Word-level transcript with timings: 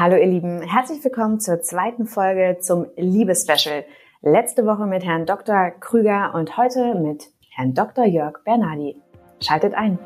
Hallo 0.00 0.14
ihr 0.14 0.26
Lieben, 0.26 0.62
herzlich 0.62 1.02
willkommen 1.02 1.40
zur 1.40 1.60
zweiten 1.60 2.06
Folge 2.06 2.58
zum 2.60 2.86
Liebespecial. 2.94 3.84
Letzte 4.22 4.64
Woche 4.64 4.86
mit 4.86 5.04
Herrn 5.04 5.26
Dr. 5.26 5.72
Krüger 5.80 6.34
und 6.36 6.56
heute 6.56 6.94
mit 6.94 7.24
Herrn 7.50 7.74
Dr. 7.74 8.04
Jörg 8.04 8.44
Bernardi. 8.44 9.02
Schaltet 9.40 9.74
ein. 9.74 9.98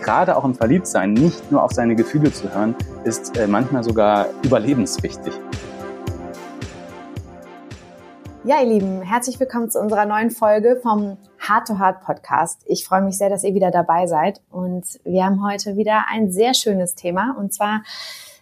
Gerade 0.00 0.34
auch 0.34 0.46
im 0.46 0.54
Verliebtsein 0.54 1.12
nicht 1.12 1.52
nur 1.52 1.62
auf 1.62 1.72
seine 1.72 1.94
Gefühle 1.94 2.32
zu 2.32 2.50
hören, 2.54 2.74
ist 3.04 3.36
äh, 3.36 3.46
manchmal 3.46 3.84
sogar 3.84 4.28
überlebenswichtig. 4.42 5.34
Ja, 8.44 8.62
ihr 8.62 8.68
Lieben, 8.68 9.02
herzlich 9.02 9.38
willkommen 9.38 9.70
zu 9.70 9.78
unserer 9.78 10.06
neuen 10.06 10.30
Folge 10.30 10.80
vom 10.82 11.18
Heart 11.48 11.68
to 11.68 11.78
Heart 11.78 12.00
Podcast. 12.00 12.62
Ich 12.66 12.86
freue 12.86 13.02
mich 13.02 13.18
sehr, 13.18 13.28
dass 13.28 13.44
ihr 13.44 13.54
wieder 13.54 13.70
dabei 13.70 14.06
seid 14.06 14.40
und 14.50 14.84
wir 15.04 15.24
haben 15.24 15.44
heute 15.44 15.76
wieder 15.76 16.04
ein 16.10 16.30
sehr 16.30 16.54
schönes 16.54 16.94
Thema 16.94 17.36
und 17.38 17.52
zwar 17.52 17.82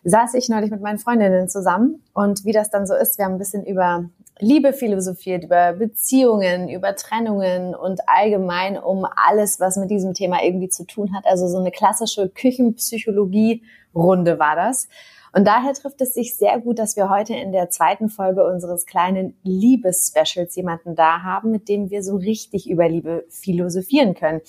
saß 0.05 0.34
ich 0.34 0.48
neulich 0.48 0.70
mit 0.70 0.80
meinen 0.80 0.98
Freundinnen 0.98 1.48
zusammen 1.48 2.02
und 2.15 2.45
wie 2.45 2.52
das 2.52 2.70
dann 2.70 2.87
so 2.87 2.95
ist, 2.95 3.19
wir 3.19 3.24
haben 3.24 3.33
ein 3.33 3.38
bisschen 3.38 3.65
über 3.65 4.05
Liebe 4.38 4.73
philosophiert, 4.73 5.45
über 5.45 5.73
Beziehungen, 5.73 6.69
über 6.69 6.96
Trennungen 6.96 7.74
und 7.74 8.01
allgemein 8.09 8.79
um 8.79 9.05
alles, 9.05 9.60
was 9.60 9.77
mit 9.77 9.91
diesem 9.91 10.15
Thema 10.15 10.43
irgendwie 10.43 10.69
zu 10.69 10.84
tun 10.84 11.15
hat. 11.15 11.27
Also 11.27 11.46
so 11.46 11.59
eine 11.59 11.71
klassische 11.71 12.29
Küchenpsychologie-Runde 12.29 14.38
war 14.38 14.57
das. 14.57 14.88
Und 15.34 15.46
daher 15.46 15.72
trifft 15.72 16.00
es 16.02 16.12
sich 16.12 16.36
sehr 16.36 16.60
gut, 16.60 16.78
dass 16.78 16.95
wir 16.96 17.09
heute 17.09 17.34
in 17.34 17.52
der 17.52 17.70
zweiten 17.70 18.10
Folge 18.10 18.45
unseres 18.45 18.84
kleinen 18.84 19.34
Liebes-Specials 19.45 20.54
jemanden 20.56 20.95
da 20.95 21.23
haben, 21.23 21.50
mit 21.50 21.68
dem 21.68 21.88
wir 21.90 22.02
so 22.02 22.16
richtig 22.16 22.68
über 22.68 22.86
Liebe 22.88 23.24
philosophieren 23.30 24.14
können. 24.14 24.42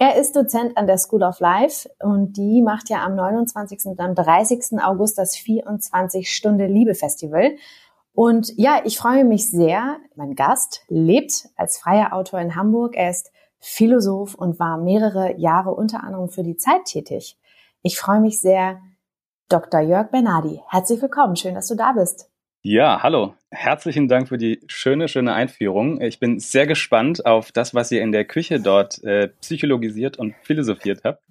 Er 0.00 0.14
ist 0.16 0.36
Dozent 0.36 0.76
an 0.76 0.86
der 0.86 0.98
School 0.98 1.24
of 1.24 1.40
Life 1.40 1.90
und 2.00 2.36
die 2.36 2.62
macht 2.62 2.88
ja 2.88 3.04
am 3.04 3.16
29. 3.16 3.86
und 3.86 3.98
am 4.00 4.14
30. 4.14 4.80
August 4.80 5.18
das 5.18 5.36
24-Stunde-Liebe-Festival. 5.36 7.56
Und 8.14 8.52
ja, 8.56 8.80
ich 8.84 8.96
freue 8.98 9.24
mich 9.24 9.50
sehr. 9.50 9.96
Mein 10.16 10.34
Gast 10.34 10.82
lebt 10.88 11.48
als 11.56 11.78
freier 11.78 12.12
Autor 12.12 12.40
in 12.40 12.56
Hamburg. 12.56 12.96
Er 12.96 13.10
ist 13.10 13.30
Philosoph 13.60 14.34
und 14.34 14.58
war 14.58 14.78
mehrere 14.78 15.36
Jahre 15.36 15.74
unter 15.74 16.02
anderem 16.04 16.28
für 16.28 16.42
die 16.42 16.56
Zeit 16.56 16.84
tätig. 16.84 17.38
Ich 17.82 17.98
freue 17.98 18.20
mich 18.20 18.40
sehr, 18.40 18.80
Dr. 19.48 19.80
Jörg 19.80 20.10
Bernardi. 20.10 20.60
Herzlich 20.68 21.00
willkommen, 21.00 21.34
schön, 21.34 21.54
dass 21.54 21.68
du 21.68 21.74
da 21.74 21.92
bist. 21.92 22.30
Ja, 22.62 23.02
hallo. 23.02 23.34
Herzlichen 23.50 24.06
Dank 24.06 24.28
für 24.28 24.36
die 24.36 24.60
schöne, 24.66 25.08
schöne 25.08 25.32
Einführung. 25.32 26.02
Ich 26.02 26.20
bin 26.20 26.38
sehr 26.38 26.66
gespannt 26.66 27.24
auf 27.24 27.50
das, 27.50 27.74
was 27.74 27.90
ihr 27.90 28.02
in 28.02 28.12
der 28.12 28.26
Küche 28.26 28.60
dort 28.60 29.02
äh, 29.04 29.28
psychologisiert 29.40 30.18
und 30.18 30.34
philosophiert 30.42 31.00
habt. 31.04 31.22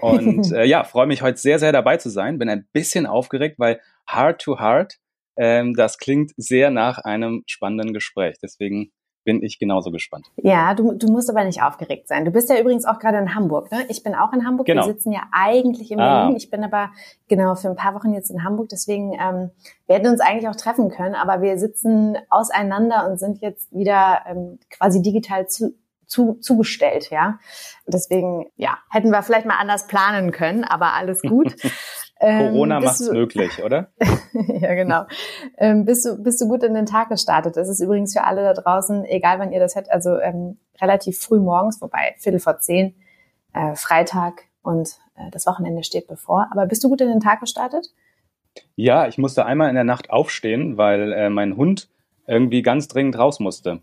Und 0.00 0.50
äh, 0.52 0.64
ja, 0.64 0.82
freue 0.82 1.06
mich 1.06 1.22
heute 1.22 1.38
sehr, 1.38 1.60
sehr 1.60 1.70
dabei 1.70 1.98
zu 1.98 2.10
sein. 2.10 2.38
Bin 2.38 2.48
ein 2.48 2.66
bisschen 2.72 3.06
aufgeregt, 3.06 3.60
weil 3.60 3.80
Heart 4.10 4.42
to 4.42 4.58
Heart, 4.58 4.98
ähm, 5.36 5.74
das 5.74 5.98
klingt 5.98 6.32
sehr 6.36 6.70
nach 6.70 6.98
einem 6.98 7.44
spannenden 7.46 7.94
Gespräch. 7.94 8.38
Deswegen 8.42 8.90
bin 9.24 9.42
ich 9.42 9.58
genauso 9.58 9.90
gespannt. 9.90 10.26
Ja, 10.36 10.74
du, 10.74 10.92
du 10.92 11.06
musst 11.10 11.30
aber 11.30 11.44
nicht 11.44 11.62
aufgeregt 11.62 12.08
sein. 12.08 12.24
Du 12.24 12.30
bist 12.30 12.50
ja 12.50 12.58
übrigens 12.58 12.84
auch 12.84 12.98
gerade 12.98 13.18
in 13.18 13.34
Hamburg, 13.34 13.70
ne? 13.70 13.84
Ich 13.88 14.02
bin 14.02 14.14
auch 14.14 14.32
in 14.32 14.44
Hamburg. 14.44 14.66
Genau. 14.66 14.86
Wir 14.86 14.92
sitzen 14.92 15.12
ja 15.12 15.22
eigentlich 15.32 15.90
in. 15.90 15.98
Berlin. 15.98 16.34
Ah. 16.34 16.36
Ich 16.36 16.50
bin 16.50 16.64
aber 16.64 16.90
genau 17.28 17.54
für 17.54 17.68
ein 17.68 17.76
paar 17.76 17.94
Wochen 17.94 18.12
jetzt 18.12 18.30
in 18.30 18.44
Hamburg. 18.44 18.68
Deswegen 18.68 19.12
ähm, 19.12 19.50
wir 19.86 19.96
hätten 19.96 20.08
uns 20.08 20.20
eigentlich 20.20 20.48
auch 20.48 20.56
treffen 20.56 20.88
können, 20.88 21.14
aber 21.14 21.42
wir 21.42 21.58
sitzen 21.58 22.16
auseinander 22.30 23.06
und 23.10 23.18
sind 23.18 23.42
jetzt 23.42 23.70
wieder 23.72 24.22
ähm, 24.26 24.58
quasi 24.70 25.02
digital 25.02 25.46
zu, 25.48 25.74
zu, 26.06 26.34
zugestellt, 26.40 27.10
ja. 27.10 27.38
Deswegen, 27.86 28.46
ja, 28.56 28.78
hätten 28.90 29.10
wir 29.10 29.22
vielleicht 29.22 29.46
mal 29.46 29.58
anders 29.58 29.86
planen 29.86 30.30
können, 30.30 30.64
aber 30.64 30.94
alles 30.94 31.20
gut. 31.22 31.54
Corona 32.22 32.76
ähm, 32.76 32.84
macht's 32.84 33.06
du, 33.06 33.12
möglich, 33.12 33.62
oder? 33.64 33.88
ja, 34.32 34.74
genau. 34.74 35.04
Ähm, 35.58 35.84
bist, 35.84 36.06
du, 36.06 36.22
bist 36.22 36.40
du 36.40 36.46
gut 36.46 36.62
in 36.62 36.74
den 36.74 36.86
Tag 36.86 37.08
gestartet? 37.08 37.56
Das 37.56 37.68
ist 37.68 37.80
übrigens 37.80 38.12
für 38.12 38.22
alle 38.22 38.42
da 38.42 38.54
draußen, 38.54 39.04
egal 39.04 39.40
wann 39.40 39.52
ihr 39.52 39.58
das 39.58 39.74
hört, 39.74 39.90
also 39.90 40.18
ähm, 40.18 40.58
relativ 40.80 41.18
früh 41.18 41.40
morgens, 41.40 41.82
wobei 41.82 42.14
Viertel 42.18 42.38
vor 42.38 42.58
zehn, 42.58 42.94
äh, 43.54 43.74
Freitag 43.74 44.44
und 44.62 44.98
äh, 45.16 45.30
das 45.32 45.46
Wochenende 45.46 45.82
steht 45.82 46.06
bevor. 46.06 46.46
Aber 46.52 46.66
bist 46.66 46.84
du 46.84 46.88
gut 46.88 47.00
in 47.00 47.08
den 47.08 47.20
Tag 47.20 47.40
gestartet? 47.40 47.88
Ja, 48.76 49.08
ich 49.08 49.18
musste 49.18 49.44
einmal 49.44 49.68
in 49.68 49.74
der 49.74 49.84
Nacht 49.84 50.10
aufstehen, 50.10 50.76
weil 50.76 51.12
äh, 51.12 51.28
mein 51.28 51.56
Hund 51.56 51.88
irgendwie 52.28 52.62
ganz 52.62 52.86
dringend 52.86 53.18
raus 53.18 53.40
musste. 53.40 53.80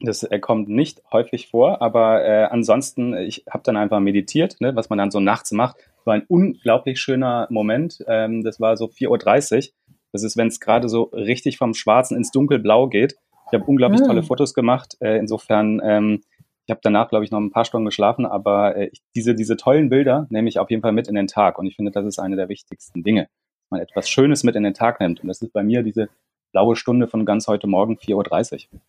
Das 0.00 0.28
kommt 0.40 0.68
nicht 0.68 1.02
häufig 1.12 1.48
vor, 1.48 1.80
aber 1.80 2.24
äh, 2.24 2.44
ansonsten, 2.44 3.14
ich 3.14 3.44
habe 3.48 3.62
dann 3.64 3.76
einfach 3.76 4.00
meditiert, 4.00 4.60
ne, 4.60 4.74
was 4.74 4.88
man 4.88 4.98
dann 4.98 5.10
so 5.10 5.20
nachts 5.20 5.52
macht. 5.52 5.76
War 6.06 6.14
ein 6.14 6.24
unglaublich 6.28 7.00
schöner 7.00 7.46
Moment. 7.50 8.04
Ähm, 8.06 8.42
das 8.42 8.60
war 8.60 8.76
so 8.76 8.86
4.30 8.86 9.56
Uhr. 9.56 9.72
Das 10.12 10.22
ist, 10.22 10.36
wenn 10.36 10.48
es 10.48 10.60
gerade 10.60 10.88
so 10.88 11.04
richtig 11.04 11.56
vom 11.56 11.74
Schwarzen 11.74 12.16
ins 12.16 12.30
Dunkelblau 12.30 12.88
geht. 12.88 13.16
Ich 13.46 13.58
habe 13.58 13.64
unglaublich 13.64 14.00
mhm. 14.00 14.06
tolle 14.06 14.22
Fotos 14.22 14.54
gemacht. 14.54 14.96
Äh, 15.00 15.18
insofern, 15.18 15.80
ähm, 15.84 16.22
ich 16.66 16.70
habe 16.70 16.80
danach, 16.82 17.08
glaube 17.08 17.24
ich, 17.24 17.30
noch 17.30 17.40
ein 17.40 17.50
paar 17.50 17.64
Stunden 17.64 17.86
geschlafen, 17.86 18.24
aber 18.24 18.76
äh, 18.76 18.90
diese, 19.14 19.34
diese 19.34 19.56
tollen 19.56 19.88
Bilder 19.88 20.26
nehme 20.30 20.48
ich 20.48 20.58
auf 20.58 20.70
jeden 20.70 20.82
Fall 20.82 20.92
mit 20.92 21.08
in 21.08 21.14
den 21.14 21.26
Tag. 21.26 21.58
Und 21.58 21.66
ich 21.66 21.76
finde, 21.76 21.90
das 21.90 22.06
ist 22.06 22.18
eine 22.18 22.36
der 22.36 22.48
wichtigsten 22.48 23.02
Dinge, 23.02 23.22
dass 23.22 23.70
man 23.70 23.80
etwas 23.80 24.08
Schönes 24.08 24.44
mit 24.44 24.54
in 24.54 24.62
den 24.62 24.74
Tag 24.74 25.00
nimmt. 25.00 25.20
Und 25.20 25.28
das 25.28 25.42
ist 25.42 25.52
bei 25.52 25.62
mir 25.62 25.82
diese 25.82 26.08
blaue 26.52 26.76
Stunde 26.76 27.08
von 27.08 27.24
ganz 27.24 27.48
heute 27.48 27.66
Morgen 27.66 27.94
4.30 27.96 28.68
Uhr. 28.72 28.80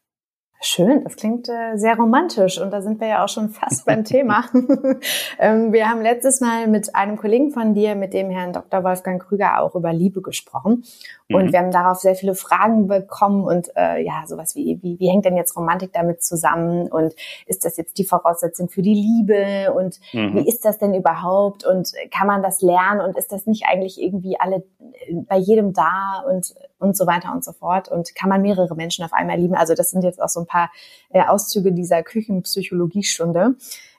Schön, 0.66 1.04
das 1.04 1.18
klingt 1.18 1.50
äh, 1.50 1.76
sehr 1.76 1.98
romantisch 1.98 2.58
und 2.58 2.72
da 2.72 2.82
sind 2.82 3.02
wir 3.02 3.08
ja 3.08 3.24
auch 3.26 3.28
schon 3.28 3.50
fast 3.50 3.86
beim 3.86 4.04
Thema. 4.06 4.46
ähm, 5.40 5.74
wir 5.74 5.90
haben 5.90 6.02
letztes 6.02 6.40
Mal 6.40 6.68
mit 6.68 6.96
einem 6.96 7.18
Kollegen 7.18 7.52
von 7.52 7.74
dir, 7.74 7.96
mit 7.96 8.14
dem 8.14 8.30
Herrn 8.30 8.54
Dr. 8.54 8.82
Wolfgang 8.82 9.22
Krüger, 9.22 9.62
auch 9.62 9.76
über 9.76 9.92
Liebe 9.92 10.22
gesprochen 10.22 10.86
und 11.30 11.48
mhm. 11.48 11.52
wir 11.52 11.60
haben 11.60 11.72
darauf 11.72 12.00
sehr 12.00 12.16
viele 12.16 12.34
Fragen 12.34 12.88
bekommen 12.88 13.44
und 13.44 13.76
äh, 13.76 14.02
ja, 14.06 14.24
sowas 14.26 14.56
wie, 14.56 14.80
wie, 14.82 14.98
wie 15.00 15.10
hängt 15.10 15.26
denn 15.26 15.36
jetzt 15.36 15.58
Romantik 15.58 15.92
damit 15.92 16.24
zusammen 16.24 16.90
und 16.90 17.14
ist 17.46 17.66
das 17.66 17.76
jetzt 17.76 17.98
die 17.98 18.06
Voraussetzung 18.06 18.70
für 18.70 18.82
die 18.82 18.94
Liebe 18.94 19.74
und 19.74 20.00
mhm. 20.14 20.36
wie 20.36 20.48
ist 20.48 20.64
das 20.64 20.78
denn 20.78 20.94
überhaupt 20.94 21.66
und 21.66 21.92
kann 22.10 22.28
man 22.28 22.42
das 22.42 22.62
lernen 22.62 23.02
und 23.02 23.18
ist 23.18 23.34
das 23.34 23.48
nicht 23.48 23.66
eigentlich 23.70 24.02
irgendwie 24.02 24.40
alle 24.40 24.64
äh, 25.08 25.16
bei 25.28 25.38
jedem 25.38 25.74
da 25.74 26.24
und 26.26 26.54
und 26.84 26.98
so 26.98 27.08
weiter 27.08 27.32
und 27.34 27.44
so 27.44 27.54
fort 27.54 27.88
und 27.90 28.14
kann 28.14 28.30
man 28.30 28.42
mehrere 28.42 28.76
Menschen 28.76 29.04
auf 29.04 29.14
einmal 29.14 29.40
lieben? 29.40 29.56
Also 29.56 29.74
das 29.74 29.90
sind 29.90 30.04
jetzt 30.04 30.22
auch 30.22 30.30
so 30.30 30.42
ein 30.42 30.46
paar 30.46 30.70
äh, 31.10 31.24
Auszüge 31.24 31.72
dieser 31.72 32.04
Küchenpsychologiestunde. 32.04 33.56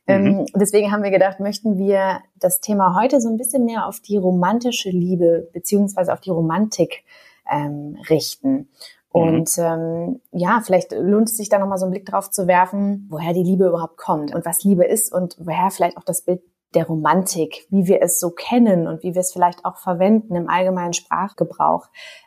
Ähm, 0.07 0.25
mhm. 0.25 0.47
deswegen 0.55 0.93
haben 0.93 1.03
wir 1.03 1.11
gedacht, 1.11 1.41
möchten 1.41 1.79
wir 1.79 2.21
das 2.39 2.61
Thema 2.61 2.95
heute 3.01 3.21
so 3.23 3.31
ein 3.31 3.39
bisschen 3.39 3.65
mehr 3.65 3.87
auf 3.87 4.01
die 4.01 4.19
romantische 4.19 4.91
Liebe 4.91 5.49
beziehungsweise 5.53 6.13
auf 6.13 6.21
die 6.21 6.31
Romantik 6.31 7.05
ähm, 7.51 7.97
richten. 8.11 8.53
Mhm. 8.53 8.69
Und 9.11 9.51
ähm, 9.59 10.21
ja, 10.33 10.61
vielleicht 10.63 10.93
lohnt 10.93 11.31
es 11.31 11.37
sich 11.39 11.49
da 11.49 11.59
nochmal 11.59 11.79
so 11.79 11.87
einen 11.87 11.93
Blick 11.93 12.05
drauf 12.05 12.31
zu 12.31 12.47
werfen, 12.47 13.07
woher 13.09 13.33
die 13.33 13.43
Liebe 13.43 13.67
überhaupt 13.67 13.97
kommt 13.97 14.35
und 14.35 14.45
was 14.45 14.63
Liebe 14.63 14.85
ist 14.85 15.13
und 15.13 15.37
woher 15.39 15.71
vielleicht 15.71 15.97
auch 15.97 16.05
das 16.05 16.23
Bild 16.23 16.43
der 16.75 16.87
Romantik, 16.87 17.67
wie 17.71 17.87
wir 17.87 18.03
es 18.03 18.21
so 18.21 18.31
kennen 18.31 18.87
und 18.87 19.03
wie 19.03 19.15
wir 19.15 19.21
es 19.21 19.33
vielleicht 19.33 19.65
auch 19.65 19.77
verwenden 19.77 20.35
im 20.35 20.49
allgemeinen 20.49 20.93
Sprachgebrauch, 20.93 21.87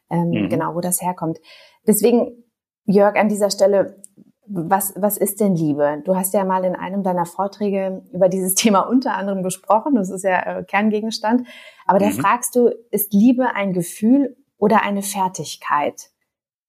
ähm, 0.09 0.29
mhm. 0.29 0.49
genau, 0.49 0.75
wo 0.75 0.81
das 0.81 1.01
herkommt. 1.01 1.39
Deswegen, 1.85 2.43
Jörg, 2.85 3.15
an 3.15 3.29
dieser 3.29 3.49
Stelle, 3.49 4.01
was, 4.47 4.93
was 4.95 5.17
ist 5.17 5.41
denn 5.41 5.55
Liebe? 5.55 6.01
Du 6.05 6.15
hast 6.15 6.33
ja 6.33 6.45
mal 6.45 6.63
in 6.63 6.75
einem 6.75 7.03
deiner 7.03 7.25
Vorträge 7.25 8.03
über 8.11 8.29
dieses 8.29 8.55
Thema 8.55 8.81
unter 8.81 9.15
anderem 9.15 9.43
gesprochen. 9.43 9.95
Das 9.95 10.09
ist 10.09 10.23
ja 10.23 10.59
äh, 10.59 10.63
Kerngegenstand. 10.63 11.47
Aber 11.85 11.99
da 11.99 12.07
mhm. 12.07 12.13
fragst 12.13 12.55
du, 12.55 12.69
ist 12.91 13.13
Liebe 13.13 13.53
ein 13.55 13.73
Gefühl 13.73 14.37
oder 14.57 14.83
eine 14.83 15.01
Fertigkeit? 15.01 16.11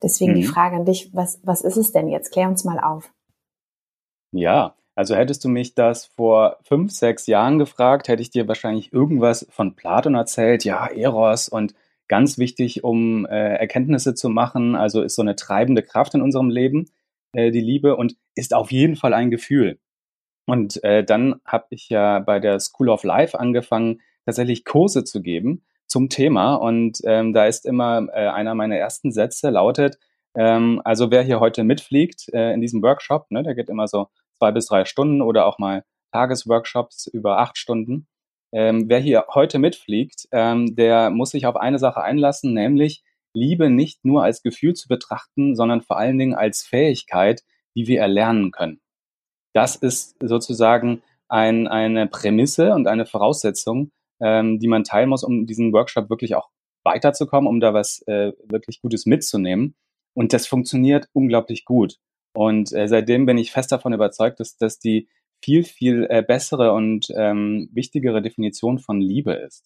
Deswegen 0.03 0.33
mhm. 0.33 0.37
die 0.37 0.47
Frage 0.47 0.77
an 0.77 0.85
dich, 0.85 1.11
was, 1.15 1.41
was 1.45 1.63
ist 1.63 1.77
es 1.77 1.93
denn 1.93 2.09
jetzt? 2.09 2.33
Klär 2.33 2.49
uns 2.49 2.65
mal 2.65 2.79
auf. 2.79 3.13
Ja, 4.33 4.75
also 4.99 5.15
hättest 5.15 5.45
du 5.45 5.49
mich 5.49 5.77
das 5.77 6.07
vor 6.07 6.57
fünf, 6.65 6.91
sechs 6.91 7.29
Jahren 7.29 7.61
gefragt, 7.61 8.09
hätte 8.09 8.21
ich 8.21 8.31
dir 8.31 8.49
wahrscheinlich 8.49 8.93
irgendwas 8.93 9.47
von 9.49 9.77
Platon 9.77 10.17
erzählt. 10.17 10.65
Ja, 10.65 10.89
Eros 10.89 11.49
und 11.49 11.77
ganz 12.09 12.37
wichtig, 12.37 12.83
um 12.83 13.25
äh, 13.25 13.55
Erkenntnisse 13.55 14.17
zu 14.17 14.29
machen. 14.29 14.75
Also 14.75 15.03
ist 15.03 15.15
so 15.15 15.23
eine 15.23 15.37
treibende 15.37 15.85
Kraft 15.85 16.17
in 16.17 16.21
unserem 16.21 16.51
Leben, 16.51 16.91
äh, 17.31 17.53
die 17.53 17.61
Liebe, 17.61 17.95
und 17.95 18.17
ist 18.35 18.53
auf 18.53 18.73
jeden 18.73 18.97
Fall 18.97 19.15
ein 19.15 19.31
Gefühl. 19.31 19.79
Und 20.47 20.83
äh, 20.83 21.05
dann 21.05 21.37
habe 21.45 21.67
ich 21.71 21.89
ja 21.91 22.19
bei 22.19 22.41
der 22.41 22.59
School 22.59 22.89
of 22.89 23.05
Life 23.05 23.39
angefangen, 23.39 24.01
tatsächlich 24.27 24.65
Kurse 24.65 25.05
zu 25.05 25.23
geben 25.23 25.63
zum 25.87 26.09
Thema. 26.09 26.57
Und 26.57 26.99
ähm, 27.05 27.33
da 27.33 27.47
ist 27.47 27.67
immer 27.67 28.09
äh, 28.13 28.27
einer 28.27 28.57
meiner 28.57 28.75
ersten 28.75 29.13
Sätze 29.13 29.51
lautet, 29.51 29.97
ähm, 30.35 30.83
also 30.85 31.13
wer 31.13 31.23
hier 31.23 31.39
heute 31.39 31.63
mitfliegt 31.63 32.29
äh, 32.33 32.53
in 32.53 32.61
diesem 32.61 32.83
Workshop, 32.83 33.31
ne, 33.31 33.45
der 33.45 33.55
geht 33.55 33.69
immer 33.69 33.87
so 33.87 34.09
zwei 34.39 34.53
bis 34.53 34.67
drei 34.67 34.85
Stunden 34.85 35.23
oder 35.23 35.47
auch 35.47 35.59
mal 35.59 35.85
Tagesworkshops 36.13 37.07
über 37.07 37.39
acht 37.39 37.59
Stunden. 37.59 38.07
Ähm, 38.53 38.89
wer 38.89 38.99
hier 38.99 39.27
heute 39.35 39.59
mitfliegt, 39.59 40.27
ähm, 40.33 40.75
der 40.75 41.11
muss 41.11 41.31
sich 41.31 41.47
auf 41.47 41.57
eine 41.57 41.79
Sache 41.79 42.01
einlassen, 42.01 42.55
nämlich 42.55 43.03
Liebe 43.35 43.69
nicht 43.69 44.05
nur 44.05 44.25
als 44.25 44.43
Gefühl 44.43 44.75
zu 44.75 44.89
betrachten, 44.89 45.55
sondern 45.55 45.83
vor 45.83 45.99
allen 45.99 46.19
Dingen 46.19 46.35
als 46.35 46.63
Fähigkeit, 46.63 47.43
die 47.77 47.87
wir 47.87 48.01
erlernen 48.01 48.51
können. 48.51 48.81
Das 49.53 49.77
ist 49.77 50.17
sozusagen 50.21 51.03
ein, 51.29 51.69
eine 51.69 52.07
Prämisse 52.07 52.73
und 52.73 52.87
eine 52.87 53.05
Voraussetzung, 53.05 53.93
ähm, 54.21 54.59
die 54.61 54.69
man 54.69 54.85
teilen 54.85 55.11
muss, 55.11 55.25
um 55.25 55.47
diesen 55.47 55.73
Workshop 55.73 56.09
wirklich 56.09 56.35
auch 56.35 56.49
weiterzukommen, 56.85 57.49
um 57.49 57.61
da 57.61 57.75
was 57.75 58.03
äh, 58.07 58.33
wirklich 58.45 58.81
Gutes 58.81 59.05
mitzunehmen. 59.05 59.75
Und 60.15 60.33
das 60.33 60.47
funktioniert 60.47 61.09
unglaublich 61.13 61.65
gut. 61.65 61.99
Und 62.39 62.73
äh, 62.73 62.87
seitdem 62.87 63.27
bin 63.27 63.37
ich 63.37 63.51
fest 63.51 63.73
davon 63.73 63.93
überzeugt, 63.93 64.39
dass 64.39 64.57
das 64.57 64.79
die 64.79 65.09
viel, 65.43 65.65
viel 65.65 66.07
äh, 66.09 66.23
bessere 66.23 66.73
und 66.73 67.09
ähm, 67.17 67.69
wichtigere 67.73 68.23
Definition 68.23 68.79
von 68.79 69.01
Liebe 69.01 69.33
ist. 69.33 69.65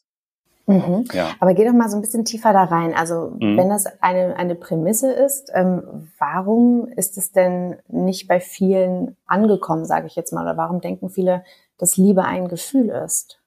Mhm. 0.64 1.04
Ja. 1.12 1.32
Aber 1.38 1.52
geh 1.52 1.66
doch 1.66 1.74
mal 1.74 1.90
so 1.90 1.96
ein 1.98 2.00
bisschen 2.00 2.24
tiefer 2.24 2.54
da 2.54 2.64
rein. 2.64 2.94
Also 2.94 3.36
mhm. 3.38 3.58
wenn 3.58 3.68
das 3.68 3.84
eine, 4.00 4.36
eine 4.36 4.54
Prämisse 4.54 5.12
ist, 5.12 5.50
ähm, 5.52 6.08
warum 6.18 6.88
ist 6.96 7.18
es 7.18 7.30
denn 7.30 7.76
nicht 7.88 8.26
bei 8.26 8.40
vielen 8.40 9.18
angekommen, 9.26 9.84
sage 9.84 10.06
ich 10.06 10.16
jetzt 10.16 10.32
mal? 10.32 10.40
Oder 10.40 10.56
warum 10.56 10.80
denken 10.80 11.10
viele, 11.10 11.44
dass 11.76 11.98
Liebe 11.98 12.24
ein 12.24 12.48
Gefühl 12.48 12.88
ist? 12.88 13.38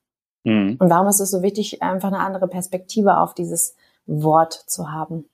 Mhm. 0.44 0.78
Und 0.78 0.92
warum 0.92 1.08
ist 1.08 1.20
es 1.20 1.32
so 1.32 1.42
wichtig, 1.42 1.82
einfach 1.82 2.10
eine 2.10 2.20
andere 2.20 2.48
Perspektive 2.48 3.18
auf 3.18 3.34
dieses 3.34 3.76
Wort 4.06 4.54
zu 4.54 4.92
haben? 4.92 5.26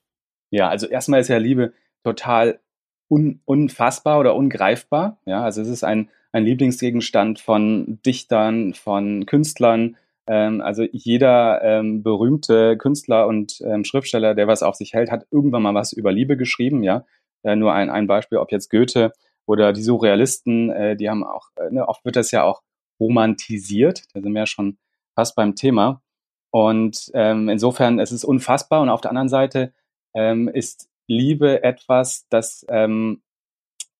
Ja, 0.48 0.70
also 0.70 0.86
erstmal 0.86 1.20
ist 1.20 1.28
ja 1.28 1.36
Liebe 1.36 1.74
total 2.02 2.58
un, 3.12 3.40
unfassbar 3.44 4.18
oder 4.18 4.34
ungreifbar. 4.34 5.18
Ja, 5.26 5.44
also 5.44 5.60
es 5.60 5.68
ist 5.68 5.84
ein, 5.84 6.08
ein 6.32 6.44
Lieblingsgegenstand 6.44 7.40
von 7.40 8.00
Dichtern, 8.06 8.72
von 8.72 9.26
Künstlern. 9.26 9.96
Ähm, 10.26 10.62
also 10.62 10.84
jeder 10.90 11.62
ähm, 11.62 12.02
berühmte 12.02 12.78
Künstler 12.78 13.26
und 13.26 13.60
ähm, 13.66 13.84
Schriftsteller, 13.84 14.34
der 14.34 14.48
was 14.48 14.62
auf 14.62 14.76
sich 14.76 14.94
hält, 14.94 15.10
hat 15.10 15.26
irgendwann 15.30 15.62
mal 15.62 15.74
was 15.74 15.92
über 15.92 16.10
Liebe 16.10 16.38
geschrieben. 16.38 16.82
Ja, 16.82 17.04
äh, 17.42 17.54
nur 17.54 17.74
ein, 17.74 17.90
ein 17.90 18.06
Beispiel, 18.06 18.38
ob 18.38 18.50
jetzt 18.50 18.70
Goethe 18.70 19.12
oder 19.44 19.74
die 19.74 19.82
Surrealisten, 19.82 20.70
äh, 20.70 20.96
die 20.96 21.10
haben 21.10 21.22
auch, 21.22 21.48
äh, 21.56 21.70
ne, 21.70 21.86
oft 21.86 22.04
wird 22.06 22.16
das 22.16 22.30
ja 22.30 22.44
auch 22.44 22.62
romantisiert. 22.98 24.04
Da 24.14 24.22
sind 24.22 24.32
wir 24.32 24.40
ja 24.40 24.46
schon 24.46 24.78
fast 25.14 25.36
beim 25.36 25.54
Thema. 25.54 26.00
Und 26.50 27.10
ähm, 27.12 27.50
insofern, 27.50 27.98
es 27.98 28.10
ist 28.10 28.24
unfassbar. 28.24 28.80
Und 28.80 28.88
auf 28.88 29.02
der 29.02 29.10
anderen 29.10 29.28
Seite 29.28 29.74
ähm, 30.14 30.48
ist 30.48 30.88
Liebe 31.12 31.62
etwas, 31.62 32.26
das, 32.28 32.66
ähm, 32.68 33.22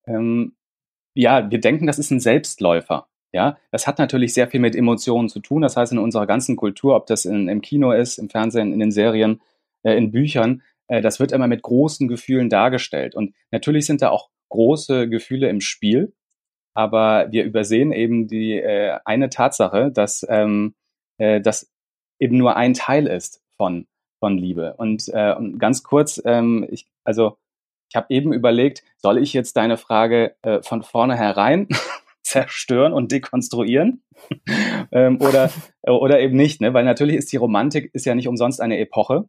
ähm, 0.06 0.56
ja, 1.14 1.50
wir 1.50 1.60
denken, 1.60 1.86
das 1.86 1.98
ist 1.98 2.10
ein 2.10 2.20
Selbstläufer. 2.20 3.08
Ja, 3.34 3.56
das 3.70 3.86
hat 3.86 3.98
natürlich 3.98 4.34
sehr 4.34 4.48
viel 4.48 4.60
mit 4.60 4.76
Emotionen 4.76 5.30
zu 5.30 5.40
tun. 5.40 5.62
Das 5.62 5.76
heißt, 5.76 5.92
in 5.92 5.98
unserer 5.98 6.26
ganzen 6.26 6.56
Kultur, 6.56 6.96
ob 6.96 7.06
das 7.06 7.24
in, 7.24 7.48
im 7.48 7.62
Kino 7.62 7.92
ist, 7.92 8.18
im 8.18 8.28
Fernsehen, 8.28 8.74
in 8.74 8.78
den 8.78 8.90
Serien, 8.90 9.40
äh, 9.84 9.96
in 9.96 10.10
Büchern, 10.10 10.62
äh, 10.88 11.00
das 11.00 11.18
wird 11.18 11.32
immer 11.32 11.46
mit 11.46 11.62
großen 11.62 12.08
Gefühlen 12.08 12.50
dargestellt. 12.50 13.14
Und 13.14 13.34
natürlich 13.50 13.86
sind 13.86 14.02
da 14.02 14.10
auch 14.10 14.28
große 14.50 15.08
Gefühle 15.08 15.48
im 15.48 15.62
Spiel. 15.62 16.14
Aber 16.74 17.32
wir 17.32 17.44
übersehen 17.44 17.92
eben 17.92 18.28
die 18.28 18.58
äh, 18.58 18.98
eine 19.06 19.30
Tatsache, 19.30 19.90
dass 19.90 20.26
ähm, 20.28 20.74
äh, 21.18 21.40
das 21.40 21.70
eben 22.18 22.36
nur 22.36 22.56
ein 22.56 22.74
Teil 22.74 23.06
ist 23.06 23.42
von 23.56 23.86
von 24.22 24.38
Liebe. 24.38 24.74
Und, 24.76 25.08
äh, 25.08 25.34
ganz 25.58 25.82
kurz, 25.82 26.22
ähm, 26.24 26.64
ich, 26.70 26.86
also 27.04 27.36
ich 27.88 27.96
habe 27.96 28.06
eben 28.08 28.32
überlegt, 28.32 28.82
soll 28.96 29.18
ich 29.18 29.34
jetzt 29.34 29.56
deine 29.56 29.76
Frage 29.76 30.34
äh, 30.42 30.62
von 30.62 30.82
vornherein 30.82 31.68
zerstören 32.22 32.92
und 32.92 33.12
dekonstruieren 33.12 34.02
ähm, 34.92 35.20
oder, 35.20 35.50
oder 35.82 36.20
eben 36.20 36.36
nicht, 36.36 36.60
ne? 36.60 36.72
weil 36.72 36.84
natürlich 36.84 37.16
ist 37.16 37.32
die 37.32 37.36
Romantik 37.36 37.90
ist 37.92 38.06
ja 38.06 38.14
nicht 38.14 38.28
umsonst 38.28 38.60
eine 38.60 38.78
Epoche 38.78 39.28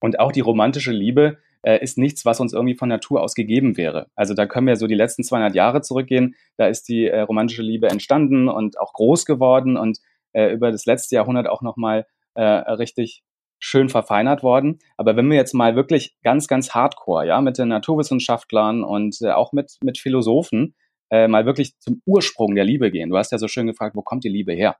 und 0.00 0.20
auch 0.20 0.32
die 0.32 0.40
romantische 0.40 0.92
Liebe 0.92 1.38
äh, 1.62 1.82
ist 1.82 1.98
nichts, 1.98 2.24
was 2.24 2.40
uns 2.40 2.52
irgendwie 2.52 2.74
von 2.74 2.88
Natur 2.88 3.22
aus 3.22 3.34
gegeben 3.34 3.76
wäre. 3.76 4.08
Also 4.14 4.34
da 4.34 4.46
können 4.46 4.66
wir 4.66 4.76
so 4.76 4.86
die 4.86 4.94
letzten 4.94 5.24
200 5.24 5.54
Jahre 5.54 5.82
zurückgehen, 5.82 6.34
da 6.56 6.66
ist 6.66 6.88
die 6.88 7.06
äh, 7.06 7.20
romantische 7.20 7.62
Liebe 7.62 7.88
entstanden 7.88 8.48
und 8.48 8.78
auch 8.78 8.92
groß 8.92 9.24
geworden 9.24 9.76
und 9.76 9.98
äh, 10.32 10.52
über 10.52 10.70
das 10.70 10.86
letzte 10.86 11.16
Jahrhundert 11.16 11.48
auch 11.48 11.62
nochmal 11.62 12.06
äh, 12.34 12.42
richtig 12.42 13.22
schön 13.60 13.88
verfeinert 13.88 14.42
worden. 14.42 14.80
Aber 14.96 15.16
wenn 15.16 15.30
wir 15.30 15.36
jetzt 15.36 15.54
mal 15.54 15.76
wirklich 15.76 16.16
ganz, 16.24 16.48
ganz 16.48 16.74
hardcore, 16.74 17.26
ja, 17.26 17.40
mit 17.40 17.58
den 17.58 17.68
Naturwissenschaftlern 17.68 18.82
und 18.82 19.18
äh, 19.20 19.30
auch 19.30 19.52
mit, 19.52 19.76
mit 19.84 19.98
Philosophen 19.98 20.74
äh, 21.10 21.28
mal 21.28 21.46
wirklich 21.46 21.78
zum 21.78 22.02
Ursprung 22.06 22.54
der 22.54 22.64
Liebe 22.64 22.90
gehen. 22.90 23.10
Du 23.10 23.16
hast 23.16 23.32
ja 23.32 23.38
so 23.38 23.48
schön 23.48 23.66
gefragt, 23.66 23.94
wo 23.94 24.02
kommt 24.02 24.24
die 24.24 24.28
Liebe 24.28 24.52
her? 24.52 24.76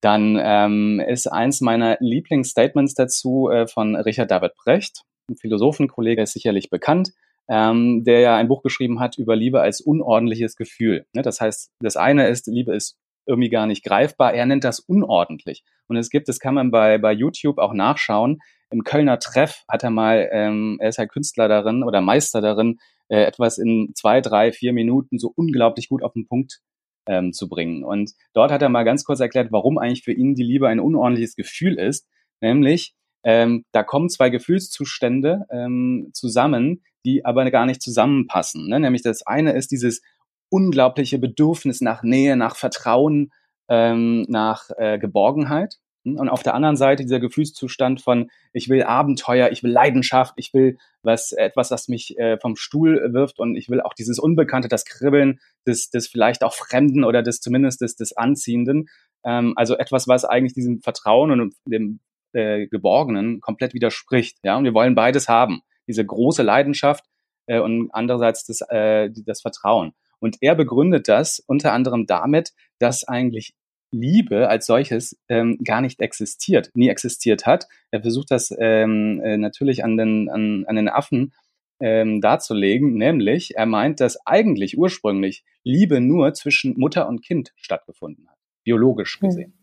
Dann 0.00 0.38
ähm, 0.42 1.00
ist 1.06 1.26
eins 1.26 1.60
meiner 1.60 1.96
Lieblingsstatements 2.00 2.94
dazu 2.94 3.48
äh, 3.50 3.66
von 3.66 3.94
Richard 3.94 4.30
David 4.30 4.52
Brecht, 4.56 5.02
ein 5.30 5.36
Philosophenkollege, 5.36 6.22
ist 6.22 6.32
sicherlich 6.32 6.70
bekannt, 6.70 7.10
ähm, 7.48 8.02
der 8.04 8.20
ja 8.20 8.36
ein 8.36 8.48
Buch 8.48 8.62
geschrieben 8.62 9.00
hat 9.00 9.18
über 9.18 9.36
Liebe 9.36 9.60
als 9.60 9.80
unordentliches 9.80 10.56
Gefühl. 10.56 11.06
Ne? 11.12 11.22
Das 11.22 11.40
heißt, 11.40 11.70
das 11.80 11.96
eine 11.96 12.28
ist, 12.28 12.46
Liebe 12.46 12.74
ist 12.74 12.96
irgendwie 13.26 13.50
gar 13.50 13.66
nicht 13.66 13.84
greifbar. 13.84 14.34
Er 14.34 14.46
nennt 14.46 14.64
das 14.64 14.80
unordentlich. 14.80 15.64
Und 15.88 15.96
es 15.96 16.10
gibt, 16.10 16.28
das 16.28 16.38
kann 16.38 16.54
man 16.54 16.70
bei, 16.70 16.98
bei 16.98 17.12
YouTube 17.12 17.58
auch 17.58 17.72
nachschauen. 17.72 18.38
Im 18.70 18.84
Kölner 18.84 19.18
Treff 19.18 19.64
hat 19.68 19.82
er 19.82 19.90
mal, 19.90 20.28
ähm, 20.32 20.78
er 20.80 20.90
ist 20.90 20.98
halt 20.98 21.10
Künstler 21.10 21.48
darin 21.48 21.82
oder 21.82 22.00
Meister 22.00 22.40
darin, 22.40 22.78
äh, 23.08 23.24
etwas 23.24 23.58
in 23.58 23.92
zwei, 23.94 24.20
drei, 24.20 24.52
vier 24.52 24.72
Minuten 24.72 25.18
so 25.18 25.32
unglaublich 25.34 25.88
gut 25.88 26.02
auf 26.02 26.12
den 26.12 26.26
Punkt 26.26 26.60
ähm, 27.06 27.32
zu 27.32 27.48
bringen. 27.48 27.84
Und 27.84 28.12
dort 28.32 28.52
hat 28.52 28.62
er 28.62 28.68
mal 28.68 28.84
ganz 28.84 29.04
kurz 29.04 29.20
erklärt, 29.20 29.50
warum 29.50 29.78
eigentlich 29.78 30.04
für 30.04 30.12
ihn 30.12 30.34
die 30.34 30.44
Liebe 30.44 30.68
ein 30.68 30.80
unordentliches 30.80 31.34
Gefühl 31.34 31.78
ist. 31.78 32.06
Nämlich, 32.40 32.94
ähm, 33.24 33.64
da 33.72 33.82
kommen 33.82 34.08
zwei 34.08 34.30
Gefühlszustände 34.30 35.46
ähm, 35.50 36.10
zusammen, 36.14 36.82
die 37.04 37.24
aber 37.24 37.50
gar 37.50 37.66
nicht 37.66 37.82
zusammenpassen. 37.82 38.68
Ne? 38.68 38.80
Nämlich 38.80 39.02
das 39.02 39.26
eine 39.26 39.52
ist 39.52 39.72
dieses 39.72 40.02
unglaubliche 40.50 41.18
Bedürfnis 41.18 41.80
nach 41.80 42.02
Nähe, 42.02 42.36
nach 42.36 42.56
Vertrauen, 42.56 43.32
ähm, 43.68 44.26
nach 44.28 44.68
äh, 44.76 44.98
Geborgenheit. 44.98 45.76
Und 46.02 46.30
auf 46.30 46.42
der 46.42 46.54
anderen 46.54 46.76
Seite 46.76 47.02
dieser 47.02 47.20
Gefühlszustand 47.20 48.00
von, 48.00 48.30
ich 48.54 48.70
will 48.70 48.82
Abenteuer, 48.82 49.50
ich 49.50 49.62
will 49.62 49.70
Leidenschaft, 49.70 50.32
ich 50.36 50.54
will 50.54 50.78
was, 51.02 51.32
etwas, 51.32 51.68
das 51.68 51.88
mich 51.88 52.18
äh, 52.18 52.38
vom 52.38 52.56
Stuhl 52.56 53.12
wirft 53.12 53.38
und 53.38 53.54
ich 53.54 53.68
will 53.68 53.82
auch 53.82 53.92
dieses 53.92 54.18
Unbekannte, 54.18 54.68
das 54.68 54.86
Kribbeln 54.86 55.40
des, 55.66 55.90
des 55.90 56.08
vielleicht 56.08 56.42
auch 56.42 56.54
Fremden 56.54 57.04
oder 57.04 57.22
des 57.22 57.40
zumindest 57.40 57.82
des, 57.82 57.96
des 57.96 58.16
Anziehenden. 58.16 58.88
Ähm, 59.24 59.52
also 59.56 59.76
etwas, 59.76 60.08
was 60.08 60.24
eigentlich 60.24 60.54
diesem 60.54 60.80
Vertrauen 60.80 61.30
und 61.30 61.54
dem 61.66 62.00
äh, 62.32 62.66
Geborgenen 62.66 63.40
komplett 63.40 63.74
widerspricht. 63.74 64.38
Ja, 64.42 64.56
und 64.56 64.64
wir 64.64 64.74
wollen 64.74 64.94
beides 64.94 65.28
haben. 65.28 65.60
Diese 65.86 66.04
große 66.04 66.42
Leidenschaft 66.42 67.04
äh, 67.46 67.60
und 67.60 67.90
andererseits 67.92 68.46
das, 68.46 68.62
äh, 68.70 69.10
das 69.26 69.42
Vertrauen. 69.42 69.92
Und 70.20 70.36
er 70.40 70.54
begründet 70.54 71.08
das 71.08 71.42
unter 71.46 71.72
anderem 71.72 72.06
damit, 72.06 72.52
dass 72.78 73.04
eigentlich 73.04 73.54
Liebe 73.92 74.48
als 74.48 74.66
solches 74.66 75.18
ähm, 75.28 75.58
gar 75.64 75.80
nicht 75.80 76.00
existiert, 76.00 76.70
nie 76.74 76.88
existiert 76.88 77.46
hat. 77.46 77.66
Er 77.90 78.02
versucht 78.02 78.30
das 78.30 78.54
ähm, 78.58 79.20
äh, 79.24 79.36
natürlich 79.36 79.82
an 79.82 79.96
den, 79.96 80.28
an, 80.30 80.64
an 80.66 80.76
den 80.76 80.88
Affen 80.88 81.32
ähm, 81.80 82.20
darzulegen, 82.20 82.94
nämlich 82.94 83.56
er 83.56 83.66
meint, 83.66 84.00
dass 84.00 84.24
eigentlich 84.26 84.78
ursprünglich 84.78 85.44
Liebe 85.64 86.00
nur 86.00 86.34
zwischen 86.34 86.78
Mutter 86.78 87.08
und 87.08 87.22
Kind 87.22 87.52
stattgefunden 87.56 88.28
hat, 88.28 88.36
biologisch 88.64 89.18
hm. 89.20 89.28
gesehen. 89.28 89.54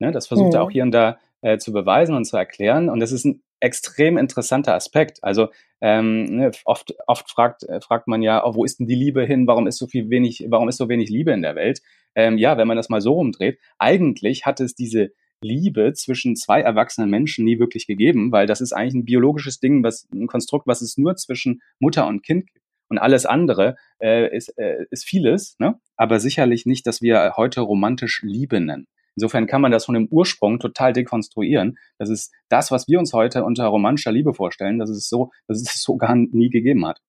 Mhm. 0.00 0.06
Ne, 0.06 0.12
das 0.12 0.26
versucht 0.26 0.52
mhm. 0.52 0.54
er 0.54 0.62
auch 0.62 0.70
hier 0.70 0.82
und 0.82 0.92
da 0.92 1.18
äh, 1.42 1.58
zu 1.58 1.72
beweisen 1.72 2.16
und 2.16 2.24
zu 2.24 2.36
erklären. 2.36 2.88
Und 2.88 3.00
das 3.00 3.12
ist 3.12 3.24
ein 3.24 3.42
extrem 3.64 4.18
interessanter 4.18 4.74
Aspekt. 4.74 5.18
Also 5.22 5.48
ähm, 5.80 6.24
ne, 6.24 6.50
oft, 6.66 6.94
oft 7.06 7.30
fragt, 7.30 7.64
äh, 7.64 7.80
fragt 7.80 8.06
man 8.06 8.22
ja, 8.22 8.44
oh, 8.44 8.54
wo 8.54 8.64
ist 8.64 8.78
denn 8.78 8.86
die 8.86 8.94
Liebe 8.94 9.24
hin? 9.24 9.46
Warum 9.46 9.66
ist 9.66 9.78
so 9.78 9.86
viel 9.86 10.10
wenig, 10.10 10.46
warum 10.48 10.68
ist 10.68 10.76
so 10.76 10.88
wenig 10.88 11.08
Liebe 11.08 11.32
in 11.32 11.42
der 11.42 11.56
Welt? 11.56 11.80
Ähm, 12.14 12.36
ja, 12.38 12.58
wenn 12.58 12.68
man 12.68 12.76
das 12.76 12.90
mal 12.90 13.00
so 13.00 13.14
rumdreht, 13.14 13.58
eigentlich 13.78 14.44
hat 14.44 14.60
es 14.60 14.74
diese 14.74 15.12
Liebe 15.40 15.92
zwischen 15.94 16.36
zwei 16.36 16.60
erwachsenen 16.60 17.10
Menschen 17.10 17.44
nie 17.44 17.58
wirklich 17.58 17.86
gegeben, 17.86 18.32
weil 18.32 18.46
das 18.46 18.60
ist 18.60 18.72
eigentlich 18.72 18.94
ein 18.94 19.04
biologisches 19.04 19.60
Ding, 19.60 19.82
was 19.82 20.06
ein 20.12 20.26
Konstrukt, 20.26 20.66
was 20.66 20.82
es 20.82 20.96
nur 20.96 21.16
zwischen 21.16 21.60
Mutter 21.78 22.06
und 22.06 22.22
Kind 22.22 22.46
gibt. 22.46 22.64
Und 22.88 22.98
alles 22.98 23.24
andere 23.24 23.76
äh, 23.98 24.34
ist, 24.36 24.50
äh, 24.58 24.84
ist 24.90 25.04
vieles, 25.04 25.56
ne? 25.58 25.80
aber 25.96 26.20
sicherlich 26.20 26.66
nicht, 26.66 26.86
dass 26.86 27.00
wir 27.00 27.32
heute 27.36 27.62
romantisch 27.62 28.20
Liebe 28.22 28.60
nennen. 28.60 28.86
Insofern 29.16 29.46
kann 29.46 29.60
man 29.60 29.72
das 29.72 29.84
von 29.84 29.94
dem 29.94 30.08
Ursprung 30.10 30.58
total 30.58 30.92
dekonstruieren. 30.92 31.78
Das 31.98 32.10
ist 32.10 32.32
das, 32.48 32.70
was 32.70 32.88
wir 32.88 32.98
uns 32.98 33.12
heute 33.12 33.44
unter 33.44 33.66
romantischer 33.66 34.12
Liebe 34.12 34.34
vorstellen, 34.34 34.78
dass 34.78 34.90
es 34.90 35.08
so, 35.08 35.30
dass 35.46 35.60
es 35.60 35.74
so 35.82 35.96
gar 35.96 36.14
nie 36.14 36.50
gegeben 36.50 36.86
hat. 36.86 37.00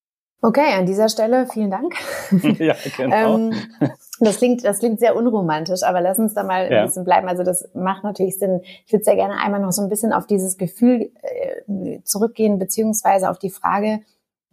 Okay, 0.42 0.74
an 0.78 0.86
dieser 0.86 1.10
Stelle 1.10 1.48
vielen 1.48 1.72
Dank. 1.72 1.96
ja, 2.60 2.76
genau. 2.98 3.38
ähm, 3.38 3.54
das 4.20 4.38
klingt, 4.38 4.64
das 4.64 4.80
klingt 4.80 5.00
sehr 5.00 5.16
unromantisch, 5.16 5.82
aber 5.82 6.02
lass 6.02 6.20
uns 6.20 6.36
da 6.36 6.44
mal 6.44 6.72
ja. 6.72 6.82
ein 6.82 6.86
bisschen 6.86 7.04
bleiben. 7.04 7.28
Also 7.28 7.44
das 7.44 7.68
macht 7.74 8.04
natürlich 8.04 8.38
Sinn. 8.38 8.62
Ich 8.86 8.94
würde 8.94 9.04
sehr 9.04 9.16
gerne 9.16 9.38
einmal 9.40 9.60
noch 9.60 9.72
so 9.72 9.82
ein 9.82 9.90
bisschen 9.90 10.14
auf 10.14 10.28
dieses 10.28 10.58
Gefühl 10.58 11.12
äh, 11.24 12.00
zurückgehen, 12.04 12.60
beziehungsweise 12.60 13.30
auf 13.30 13.40
die 13.40 13.50
Frage, 13.50 14.02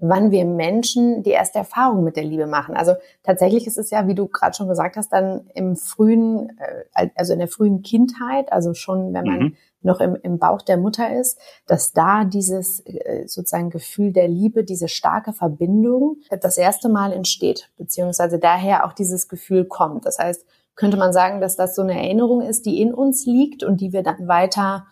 wann 0.02 0.32
wir 0.32 0.44
Menschen 0.44 1.23
die 1.23 1.30
erste 1.30 1.59
Erfahrung 1.59 2.02
mit 2.02 2.16
der 2.16 2.25
Liebe 2.25 2.47
machen. 2.47 2.76
Also 2.76 2.94
tatsächlich 3.23 3.68
ist 3.68 3.78
es 3.78 3.90
ja, 3.90 4.09
wie 4.09 4.16
du 4.16 4.26
gerade 4.26 4.54
schon 4.54 4.66
gesagt 4.68 4.97
hast, 4.97 5.12
dann 5.12 5.47
im 5.54 5.76
frühen, 5.76 6.59
äh, 6.92 7.09
also 7.14 7.32
in 7.32 7.38
der 7.38 7.49
frühen 7.49 7.82
Kindheit, 7.82 8.52
also 8.52 8.75
schon 8.75 9.14
wenn 9.14 9.25
man 9.25 9.38
mhm. 9.38 9.56
noch 9.82 10.00
im, 10.00 10.16
im 10.23 10.40
Bauch 10.40 10.61
der 10.62 10.76
Mutter 10.76 11.14
ist, 11.14 11.38
dass 11.66 11.92
da 11.92 12.25
dieses 12.25 12.80
äh, 12.80 13.28
sozusagen 13.28 13.71
Gefühl 13.71 14.12
der 14.12 14.26
Liebe, 14.26 14.64
diese 14.64 14.88
starke 14.88 15.32
Verbindung 15.32 16.16
das 16.40 16.59
erste 16.59 16.88
Mal 16.88 17.12
entsteht, 17.12 17.71
beziehungsweise 17.78 18.40
daher 18.40 18.85
auch 18.85 18.94
dieses 18.94 19.28
Gefühl 19.28 19.64
kommt. 19.64 20.04
Das 20.04 20.18
heißt, 20.18 20.44
Könnte 20.75 20.97
man 20.97 21.12
sagen, 21.12 21.40
dass 21.42 21.56
das 21.56 21.75
so 21.75 21.82
eine 21.82 21.92
Erinnerung 21.92 22.40
ist, 22.40 22.64
die 22.64 22.80
in 22.80 22.94
uns 22.94 23.26
liegt 23.26 23.62
und 23.62 23.80
die 23.82 23.92
wir 23.92 24.02
dann 24.02 24.26
weiter 24.26 24.87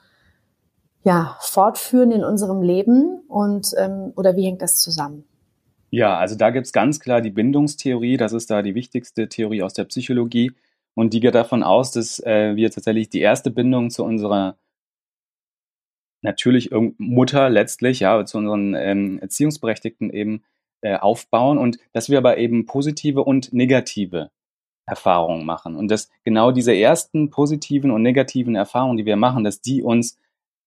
ja, 1.02 1.36
fortführen 1.40 2.12
in 2.12 2.24
unserem 2.24 2.62
Leben? 2.62 3.20
Und 3.28 3.72
ähm, 3.78 4.12
oder 4.16 4.36
wie 4.36 4.44
hängt 4.44 4.62
das 4.62 4.78
zusammen? 4.78 5.24
Ja, 5.90 6.16
also 6.18 6.36
da 6.36 6.50
gibt 6.50 6.66
es 6.66 6.72
ganz 6.72 7.00
klar 7.00 7.20
die 7.20 7.30
Bindungstheorie, 7.30 8.16
das 8.16 8.32
ist 8.32 8.50
da 8.50 8.62
die 8.62 8.74
wichtigste 8.74 9.28
Theorie 9.28 9.62
aus 9.62 9.74
der 9.74 9.84
Psychologie. 9.84 10.52
Und 10.94 11.14
die 11.14 11.20
geht 11.20 11.34
davon 11.34 11.62
aus, 11.62 11.92
dass 11.92 12.20
äh, 12.20 12.54
wir 12.56 12.70
tatsächlich 12.70 13.08
die 13.08 13.20
erste 13.20 13.50
Bindung 13.50 13.90
zu 13.90 14.04
unserer 14.04 14.56
natürlich 16.22 16.70
Mutter 16.98 17.48
letztlich, 17.48 18.00
ja, 18.00 18.24
zu 18.24 18.38
unseren 18.38 18.74
ähm, 18.74 19.18
Erziehungsberechtigten 19.20 20.10
eben 20.10 20.44
äh, 20.82 20.96
aufbauen 20.96 21.58
und 21.58 21.78
dass 21.92 22.10
wir 22.10 22.18
aber 22.18 22.38
eben 22.38 22.66
positive 22.66 23.24
und 23.24 23.52
negative 23.52 24.30
Erfahrungen 24.86 25.46
machen. 25.46 25.76
Und 25.76 25.90
dass 25.90 26.10
genau 26.24 26.52
diese 26.52 26.74
ersten 26.74 27.30
positiven 27.30 27.90
und 27.90 28.02
negativen 28.02 28.54
Erfahrungen, 28.54 28.96
die 28.96 29.06
wir 29.06 29.16
machen, 29.16 29.44
dass 29.44 29.60
die 29.60 29.82
uns 29.82 30.18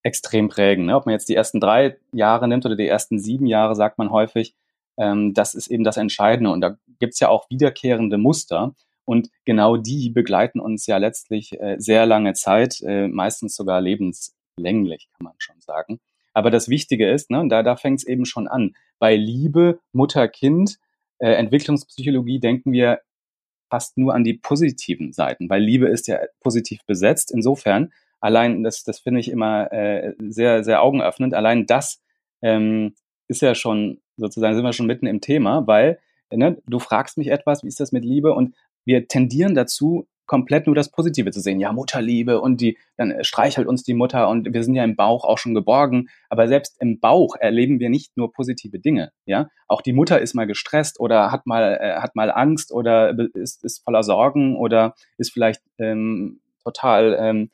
extrem 0.04 0.50
prägen. 0.50 0.86
Ne? 0.86 0.96
Ob 0.96 1.06
man 1.06 1.14
jetzt 1.14 1.30
die 1.30 1.36
ersten 1.36 1.60
drei 1.60 1.98
Jahre 2.12 2.48
nimmt 2.48 2.66
oder 2.66 2.76
die 2.76 2.88
ersten 2.88 3.20
sieben 3.20 3.46
Jahre, 3.46 3.76
sagt 3.76 3.98
man 3.98 4.12
häufig, 4.12 4.54
ähm, 4.98 5.34
das 5.34 5.56
ist 5.56 5.68
eben 5.68 5.84
das 5.84 5.98
Entscheidende. 5.98 6.52
Und 6.52 6.62
da 6.62 6.78
gibt's 7.00 7.20
ja 7.20 7.30
auch 7.30 7.50
wiederkehrende 7.50 8.18
Muster. 8.18 8.76
Und 9.06 9.30
genau 9.46 9.78
die 9.78 10.10
begleiten 10.10 10.60
uns 10.60 10.86
ja 10.88 10.98
letztlich 10.98 11.60
äh, 11.60 11.76
sehr 11.78 12.06
lange 12.06 12.34
Zeit, 12.34 12.82
äh, 12.82 13.08
meistens 13.08 13.56
sogar 13.56 13.82
lebenslänglich, 13.82 15.10
kann 15.18 15.26
man 15.26 15.34
schon 15.40 15.60
sagen. 15.60 16.00
Aber 16.34 16.52
das 16.52 16.70
Wichtige 16.70 17.10
ist, 17.10 17.30
ne, 17.30 17.46
da, 17.48 17.64
da 17.64 17.76
fängt 17.76 18.00
es 18.00 18.08
eben 18.08 18.26
schon 18.26 18.48
an. 18.48 18.76
Bei 19.00 19.16
Liebe, 19.16 19.80
Mutter, 19.92 20.28
Kind, 20.28 20.80
äh, 21.20 21.34
Entwicklungspsychologie 21.34 22.40
denken 22.40 22.72
wir 22.72 23.02
fast 23.70 23.98
nur 23.98 24.14
an 24.14 24.24
die 24.24 24.36
positiven 24.36 25.14
Seiten, 25.14 25.50
weil 25.50 25.62
Liebe 25.62 25.88
ist 25.88 26.08
ja 26.08 26.20
positiv 26.42 26.86
besetzt. 26.86 27.32
Insofern, 27.32 27.92
allein, 28.24 28.64
das, 28.64 28.84
das 28.84 29.00
finde 29.00 29.20
ich 29.20 29.30
immer 29.30 29.72
äh, 29.74 30.14
sehr, 30.30 30.64
sehr 30.64 30.82
augenöffnend, 30.82 31.34
allein 31.34 31.66
das 31.66 32.02
ähm, 32.42 32.96
ist 33.28 33.42
ja 33.42 33.54
schon, 33.54 34.02
sozusagen 34.16 34.56
sind 34.56 34.64
wir 34.64 34.74
schon 34.74 34.88
mitten 34.88 35.08
im 35.08 35.20
Thema, 35.20 35.68
weil 35.68 36.00
ne, 36.32 36.58
du 36.66 36.80
fragst 36.80 37.18
mich 37.18 37.28
etwas, 37.28 37.64
wie 37.64 37.68
ist 37.68 37.82
das 37.82 37.92
mit 37.92 38.06
Liebe? 38.06 38.34
Und 38.34 38.56
wir 38.86 39.08
tendieren 39.08 39.56
dazu, 39.56 40.08
komplett 40.26 40.68
nur 40.68 40.76
das 40.76 40.90
Positive 40.90 41.32
zu 41.32 41.42
sehen. 41.42 41.60
Ja, 41.60 41.74
Mutterliebe 41.74 42.40
und 42.40 42.62
die, 42.62 42.78
dann 42.96 43.14
streichelt 43.26 43.68
uns 43.68 43.84
die 43.84 43.94
Mutter 43.94 44.30
und 44.30 44.54
wir 44.54 44.64
sind 44.64 44.76
ja 44.76 44.86
im 44.86 44.96
Bauch 44.96 45.26
auch 45.26 45.38
schon 45.38 45.54
geborgen. 45.54 46.08
Aber 46.30 46.48
selbst 46.48 46.78
im 46.80 47.02
Bauch 47.02 47.36
erleben 47.38 47.82
wir 47.82 47.90
nicht 47.90 48.16
nur 48.16 48.32
positive 48.32 48.80
Dinge. 48.80 49.12
Ja, 49.26 49.50
auch 49.68 49.82
die 49.82 49.92
Mutter 49.92 50.22
ist 50.22 50.34
mal 50.34 50.48
gestresst 50.48 50.98
oder 51.02 51.34
hat 51.34 51.46
mal, 51.46 51.78
äh, 51.82 52.00
hat 52.00 52.16
mal 52.16 52.32
Angst 52.32 52.72
oder 52.72 53.14
ist, 53.34 53.66
ist 53.66 53.84
voller 53.84 54.04
Sorgen 54.04 54.56
oder 54.56 54.96
ist 55.18 55.34
vielleicht 55.34 55.62
ähm, 55.78 56.40
total, 56.64 57.18
ähm, 57.20 57.52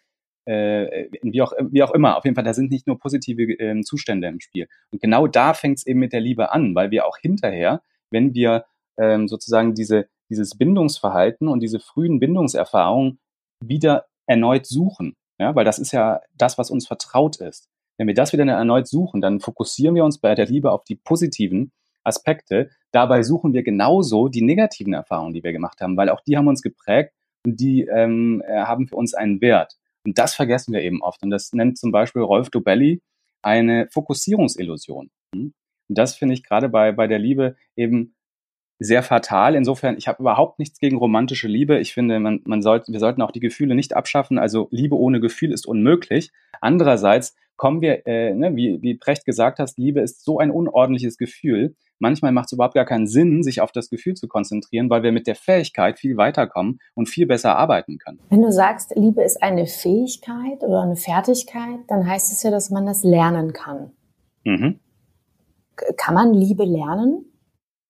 äh, 0.50 1.10
wie, 1.22 1.41
auch, 1.41 1.53
wie 1.70 1.84
auch 1.84 1.91
immer. 1.91 2.18
Auf 2.18 2.25
jeden 2.25 2.36
Fall, 2.36 2.44
da 2.44 2.53
sind 2.53 2.72
nicht 2.72 2.88
nur 2.88 2.98
positive 2.98 3.53
ähm, 3.53 3.84
Zustände 3.84 4.27
im 4.27 4.39
Spiel. 4.39 4.68
Und 4.91 5.01
genau 5.01 5.27
da 5.27 5.53
fängt 5.53 5.79
es 5.79 5.86
eben 5.86 6.00
mit 6.00 6.13
der 6.13 6.22
Liebe 6.22 6.51
an, 6.51 6.75
weil 6.75 6.91
wir 6.91 7.06
auch 7.06 7.18
hinterher, 7.18 7.82
wenn 8.12 8.34
wir 8.34 8.65
ähm, 8.98 9.27
sozusagen 9.27 9.74
diese 9.74 10.08
dieses 10.29 10.58
Bindungsverhalten 10.58 11.48
und 11.48 11.62
diese 11.62 11.79
frühen 11.79 12.20
Bindungserfahrungen 12.20 13.20
wieder 13.63 14.06
erneut 14.27 14.65
suchen. 14.65 15.15
Ja, 15.39 15.56
weil 15.56 15.65
das 15.65 15.79
ist 15.79 15.91
ja 15.91 16.22
das, 16.38 16.58
was 16.58 16.70
uns 16.70 16.88
vertraut 16.88 17.38
ist. 17.38 17.70
Wenn 17.98 18.08
wir 18.08 18.13
das 18.13 18.34
wieder 18.34 18.46
erneut 18.46 18.88
suchen, 18.88 19.22
dann 19.22 19.39
fokussieren 19.39 19.96
wir 19.96 20.06
uns 20.06 20.20
bei 20.20 20.36
der 20.36 20.46
Liebe 20.46 20.72
auf 20.72 20.84
die 20.84 20.96
positiven 20.96 21.72
Aspekte. 22.03 22.70
Dabei 22.91 23.24
suchen 23.24 23.53
wir 23.53 23.63
genauso 23.63 24.27
die 24.27 24.41
negativen 24.41 24.94
Erfahrungen, 24.94 25.34
die 25.34 25.44
wir 25.44 25.51
gemacht 25.51 25.82
haben, 25.82 25.98
weil 25.98 26.10
auch 26.10 26.22
die 26.22 26.38
haben 26.38 26.48
uns 26.48 26.62
geprägt 26.62 27.13
und 27.46 27.60
die 27.60 27.84
ähm, 27.84 28.44
äh, 28.46 28.63
haben 28.63 28.88
für 28.88 28.96
uns 28.96 29.13
einen 29.13 29.41
Wert. 29.41 29.77
Und 30.09 30.17
das 30.17 30.33
vergessen 30.33 30.73
wir 30.73 30.81
eben 30.81 31.03
oft. 31.03 31.21
Und 31.21 31.29
das 31.29 31.53
nennt 31.53 31.77
zum 31.77 31.91
Beispiel 31.91 32.23
Rolf 32.23 32.49
Dobelli 32.49 32.99
eine 33.43 33.87
Fokussierungsillusion. 33.91 35.11
Hm? 35.35 35.53
Und 35.87 35.97
das 35.97 36.15
finde 36.15 36.33
ich 36.33 36.43
gerade 36.43 36.67
bei, 36.67 36.91
bei 36.91 37.05
der 37.05 37.19
Liebe 37.19 37.55
eben 37.75 38.15
sehr 38.79 39.03
fatal. 39.03 39.53
Insofern, 39.53 39.97
ich 39.99 40.07
habe 40.07 40.23
überhaupt 40.23 40.57
nichts 40.57 40.79
gegen 40.79 40.97
romantische 40.97 41.47
Liebe. 41.47 41.77
Ich 41.77 41.93
finde, 41.93 42.19
man, 42.19 42.41
man 42.45 42.63
sollte, 42.63 42.91
wir 42.91 42.99
sollten 42.99 43.21
auch 43.21 43.31
die 43.31 43.39
Gefühle 43.39 43.75
nicht 43.75 43.95
abschaffen. 43.95 44.39
Also 44.39 44.67
Liebe 44.71 44.97
ohne 44.97 45.19
Gefühl 45.19 45.51
ist 45.51 45.67
unmöglich. 45.67 46.31
Andererseits 46.59 47.35
kommen 47.59 47.81
wir, 47.81 48.07
äh, 48.07 48.33
ne, 48.33 48.55
wie, 48.55 48.81
wie 48.81 48.95
Precht 48.95 49.25
gesagt 49.25 49.59
hast, 49.59 49.77
Liebe 49.77 49.99
ist 49.99 50.23
so 50.23 50.39
ein 50.39 50.49
unordentliches 50.49 51.17
Gefühl. 51.17 51.75
Manchmal 51.99 52.31
macht 52.31 52.47
es 52.47 52.53
überhaupt 52.53 52.73
gar 52.73 52.85
keinen 52.85 53.05
Sinn, 53.05 53.43
sich 53.43 53.59
auf 53.59 53.73
das 53.73 53.89
Gefühl 53.89 54.15
zu 54.15 54.29
konzentrieren, 54.29 54.89
weil 54.89 55.03
wir 55.03 55.11
mit 55.11 55.27
der 55.27 55.35
Fähigkeit 55.35 55.99
viel 55.99 56.15
weiterkommen 56.15 56.79
und 56.95 57.09
viel 57.09 57.27
besser 57.27 57.57
arbeiten 57.57 57.97
können. 57.97 58.19
Wenn 58.29 58.41
du 58.41 58.51
sagst, 58.51 58.95
Liebe 58.95 59.21
ist 59.21 59.43
eine 59.43 59.67
Fähigkeit 59.67 60.63
oder 60.63 60.81
eine 60.81 60.95
Fertigkeit, 60.95 61.79
dann 61.89 62.07
heißt 62.07 62.31
es 62.31 62.41
ja, 62.41 62.49
dass 62.49 62.69
man 62.69 62.85
das 62.85 63.03
lernen 63.03 63.51
kann. 63.51 63.91
Mhm. 64.45 64.79
Kann 65.97 66.15
man 66.15 66.33
Liebe 66.33 66.63
lernen? 66.63 67.25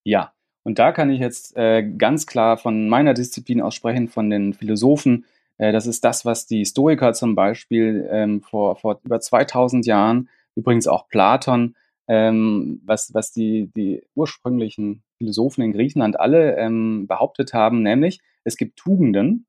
Ja, 0.04 0.34
und 0.64 0.80
da 0.80 0.92
kann 0.92 1.12
ich 1.12 1.20
jetzt 1.20 1.56
äh, 1.56 1.84
ganz 1.84 2.26
klar 2.26 2.58
von 2.58 2.90
meiner 2.90 3.14
Disziplin 3.14 3.62
aussprechen, 3.62 4.08
von 4.08 4.32
den 4.32 4.54
Philosophen. 4.54 5.26
Äh, 5.60 5.72
das 5.72 5.86
ist 5.86 6.04
das, 6.04 6.26
was 6.26 6.48
die 6.48 6.66
Stoiker 6.66 7.14
zum 7.14 7.36
Beispiel 7.36 8.10
ähm, 8.12 8.42
vor, 8.42 8.76
vor 8.78 9.00
über 9.04 9.20
2000 9.20 9.86
Jahren, 9.86 10.30
übrigens 10.56 10.88
auch 10.88 11.08
Platon, 11.08 11.76
ähm, 12.08 12.82
was, 12.84 13.14
was 13.14 13.32
die, 13.32 13.70
die 13.76 14.02
ursprünglichen 14.16 15.04
Philosophen 15.20 15.62
in 15.62 15.74
Griechenland 15.74 16.20
alle 16.20 16.58
ähm, 16.58 17.06
behauptet 17.08 17.54
haben, 17.54 17.84
nämlich 17.84 18.20
es 18.44 18.58
gibt 18.58 18.78
Tugenden, 18.78 19.46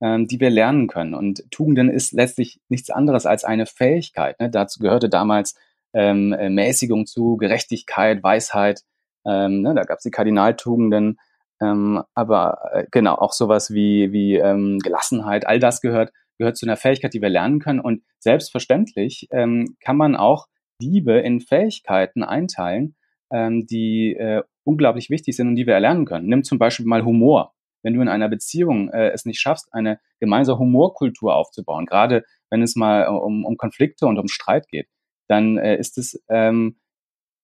ähm, 0.00 0.26
die 0.26 0.40
wir 0.40 0.50
lernen 0.50 0.88
können. 0.88 1.14
Und 1.14 1.48
Tugenden 1.52 1.88
ist 1.88 2.12
letztlich 2.12 2.60
nichts 2.68 2.90
anderes 2.90 3.24
als 3.24 3.44
eine 3.44 3.66
Fähigkeit. 3.66 4.40
Ne? 4.40 4.50
Dazu 4.50 4.80
gehörte 4.80 5.08
damals 5.08 5.54
ähm, 5.94 6.32
äh, 6.32 6.50
Mäßigung 6.50 7.06
zu, 7.06 7.36
Gerechtigkeit, 7.36 8.22
Weisheit, 8.22 8.82
ähm, 9.24 9.62
ne, 9.62 9.74
da 9.74 9.84
gab 9.84 9.98
es 9.98 10.02
die 10.02 10.10
Kardinaltugenden, 10.10 11.20
ähm, 11.62 12.02
aber 12.14 12.58
äh, 12.72 12.84
genau 12.90 13.14
auch 13.14 13.32
sowas 13.32 13.72
wie, 13.72 14.12
wie 14.12 14.36
ähm, 14.36 14.78
Gelassenheit, 14.80 15.46
all 15.46 15.58
das 15.58 15.80
gehört, 15.80 16.12
gehört 16.38 16.56
zu 16.56 16.66
einer 16.66 16.76
Fähigkeit, 16.76 17.14
die 17.14 17.22
wir 17.22 17.28
lernen 17.28 17.60
können. 17.60 17.80
Und 17.80 18.02
selbstverständlich 18.18 19.28
ähm, 19.30 19.76
kann 19.80 19.96
man 19.96 20.16
auch 20.16 20.46
Liebe 20.80 21.12
in 21.18 21.40
Fähigkeiten 21.40 22.24
einteilen, 22.24 22.96
ähm, 23.32 23.66
die 23.66 24.16
äh, 24.16 24.42
unglaublich 24.64 25.10
wichtig 25.10 25.36
sind 25.36 25.48
und 25.48 25.56
die 25.56 25.66
wir 25.66 25.74
erlernen 25.74 26.04
können. 26.04 26.28
Nimm 26.28 26.42
zum 26.42 26.58
Beispiel 26.58 26.86
mal 26.86 27.04
Humor. 27.04 27.54
Wenn 27.84 27.94
du 27.94 28.00
in 28.00 28.08
einer 28.08 28.28
Beziehung 28.28 28.90
äh, 28.90 29.10
es 29.10 29.24
nicht 29.24 29.40
schaffst, 29.40 29.72
eine 29.72 29.98
gemeinsame 30.20 30.58
Humorkultur 30.58 31.34
aufzubauen, 31.34 31.86
gerade 31.86 32.24
wenn 32.50 32.62
es 32.62 32.76
mal 32.76 33.08
um, 33.08 33.44
um 33.44 33.56
Konflikte 33.56 34.06
und 34.06 34.18
um 34.18 34.28
Streit 34.28 34.68
geht, 34.68 34.88
dann 35.28 35.58
äh, 35.58 35.76
ist 35.76 35.98
es 35.98 36.22
ähm, 36.28 36.76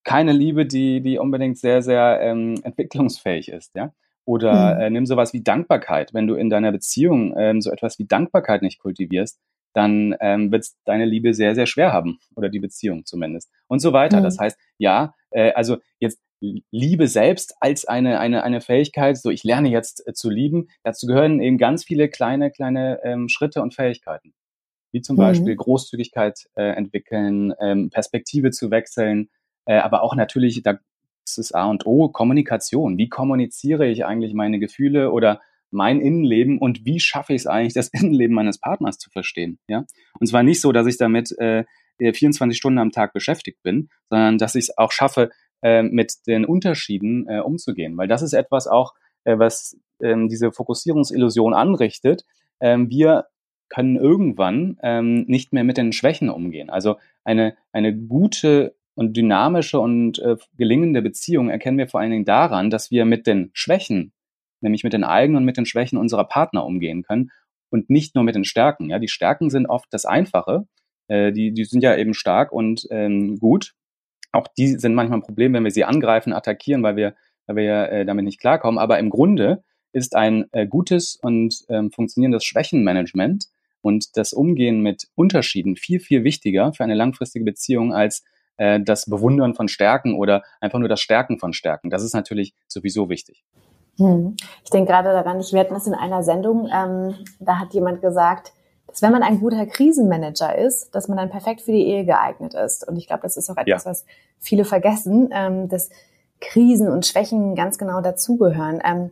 keine 0.05 0.33
Liebe, 0.33 0.65
die, 0.65 1.03
die 1.03 1.19
unbedingt 1.19 1.59
sehr, 1.59 1.83
sehr 1.83 2.21
ähm, 2.21 2.61
entwicklungsfähig 2.63 3.49
ist, 3.49 3.75
ja. 3.75 3.93
Oder 4.29 4.75
mhm. 4.75 4.81
äh, 4.83 4.91
nimm 4.91 5.07
sowas 5.07 5.33
wie 5.33 5.43
Dankbarkeit. 5.43 6.13
Wenn 6.13 6.27
du 6.27 6.35
in 6.35 6.51
deiner 6.51 6.71
Beziehung 6.71 7.35
ähm, 7.39 7.63
so 7.63 7.71
etwas 7.71 7.99
wie 7.99 8.05
Dankbarkeit 8.05 8.61
nicht 8.61 8.79
kultivierst, 8.79 9.41
dann 9.73 10.15
ähm, 10.21 10.53
wird 10.53 10.67
deine 10.85 11.07
Liebe 11.07 11.33
sehr, 11.33 11.55
sehr 11.55 11.65
schwer 11.65 11.95
haben. 11.95 12.19
Oder 12.37 12.51
die 12.51 12.59
Beziehung 12.59 13.07
zumindest. 13.07 13.51
Und 13.69 13.79
so 13.79 13.95
weiter. 13.95 14.19
Mhm. 14.19 14.25
Das 14.25 14.39
heißt, 14.39 14.59
ja, 14.77 15.15
äh, 15.31 15.53
also 15.53 15.79
jetzt 15.99 16.21
Liebe 16.41 17.09
selbst 17.09 17.55
als 17.61 17.87
eine, 17.87 18.21
eine, 18.21 18.43
eine 18.43 18.61
Fähigkeit, 18.61 19.17
so 19.17 19.31
ich 19.31 19.45
lerne 19.45 19.71
jetzt 19.71 20.07
äh, 20.07 20.13
zu 20.13 20.29
lieben, 20.29 20.69
dazu 20.83 21.07
gehören 21.07 21.41
eben 21.41 21.57
ganz 21.57 21.85
viele 21.85 22.11
kleine, 22.11 22.51
kleine 22.51 23.01
ähm, 23.05 23.31
Schritte 23.31 23.63
und 23.63 23.75
Fähigkeiten. 23.75 24.35
Wie 24.93 25.01
zum 25.01 25.17
mhm. 25.17 25.21
Beispiel 25.21 25.57
Großzügigkeit 25.57 26.51
äh, 26.55 26.65
entwickeln, 26.73 27.55
ähm, 27.63 27.89
Perspektive 27.89 28.51
zu 28.51 28.71
wechseln, 28.71 29.31
äh, 29.65 29.79
aber 29.79 30.03
auch 30.03 30.15
natürlich, 30.15 30.63
das 31.37 31.47
ist 31.47 31.55
A 31.55 31.67
und 31.67 31.87
O, 31.87 32.09
Kommunikation. 32.09 32.99
Wie 32.99 33.09
kommuniziere 33.09 33.87
ich 33.89 34.05
eigentlich 34.05 34.35
meine 34.35 34.59
Gefühle 34.59 35.13
oder 35.13 35.41
mein 35.71 36.01
Innenleben 36.01 36.59
und 36.59 36.87
wie 36.87 37.01
schaffe 37.01 37.35
ich 37.35 37.43
es 37.43 37.47
eigentlich, 37.47 37.75
das 37.75 37.89
Innenleben 37.93 38.35
meines 38.35 38.59
Partners 38.59 38.99
zu 38.99 39.11
verstehen? 39.11 39.59
Ja? 39.69 39.85
Und 40.19 40.27
zwar 40.27 40.43
nicht 40.43 40.61
so, 40.61 40.73
dass 40.73 40.87
ich 40.87 40.97
damit 40.97 41.33
äh, 41.39 41.65
24 42.01 42.57
Stunden 42.57 42.79
am 42.79 42.93
Tag 42.93 43.13
beschäftigt 43.13 43.63
bin, 43.63 43.89
sondern 44.09 44.39
dass 44.39 44.55
ich 44.55 44.65
es 44.65 44.79
auch 44.79 44.93
schaffe, 44.93 45.31
äh, 45.63 45.83
mit 45.83 46.27
den 46.27 46.45
Unterschieden 46.45 47.27
äh, 47.29 47.41
umzugehen. 47.41 47.97
Weil 47.97 48.09
das 48.09 48.23
ist 48.23 48.33
etwas 48.33 48.67
auch, 48.67 48.95
äh, 49.25 49.39
was 49.39 49.77
ähm, 50.01 50.29
diese 50.29 50.53
Fokussierungsillusion 50.53 51.55
anrichtet. 51.55 52.25
Ähm, 52.61 52.89
wir 52.89 53.27
können 53.69 53.97
irgendwann 53.97 54.79
ähm, 54.83 55.25
nicht 55.27 55.53
mehr 55.53 55.65
mit 55.65 55.77
den 55.77 55.93
Schwächen 55.93 56.31
umgehen. 56.31 56.71
Also 56.71 56.97
eine, 57.25 57.57
eine 57.73 57.95
gute 57.95 58.75
und 58.99 59.17
dynamische 59.17 59.79
und 59.79 60.19
äh, 60.19 60.35
gelingende 60.57 61.03
Beziehung 61.03 61.51
erkennen 61.51 61.79
wir 61.79 61.87
vor 61.87 62.01
allen 62.01 62.11
Dingen 62.11 62.25
daran, 62.25 62.69
dass 62.69 62.91
wir 62.91 63.05
mit 63.05 63.29
den 63.29 63.51
Schwächen, 63.53 64.13
nämlich 64.61 64.83
mit 64.83 64.93
den 64.93 65.05
eigenen 65.05 65.37
und 65.37 65.45
mit 65.45 65.57
den 65.57 65.67
Schwächen 65.67 65.97
unserer 65.99 66.25
Partner 66.25 66.67
umgehen 66.67 67.05
können 67.05 67.31
und 67.71 67.91
nicht 67.91 68.17
nur 68.17 68.25
mit 68.25 68.35
den 68.35 68.43
Stärken. 68.43 68.91
Ja, 68.91 68.99
die 68.99 69.07
Stärken 69.07 69.51
sind 69.51 69.67
oft 69.67 69.87
das 69.93 70.05
Einfache. 70.05 70.67
Äh, 71.07 71.31
die, 71.31 71.53
die 71.53 71.65
sind 71.65 71.85
ja 71.85 71.97
eben 71.97 72.13
stark 72.13 72.51
und 72.51 72.89
ähm, 72.91 73.39
gut. 73.39 73.75
Auch 74.33 74.49
die 74.59 74.67
sind 74.67 74.95
manchmal 74.95 75.21
ein 75.21 75.23
Problem, 75.23 75.53
wenn 75.53 75.63
wir 75.63 75.71
sie 75.71 75.85
angreifen, 75.85 76.33
attackieren, 76.33 76.83
weil 76.83 76.97
wir, 76.97 77.15
weil 77.47 77.55
wir 77.55 77.93
äh, 77.93 78.05
damit 78.05 78.25
nicht 78.25 78.41
klarkommen. 78.41 78.81
Aber 78.81 78.99
im 78.99 79.11
Grunde 79.11 79.63
ist 79.93 80.17
ein 80.17 80.47
äh, 80.51 80.67
gutes 80.67 81.15
und 81.15 81.55
ähm, 81.69 81.93
funktionierendes 81.93 82.45
Schwächenmanagement 82.45 83.47
und 83.81 84.17
das 84.17 84.33
Umgehen 84.33 84.83
mit 84.83 85.07
Unterschieden 85.15 85.77
viel, 85.77 86.01
viel 86.01 86.25
wichtiger 86.25 86.73
für 86.73 86.83
eine 86.83 86.97
langfristige 86.97 87.45
Beziehung 87.45 87.95
als 87.95 88.25
äh, 88.59 88.81
das 88.81 89.07
Bewundern 89.07 89.55
von 89.55 89.69
Stärken 89.69 90.15
oder 90.15 90.43
einfach 90.61 90.79
nur 90.79 90.89
das 90.89 91.01
Stärken 91.01 91.39
von 91.39 91.53
Stärken. 91.53 91.91
Das 91.91 92.03
ist 92.03 92.15
natürlich 92.15 92.55
sowieso 92.69 93.09
wichtig. 93.09 93.45
Hm. 93.99 94.37
Ich 94.63 94.71
denke 94.71 94.93
gerade 94.93 95.13
daran, 95.13 95.41
ich 95.41 95.53
werde 95.53 95.71
das 95.71 95.87
in 95.87 95.95
einer 95.95 96.23
Sendung, 96.23 96.69
ähm, 96.73 97.15
da 97.41 97.59
hat 97.59 97.75
jemand 97.75 98.01
gesagt, 98.01 98.53
dass 98.87 99.03
wenn 99.03 99.13
man 99.13 99.23
ein 99.23 99.41
guter 99.41 99.67
Krisenmanager 99.67 100.57
ist, 100.57 100.95
dass 100.95 101.09
man 101.09 101.19
dann 101.19 101.31
perfekt 101.31 101.61
für 101.61 101.73
die 101.73 101.87
Ehe 101.87 102.05
geeignet 102.05 102.55
ist. 102.55 102.87
Und 102.89 102.97
ich 102.97 103.07
glaube, 103.07 103.23
das 103.23 103.37
ist 103.37 103.51
auch 103.51 103.57
etwas, 103.57 103.85
ja. 103.85 103.91
was 103.91 104.05
viele 104.39 104.65
vergessen, 104.65 105.29
ähm, 105.33 105.69
dass 105.69 105.91
Krisen 106.41 106.89
und 106.89 107.05
Schwächen 107.05 107.55
ganz 107.55 107.77
genau 107.79 108.01
dazugehören. 108.01 108.81
Ähm, 108.85 109.11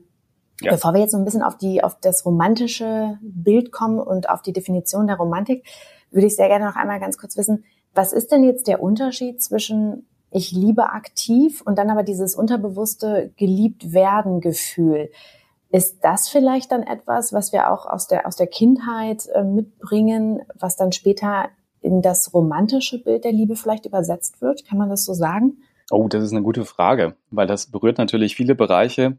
ja. 0.61 0.73
Bevor 0.73 0.95
wir 0.95 1.01
jetzt 1.01 1.13
so 1.13 1.19
ein 1.19 1.25
bisschen 1.25 1.43
auf 1.43 1.59
die, 1.59 1.85
auf 1.85 1.99
das 2.01 2.25
romantische 2.25 3.19
Bild 3.21 3.73
kommen 3.73 3.99
und 3.99 4.31
auf 4.31 4.41
die 4.41 4.55
Definition 4.55 5.07
der 5.07 5.17
Romantik, 5.17 5.67
würde 6.11 6.27
ich 6.27 6.37
sehr 6.37 6.49
gerne 6.49 6.65
noch 6.65 6.77
einmal 6.77 7.01
ganz 7.01 7.19
kurz 7.19 7.37
wissen, 7.37 7.65
was 7.97 8.13
ist 8.13 8.31
denn 8.31 8.45
jetzt 8.45 8.69
der 8.69 8.83
Unterschied 8.83 9.43
zwischen 9.43 10.07
ich 10.31 10.53
liebe 10.53 10.91
aktiv 10.91 11.63
und 11.65 11.79
dann 11.79 11.91
aber 11.91 12.03
dieses 12.03 12.35
unterbewusste 12.35 13.33
geliebt 13.37 13.93
werden 13.93 14.41
Gefühl? 14.41 15.11
Ist 15.71 15.99
das 16.03 16.29
vielleicht 16.29 16.73
dann 16.73 16.83
etwas, 16.83 17.33
was 17.33 17.53
wir 17.53 17.71
auch 17.73 17.87
aus 17.87 18.07
der, 18.07 18.27
aus 18.27 18.37
der 18.37 18.47
Kindheit 18.47 19.27
äh, 19.35 19.43
mitbringen, 19.43 20.43
was 20.55 20.77
dann 20.77 20.93
später 20.93 21.49
in 21.81 22.03
das 22.03 22.33
romantische 22.33 23.03
Bild 23.03 23.25
der 23.25 23.33
Liebe 23.33 23.57
vielleicht 23.57 23.87
übersetzt 23.87 24.41
wird? 24.41 24.65
Kann 24.67 24.79
man 24.79 24.89
das 24.89 25.05
so 25.05 25.13
sagen? 25.13 25.59
Oh, 25.91 26.09
das 26.09 26.23
ist 26.23 26.33
eine 26.33 26.43
gute 26.43 26.65
Frage, 26.65 27.17
weil 27.31 27.47
das 27.47 27.71
berührt 27.71 27.99
natürlich 27.99 28.37
viele 28.37 28.55
Bereiche. 28.55 29.19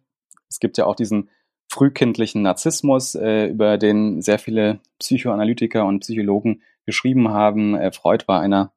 Es 0.50 0.60
gibt 0.60 0.78
ja 0.78 0.86
auch 0.86 0.96
diesen 0.96 1.30
frühkindlichen 1.70 2.42
Narzissmus, 2.42 3.16
äh, 3.16 3.48
über 3.48 3.78
den 3.78 4.22
sehr 4.22 4.40
viele 4.40 4.80
Psychoanalytiker 5.00 5.86
und 5.86 6.00
Psychologen 6.02 6.62
geschrieben 6.88 7.30
haben. 7.30 7.76
Äh, 7.76 7.92
Freud 7.92 8.24
war 8.28 8.42
einer 8.42 8.74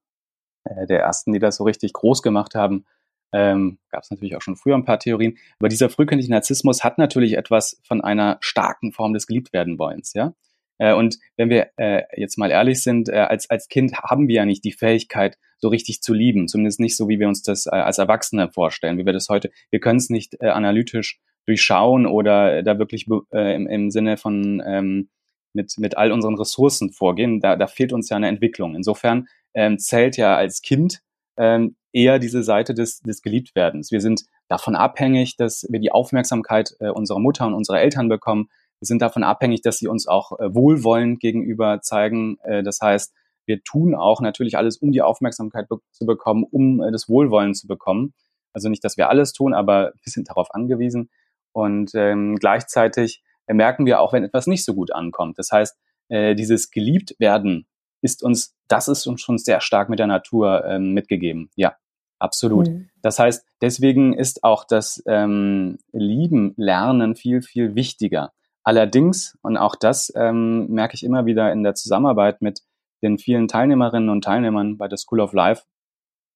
äh, 0.64 0.86
der 0.86 1.00
ersten, 1.00 1.32
die 1.32 1.38
das 1.38 1.56
so 1.56 1.64
richtig 1.64 1.94
groß 1.94 2.22
gemacht 2.22 2.54
haben. 2.54 2.84
Ähm, 3.32 3.78
Gab 3.90 4.02
es 4.02 4.10
natürlich 4.10 4.36
auch 4.36 4.42
schon 4.42 4.56
früher 4.56 4.74
ein 4.74 4.84
paar 4.84 4.98
Theorien. 4.98 5.38
Aber 5.58 5.68
dieser 5.68 5.88
frühkindliche 5.88 6.32
Narzissmus 6.32 6.84
hat 6.84 6.98
natürlich 6.98 7.38
etwas 7.38 7.80
von 7.84 8.02
einer 8.02 8.36
starken 8.40 8.92
Form 8.92 9.14
des 9.14 9.26
Geliebtwerdenwollens, 9.26 10.12
ja. 10.12 10.34
Äh, 10.78 10.94
und 10.94 11.18
wenn 11.36 11.50
wir 11.50 11.68
äh, 11.76 12.02
jetzt 12.16 12.38
mal 12.38 12.50
ehrlich 12.50 12.82
sind, 12.82 13.08
äh, 13.08 13.12
als, 13.12 13.48
als 13.48 13.68
Kind 13.68 13.94
haben 13.94 14.28
wir 14.28 14.36
ja 14.36 14.44
nicht 14.44 14.64
die 14.64 14.72
Fähigkeit, 14.72 15.38
so 15.58 15.68
richtig 15.68 16.00
zu 16.00 16.14
lieben. 16.14 16.48
Zumindest 16.48 16.80
nicht 16.80 16.96
so, 16.96 17.08
wie 17.08 17.20
wir 17.20 17.28
uns 17.28 17.42
das 17.42 17.66
äh, 17.66 17.70
als 17.70 17.98
Erwachsene 17.98 18.50
vorstellen, 18.50 18.98
wie 18.98 19.06
wir 19.06 19.12
das 19.12 19.28
heute, 19.28 19.50
wir 19.70 19.80
können 19.80 19.98
es 19.98 20.08
nicht 20.08 20.36
äh, 20.40 20.48
analytisch 20.48 21.20
durchschauen 21.46 22.06
oder 22.06 22.62
da 22.62 22.78
wirklich 22.78 23.06
äh, 23.32 23.54
im, 23.54 23.66
im 23.66 23.90
Sinne 23.90 24.16
von 24.16 24.62
ähm, 24.66 25.10
mit, 25.52 25.74
mit 25.78 25.96
all 25.96 26.12
unseren 26.12 26.36
Ressourcen 26.36 26.92
vorgehen. 26.92 27.40
Da, 27.40 27.56
da 27.56 27.66
fehlt 27.66 27.92
uns 27.92 28.08
ja 28.08 28.16
eine 28.16 28.28
Entwicklung. 28.28 28.74
Insofern 28.74 29.28
ähm, 29.54 29.78
zählt 29.78 30.16
ja 30.16 30.36
als 30.36 30.62
Kind 30.62 31.00
ähm, 31.36 31.76
eher 31.92 32.18
diese 32.18 32.42
Seite 32.42 32.74
des, 32.74 33.00
des 33.00 33.22
Geliebtwerdens. 33.22 33.90
Wir 33.90 34.00
sind 34.00 34.24
davon 34.48 34.76
abhängig, 34.76 35.36
dass 35.36 35.66
wir 35.68 35.80
die 35.80 35.92
Aufmerksamkeit 35.92 36.74
äh, 36.80 36.88
unserer 36.88 37.18
Mutter 37.18 37.46
und 37.46 37.54
unserer 37.54 37.80
Eltern 37.80 38.08
bekommen. 38.08 38.48
Wir 38.80 38.86
sind 38.86 39.02
davon 39.02 39.24
abhängig, 39.24 39.62
dass 39.62 39.78
sie 39.78 39.88
uns 39.88 40.06
auch 40.06 40.38
äh, 40.38 40.54
wohlwollend 40.54 41.20
gegenüber 41.20 41.80
zeigen. 41.82 42.38
Äh, 42.42 42.62
das 42.62 42.80
heißt, 42.80 43.12
wir 43.46 43.62
tun 43.62 43.94
auch 43.94 44.20
natürlich 44.20 44.56
alles, 44.56 44.76
um 44.76 44.92
die 44.92 45.02
Aufmerksamkeit 45.02 45.68
be 45.68 45.78
zu 45.90 46.06
bekommen, 46.06 46.44
um 46.48 46.80
äh, 46.80 46.92
das 46.92 47.08
Wohlwollen 47.08 47.54
zu 47.54 47.66
bekommen. 47.66 48.14
Also 48.52 48.68
nicht, 48.68 48.84
dass 48.84 48.96
wir 48.96 49.08
alles 49.08 49.32
tun, 49.32 49.54
aber 49.54 49.92
wir 50.02 50.12
sind 50.12 50.28
darauf 50.28 50.54
angewiesen. 50.54 51.10
Und 51.52 51.92
ähm, 51.94 52.36
gleichzeitig 52.36 53.22
merken 53.54 53.86
wir 53.86 54.00
auch, 54.00 54.12
wenn 54.12 54.24
etwas 54.24 54.46
nicht 54.46 54.64
so 54.64 54.74
gut 54.74 54.92
ankommt. 54.92 55.38
Das 55.38 55.50
heißt, 55.52 55.76
äh, 56.08 56.34
dieses 56.34 56.70
Geliebtwerden 56.70 57.66
ist 58.02 58.22
uns, 58.22 58.56
das 58.68 58.88
ist 58.88 59.06
uns 59.06 59.20
schon 59.20 59.38
sehr 59.38 59.60
stark 59.60 59.88
mit 59.88 59.98
der 59.98 60.06
Natur 60.06 60.64
ähm, 60.64 60.92
mitgegeben. 60.92 61.50
Ja, 61.56 61.76
absolut. 62.18 62.68
Mhm. 62.68 62.88
Das 63.02 63.18
heißt, 63.18 63.44
deswegen 63.60 64.14
ist 64.14 64.44
auch 64.44 64.64
das 64.64 65.02
ähm, 65.06 65.78
Lieben, 65.92 66.54
Lernen 66.56 67.14
viel, 67.14 67.42
viel 67.42 67.74
wichtiger. 67.74 68.32
Allerdings, 68.62 69.38
und 69.42 69.56
auch 69.56 69.76
das 69.76 70.12
ähm, 70.16 70.68
merke 70.68 70.94
ich 70.94 71.04
immer 71.04 71.26
wieder 71.26 71.52
in 71.52 71.62
der 71.62 71.74
Zusammenarbeit 71.74 72.42
mit 72.42 72.62
den 73.02 73.18
vielen 73.18 73.48
Teilnehmerinnen 73.48 74.10
und 74.10 74.22
Teilnehmern 74.22 74.76
bei 74.76 74.86
der 74.86 74.98
School 74.98 75.20
of 75.20 75.32
Life, 75.32 75.64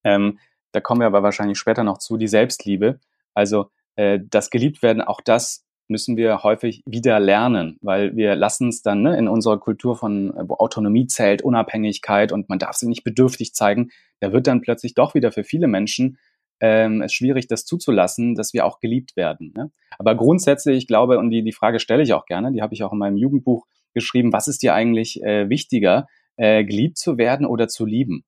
ähm, 0.03 0.39
da 0.71 0.81
kommen 0.81 1.01
wir 1.01 1.07
aber 1.07 1.23
wahrscheinlich 1.23 1.57
später 1.57 1.83
noch 1.83 1.97
zu, 1.97 2.17
die 2.17 2.27
Selbstliebe. 2.27 2.99
Also 3.33 3.71
äh, 3.95 4.19
das 4.29 4.49
Geliebtwerden, 4.49 5.01
auch 5.01 5.21
das 5.21 5.64
müssen 5.87 6.17
wir 6.17 6.43
häufig 6.43 6.81
wieder 6.85 7.19
lernen, 7.19 7.77
weil 7.81 8.15
wir 8.15 8.35
lassen 8.35 8.69
es 8.69 8.81
dann 8.81 9.01
ne, 9.03 9.17
in 9.17 9.27
unserer 9.27 9.59
Kultur 9.59 9.95
von 9.95 10.33
wo 10.47 10.55
Autonomie 10.55 11.07
zählt, 11.07 11.41
Unabhängigkeit 11.41 12.31
und 12.31 12.49
man 12.49 12.59
darf 12.59 12.75
sie 12.75 12.87
nicht 12.87 13.03
bedürftig 13.03 13.53
zeigen, 13.53 13.89
da 14.19 14.33
wird 14.33 14.47
dann 14.47 14.61
plötzlich 14.61 14.93
doch 14.93 15.13
wieder 15.13 15.31
für 15.31 15.43
viele 15.43 15.67
Menschen 15.67 16.17
ähm, 16.61 17.01
es 17.01 17.13
schwierig, 17.13 17.47
das 17.47 17.65
zuzulassen, 17.65 18.35
dass 18.35 18.53
wir 18.53 18.65
auch 18.65 18.79
geliebt 18.79 19.15
werden. 19.15 19.53
Ne? 19.55 19.71
Aber 19.97 20.15
grundsätzlich, 20.15 20.77
ich 20.77 20.87
glaube, 20.87 21.19
und 21.19 21.29
die, 21.29 21.43
die 21.43 21.51
Frage 21.51 21.79
stelle 21.79 22.03
ich 22.03 22.13
auch 22.13 22.25
gerne, 22.25 22.51
die 22.51 22.61
habe 22.61 22.73
ich 22.73 22.83
auch 22.83 22.93
in 22.93 22.99
meinem 22.99 23.17
Jugendbuch 23.17 23.65
geschrieben, 23.93 24.33
was 24.33 24.47
ist 24.47 24.61
dir 24.61 24.73
eigentlich 24.73 25.21
äh, 25.23 25.49
wichtiger, 25.49 26.07
äh, 26.37 26.63
geliebt 26.63 26.97
zu 26.97 27.17
werden 27.17 27.45
oder 27.45 27.67
zu 27.67 27.85
lieben? 27.85 28.23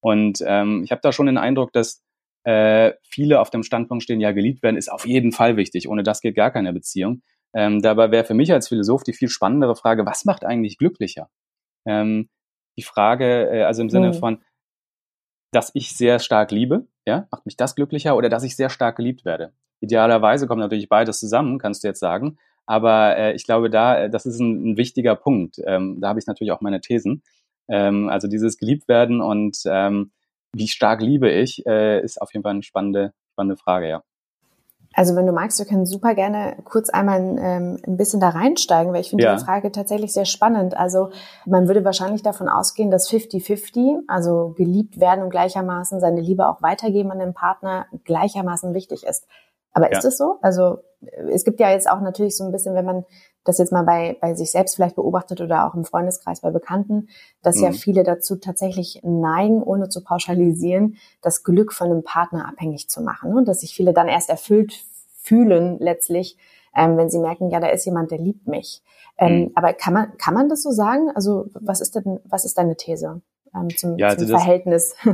Und 0.00 0.42
ähm, 0.46 0.82
ich 0.84 0.90
habe 0.90 1.00
da 1.02 1.12
schon 1.12 1.26
den 1.26 1.38
Eindruck, 1.38 1.72
dass 1.72 2.02
äh, 2.46 2.94
viele 3.02 3.40
auf 3.40 3.50
dem 3.50 3.64
Standpunkt 3.64 4.04
stehen, 4.04 4.20
ja, 4.20 4.30
geliebt 4.30 4.62
werden 4.62 4.76
ist 4.76 4.90
auf 4.90 5.04
jeden 5.04 5.32
Fall 5.32 5.56
wichtig. 5.56 5.88
Ohne 5.88 6.04
das 6.04 6.20
geht 6.20 6.36
gar 6.36 6.52
keine 6.52 6.72
Beziehung. 6.72 7.22
Ähm, 7.52 7.82
dabei 7.82 8.12
wäre 8.12 8.24
für 8.24 8.34
mich 8.34 8.52
als 8.52 8.68
Philosoph 8.68 9.02
die 9.02 9.14
viel 9.14 9.28
spannendere 9.28 9.74
Frage, 9.74 10.06
was 10.06 10.24
macht 10.24 10.44
eigentlich 10.44 10.78
glücklicher? 10.78 11.28
Ähm, 11.86 12.28
die 12.78 12.84
Frage, 12.84 13.50
äh, 13.50 13.62
also 13.64 13.82
im 13.82 13.90
Sinne 13.90 14.08
mhm. 14.08 14.14
von, 14.14 14.44
dass 15.52 15.72
ich 15.74 15.96
sehr 15.96 16.20
stark 16.20 16.52
liebe, 16.52 16.86
ja, 17.04 17.26
macht 17.32 17.46
mich 17.46 17.56
das 17.56 17.74
glücklicher 17.74 18.16
oder 18.16 18.28
dass 18.28 18.44
ich 18.44 18.54
sehr 18.54 18.70
stark 18.70 18.96
geliebt 18.96 19.24
werde? 19.24 19.52
Idealerweise 19.80 20.46
kommt 20.46 20.60
natürlich 20.60 20.88
beides 20.88 21.18
zusammen, 21.18 21.58
kannst 21.58 21.82
du 21.82 21.88
jetzt 21.88 22.00
sagen. 22.00 22.38
Aber 22.64 23.16
äh, 23.16 23.32
ich 23.34 23.44
glaube, 23.44 23.70
da, 23.70 24.04
äh, 24.04 24.10
das 24.10 24.24
ist 24.24 24.38
ein, 24.38 24.70
ein 24.70 24.76
wichtiger 24.76 25.16
Punkt. 25.16 25.60
Ähm, 25.66 26.00
da 26.00 26.10
habe 26.10 26.20
ich 26.20 26.26
natürlich 26.28 26.52
auch 26.52 26.60
meine 26.60 26.80
Thesen. 26.80 27.24
Ähm, 27.68 28.08
also 28.08 28.28
dieses 28.28 28.56
Geliebtwerden 28.56 29.20
und 29.20 29.58
ähm, 29.66 30.12
wie 30.56 30.68
stark 30.68 31.00
liebe 31.00 31.30
ich, 31.30 31.64
äh, 31.66 32.00
ist 32.02 32.20
auf 32.20 32.32
jeden 32.32 32.42
Fall 32.42 32.52
eine 32.52 32.62
spannende, 32.62 33.12
spannende 33.32 33.56
Frage, 33.56 33.88
ja. 33.88 34.02
Also 34.94 35.14
wenn 35.14 35.26
du 35.26 35.32
magst, 35.32 35.58
wir 35.58 35.66
können 35.66 35.84
super 35.84 36.14
gerne 36.14 36.56
kurz 36.64 36.88
einmal 36.88 37.20
ähm, 37.20 37.78
ein 37.86 37.98
bisschen 37.98 38.18
da 38.18 38.30
reinsteigen, 38.30 38.94
weil 38.94 39.02
ich 39.02 39.10
finde 39.10 39.24
ja. 39.24 39.34
diese 39.34 39.44
Frage 39.44 39.70
tatsächlich 39.70 40.14
sehr 40.14 40.24
spannend. 40.24 40.74
Also 40.74 41.10
man 41.44 41.68
würde 41.68 41.84
wahrscheinlich 41.84 42.22
davon 42.22 42.48
ausgehen, 42.48 42.90
dass 42.90 43.10
50-50, 43.10 44.04
also 44.08 44.54
geliebt 44.56 44.98
werden 44.98 45.22
und 45.22 45.28
gleichermaßen 45.28 46.00
seine 46.00 46.22
Liebe 46.22 46.48
auch 46.48 46.62
weitergeben 46.62 47.10
an 47.10 47.18
den 47.18 47.34
Partner, 47.34 47.86
gleichermaßen 48.04 48.72
wichtig 48.72 49.04
ist. 49.04 49.26
Aber 49.72 49.92
ist 49.92 50.06
es 50.06 50.16
so? 50.16 50.38
Also 50.40 50.78
es 51.30 51.44
gibt 51.44 51.60
ja 51.60 51.70
jetzt 51.70 51.90
auch 51.90 52.00
natürlich 52.00 52.34
so 52.34 52.44
ein 52.44 52.52
bisschen, 52.52 52.74
wenn 52.74 52.86
man 52.86 53.04
das 53.46 53.58
jetzt 53.58 53.72
mal 53.72 53.84
bei, 53.84 54.16
bei 54.20 54.34
sich 54.34 54.50
selbst 54.50 54.74
vielleicht 54.74 54.96
beobachtet 54.96 55.40
oder 55.40 55.66
auch 55.66 55.74
im 55.74 55.84
Freundeskreis 55.84 56.40
bei 56.40 56.50
Bekannten, 56.50 57.08
dass 57.42 57.56
mhm. 57.56 57.62
ja 57.64 57.72
viele 57.72 58.02
dazu 58.02 58.36
tatsächlich 58.36 59.00
neigen, 59.02 59.62
ohne 59.62 59.88
zu 59.88 60.02
pauschalisieren, 60.02 60.96
das 61.22 61.44
Glück 61.44 61.72
von 61.72 61.90
einem 61.90 62.04
Partner 62.04 62.48
abhängig 62.48 62.88
zu 62.88 63.02
machen. 63.02 63.34
Und 63.34 63.46
dass 63.48 63.60
sich 63.60 63.74
viele 63.74 63.92
dann 63.92 64.08
erst 64.08 64.28
erfüllt 64.28 64.84
fühlen 65.22 65.78
letztlich, 65.78 66.36
ähm, 66.74 66.96
wenn 66.96 67.08
sie 67.08 67.18
merken, 67.18 67.50
ja, 67.50 67.60
da 67.60 67.68
ist 67.68 67.86
jemand, 67.86 68.10
der 68.10 68.18
liebt 68.18 68.46
mich. 68.46 68.82
Ähm, 69.18 69.40
mhm. 69.40 69.52
Aber 69.54 69.72
kann 69.72 69.94
man, 69.94 70.16
kann 70.18 70.34
man 70.34 70.48
das 70.48 70.62
so 70.62 70.70
sagen? 70.70 71.10
Also 71.14 71.46
was 71.54 71.80
ist 71.80 71.94
denn, 71.94 72.20
was 72.24 72.44
ist 72.44 72.58
deine 72.58 72.76
These 72.76 73.22
ähm, 73.54 73.68
zum, 73.76 73.98
ja, 73.98 74.08
also 74.08 74.24
zum 74.24 74.32
das, 74.32 74.42
Verhältnis? 74.42 74.94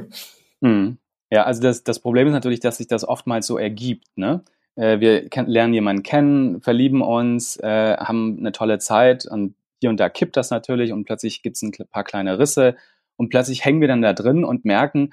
Mhm. 0.64 0.98
Ja, 1.28 1.42
also 1.42 1.60
das, 1.60 1.82
das 1.82 1.98
Problem 1.98 2.28
ist 2.28 2.34
natürlich, 2.34 2.60
dass 2.60 2.76
sich 2.76 2.86
das 2.86 3.02
oftmals 3.08 3.48
so 3.48 3.58
ergibt. 3.58 4.06
Ne? 4.16 4.44
Äh, 4.76 5.00
wir 5.00 5.28
lernen 5.46 5.74
jemanden 5.74 6.02
kennen, 6.02 6.60
verlieben 6.60 7.02
uns, 7.02 7.56
äh, 7.56 7.96
haben 7.96 8.38
eine 8.38 8.52
tolle 8.52 8.78
Zeit 8.78 9.26
und 9.26 9.54
hier 9.80 9.90
und 9.90 9.98
da 9.98 10.08
kippt 10.08 10.36
das 10.36 10.50
natürlich 10.50 10.92
und 10.92 11.04
plötzlich 11.04 11.42
gibt 11.42 11.56
es 11.56 11.62
ein 11.62 11.72
paar 11.90 12.04
kleine 12.04 12.38
Risse 12.38 12.76
und 13.16 13.30
plötzlich 13.30 13.64
hängen 13.64 13.80
wir 13.80 13.88
dann 13.88 14.02
da 14.02 14.12
drin 14.12 14.44
und 14.44 14.64
merken, 14.64 15.12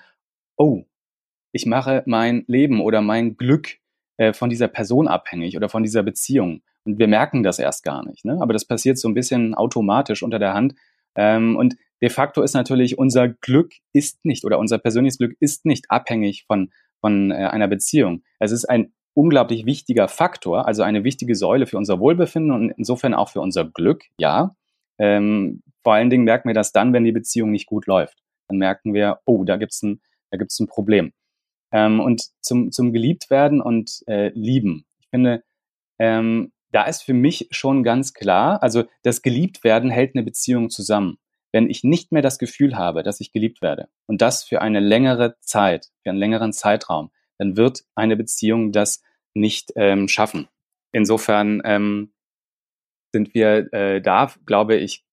oh, 0.58 0.84
ich 1.52 1.66
mache 1.66 2.04
mein 2.06 2.44
Leben 2.48 2.82
oder 2.82 3.02
mein 3.02 3.36
Glück 3.38 3.78
äh, 4.18 4.34
von 4.34 4.50
dieser 4.50 4.68
Person 4.68 5.08
abhängig 5.08 5.58
oder 5.58 5.70
von 5.70 5.84
dieser 5.84 6.04
Beziehung. 6.04 6.62
Und 6.86 7.00
wir 7.00 7.08
merken 7.08 7.44
das 7.44 7.60
erst 7.60 7.84
gar 7.84 8.06
nicht. 8.06 8.26
Ne? 8.26 8.38
Aber 8.42 8.54
das 8.54 8.66
passiert 8.66 8.98
so 8.98 9.08
ein 9.08 9.14
bisschen 9.14 9.56
automatisch 9.56 10.24
unter 10.24 10.40
der 10.40 10.54
Hand. 10.54 10.76
Ähm, 11.16 11.56
und 11.56 11.76
de 12.02 12.10
facto 12.10 12.42
ist 12.42 12.54
natürlich, 12.54 12.98
unser 12.98 13.30
Glück 13.30 13.74
ist 13.94 14.24
nicht 14.24 14.46
oder 14.46 14.60
unser 14.60 14.78
persönliches 14.78 15.18
Glück 15.18 15.36
ist 15.40 15.66
nicht 15.66 15.90
abhängig 15.90 16.46
von, 16.46 16.72
von 17.02 17.32
äh, 17.32 17.36
einer 17.36 17.68
Beziehung. 17.68 18.24
Es 18.40 18.52
ist 18.52 18.66
ein 18.66 18.94
unglaublich 19.14 19.66
wichtiger 19.66 20.08
Faktor, 20.08 20.68
also 20.68 20.84
eine 20.84 21.04
wichtige 21.04 21.36
Säule 21.36 21.66
für 21.66 21.78
unser 21.78 22.00
Wohlbefinden 22.00 22.52
und 22.52 22.72
insofern 22.72 23.14
auch 23.14 23.30
für 23.30 23.42
unser 23.42 23.66
Glück, 23.66 24.04
ja. 24.18 24.56
Ähm, 24.98 25.64
vor 25.84 25.94
allen 25.94 26.10
Dingen 26.10 26.26
merken 26.26 26.50
wir 26.50 26.54
das 26.54 26.72
dann, 26.72 26.94
wenn 26.94 27.04
die 27.04 27.12
Beziehung 27.12 27.52
nicht 27.52 27.66
gut 27.66 27.88
läuft. 27.88 28.18
Dann 28.48 28.58
merken 28.58 28.94
wir, 28.94 29.20
oh, 29.26 29.44
da 29.44 29.58
gibt's 29.58 29.82
ein, 29.82 30.02
ein 30.32 30.68
Problem. 30.68 31.14
Ähm, 31.72 32.00
und 32.00 32.24
zum, 32.42 32.72
zum 32.72 32.92
Geliebtwerden 32.94 33.62
und 33.62 34.04
äh, 34.08 34.30
Lieben. 34.34 34.86
Ich 35.00 35.08
finde, 35.10 35.44
ähm, 36.00 36.52
da 36.72 36.84
ist 36.84 37.04
für 37.04 37.14
mich 37.14 37.48
schon 37.52 37.84
ganz 37.84 38.14
klar, 38.14 38.62
also 38.62 38.84
das 39.04 39.22
Geliebtwerden 39.22 39.90
hält 39.90 40.16
eine 40.16 40.24
Beziehung 40.24 40.70
zusammen. 40.70 41.18
Wenn 41.52 41.70
ich 41.70 41.84
nicht 41.84 42.12
mehr 42.12 42.22
das 42.22 42.38
Gefühl 42.38 42.78
habe, 42.78 43.02
dass 43.02 43.22
ich 43.22 43.32
geliebt 43.32 43.62
werde 43.62 43.90
und 44.06 44.22
das 44.22 44.44
für 44.44 44.62
eine 44.62 44.80
längere 44.80 45.36
Zeit, 45.42 45.88
für 46.04 46.12
einen 46.12 46.20
längeren 46.20 46.54
Zeitraum, 46.54 47.12
dann 47.40 47.58
wird 47.58 47.86
eine 47.96 48.16
Beziehung 48.16 48.72
das 48.72 49.02
nicht 49.34 49.74
ähm, 49.76 50.08
schaffen. 50.08 50.48
Insofern 50.92 51.62
ähm, 51.66 52.12
sind 53.12 53.34
wir 53.34 53.74
äh, 53.74 54.02
da, 54.02 54.32
glaube 54.46 54.76
ich, 54.76 55.04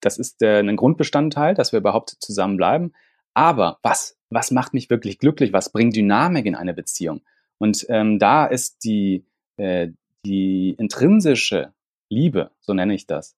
das 0.00 0.18
ist 0.18 0.42
äh, 0.42 0.60
ein 0.60 0.76
Grundbestandteil, 0.76 1.54
dass 1.54 1.72
wir 1.72 1.80
überhaupt 1.80 2.16
zusammenbleiben. 2.20 2.94
Aber 3.34 3.78
was, 3.82 4.16
was 4.30 4.50
macht 4.50 4.74
mich 4.74 4.90
wirklich 4.90 5.18
glücklich? 5.18 5.52
Was 5.52 5.70
bringt 5.70 5.96
Dynamik 5.96 6.46
in 6.46 6.54
eine 6.54 6.74
Beziehung? 6.74 7.22
Und 7.58 7.86
ähm, 7.88 8.18
da 8.18 8.46
ist 8.46 8.84
die, 8.84 9.24
äh, 9.56 9.88
die 10.24 10.76
intrinsische 10.78 11.72
Liebe, 12.08 12.50
so 12.60 12.74
nenne 12.74 12.94
ich 12.94 13.06
das, 13.06 13.36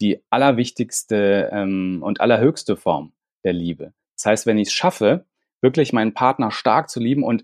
die 0.00 0.22
allerwichtigste 0.30 1.50
ähm, 1.52 2.00
und 2.02 2.20
allerhöchste 2.20 2.76
Form 2.76 3.12
der 3.44 3.52
Liebe. 3.52 3.94
Das 4.16 4.26
heißt, 4.26 4.46
wenn 4.46 4.58
ich 4.58 4.68
es 4.68 4.74
schaffe, 4.74 5.26
wirklich 5.64 5.92
meinen 5.92 6.14
Partner 6.14 6.52
stark 6.52 6.88
zu 6.88 7.00
lieben 7.00 7.24
und 7.24 7.42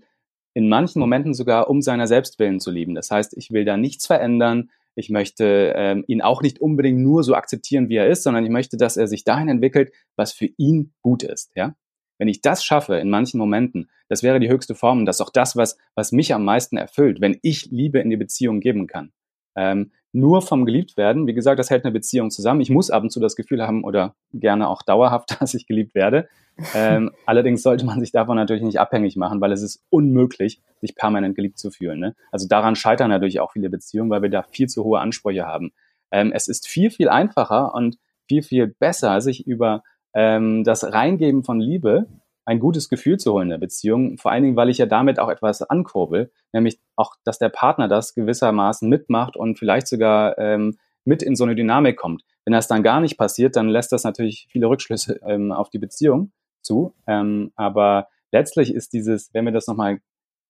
in 0.53 0.69
manchen 0.69 0.99
Momenten 0.99 1.33
sogar 1.33 1.69
um 1.69 1.81
seiner 1.81 2.07
Selbstwillen 2.07 2.59
zu 2.59 2.71
lieben. 2.71 2.95
Das 2.95 3.11
heißt, 3.11 3.35
ich 3.35 3.51
will 3.51 3.65
da 3.65 3.75
nichts 3.75 4.05
verändern. 4.05 4.69
Ich 4.95 5.09
möchte 5.09 5.73
ähm, 5.75 6.03
ihn 6.07 6.21
auch 6.21 6.41
nicht 6.41 6.59
unbedingt 6.59 6.99
nur 6.99 7.23
so 7.23 7.35
akzeptieren, 7.35 7.89
wie 7.89 7.95
er 7.95 8.07
ist, 8.07 8.23
sondern 8.23 8.43
ich 8.43 8.51
möchte, 8.51 8.77
dass 8.77 8.97
er 8.97 9.07
sich 9.07 9.23
dahin 9.23 9.49
entwickelt, 9.49 9.91
was 10.15 10.33
für 10.33 10.49
ihn 10.57 10.93
gut 11.01 11.23
ist. 11.23 11.51
Ja? 11.55 11.75
Wenn 12.19 12.27
ich 12.27 12.41
das 12.41 12.63
schaffe 12.63 12.97
in 12.97 13.09
manchen 13.09 13.39
Momenten, 13.39 13.89
das 14.07 14.23
wäre 14.23 14.39
die 14.39 14.49
höchste 14.49 14.75
Form 14.75 15.05
das 15.05 15.17
ist 15.17 15.21
auch 15.21 15.31
das, 15.31 15.55
was, 15.55 15.77
was 15.95 16.11
mich 16.11 16.33
am 16.33 16.45
meisten 16.45 16.77
erfüllt, 16.77 17.21
wenn 17.21 17.39
ich 17.41 17.71
Liebe 17.71 17.99
in 17.99 18.09
die 18.09 18.17
Beziehung 18.17 18.59
geben 18.59 18.87
kann. 18.87 19.11
Ähm, 19.55 19.91
nur 20.13 20.41
vom 20.41 20.65
geliebt 20.65 20.97
werden, 20.97 21.27
wie 21.27 21.33
gesagt, 21.33 21.59
das 21.59 21.69
hält 21.69 21.85
eine 21.85 21.93
Beziehung 21.93 22.31
zusammen. 22.31 22.61
Ich 22.61 22.69
muss 22.69 22.89
ab 22.89 23.03
und 23.03 23.11
zu 23.11 23.19
das 23.19 23.35
Gefühl 23.35 23.65
haben 23.65 23.83
oder 23.83 24.15
gerne 24.33 24.67
auch 24.67 24.81
dauerhaft, 24.81 25.35
dass 25.41 25.53
ich 25.53 25.67
geliebt 25.67 25.95
werde. 25.95 26.27
Ähm, 26.75 27.11
allerdings 27.25 27.63
sollte 27.63 27.85
man 27.85 27.99
sich 27.99 28.11
davon 28.11 28.35
natürlich 28.35 28.63
nicht 28.63 28.79
abhängig 28.79 29.15
machen, 29.15 29.39
weil 29.41 29.51
es 29.51 29.61
ist 29.61 29.83
unmöglich, 29.89 30.61
sich 30.81 30.95
permanent 30.95 31.35
geliebt 31.35 31.57
zu 31.57 31.71
fühlen. 31.71 31.99
Ne? 31.99 32.15
Also 32.31 32.47
daran 32.47 32.75
scheitern 32.75 33.09
natürlich 33.09 33.39
auch 33.39 33.53
viele 33.53 33.69
Beziehungen, 33.69 34.09
weil 34.09 34.21
wir 34.21 34.29
da 34.29 34.43
viel 34.43 34.67
zu 34.67 34.83
hohe 34.83 34.99
Ansprüche 34.99 35.45
haben. 35.45 35.71
Ähm, 36.11 36.31
es 36.33 36.47
ist 36.47 36.67
viel, 36.67 36.91
viel 36.91 37.09
einfacher 37.09 37.73
und 37.73 37.97
viel, 38.27 38.43
viel 38.43 38.67
besser, 38.67 39.21
sich 39.21 39.47
über 39.47 39.83
ähm, 40.13 40.63
das 40.63 40.83
Reingeben 40.83 41.43
von 41.43 41.59
Liebe 41.59 42.07
ein 42.51 42.59
gutes 42.59 42.89
Gefühl 42.89 43.17
zu 43.17 43.31
holen 43.31 43.43
in 43.43 43.51
der 43.51 43.57
Beziehung. 43.57 44.17
Vor 44.17 44.31
allen 44.31 44.43
Dingen, 44.43 44.55
weil 44.57 44.69
ich 44.69 44.77
ja 44.77 44.85
damit 44.85 45.19
auch 45.19 45.29
etwas 45.29 45.61
ankurbel, 45.61 46.31
nämlich 46.51 46.79
auch, 46.97 47.15
dass 47.23 47.39
der 47.39 47.47
Partner 47.47 47.87
das 47.87 48.13
gewissermaßen 48.13 48.89
mitmacht 48.89 49.37
und 49.37 49.57
vielleicht 49.57 49.87
sogar 49.87 50.37
ähm, 50.37 50.77
mit 51.05 51.23
in 51.23 51.37
so 51.37 51.45
eine 51.45 51.55
Dynamik 51.55 51.97
kommt. 51.97 52.23
Wenn 52.43 52.51
das 52.51 52.67
dann 52.67 52.83
gar 52.83 52.99
nicht 52.99 53.17
passiert, 53.17 53.55
dann 53.55 53.69
lässt 53.69 53.93
das 53.93 54.03
natürlich 54.03 54.47
viele 54.51 54.67
Rückschlüsse 54.67 55.21
ähm, 55.25 55.53
auf 55.53 55.69
die 55.69 55.79
Beziehung 55.79 56.33
zu. 56.61 56.93
Ähm, 57.07 57.53
aber 57.55 58.09
letztlich 58.33 58.73
ist 58.73 58.91
dieses, 58.91 59.33
wenn 59.33 59.45
wir 59.45 59.53
das 59.53 59.67
nochmal 59.67 59.99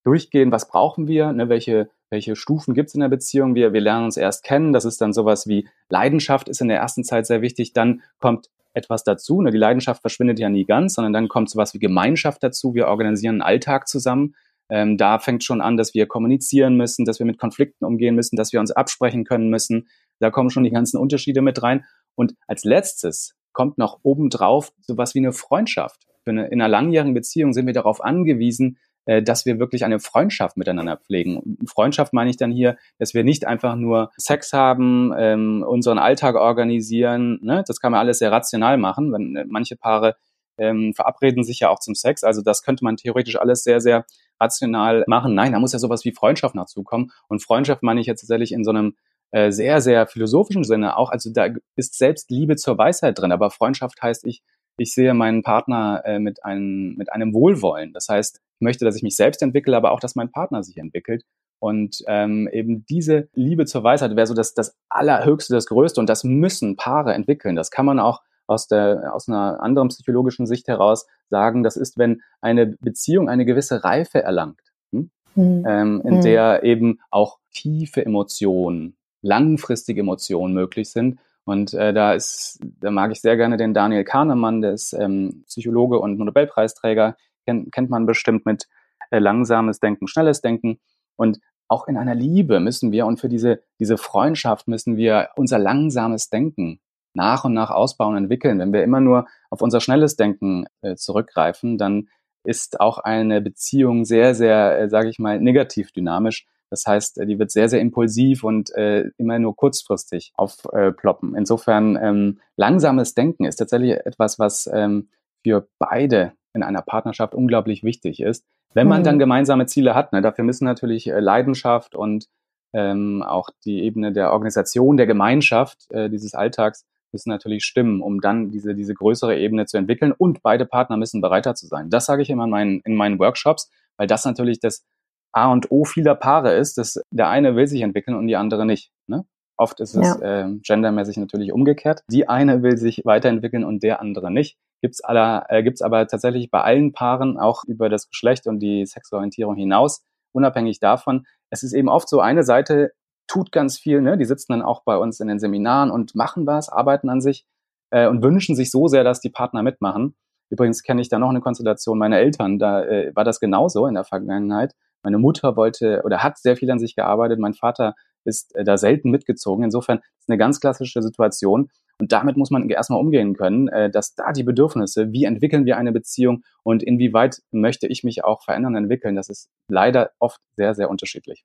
durchgehen, 0.03 0.51
was 0.51 0.67
brauchen 0.67 1.07
wir, 1.07 1.31
ne, 1.31 1.49
welche, 1.49 1.87
welche 2.09 2.35
Stufen 2.35 2.73
gibt 2.73 2.89
es 2.89 2.95
in 2.95 3.01
der 3.01 3.09
Beziehung. 3.09 3.53
Wir, 3.53 3.73
wir 3.73 3.81
lernen 3.81 4.05
uns 4.05 4.17
erst 4.17 4.43
kennen, 4.43 4.73
das 4.73 4.85
ist 4.85 4.99
dann 5.01 5.13
sowas 5.13 5.47
wie 5.47 5.67
Leidenschaft 5.87 6.49
ist 6.49 6.61
in 6.61 6.67
der 6.67 6.79
ersten 6.79 7.03
Zeit 7.03 7.27
sehr 7.27 7.43
wichtig, 7.43 7.73
dann 7.73 8.01
kommt 8.19 8.49
etwas 8.73 9.03
dazu. 9.03 9.41
Ne? 9.41 9.51
Die 9.51 9.57
Leidenschaft 9.57 10.01
verschwindet 10.01 10.39
ja 10.39 10.49
nie 10.49 10.65
ganz, 10.65 10.95
sondern 10.95 11.13
dann 11.13 11.27
kommt 11.27 11.49
sowas 11.49 11.73
wie 11.73 11.79
Gemeinschaft 11.79 12.43
dazu. 12.43 12.73
Wir 12.73 12.87
organisieren 12.87 13.35
einen 13.35 13.41
Alltag 13.41 13.87
zusammen. 13.87 14.35
Ähm, 14.69 14.97
da 14.97 15.19
fängt 15.19 15.43
schon 15.43 15.61
an, 15.61 15.77
dass 15.77 15.93
wir 15.93 16.07
kommunizieren 16.07 16.77
müssen, 16.77 17.05
dass 17.05 17.19
wir 17.19 17.25
mit 17.25 17.37
Konflikten 17.37 17.85
umgehen 17.85 18.15
müssen, 18.15 18.37
dass 18.37 18.53
wir 18.53 18.59
uns 18.59 18.71
absprechen 18.71 19.25
können 19.25 19.49
müssen. 19.49 19.89
Da 20.19 20.31
kommen 20.31 20.49
schon 20.49 20.63
die 20.63 20.71
ganzen 20.71 20.97
Unterschiede 20.97 21.41
mit 21.41 21.61
rein. 21.61 21.83
Und 22.15 22.35
als 22.47 22.63
letztes 22.63 23.35
kommt 23.51 23.77
noch 23.77 23.99
obendrauf 24.03 24.71
sowas 24.81 25.13
wie 25.13 25.19
eine 25.19 25.33
Freundschaft. 25.33 26.07
In 26.25 26.39
einer 26.39 26.67
langjährigen 26.67 27.13
Beziehung 27.13 27.51
sind 27.51 27.65
wir 27.65 27.73
darauf 27.73 28.01
angewiesen, 28.01 28.77
dass 29.05 29.45
wir 29.45 29.59
wirklich 29.59 29.83
eine 29.83 29.99
Freundschaft 29.99 30.57
miteinander 30.57 30.97
pflegen. 30.97 31.37
Und 31.37 31.69
Freundschaft 31.69 32.13
meine 32.13 32.29
ich 32.29 32.37
dann 32.37 32.51
hier, 32.51 32.77
dass 32.99 33.13
wir 33.13 33.23
nicht 33.23 33.47
einfach 33.47 33.75
nur 33.75 34.11
Sex 34.17 34.53
haben, 34.53 35.11
ähm, 35.17 35.65
unseren 35.67 35.97
Alltag 35.97 36.35
organisieren. 36.35 37.39
Ne? 37.41 37.63
Das 37.65 37.79
kann 37.79 37.91
man 37.91 37.99
alles 37.99 38.19
sehr 38.19 38.31
rational 38.31 38.77
machen. 38.77 39.11
Wenn 39.11 39.35
äh, 39.35 39.45
manche 39.47 39.75
Paare 39.75 40.15
ähm, 40.57 40.93
verabreden 40.93 41.43
sich 41.43 41.59
ja 41.59 41.69
auch 41.69 41.79
zum 41.79 41.95
Sex. 41.95 42.23
Also 42.23 42.41
das 42.41 42.61
könnte 42.61 42.83
man 42.83 42.97
theoretisch 42.97 43.37
alles 43.37 43.63
sehr, 43.63 43.81
sehr 43.81 44.05
rational 44.39 45.03
machen. 45.07 45.33
Nein, 45.33 45.53
da 45.53 45.59
muss 45.59 45.73
ja 45.73 45.79
sowas 45.79 46.05
wie 46.05 46.13
Freundschaft 46.13 46.55
dazukommen. 46.55 47.11
Und 47.27 47.43
Freundschaft 47.43 47.83
meine 47.83 47.99
ich 47.99 48.07
jetzt 48.07 48.21
tatsächlich 48.21 48.51
in 48.51 48.63
so 48.63 48.71
einem 48.71 48.95
äh, 49.31 49.51
sehr, 49.51 49.81
sehr 49.81 50.07
philosophischen 50.07 50.63
Sinne 50.63 50.97
auch. 50.97 51.09
Also 51.09 51.31
da 51.33 51.47
ist 51.75 51.97
selbst 51.97 52.29
Liebe 52.29 52.55
zur 52.55 52.77
Weisheit 52.77 53.17
drin. 53.17 53.31
Aber 53.31 53.49
Freundschaft 53.49 54.01
heißt, 54.01 54.25
ich, 54.25 54.43
ich 54.81 54.93
sehe 54.93 55.13
meinen 55.13 55.43
Partner 55.43 56.01
äh, 56.05 56.19
mit, 56.19 56.43
einem, 56.43 56.95
mit 56.95 57.11
einem 57.11 57.33
Wohlwollen. 57.33 57.93
Das 57.93 58.07
heißt, 58.09 58.37
ich 58.37 58.61
möchte, 58.61 58.83
dass 58.83 58.95
ich 58.95 59.03
mich 59.03 59.15
selbst 59.15 59.41
entwickle, 59.41 59.77
aber 59.77 59.91
auch, 59.91 59.99
dass 59.99 60.15
mein 60.15 60.31
Partner 60.31 60.63
sich 60.63 60.77
entwickelt. 60.77 61.23
Und 61.59 62.03
ähm, 62.07 62.49
eben 62.51 62.83
diese 62.85 63.29
Liebe 63.33 63.65
zur 63.65 63.83
Weisheit 63.83 64.15
wäre 64.15 64.25
so 64.25 64.33
das, 64.33 64.55
das 64.55 64.75
Allerhöchste, 64.89 65.53
das 65.53 65.67
Größte. 65.67 65.99
Und 65.99 66.09
das 66.09 66.23
müssen 66.23 66.77
Paare 66.77 67.13
entwickeln. 67.13 67.55
Das 67.55 67.69
kann 67.69 67.85
man 67.85 67.99
auch 67.99 68.21
aus, 68.47 68.67
der, 68.67 69.13
aus 69.13 69.29
einer 69.29 69.61
anderen 69.61 69.89
psychologischen 69.89 70.47
Sicht 70.47 70.67
heraus 70.67 71.05
sagen. 71.29 71.61
Das 71.61 71.77
ist, 71.77 71.99
wenn 71.99 72.21
eine 72.41 72.65
Beziehung 72.65 73.29
eine 73.29 73.45
gewisse 73.45 73.83
Reife 73.83 74.23
erlangt, 74.23 74.61
hm? 74.91 75.11
Mhm. 75.35 75.65
Ähm, 75.67 76.01
in 76.03 76.15
mhm. 76.15 76.21
der 76.21 76.63
eben 76.63 76.99
auch 77.11 77.37
tiefe 77.53 78.03
Emotionen, 78.03 78.97
langfristige 79.21 80.01
Emotionen 80.01 80.55
möglich 80.55 80.89
sind. 80.89 81.19
Und 81.45 81.73
äh, 81.73 81.93
da 81.93 82.13
ist, 82.13 82.59
da 82.79 82.91
mag 82.91 83.11
ich 83.11 83.21
sehr 83.21 83.35
gerne 83.35 83.57
den 83.57 83.73
Daniel 83.73 84.03
Kahnemann, 84.03 84.61
der 84.61 84.73
ist 84.73 84.93
ähm, 84.93 85.43
Psychologe 85.47 85.99
und 85.99 86.17
Nobelpreisträger, 86.17 87.17
kennt, 87.45 87.71
kennt 87.71 87.89
man 87.89 88.05
bestimmt 88.05 88.45
mit 88.45 88.67
äh, 89.09 89.19
langsames 89.19 89.79
Denken, 89.79 90.07
schnelles 90.07 90.41
Denken. 90.41 90.79
Und 91.15 91.39
auch 91.67 91.87
in 91.87 91.97
einer 91.97 92.15
Liebe 92.15 92.59
müssen 92.59 92.91
wir 92.91 93.05
und 93.05 93.19
für 93.19 93.29
diese, 93.29 93.61
diese 93.79 93.97
Freundschaft 93.97 94.67
müssen 94.67 94.97
wir 94.97 95.29
unser 95.35 95.57
langsames 95.57 96.29
Denken 96.29 96.79
nach 97.13 97.43
und 97.43 97.53
nach 97.53 97.71
ausbauen, 97.71 98.17
entwickeln. 98.17 98.59
Wenn 98.59 98.73
wir 98.73 98.83
immer 98.83 98.99
nur 98.99 99.25
auf 99.49 99.61
unser 99.61 99.81
schnelles 99.81 100.15
Denken 100.15 100.65
äh, 100.81 100.95
zurückgreifen, 100.95 101.77
dann 101.77 102.07
ist 102.43 102.79
auch 102.79 102.97
eine 102.97 103.41
Beziehung 103.41 104.05
sehr, 104.05 104.33
sehr, 104.35 104.79
äh, 104.79 104.89
sage 104.89 105.09
ich 105.09 105.19
mal, 105.19 105.39
negativ 105.39 105.91
dynamisch. 105.91 106.45
Das 106.71 106.85
heißt, 106.87 107.17
die 107.27 107.37
wird 107.37 107.51
sehr, 107.51 107.67
sehr 107.67 107.81
impulsiv 107.81 108.45
und 108.45 108.73
äh, 108.75 109.09
immer 109.17 109.37
nur 109.39 109.55
kurzfristig 109.55 110.31
aufploppen. 110.35 111.35
Insofern 111.35 111.99
ähm, 112.01 112.39
langsames 112.55 113.13
Denken 113.13 113.43
ist 113.43 113.57
tatsächlich 113.57 113.91
etwas, 114.05 114.39
was 114.39 114.69
ähm, 114.73 115.09
für 115.43 115.67
beide 115.79 116.31
in 116.53 116.63
einer 116.63 116.81
Partnerschaft 116.81 117.35
unglaublich 117.35 117.83
wichtig 117.83 118.21
ist. 118.21 118.45
Wenn 118.73 118.87
man 118.87 119.01
mhm. 119.01 119.05
dann 119.05 119.19
gemeinsame 119.19 119.65
Ziele 119.65 119.95
hat, 119.95 120.13
ne, 120.13 120.21
dafür 120.21 120.45
müssen 120.45 120.63
natürlich 120.63 121.07
äh, 121.07 121.19
Leidenschaft 121.19 121.93
und 121.93 122.27
ähm, 122.73 123.21
auch 123.21 123.49
die 123.65 123.83
Ebene 123.83 124.13
der 124.13 124.31
Organisation, 124.31 124.95
der 124.95 125.07
Gemeinschaft 125.07 125.91
äh, 125.91 126.09
dieses 126.09 126.33
Alltags 126.33 126.85
müssen 127.11 127.29
natürlich 127.29 127.65
stimmen, 127.65 128.01
um 128.01 128.21
dann 128.21 128.49
diese, 128.49 128.73
diese 128.73 128.93
größere 128.93 129.37
Ebene 129.37 129.65
zu 129.65 129.77
entwickeln 129.77 130.13
und 130.17 130.41
beide 130.41 130.65
Partner 130.65 130.95
müssen 130.95 131.19
bereiter 131.19 131.55
zu 131.55 131.67
sein. 131.67 131.89
Das 131.89 132.05
sage 132.05 132.21
ich 132.21 132.29
immer 132.29 132.45
in 132.45 132.49
meinen, 132.49 132.81
in 132.85 132.95
meinen 132.95 133.19
Workshops, 133.19 133.69
weil 133.97 134.07
das 134.07 134.23
natürlich 134.23 134.61
das 134.61 134.85
A 135.31 135.51
und 135.51 135.71
O 135.71 135.85
vieler 135.85 136.15
Paare 136.15 136.53
ist, 136.55 136.77
dass 136.77 137.01
der 137.11 137.29
eine 137.29 137.55
will 137.55 137.67
sich 137.67 137.81
entwickeln 137.81 138.15
und 138.17 138.27
die 138.27 138.35
andere 138.35 138.65
nicht. 138.65 138.91
Ne? 139.07 139.25
Oft 139.57 139.79
ist 139.79 139.95
es 139.95 140.17
ja. 140.19 140.45
äh, 140.45 140.57
gendermäßig 140.61 141.17
natürlich 141.17 141.53
umgekehrt. 141.53 142.01
Die 142.09 142.27
eine 142.27 142.63
will 142.63 142.77
sich 142.77 143.01
weiterentwickeln 143.05 143.63
und 143.63 143.83
der 143.83 144.01
andere 144.01 144.31
nicht. 144.31 144.57
Gibt's 144.81 145.03
aller, 145.03 145.45
äh, 145.49 145.61
gibt's 145.63 145.81
aber 145.81 146.07
tatsächlich 146.07 146.49
bei 146.49 146.61
allen 146.61 146.93
Paaren 146.93 147.37
auch 147.37 147.63
über 147.65 147.87
das 147.87 148.09
Geschlecht 148.09 148.47
und 148.47 148.59
die 148.59 148.85
Sexualorientierung 148.85 149.55
hinaus, 149.55 150.03
unabhängig 150.33 150.79
davon. 150.79 151.25
Es 151.51 151.63
ist 151.63 151.73
eben 151.73 151.89
oft 151.89 152.09
so, 152.09 152.19
eine 152.19 152.43
Seite 152.43 152.91
tut 153.27 153.51
ganz 153.51 153.77
viel, 153.77 154.01
ne? 154.01 154.17
die 154.17 154.25
sitzen 154.25 154.51
dann 154.51 154.61
auch 154.61 154.83
bei 154.83 154.97
uns 154.97 155.19
in 155.19 155.27
den 155.27 155.39
Seminaren 155.39 155.91
und 155.91 156.15
machen 156.15 156.47
was, 156.47 156.69
arbeiten 156.69 157.09
an 157.09 157.21
sich 157.21 157.45
äh, 157.91 158.07
und 158.07 158.23
wünschen 158.23 158.55
sich 158.55 158.71
so 158.71 158.87
sehr, 158.87 159.03
dass 159.03 159.21
die 159.21 159.29
Partner 159.29 159.63
mitmachen. 159.63 160.15
Übrigens 160.49 160.83
kenne 160.83 161.01
ich 161.01 161.07
da 161.07 161.19
noch 161.19 161.29
eine 161.29 161.39
Konstellation 161.39 161.97
meiner 161.97 162.17
Eltern, 162.17 162.59
da 162.59 162.83
äh, 162.83 163.15
war 163.15 163.23
das 163.23 163.39
genauso 163.39 163.85
in 163.85 163.93
der 163.93 164.03
Vergangenheit. 164.03 164.73
Meine 165.03 165.17
Mutter 165.17 165.55
wollte 165.55 166.01
oder 166.03 166.23
hat 166.23 166.37
sehr 166.37 166.55
viel 166.55 166.69
an 166.71 166.79
sich 166.79 166.95
gearbeitet. 166.95 167.39
Mein 167.39 167.53
Vater 167.53 167.95
ist 168.23 168.55
äh, 168.55 168.63
da 168.63 168.77
selten 168.77 169.09
mitgezogen. 169.09 169.63
Insofern 169.63 169.99
ist 170.19 170.29
eine 170.29 170.37
ganz 170.37 170.59
klassische 170.59 171.01
Situation. 171.01 171.69
Und 171.99 172.11
damit 172.11 172.35
muss 172.35 172.49
man 172.49 172.67
erstmal 172.69 172.99
umgehen 172.99 173.35
können, 173.35 173.67
äh, 173.67 173.89
dass 173.89 174.15
da 174.15 174.31
die 174.31 174.43
Bedürfnisse, 174.43 175.11
wie 175.11 175.25
entwickeln 175.25 175.65
wir 175.65 175.77
eine 175.77 175.91
Beziehung 175.91 176.43
und 176.63 176.81
inwieweit 176.81 177.41
möchte 177.51 177.87
ich 177.87 178.03
mich 178.03 178.23
auch 178.23 178.43
verändern, 178.43 178.75
entwickeln, 178.75 179.15
das 179.15 179.29
ist 179.29 179.49
leider 179.67 180.11
oft 180.19 180.39
sehr, 180.55 180.73
sehr 180.73 180.89
unterschiedlich. 180.89 181.43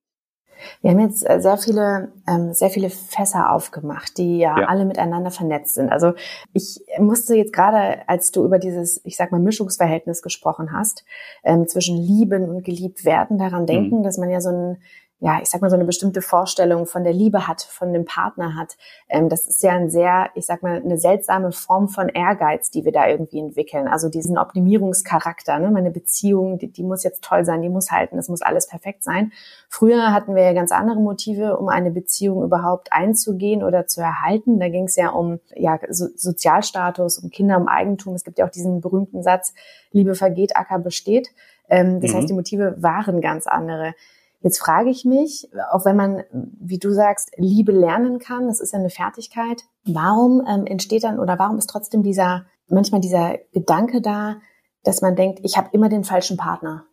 Wir 0.83 0.91
haben 0.91 1.01
jetzt 1.01 1.29
äh, 1.29 1.41
sehr 1.41 1.57
viele, 1.59 2.13
ähm, 2.29 2.53
sehr 2.53 2.71
viele 2.71 2.91
Fässer 2.91 3.53
aufgemacht, 3.53 4.19
die 4.19 4.39
ja, 4.39 4.59
ja, 4.61 4.67
alle 4.67 4.85
miteinander 4.85 5.31
vernetzt 5.31 5.75
sind. 5.75 5.91
Also 5.91 6.15
ich 6.53 6.81
musste 6.99 7.35
jetzt 7.35 7.53
gerade, 7.53 8.09
als 8.09 8.31
du 8.31 8.45
über 8.45 8.59
dieses, 8.59 9.01
ich 9.05 9.17
sag 9.17 9.33
mal, 9.33 9.41
Mischungsverhältnis 9.41 10.23
gesprochen 10.23 10.73
hast, 10.73 11.05
ähm, 11.45 11.67
zwischen 11.69 11.97
Lieben 11.97 12.49
und 12.49 12.65
geliebt 12.65 13.05
werden, 13.05 13.39
daran 13.39 13.63
mhm. 13.63 13.67
denken, 13.67 13.99
mhm. 13.99 14.03
dass 14.03 14.19
man 14.19 14.31
ja 14.31 14.41
so 14.41 14.51
ein 14.51 14.79
ja, 15.19 15.41
ich 15.41 15.49
sag 15.49 15.63
mal, 15.63 15.71
so 15.71 15.77
eine 15.77 15.87
bestimmte 15.87 16.21
Vorstellung 16.21 16.85
von 16.85 17.03
der 17.03 17.15
Liebe 17.15 17.49
hat, 17.49 17.63
von 17.63 17.95
dem 17.95 18.05
Partner 18.05 18.55
hat. 18.55 18.77
Ähm, 19.09 19.31
das 19.31 19.47
ist 19.47 19.63
ja 19.63 19.73
ein 19.73 19.89
sehr, 19.89 20.29
ich 20.35 20.45
sag 20.45 20.63
mal, 20.63 20.77
eine 20.77 20.99
seltsame 20.99 21.53
Form 21.53 21.89
von 21.89 22.11
Ehrgeiz, 22.11 22.71
die 22.71 22.85
wir 22.85 22.93
da 22.93 23.09
irgendwie 23.09 23.39
entwickeln. 23.39 23.89
Also 23.89 24.11
diesen 24.11 24.37
Optimierungscharakter, 24.37 25.59
ne? 25.59 25.71
Meine 25.71 25.91
Beziehung, 25.91 26.59
die, 26.59 26.71
die 26.71 26.83
muss 26.83 27.03
jetzt 27.03 27.25
toll 27.25 27.47
sein, 27.47 27.63
die 27.63 27.71
muss 27.71 27.91
halten, 27.91 28.19
es 28.19 28.29
muss 28.29 28.43
alles 28.43 28.67
perfekt 28.67 29.05
sein. 29.05 29.33
Früher 29.71 30.13
hatten 30.13 30.35
wir 30.35 30.43
ja 30.43 30.53
ganz 30.53 30.71
andere 30.71 31.01
Motive, 31.01 31.57
um 31.57 31.69
eine 31.69 31.91
Beziehung 31.91 32.45
überhaupt 32.45 32.93
einzugehen 32.93 33.63
oder 33.63 33.87
zu 33.87 34.03
erhalten. 34.03 34.61
Da 34.61 34.69
ging 34.69 34.85
es 34.85 34.97
ja 34.97 35.09
um 35.09 35.41
ja, 35.55 35.79
so, 35.89 36.09
Sozialstatus, 36.15 37.19
um 37.19 37.31
Kinder, 37.31 37.57
um 37.57 37.69
Eigentum. 37.69 38.15
Es 38.15 38.25
gibt 38.25 38.39
ja 38.39 38.45
auch 38.45 38.51
diesen 38.51 38.83
berühmten 38.83 39.23
Satz, 39.23 39.55
Liebe 39.93 40.15
vergeht, 40.15 40.59
Acker 40.59 40.79
besteht. 40.79 41.29
Ähm, 41.71 42.01
das 42.01 42.13
mhm. 42.13 42.17
heißt, 42.17 42.29
die 42.29 42.35
Motive 42.35 42.75
waren 42.79 43.23
ganz 43.23 43.47
andere. 43.47 43.95
Jetzt 44.47 44.61
frage 44.61 44.91
ich 44.91 45.05
mich, 45.05 45.51
auch 45.73 45.85
wenn 45.85 45.97
man, 45.97 46.23
wie 46.31 46.79
du 46.79 46.93
sagst, 46.93 47.33
Liebe 47.37 47.73
lernen 47.73 48.21
kann, 48.21 48.47
das 48.47 48.61
ist 48.61 48.73
ja 48.73 48.79
eine 48.79 48.91
Fertigkeit, 48.91 49.65
warum 49.85 50.41
ähm, 50.49 50.67
entsteht 50.67 51.03
dann 51.03 51.19
oder 51.19 51.37
warum 51.41 51.59
ist 51.59 51.69
trotzdem 51.69 52.05
dieser, 52.05 52.47
manchmal 52.69 53.01
dieser 53.01 53.39
Gedanke 53.53 54.01
da, 54.01 54.37
dass 54.85 55.03
man 55.03 55.17
denkt, 55.17 55.41
ich 55.43 55.57
habe 55.57 55.71
immer 55.73 55.89
den 55.89 56.05
falschen 56.05 56.37
Partner? 56.37 56.87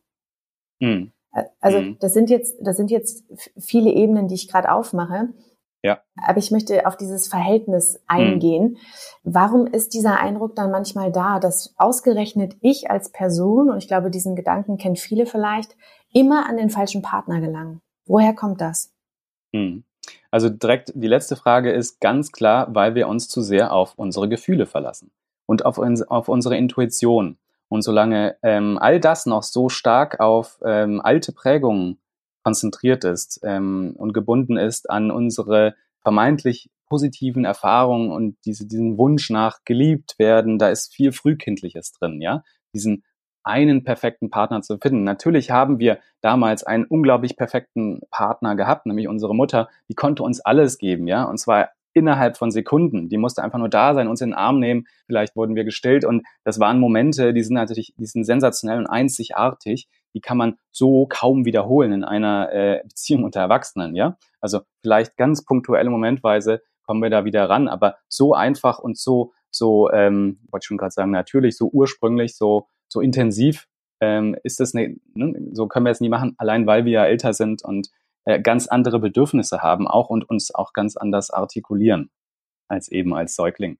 Mhm. 0.79 1.11
Also 1.59 1.79
mhm. 1.79 1.97
das 1.99 2.13
sind 2.13 2.31
jetzt, 2.31 2.55
das 2.59 2.75
sind 2.75 2.89
jetzt 2.89 3.23
viele 3.59 3.91
Ebenen, 3.91 4.27
die 4.27 4.33
ich 4.33 4.47
gerade 4.47 4.71
aufmache. 4.71 5.29
Ja. 5.83 5.99
Aber 6.25 6.37
ich 6.37 6.49
möchte 6.49 6.87
auf 6.87 6.95
dieses 6.95 7.27
Verhältnis 7.27 8.01
eingehen. 8.07 8.63
Mhm. 8.63 8.77
Warum 9.23 9.67
ist 9.67 9.93
dieser 9.93 10.19
Eindruck 10.19 10.55
dann 10.55 10.71
manchmal 10.71 11.11
da, 11.11 11.39
dass 11.39 11.73
ausgerechnet 11.77 12.55
ich 12.61 12.89
als 12.89 13.11
Person, 13.11 13.69
und 13.69 13.77
ich 13.77 13.87
glaube, 13.87 14.09
diesen 14.09 14.35
Gedanken 14.35 14.77
kennen 14.77 14.95
viele 14.95 15.25
vielleicht, 15.25 15.75
immer 16.13 16.47
an 16.47 16.55
den 16.55 16.69
falschen 16.69 17.01
Partner 17.01 17.41
gelangen? 17.41 17.81
Woher 18.05 18.33
kommt 18.33 18.61
das? 18.61 18.93
Mhm. 19.51 19.83
Also 20.31 20.49
direkt 20.49 20.91
die 20.95 21.07
letzte 21.07 21.35
Frage 21.35 21.71
ist 21.71 21.99
ganz 21.99 22.31
klar, 22.31 22.67
weil 22.73 22.95
wir 22.95 23.07
uns 23.07 23.27
zu 23.27 23.41
sehr 23.41 23.73
auf 23.73 23.93
unsere 23.97 24.27
Gefühle 24.29 24.65
verlassen 24.65 25.11
und 25.45 25.65
auf, 25.65 25.77
uns, 25.77 26.01
auf 26.01 26.29
unsere 26.29 26.57
Intuition. 26.57 27.37
Und 27.69 27.81
solange 27.81 28.37
ähm, 28.41 28.77
all 28.79 28.99
das 28.99 29.25
noch 29.25 29.43
so 29.43 29.69
stark 29.69 30.19
auf 30.19 30.59
ähm, 30.65 31.01
alte 31.01 31.31
Prägungen 31.33 31.99
konzentriert 32.43 33.03
ist 33.03 33.39
ähm, 33.43 33.93
und 33.97 34.13
gebunden 34.13 34.57
ist 34.57 34.89
an 34.89 35.11
unsere 35.11 35.75
vermeintlich 36.01 36.69
positiven 36.89 37.45
Erfahrungen 37.45 38.11
und 38.11 38.37
diese, 38.45 38.67
diesen 38.67 38.97
Wunsch 38.97 39.29
nach 39.29 39.59
geliebt 39.65 40.19
werden, 40.19 40.59
da 40.59 40.69
ist 40.69 40.93
viel 40.93 41.11
Frühkindliches 41.11 41.93
drin, 41.93 42.21
ja. 42.21 42.43
Diesen 42.75 43.03
einen 43.43 43.83
perfekten 43.83 44.29
Partner 44.29 44.61
zu 44.61 44.77
finden. 44.77 45.03
Natürlich 45.03 45.51
haben 45.51 45.79
wir 45.79 45.99
damals 46.21 46.63
einen 46.63 46.85
unglaublich 46.85 47.35
perfekten 47.35 48.01
Partner 48.09 48.55
gehabt, 48.55 48.85
nämlich 48.85 49.07
unsere 49.07 49.35
Mutter, 49.35 49.69
die 49.89 49.95
konnte 49.95 50.23
uns 50.23 50.39
alles 50.39 50.77
geben, 50.77 51.07
ja, 51.07 51.23
und 51.23 51.37
zwar 51.39 51.69
innerhalb 51.93 52.37
von 52.37 52.51
Sekunden. 52.51 53.09
Die 53.09 53.17
musste 53.17 53.43
einfach 53.43 53.59
nur 53.59 53.69
da 53.69 53.93
sein, 53.93 54.07
uns 54.07 54.21
in 54.21 54.29
den 54.29 54.35
Arm 54.35 54.59
nehmen. 54.59 54.85
Vielleicht 55.05 55.35
wurden 55.35 55.55
wir 55.55 55.63
gestillt 55.63 56.05
und 56.05 56.25
das 56.43 56.59
waren 56.59 56.79
Momente, 56.79 57.33
die 57.33 57.43
sind 57.43 57.53
natürlich, 57.53 57.93
die 57.97 58.05
sind 58.05 58.23
sensationell 58.23 58.79
und 58.79 58.87
einzigartig 58.87 59.87
die 60.13 60.21
kann 60.21 60.37
man 60.37 60.57
so 60.71 61.07
kaum 61.07 61.45
wiederholen 61.45 61.91
in 61.91 62.03
einer 62.03 62.51
äh, 62.51 62.81
Beziehung 62.87 63.23
unter 63.23 63.41
Erwachsenen, 63.41 63.95
ja. 63.95 64.17
Also 64.41 64.61
vielleicht 64.81 65.17
ganz 65.17 65.45
punktuelle 65.45 65.89
Momentweise 65.89 66.61
kommen 66.85 67.01
wir 67.01 67.09
da 67.09 67.25
wieder 67.25 67.49
ran, 67.49 67.67
aber 67.67 67.95
so 68.09 68.33
einfach 68.33 68.79
und 68.79 68.97
so, 68.97 69.31
so, 69.49 69.89
ähm, 69.91 70.39
wollte 70.51 70.63
ich 70.63 70.67
schon 70.67 70.77
gerade 70.77 70.91
sagen, 70.91 71.11
natürlich, 71.11 71.57
so 71.57 71.69
ursprünglich, 71.71 72.35
so, 72.35 72.67
so 72.87 72.99
intensiv 72.99 73.67
ähm, 74.01 74.35
ist 74.43 74.59
das 74.59 74.73
ne, 74.73 74.97
ne, 75.13 75.49
so 75.53 75.67
können 75.67 75.85
wir 75.85 75.91
es 75.91 76.01
nie 76.01 76.09
machen, 76.09 76.35
allein 76.37 76.67
weil 76.67 76.85
wir 76.85 76.91
ja 76.91 77.05
älter 77.05 77.33
sind 77.33 77.63
und 77.63 77.89
äh, 78.25 78.41
ganz 78.41 78.67
andere 78.67 78.99
Bedürfnisse 78.99 79.61
haben 79.61 79.87
auch 79.87 80.09
und 80.09 80.29
uns 80.29 80.53
auch 80.53 80.73
ganz 80.73 80.97
anders 80.97 81.29
artikulieren 81.29 82.09
als 82.67 82.89
eben 82.89 83.13
als 83.13 83.35
Säugling. 83.35 83.77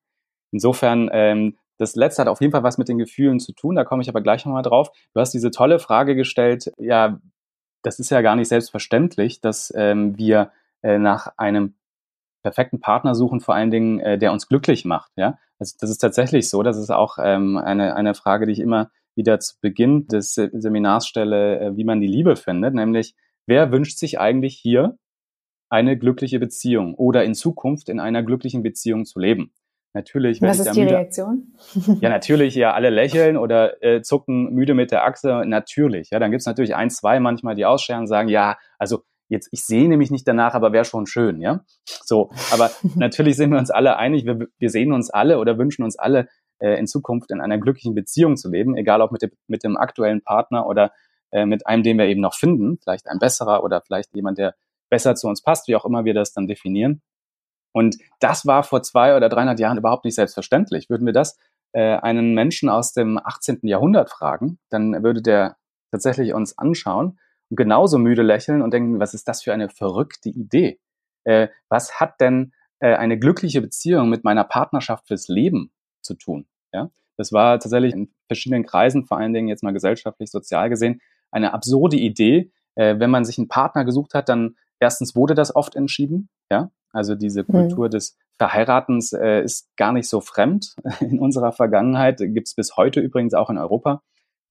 Insofern 0.52 1.10
ähm, 1.12 1.58
das 1.78 1.96
letzte 1.96 2.22
hat 2.22 2.28
auf 2.28 2.42
jeden 2.42 2.52
Fall 2.52 2.64
was 2.64 2.78
mit 2.78 2.88
den 2.88 2.98
Gefühlen 2.98 3.40
zu 3.40 3.54
tun, 3.54 3.76
da 3.76 3.84
komme 3.84 4.02
ich 4.02 4.10
aber 4.10 4.22
gleich 4.22 4.46
nochmal 4.46 4.64
drauf. 4.64 4.90
Du 5.14 5.20
hast 5.20 5.34
diese 5.34 5.52
tolle 5.52 5.80
Frage 5.80 6.16
gestellt, 6.16 6.72
ja, 6.78 7.20
das 7.82 8.00
ist 8.00 8.10
ja 8.10 8.22
gar 8.22 8.36
nicht 8.36 8.48
selbstverständlich, 8.48 9.42
dass 9.42 9.74
ähm, 9.76 10.18
wir 10.18 10.52
äh, 10.82 10.98
nach 10.98 11.34
einem 11.38 11.76
perfekten 12.44 12.80
Partner 12.80 13.16
suchen, 13.16 13.40
vor 13.40 13.56
allen 13.56 13.72
Dingen, 13.72 14.00
äh, 14.00 14.18
der 14.18 14.32
uns 14.32 14.48
glücklich 14.48 14.86
macht. 14.86 15.12
Ja, 15.16 15.38
also 15.60 15.76
das 15.80 15.90
ist 15.90 16.00
tatsächlich 16.00 16.50
so. 16.50 16.64
Das 16.64 16.78
ist 16.78 16.92
auch 16.92 17.18
ähm, 17.22 17.58
eine 17.58 17.96
eine 17.96 18.14
Frage, 18.14 18.46
die 18.46 18.54
ich 18.54 18.60
immer 18.60 18.92
wieder 19.16 19.40
zu 19.40 19.56
Beginn 19.62 20.08
des 20.08 20.34
Seminars 20.36 21.08
stelle, 21.08 21.60
äh, 21.60 21.78
wie 21.78 21.84
man 21.84 22.02
die 22.02 22.08
Liebe 22.08 22.36
findet, 22.36 22.74
nämlich 22.74 23.16
wer 23.46 23.72
wünscht 23.72 23.98
sich 23.98 24.20
eigentlich 24.20 24.56
hier 24.56 24.98
eine 25.70 25.98
glückliche 25.98 26.40
Beziehung 26.40 26.96
oder 26.96 27.24
in 27.24 27.34
Zukunft 27.34 27.90
in 27.90 28.00
einer 28.00 28.24
glücklichen 28.24 28.64
Beziehung 28.64 29.06
zu 29.06 29.20
leben? 29.20 29.52
Natürlich. 29.94 30.42
Was 30.42 30.60
ist 30.60 30.76
die 30.76 30.82
müde. 30.82 30.96
Reaktion? 30.96 31.54
Ja, 32.02 32.10
natürlich, 32.10 32.56
ja, 32.56 32.74
alle 32.74 32.90
lächeln 32.90 33.38
oder 33.38 33.82
äh, 33.84 34.02
zucken 34.02 34.52
müde 34.54 34.74
mit 34.74 34.92
der 34.92 35.06
Achse. 35.06 35.44
Natürlich. 35.46 36.10
Ja, 36.10 36.20
dann 36.20 36.32
gibt's 36.32 36.48
natürlich 36.48 36.76
ein, 36.76 36.90
zwei 36.90 37.20
manchmal, 37.20 37.56
die 37.56 37.66
ausscheren 37.66 38.02
und 38.02 38.08
sagen, 38.08 38.28
ja, 38.28 38.58
also 38.80 39.04
jetzt, 39.30 39.50
ich 39.52 39.64
sehne 39.64 39.98
mich 39.98 40.10
nicht 40.10 40.28
danach, 40.28 40.56
aber 40.56 40.74
wäre 40.74 40.86
schon 40.86 41.06
schön, 41.06 41.42
ja. 41.42 41.64
So, 41.86 42.32
aber 42.52 42.72
natürlich 42.96 43.38
sind 43.38 43.52
wir 43.52 43.60
uns 43.60 43.70
alle 43.70 43.98
einig, 43.98 44.26
wir, 44.26 44.48
wir 44.58 44.70
sehen 44.70 44.94
uns 44.94 45.10
alle 45.10 45.38
oder 45.38 45.58
wünschen 45.58 45.84
uns 45.84 45.98
alle, 45.98 46.28
äh, 46.60 46.80
in 46.80 46.88
Zukunft 46.88 47.32
in 47.32 47.42
einer 47.42 47.58
glücklichen 47.58 47.94
Beziehung 47.94 48.38
zu 48.38 48.50
leben, 48.50 48.78
egal 48.78 49.02
ob 49.02 49.12
mit 49.12 49.22
dem, 49.22 49.32
mit 49.48 49.64
dem 49.64 49.78
aktuellen 49.78 50.22
Partner 50.22 50.66
oder 50.66 50.92
äh, 51.32 51.46
mit 51.46 51.68
einem, 51.68 51.84
den 51.84 51.98
wir 51.98 52.06
eben 52.06 52.22
noch 52.22 52.36
finden, 52.36 52.78
vielleicht 52.82 53.08
ein 53.08 53.20
besserer 53.20 53.64
oder 53.64 53.82
vielleicht 53.82 54.16
jemand, 54.16 54.38
der 54.38 54.56
besser 54.90 55.16
zu 55.16 55.28
uns 55.28 55.42
passt, 55.42 55.68
wie 55.68 55.76
auch 55.76 55.86
immer 55.86 56.06
wir 56.06 56.14
das 56.14 56.34
dann 56.34 56.48
definieren. 56.48 57.02
Und 57.74 57.98
das 58.20 58.46
war 58.46 58.64
vor 58.64 58.84
zwei 58.84 59.18
oder 59.18 59.28
300 59.28 59.60
Jahren 59.60 59.78
überhaupt 59.78 60.06
nicht 60.06 60.16
selbstverständlich. 60.16 60.90
Würden 60.90 61.06
wir 61.06 61.14
das 61.14 61.38
äh, 61.74 61.98
einen 61.98 62.34
Menschen 62.34 62.70
aus 62.70 62.94
dem 62.94 63.20
18. 63.22 63.60
Jahrhundert 63.64 64.10
fragen, 64.10 64.60
dann 64.70 65.04
würde 65.04 65.22
der 65.22 65.58
tatsächlich 65.92 66.34
uns 66.34 66.58
anschauen 66.58 67.20
und 67.50 67.58
genauso 67.58 67.98
müde 67.98 68.22
lächeln 68.22 68.62
und 68.62 68.74
denken, 68.74 69.00
was 69.00 69.14
ist 69.14 69.28
das 69.28 69.44
für 69.44 69.54
eine 69.54 69.70
verrückte 69.70 70.30
Idee? 70.30 70.80
Äh, 71.24 71.50
was 71.70 72.00
hat 72.00 72.22
denn 72.22 72.54
äh, 72.80 72.96
eine 72.96 73.18
glückliche 73.18 73.62
Beziehung 73.62 74.10
mit 74.10 74.24
meiner 74.24 74.44
Partnerschaft 74.44 75.08
fürs 75.08 75.28
Leben 75.28 75.72
zu 76.02 76.16
tun? 76.16 76.48
Ja, 76.72 76.90
das 77.18 77.32
war 77.32 77.60
tatsächlich 77.60 77.94
in 77.94 78.14
verschiedenen 78.28 78.66
Kreisen, 78.66 79.06
vor 79.06 79.18
allen 79.18 79.34
Dingen 79.34 79.48
jetzt 79.48 79.64
mal 79.64 79.74
gesellschaftlich, 79.74 80.32
sozial 80.32 80.70
gesehen, 80.70 81.02
eine 81.32 81.54
absurde 81.54 81.98
Idee. 81.98 82.52
Äh, 82.76 83.00
wenn 83.00 83.10
man 83.10 83.26
sich 83.26 83.38
einen 83.38 83.48
Partner 83.48 83.86
gesucht 83.86 84.14
hat, 84.14 84.30
dann 84.30 84.56
erstens 84.80 85.16
wurde 85.16 85.36
das 85.36 85.56
oft 85.56 85.76
entschieden, 85.76 86.30
ja, 86.52 86.72
also 86.94 87.16
diese 87.16 87.42
mhm. 87.42 87.48
Kultur 87.48 87.88
mhm. 87.88 87.92
des 87.92 88.18
Verheiratens 88.38 89.12
äh, 89.14 89.42
ist 89.44 89.76
gar 89.76 89.92
nicht 89.92 90.08
so 90.08 90.22
fremd 90.22 90.76
in 91.02 91.20
unserer 91.20 91.52
Vergangenheit. 91.52 92.20
Gibt 92.20 92.48
es 92.48 92.56
bis 92.56 92.78
heute 92.78 93.02
übrigens 93.02 93.34
auch 93.34 93.50
in 93.50 93.58
Europa 93.58 94.02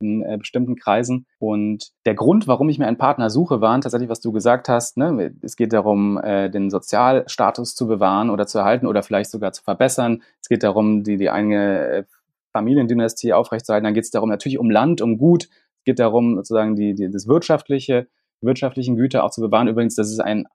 in 0.03 0.23
äh, 0.23 0.37
bestimmten 0.37 0.77
Kreisen. 0.77 1.27
Und 1.39 1.93
der 2.05 2.15
Grund, 2.15 2.47
warum 2.49 2.69
ich 2.69 2.79
mir 2.79 2.87
einen 2.87 2.99
Partner 2.99 3.31
suche, 3.31 3.61
waren 3.61 3.81
tatsächlich, 3.81 4.11
was 4.11 4.21
du 4.21 4.33
gesagt 4.33 4.69
hast. 4.69 4.97
Ne? 4.97 5.35
Es 5.43 5.57
geht 5.57 5.73
darum, 5.73 6.19
äh, 6.19 6.51
den 6.51 6.71
Sozialstatus 6.71 7.75
zu 7.75 7.87
bewahren 7.87 8.29
oder 8.29 8.47
zu 8.47 8.59
erhalten 8.59 8.87
oder 8.87 9.03
vielleicht 9.03 9.31
sogar 9.31 9.53
zu 9.53 9.63
verbessern. 9.63 10.23
Es 10.41 10.49
geht 10.49 10.63
darum, 10.63 11.05
die, 11.05 11.17
die 11.17 11.31
eigene 11.31 11.87
äh, 11.87 12.05
Familiendynastie 12.53 13.33
aufrechtzuerhalten. 13.33 13.85
Dann 13.85 13.95
geht 13.95 14.05
es 14.05 14.11
darum 14.11 14.29
natürlich 14.29 14.59
um 14.59 14.71
Land, 14.71 15.01
um 15.01 15.17
Gut. 15.17 15.45
Es 15.79 15.85
geht 15.85 15.99
darum, 15.99 16.37
sozusagen 16.37 16.77
die, 16.77 16.95
die, 16.95 17.11
das 17.11 17.27
wirtschaftliche, 17.27 18.09
wirtschaftlichen 18.41 18.97
Güter 18.97 19.25
auch 19.25 19.31
zu 19.31 19.41
bewahren. 19.41 19.69
Übrigens, 19.69 19.95
das 19.95 20.11
ist 20.11 20.21
ein 20.21 20.47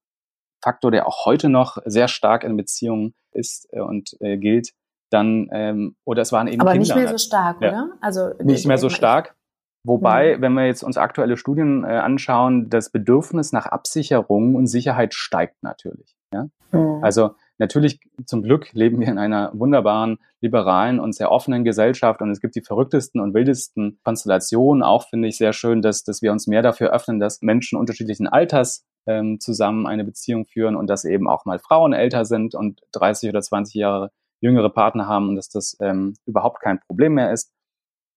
Faktor, 0.61 0.91
der 0.91 1.07
auch 1.07 1.25
heute 1.25 1.49
noch 1.49 1.77
sehr 1.85 2.07
stark 2.07 2.43
in 2.43 2.57
Beziehungen 2.57 3.13
ist 3.31 3.67
äh, 3.71 3.79
und 3.79 4.15
äh, 4.19 4.37
gilt, 4.37 4.71
dann, 5.09 5.47
ähm, 5.51 5.95
oder 6.05 6.21
es 6.21 6.31
waren 6.31 6.47
eben 6.47 6.61
Aber 6.61 6.71
Kinder. 6.71 6.95
nicht 6.95 6.95
mehr 6.95 7.07
so 7.07 7.17
stark, 7.17 7.61
ja. 7.61 7.69
oder? 7.69 7.89
Also 8.01 8.29
nicht 8.43 8.65
mehr 8.65 8.77
so 8.77 8.89
stark. 8.89 9.35
Wobei, 9.83 10.35
mhm. 10.35 10.41
wenn 10.41 10.53
wir 10.53 10.65
jetzt 10.65 10.83
uns 10.83 10.97
aktuelle 10.97 11.37
Studien 11.37 11.85
äh, 11.85 11.87
anschauen, 11.87 12.69
das 12.69 12.89
Bedürfnis 12.89 13.53
nach 13.53 13.67
Absicherung 13.67 14.55
und 14.55 14.67
Sicherheit 14.67 15.13
steigt 15.13 15.63
natürlich. 15.63 16.17
Ja? 16.33 16.49
Mhm. 16.71 17.03
Also 17.03 17.31
natürlich, 17.57 18.01
zum 18.25 18.43
Glück 18.43 18.73
leben 18.73 18.99
wir 18.99 19.07
in 19.07 19.17
einer 19.17 19.51
wunderbaren, 19.53 20.17
liberalen 20.41 20.99
und 20.99 21.15
sehr 21.15 21.31
offenen 21.31 21.63
Gesellschaft 21.63 22.21
und 22.21 22.31
es 22.31 22.41
gibt 22.41 22.55
die 22.55 22.61
verrücktesten 22.61 23.21
und 23.21 23.33
wildesten 23.33 23.99
Konstellationen. 24.03 24.83
Auch 24.83 25.07
finde 25.07 25.29
ich 25.29 25.37
sehr 25.37 25.53
schön, 25.53 25.81
dass, 25.81 26.03
dass 26.03 26.21
wir 26.21 26.33
uns 26.33 26.47
mehr 26.47 26.61
dafür 26.61 26.91
öffnen, 26.91 27.19
dass 27.19 27.41
Menschen 27.41 27.79
unterschiedlichen 27.79 28.27
Alters 28.27 28.85
ähm, 29.07 29.39
zusammen 29.39 29.87
eine 29.87 30.03
Beziehung 30.03 30.45
führen 30.45 30.75
und 30.75 30.87
dass 30.87 31.05
eben 31.05 31.27
auch 31.27 31.45
mal 31.45 31.59
Frauen 31.59 31.93
älter 31.93 32.25
sind 32.25 32.53
und 32.53 32.81
30 32.91 33.29
oder 33.29 33.41
20 33.41 33.75
Jahre 33.75 34.11
jüngere 34.39 34.69
Partner 34.69 35.07
haben 35.07 35.29
und 35.29 35.35
dass 35.35 35.49
das 35.49 35.77
ähm, 35.79 36.13
überhaupt 36.25 36.61
kein 36.61 36.79
Problem 36.79 37.13
mehr 37.13 37.31
ist 37.31 37.51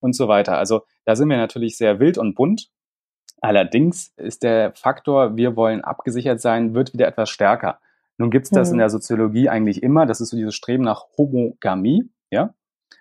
und 0.00 0.14
so 0.14 0.29
weiter. 0.29 0.59
Also 0.59 0.83
da 1.05 1.16
sind 1.16 1.29
wir 1.29 1.37
natürlich 1.37 1.76
sehr 1.76 2.00
wild 2.00 2.18
und 2.18 2.35
bunt. 2.35 2.70
Allerdings 3.40 4.12
ist 4.16 4.42
der 4.42 4.72
Faktor, 4.74 5.37
wir 5.37 5.57
wollen 5.57 5.83
abgesichert 5.83 6.40
sein, 6.40 6.74
wird 6.74 6.92
wieder 6.92 7.07
etwas 7.07 7.31
stärker. 7.31 7.81
Nun 8.18 8.31
gibt 8.31 8.44
es 8.44 8.50
das 8.50 8.68
mhm. 8.68 8.74
in 8.74 8.79
der 8.81 8.90
Soziologie 8.90 9.48
eigentlich 9.48 9.83
immer. 9.83 10.05
Das 10.05 10.20
ist 10.20 10.29
so 10.29 10.37
dieses 10.37 10.55
Streben 10.55 10.85
nach 10.85 11.07
Homogamie, 11.16 12.11
ja. 12.31 12.55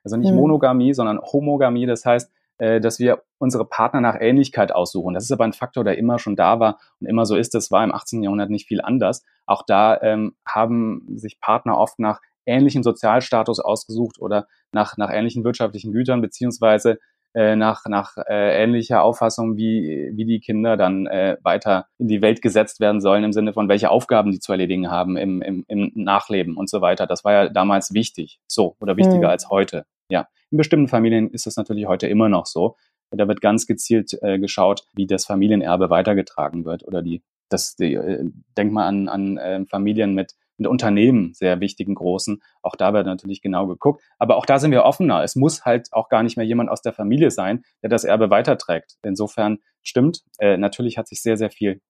Also 0.03 0.15
nicht 0.15 0.31
mhm. 0.31 0.37
Monogamie, 0.37 0.93
sondern 0.93 1.19
Homogamie. 1.19 1.85
Das 1.85 2.05
heißt, 2.05 2.31
dass 2.59 2.99
wir 2.99 3.23
unsere 3.37 3.65
Partner 3.65 4.01
nach 4.01 4.17
Ähnlichkeit 4.19 4.73
aussuchen. 4.73 5.13
Das 5.13 5.23
ist 5.23 5.31
aber 5.31 5.45
ein 5.45 5.53
Faktor, 5.53 5.85
der 5.85 5.97
immer 5.97 6.19
schon 6.19 6.35
da 6.35 6.59
war 6.59 6.77
und 6.99 7.07
immer 7.07 7.25
so 7.25 7.37
ist. 7.37 7.53
Das 7.55 7.71
war 7.71 7.85
im 7.85 7.93
18. 7.93 8.21
Jahrhundert 8.21 8.49
nicht 8.49 8.67
viel 8.67 8.81
anders. 8.81 9.23
Auch 9.45 9.63
da 9.65 9.99
ähm, 10.01 10.35
haben 10.45 11.05
sich 11.15 11.39
Partner 11.39 11.77
oft 11.77 11.99
nach 11.99 12.19
ähnlichen 12.45 12.83
Sozialstatus 12.83 13.59
ausgesucht 13.59 14.19
oder 14.19 14.47
nach, 14.71 14.97
nach 14.97 15.11
ähnlichen 15.11 15.43
wirtschaftlichen 15.43 15.91
Gütern, 15.91 16.21
beziehungsweise 16.21 16.99
äh, 17.35 17.55
nach, 17.55 17.85
nach 17.85 18.17
äh, 18.17 18.63
ähnlicher 18.63 19.03
Auffassung, 19.03 19.55
wie, 19.55 20.09
wie 20.13 20.25
die 20.25 20.39
Kinder 20.39 20.77
dann 20.77 21.05
äh, 21.05 21.37
weiter 21.43 21.85
in 21.99 22.07
die 22.07 22.21
Welt 22.23 22.41
gesetzt 22.41 22.79
werden 22.79 23.01
sollen, 23.01 23.23
im 23.23 23.33
Sinne 23.33 23.53
von, 23.53 23.69
welche 23.69 23.91
Aufgaben 23.91 24.31
die 24.31 24.39
zu 24.39 24.51
erledigen 24.51 24.89
haben 24.89 25.15
im, 25.15 25.41
im, 25.41 25.63
im 25.67 25.91
Nachleben 25.93 26.57
und 26.57 26.69
so 26.69 26.81
weiter. 26.81 27.05
Das 27.05 27.23
war 27.23 27.33
ja 27.33 27.49
damals 27.49 27.93
wichtig, 27.93 28.39
so 28.47 28.75
oder 28.81 28.97
wichtiger 28.97 29.27
mhm. 29.27 29.31
als 29.31 29.49
heute. 29.49 29.85
Ja, 30.09 30.27
in 30.51 30.57
bestimmten 30.57 30.87
Familien 30.87 31.29
ist 31.29 31.45
das 31.45 31.55
natürlich 31.55 31.87
heute 31.87 32.07
immer 32.07 32.29
noch 32.29 32.45
so. 32.45 32.75
Da 33.11 33.27
wird 33.27 33.41
ganz 33.41 33.65
gezielt 33.65 34.17
äh, 34.21 34.39
geschaut, 34.39 34.83
wie 34.93 35.07
das 35.07 35.25
Familienerbe 35.25 35.89
weitergetragen 35.89 36.65
wird 36.65 36.83
oder 36.87 37.01
die, 37.01 37.23
das, 37.49 37.75
die, 37.75 37.95
äh, 37.95 38.29
denk 38.55 38.71
mal 38.71 38.87
an, 38.87 39.09
an 39.09 39.37
äh, 39.37 39.65
Familien 39.65 40.13
mit 40.13 40.35
mit 40.59 40.67
Unternehmen 40.67 41.33
sehr 41.33 41.59
wichtigen 41.59 41.95
großen. 41.95 42.41
Auch 42.61 42.75
da 42.75 42.93
wird 42.93 43.05
natürlich 43.05 43.41
genau 43.41 43.67
geguckt. 43.67 44.03
Aber 44.17 44.35
auch 44.35 44.45
da 44.45 44.59
sind 44.59 44.71
wir 44.71 44.83
offener. 44.83 45.23
Es 45.23 45.35
muss 45.35 45.65
halt 45.65 45.87
auch 45.91 46.09
gar 46.09 46.21
nicht 46.21 46.37
mehr 46.37 46.45
jemand 46.45 46.69
aus 46.69 46.81
der 46.81 46.93
Familie 46.93 47.31
sein, 47.31 47.63
der 47.81 47.89
das 47.89 48.03
Erbe 48.03 48.29
weiterträgt. 48.29 48.97
Insofern 49.01 49.59
stimmt, 49.81 50.23
äh, 50.37 50.57
natürlich 50.57 50.97
hat 50.97 51.07
sich 51.07 51.21
sehr, 51.21 51.37
sehr 51.37 51.49
viel 51.49 51.81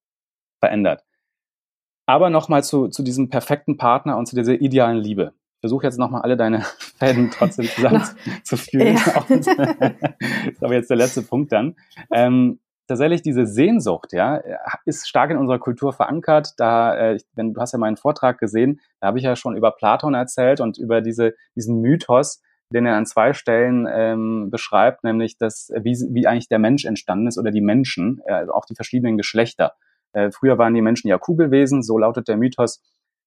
verändert. 0.60 1.04
Aber 2.06 2.30
nochmal 2.30 2.64
zu, 2.64 2.88
zu 2.88 3.02
diesem 3.02 3.28
perfekten 3.28 3.76
Partner 3.76 4.16
und 4.16 4.26
zu 4.26 4.36
dieser 4.36 4.60
idealen 4.60 4.98
Liebe. 4.98 5.34
Ich 5.60 5.68
versuche 5.68 5.84
jetzt 5.84 5.98
nochmal 5.98 6.22
alle 6.22 6.38
deine 6.38 6.62
Fäden 6.98 7.30
trotzdem 7.30 7.66
zusammenzuführen. 7.66 8.96
Das 9.28 9.46
ist 9.46 10.64
aber 10.64 10.72
jetzt 10.72 10.88
der 10.88 10.96
letzte 10.96 11.20
Punkt 11.20 11.52
dann. 11.52 11.76
Ähm, 12.10 12.60
tatsächlich 12.88 13.20
diese 13.20 13.44
Sehnsucht, 13.46 14.14
ja, 14.14 14.40
ist 14.86 15.06
stark 15.06 15.30
in 15.30 15.36
unserer 15.36 15.58
Kultur 15.58 15.92
verankert. 15.92 16.54
Da, 16.56 16.96
äh, 16.96 17.18
wenn 17.34 17.52
du 17.52 17.60
hast 17.60 17.72
ja 17.72 17.78
meinen 17.78 17.98
Vortrag 17.98 18.38
gesehen, 18.38 18.80
da 19.00 19.08
habe 19.08 19.18
ich 19.18 19.24
ja 19.24 19.36
schon 19.36 19.54
über 19.54 19.70
Platon 19.70 20.14
erzählt 20.14 20.62
und 20.62 20.78
über 20.78 21.02
diese, 21.02 21.34
diesen 21.54 21.82
Mythos, 21.82 22.40
den 22.72 22.86
er 22.86 22.96
an 22.96 23.04
zwei 23.04 23.34
Stellen 23.34 23.86
ähm, 23.86 24.48
beschreibt, 24.50 25.04
nämlich 25.04 25.36
dass 25.36 25.70
wie, 25.76 25.92
wie 26.10 26.26
eigentlich 26.26 26.48
der 26.48 26.58
Mensch 26.58 26.86
entstanden 26.86 27.26
ist 27.26 27.36
oder 27.36 27.50
die 27.50 27.60
Menschen, 27.60 28.22
äh, 28.24 28.32
also 28.32 28.54
auch 28.54 28.64
die 28.64 28.76
verschiedenen 28.76 29.18
Geschlechter. 29.18 29.74
Äh, 30.14 30.30
früher 30.30 30.56
waren 30.56 30.72
die 30.72 30.82
Menschen 30.82 31.08
ja 31.08 31.18
Kugelwesen, 31.18 31.82
so 31.82 31.98
lautet 31.98 32.28
der 32.28 32.38
Mythos. 32.38 32.80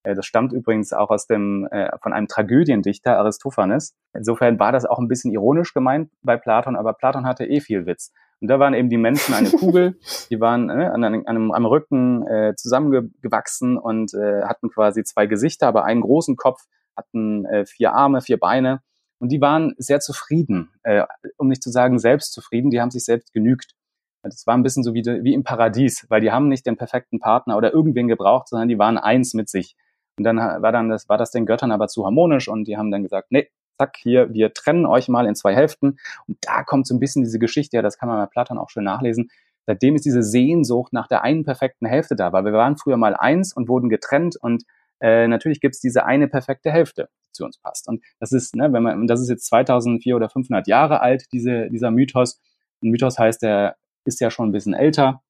Äh, 0.03 0.15
das 0.15 0.25
stammt 0.25 0.53
übrigens 0.53 0.93
auch 0.93 1.09
aus 1.09 1.27
dem 1.27 1.67
äh, 1.71 1.89
von 2.01 2.13
einem 2.13 2.27
Tragödiendichter 2.27 3.17
Aristophanes. 3.17 3.95
Insofern 4.13 4.59
war 4.59 4.71
das 4.71 4.85
auch 4.85 4.99
ein 4.99 5.07
bisschen 5.07 5.31
ironisch 5.31 5.73
gemeint 5.73 6.11
bei 6.21 6.37
Platon, 6.37 6.75
aber 6.75 6.93
Platon 6.93 7.25
hatte 7.25 7.45
eh 7.45 7.59
viel 7.59 7.85
Witz. 7.85 8.11
Und 8.41 8.49
da 8.49 8.59
waren 8.59 8.73
eben 8.73 8.89
die 8.89 8.97
Menschen 8.97 9.33
eine 9.33 9.49
Kugel, 9.57 9.97
die 10.29 10.39
waren 10.41 10.69
äh, 10.69 10.85
an 10.85 11.03
einem, 11.03 11.51
am 11.51 11.65
Rücken 11.65 12.27
äh, 12.27 12.53
zusammengewachsen 12.55 13.77
und 13.77 14.13
äh, 14.13 14.43
hatten 14.43 14.69
quasi 14.69 15.03
zwei 15.03 15.27
Gesichter, 15.27 15.67
aber 15.67 15.85
einen 15.85 16.01
großen 16.01 16.35
Kopf, 16.35 16.59
hatten 16.95 17.45
äh, 17.45 17.65
vier 17.65 17.93
Arme, 17.93 18.21
vier 18.21 18.37
Beine. 18.37 18.81
Und 19.19 19.31
die 19.31 19.39
waren 19.39 19.73
sehr 19.77 20.01
zufrieden, 20.01 20.71
äh, 20.83 21.05
um 21.37 21.47
nicht 21.47 21.63
zu 21.63 21.71
sagen 21.71 21.97
selbstzufrieden, 21.97 22.69
die 22.69 22.81
haben 22.81 22.91
sich 22.91 23.05
selbst 23.05 23.31
genügt. 23.31 23.75
Das 24.23 24.45
war 24.45 24.55
ein 24.55 24.63
bisschen 24.63 24.83
so 24.83 24.93
wie, 24.93 25.05
wie 25.05 25.33
im 25.33 25.45
Paradies, 25.45 26.05
weil 26.09 26.19
die 26.19 26.31
haben 26.31 26.49
nicht 26.49 26.65
den 26.65 26.75
perfekten 26.75 27.19
Partner 27.19 27.55
oder 27.55 27.73
irgendwen 27.73 28.09
gebraucht, 28.09 28.49
sondern 28.49 28.67
die 28.67 28.77
waren 28.77 28.97
eins 28.97 29.33
mit 29.33 29.49
sich. 29.49 29.77
Und 30.17 30.23
dann 30.25 30.37
war 30.37 30.71
dann 30.71 30.89
das, 30.89 31.09
war 31.09 31.17
das 31.17 31.31
den 31.31 31.45
Göttern 31.45 31.71
aber 31.71 31.87
zu 31.87 32.05
harmonisch 32.05 32.47
und 32.47 32.67
die 32.67 32.77
haben 32.77 32.91
dann 32.91 33.03
gesagt, 33.03 33.31
nee, 33.31 33.49
zack, 33.77 33.97
hier, 33.97 34.31
wir 34.33 34.53
trennen 34.53 34.85
euch 34.85 35.09
mal 35.09 35.25
in 35.25 35.35
zwei 35.35 35.55
Hälften. 35.55 35.97
Und 36.27 36.37
da 36.41 36.63
kommt 36.63 36.87
so 36.87 36.93
ein 36.93 36.99
bisschen 36.99 37.23
diese 37.23 37.39
Geschichte, 37.39 37.77
ja, 37.77 37.81
das 37.81 37.97
kann 37.97 38.09
man 38.09 38.19
bei 38.19 38.27
Platon 38.27 38.57
auch 38.57 38.69
schön 38.69 38.83
nachlesen. 38.83 39.29
Seitdem 39.65 39.95
ist 39.95 40.05
diese 40.05 40.23
Sehnsucht 40.23 40.93
nach 40.93 41.07
der 41.07 41.23
einen 41.23 41.45
perfekten 41.45 41.85
Hälfte 41.85 42.15
da, 42.15 42.33
weil 42.33 42.45
wir 42.45 42.53
waren 42.53 42.77
früher 42.77 42.97
mal 42.97 43.15
eins 43.15 43.53
und 43.53 43.69
wurden 43.69 43.89
getrennt 43.89 44.35
und 44.35 44.63
äh, 44.99 45.27
natürlich 45.27 45.61
gibt's 45.61 45.79
diese 45.79 46.05
eine 46.05 46.27
perfekte 46.27 46.71
Hälfte, 46.71 47.09
die 47.25 47.31
zu 47.31 47.45
uns 47.45 47.57
passt. 47.57 47.87
Und 47.87 48.03
das 48.19 48.31
ist, 48.31 48.55
ne, 48.55 48.71
wenn 48.71 48.83
man, 48.83 49.07
das 49.07 49.21
ist 49.21 49.29
jetzt 49.29 49.45
2400 49.47 50.15
oder 50.15 50.29
500 50.29 50.67
Jahre 50.67 51.01
alt, 51.01 51.25
diese, 51.31 51.69
dieser 51.69 51.91
Mythos. 51.91 52.39
Ein 52.81 52.89
Mythos 52.89 53.17
heißt, 53.17 53.41
der 53.41 53.75
ist 54.05 54.19
ja 54.19 54.29
schon 54.29 54.49
ein 54.49 54.51
bisschen 54.51 54.73
älter. 54.73 55.21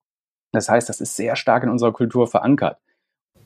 Das 0.51 0.69
heißt, 0.69 0.89
das 0.89 1.01
ist 1.01 1.15
sehr 1.15 1.35
stark 1.35 1.63
in 1.63 1.69
unserer 1.69 1.93
Kultur 1.93 2.27
verankert. 2.27 2.77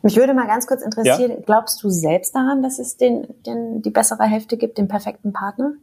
Mich 0.03 0.15
würde 0.15 0.33
mal 0.33 0.47
ganz 0.47 0.67
kurz 0.67 0.81
interessieren, 0.81 1.31
ja? 1.31 1.43
glaubst 1.45 1.83
du 1.83 1.89
selbst 1.89 2.35
daran, 2.35 2.61
dass 2.61 2.79
es 2.79 2.97
den, 2.97 3.27
den, 3.45 3.81
die 3.81 3.89
bessere 3.89 4.23
Hälfte 4.23 4.57
gibt, 4.57 4.77
den 4.77 4.87
perfekten 4.87 5.33
Partner? 5.33 5.73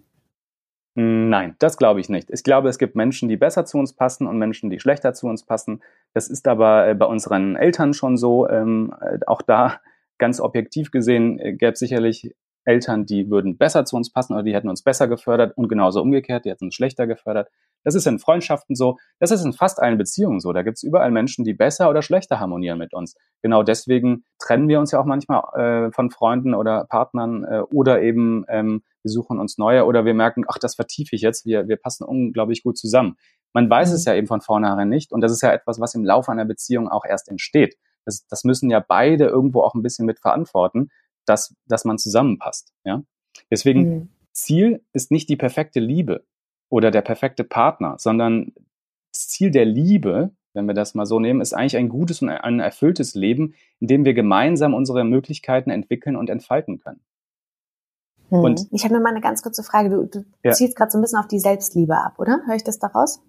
Nein, 0.96 1.56
das 1.58 1.76
glaube 1.76 1.98
ich 1.98 2.08
nicht. 2.08 2.30
Ich 2.30 2.44
glaube, 2.44 2.68
es 2.68 2.78
gibt 2.78 2.94
Menschen, 2.94 3.28
die 3.28 3.36
besser 3.36 3.64
zu 3.64 3.78
uns 3.78 3.94
passen 3.94 4.28
und 4.28 4.38
Menschen, 4.38 4.70
die 4.70 4.78
schlechter 4.78 5.12
zu 5.12 5.26
uns 5.26 5.44
passen. 5.44 5.82
Das 6.12 6.28
ist 6.28 6.46
aber 6.46 6.88
äh, 6.88 6.94
bei 6.94 7.06
unseren 7.06 7.56
Eltern 7.56 7.94
schon 7.94 8.16
so. 8.16 8.48
Ähm, 8.48 8.94
äh, 9.00 9.18
auch 9.26 9.42
da 9.42 9.80
ganz 10.18 10.38
objektiv 10.38 10.92
gesehen 10.92 11.40
äh, 11.40 11.52
gäbe 11.52 11.72
es 11.72 11.80
sicherlich 11.80 12.32
Eltern, 12.64 13.06
die 13.06 13.28
würden 13.28 13.58
besser 13.58 13.84
zu 13.84 13.96
uns 13.96 14.10
passen 14.10 14.34
oder 14.34 14.44
die 14.44 14.54
hätten 14.54 14.68
uns 14.68 14.82
besser 14.82 15.08
gefördert 15.08 15.56
und 15.56 15.68
genauso 15.68 16.00
umgekehrt, 16.00 16.44
die 16.44 16.50
hätten 16.50 16.66
uns 16.66 16.74
schlechter 16.74 17.06
gefördert. 17.06 17.50
Das 17.84 17.94
ist 17.94 18.06
in 18.06 18.18
Freundschaften 18.18 18.74
so, 18.74 18.96
das 19.20 19.30
ist 19.30 19.44
in 19.44 19.52
fast 19.52 19.80
allen 19.80 19.98
Beziehungen 19.98 20.40
so. 20.40 20.52
Da 20.52 20.62
gibt 20.62 20.78
es 20.78 20.82
überall 20.82 21.10
Menschen, 21.10 21.44
die 21.44 21.54
besser 21.54 21.90
oder 21.90 22.02
schlechter 22.02 22.40
harmonieren 22.40 22.78
mit 22.78 22.94
uns. 22.94 23.14
Genau 23.42 23.62
deswegen 23.62 24.24
trennen 24.38 24.68
wir 24.68 24.80
uns 24.80 24.90
ja 24.90 25.00
auch 25.00 25.04
manchmal 25.04 25.42
äh, 25.88 25.92
von 25.92 26.10
Freunden 26.10 26.54
oder 26.54 26.86
Partnern 26.88 27.44
äh, 27.44 27.60
oder 27.70 28.02
eben 28.02 28.44
ähm, 28.48 28.82
wir 29.02 29.10
suchen 29.10 29.38
uns 29.38 29.58
neue 29.58 29.84
oder 29.84 30.04
wir 30.04 30.14
merken, 30.14 30.44
ach, 30.48 30.58
das 30.58 30.74
vertiefe 30.74 31.14
ich 31.14 31.22
jetzt, 31.22 31.44
wir, 31.44 31.68
wir 31.68 31.76
passen 31.76 32.04
unglaublich 32.04 32.62
gut 32.62 32.78
zusammen. 32.78 33.16
Man 33.52 33.68
weiß 33.68 33.90
mhm. 33.90 33.94
es 33.94 34.04
ja 34.06 34.14
eben 34.14 34.26
von 34.26 34.40
vornherein 34.40 34.88
nicht 34.88 35.12
und 35.12 35.20
das 35.20 35.30
ist 35.30 35.42
ja 35.42 35.52
etwas, 35.52 35.78
was 35.78 35.94
im 35.94 36.04
Laufe 36.04 36.32
einer 36.32 36.46
Beziehung 36.46 36.88
auch 36.88 37.04
erst 37.04 37.28
entsteht. 37.28 37.76
Das, 38.06 38.26
das 38.28 38.44
müssen 38.44 38.70
ja 38.70 38.84
beide 38.86 39.26
irgendwo 39.26 39.62
auch 39.62 39.74
ein 39.74 39.82
bisschen 39.82 40.06
mit 40.06 40.20
verantworten, 40.20 40.90
dass, 41.26 41.54
dass 41.66 41.84
man 41.84 41.98
zusammenpasst. 41.98 42.72
Ja? 42.84 43.02
Deswegen, 43.50 43.82
mhm. 43.82 44.08
Ziel 44.34 44.84
ist 44.92 45.10
nicht 45.10 45.28
die 45.28 45.36
perfekte 45.36 45.80
Liebe 45.80 46.24
oder 46.74 46.90
der 46.90 47.02
perfekte 47.02 47.44
Partner, 47.44 47.94
sondern 47.98 48.52
das 49.12 49.28
Ziel 49.28 49.52
der 49.52 49.64
Liebe, 49.64 50.32
wenn 50.54 50.66
wir 50.66 50.74
das 50.74 50.96
mal 50.96 51.06
so 51.06 51.20
nehmen, 51.20 51.40
ist 51.40 51.52
eigentlich 51.52 51.76
ein 51.76 51.88
gutes 51.88 52.20
und 52.20 52.30
ein 52.30 52.58
erfülltes 52.58 53.14
Leben, 53.14 53.54
in 53.78 53.86
dem 53.86 54.04
wir 54.04 54.12
gemeinsam 54.12 54.74
unsere 54.74 55.04
Möglichkeiten 55.04 55.70
entwickeln 55.70 56.16
und 56.16 56.30
entfalten 56.30 56.80
können. 56.80 56.98
Hm. 58.30 58.40
Und 58.40 58.66
ich 58.72 58.82
habe 58.82 58.92
nur 58.92 59.04
mal 59.04 59.10
eine 59.10 59.20
ganz 59.20 59.44
kurze 59.44 59.62
Frage. 59.62 59.88
Du, 59.88 60.04
du 60.04 60.24
ja. 60.42 60.50
ziehst 60.50 60.74
gerade 60.74 60.90
so 60.90 60.98
ein 60.98 61.02
bisschen 61.02 61.20
auf 61.20 61.28
die 61.28 61.38
Selbstliebe 61.38 61.96
ab, 61.96 62.14
oder? 62.18 62.40
Höre 62.44 62.56
ich 62.56 62.64
das 62.64 62.80
daraus? 62.80 63.22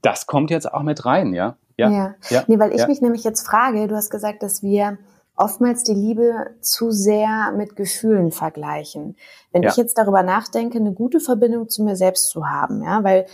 Das 0.00 0.26
kommt 0.26 0.52
jetzt 0.52 0.72
auch 0.72 0.84
mit 0.84 1.04
rein, 1.04 1.34
ja. 1.34 1.56
Ja. 1.76 1.90
ja. 1.90 2.14
ja. 2.30 2.44
Nee, 2.46 2.60
weil 2.60 2.70
ich 2.70 2.78
ja. 2.78 2.86
mich 2.86 3.02
nämlich 3.02 3.24
jetzt 3.24 3.44
frage, 3.44 3.88
du 3.88 3.96
hast 3.96 4.10
gesagt, 4.10 4.44
dass 4.44 4.62
wir 4.62 4.98
oftmals 5.38 5.84
die 5.84 5.94
Liebe 5.94 6.50
zu 6.60 6.90
sehr 6.90 7.52
mit 7.56 7.76
Gefühlen 7.76 8.32
vergleichen. 8.32 9.16
Wenn 9.52 9.62
ja. 9.62 9.70
ich 9.70 9.76
jetzt 9.76 9.96
darüber 9.96 10.22
nachdenke, 10.22 10.78
eine 10.78 10.92
gute 10.92 11.20
Verbindung 11.20 11.68
zu 11.68 11.84
mir 11.84 11.96
selbst 11.96 12.28
zu 12.30 12.46
haben, 12.46 12.82
ja, 12.82 13.04
weil 13.04 13.26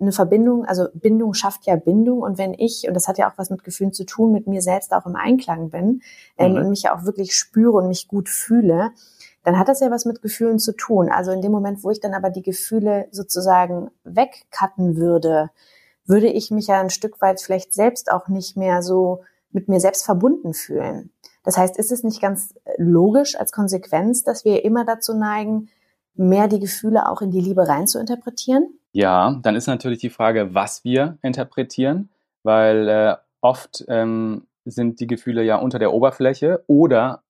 eine 0.00 0.12
Verbindung, 0.12 0.64
also 0.64 0.86
Bindung 0.94 1.34
schafft 1.34 1.66
ja 1.66 1.76
Bindung 1.76 2.20
und 2.20 2.38
wenn 2.38 2.54
ich, 2.54 2.86
und 2.86 2.94
das 2.94 3.08
hat 3.08 3.18
ja 3.18 3.28
auch 3.28 3.36
was 3.36 3.50
mit 3.50 3.64
Gefühlen 3.64 3.92
zu 3.92 4.04
tun, 4.04 4.32
mit 4.32 4.46
mir 4.46 4.62
selbst 4.62 4.92
auch 4.92 5.04
im 5.04 5.16
Einklang 5.16 5.70
bin 5.70 6.02
ähm, 6.38 6.52
mhm. 6.52 6.58
und 6.58 6.70
mich 6.70 6.82
ja 6.82 6.96
auch 6.96 7.04
wirklich 7.04 7.34
spüre 7.34 7.72
und 7.78 7.88
mich 7.88 8.06
gut 8.06 8.28
fühle, 8.28 8.92
dann 9.42 9.58
hat 9.58 9.68
das 9.68 9.80
ja 9.80 9.90
was 9.90 10.04
mit 10.04 10.22
Gefühlen 10.22 10.58
zu 10.58 10.72
tun. 10.72 11.08
Also 11.10 11.32
in 11.32 11.42
dem 11.42 11.52
Moment, 11.52 11.82
wo 11.82 11.90
ich 11.90 12.00
dann 12.00 12.14
aber 12.14 12.30
die 12.30 12.42
Gefühle 12.42 13.08
sozusagen 13.10 13.90
wegcutten 14.04 14.96
würde, 14.96 15.50
würde 16.06 16.28
ich 16.28 16.50
mich 16.50 16.68
ja 16.68 16.80
ein 16.80 16.90
Stück 16.90 17.20
weit 17.20 17.40
vielleicht 17.40 17.74
selbst 17.74 18.12
auch 18.12 18.28
nicht 18.28 18.56
mehr 18.56 18.82
so 18.82 19.22
mit 19.50 19.68
mir 19.68 19.80
selbst 19.80 20.04
verbunden 20.04 20.54
fühlen. 20.54 21.10
Das 21.44 21.56
heißt, 21.56 21.78
ist 21.78 21.92
es 21.92 22.02
nicht 22.04 22.20
ganz 22.20 22.54
logisch 22.76 23.36
als 23.36 23.52
Konsequenz, 23.52 24.22
dass 24.24 24.44
wir 24.44 24.64
immer 24.64 24.84
dazu 24.84 25.14
neigen, 25.14 25.68
mehr 26.14 26.48
die 26.48 26.60
Gefühle 26.60 27.08
auch 27.08 27.22
in 27.22 27.30
die 27.30 27.40
Liebe 27.40 27.66
rein 27.66 27.86
zu 27.86 27.98
interpretieren? 27.98 28.78
Ja, 28.92 29.38
dann 29.42 29.54
ist 29.54 29.66
natürlich 29.66 30.00
die 30.00 30.10
Frage, 30.10 30.54
was 30.54 30.84
wir 30.84 31.18
interpretieren, 31.22 32.10
weil 32.42 32.88
äh, 32.88 33.16
oft 33.40 33.84
ähm, 33.88 34.46
sind 34.64 35.00
die 35.00 35.06
Gefühle 35.06 35.42
ja 35.42 35.56
unter 35.56 35.78
der 35.78 35.92
Oberfläche 35.92 36.64
oder 36.66 37.22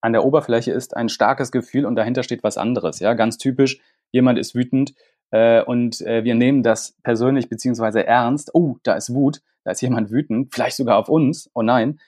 an 0.00 0.12
der 0.12 0.24
Oberfläche 0.24 0.70
ist 0.70 0.96
ein 0.96 1.08
starkes 1.08 1.50
Gefühl 1.50 1.86
und 1.86 1.96
dahinter 1.96 2.22
steht 2.22 2.44
was 2.44 2.58
anderes. 2.58 3.00
Ja, 3.00 3.14
ganz 3.14 3.38
typisch, 3.38 3.80
jemand 4.12 4.38
ist 4.38 4.54
wütend 4.54 4.94
äh, 5.30 5.62
und 5.62 6.00
äh, 6.02 6.24
wir 6.24 6.34
nehmen 6.34 6.62
das 6.62 6.94
persönlich 7.02 7.48
beziehungsweise 7.48 8.06
ernst. 8.06 8.54
Oh, 8.54 8.76
da 8.82 8.94
ist 8.94 9.14
Wut, 9.14 9.40
da 9.64 9.70
ist 9.70 9.80
jemand 9.80 10.10
wütend, 10.10 10.52
vielleicht 10.52 10.76
sogar 10.76 10.98
auf 10.98 11.08
uns. 11.08 11.50
Oh 11.54 11.62
nein, 11.62 12.00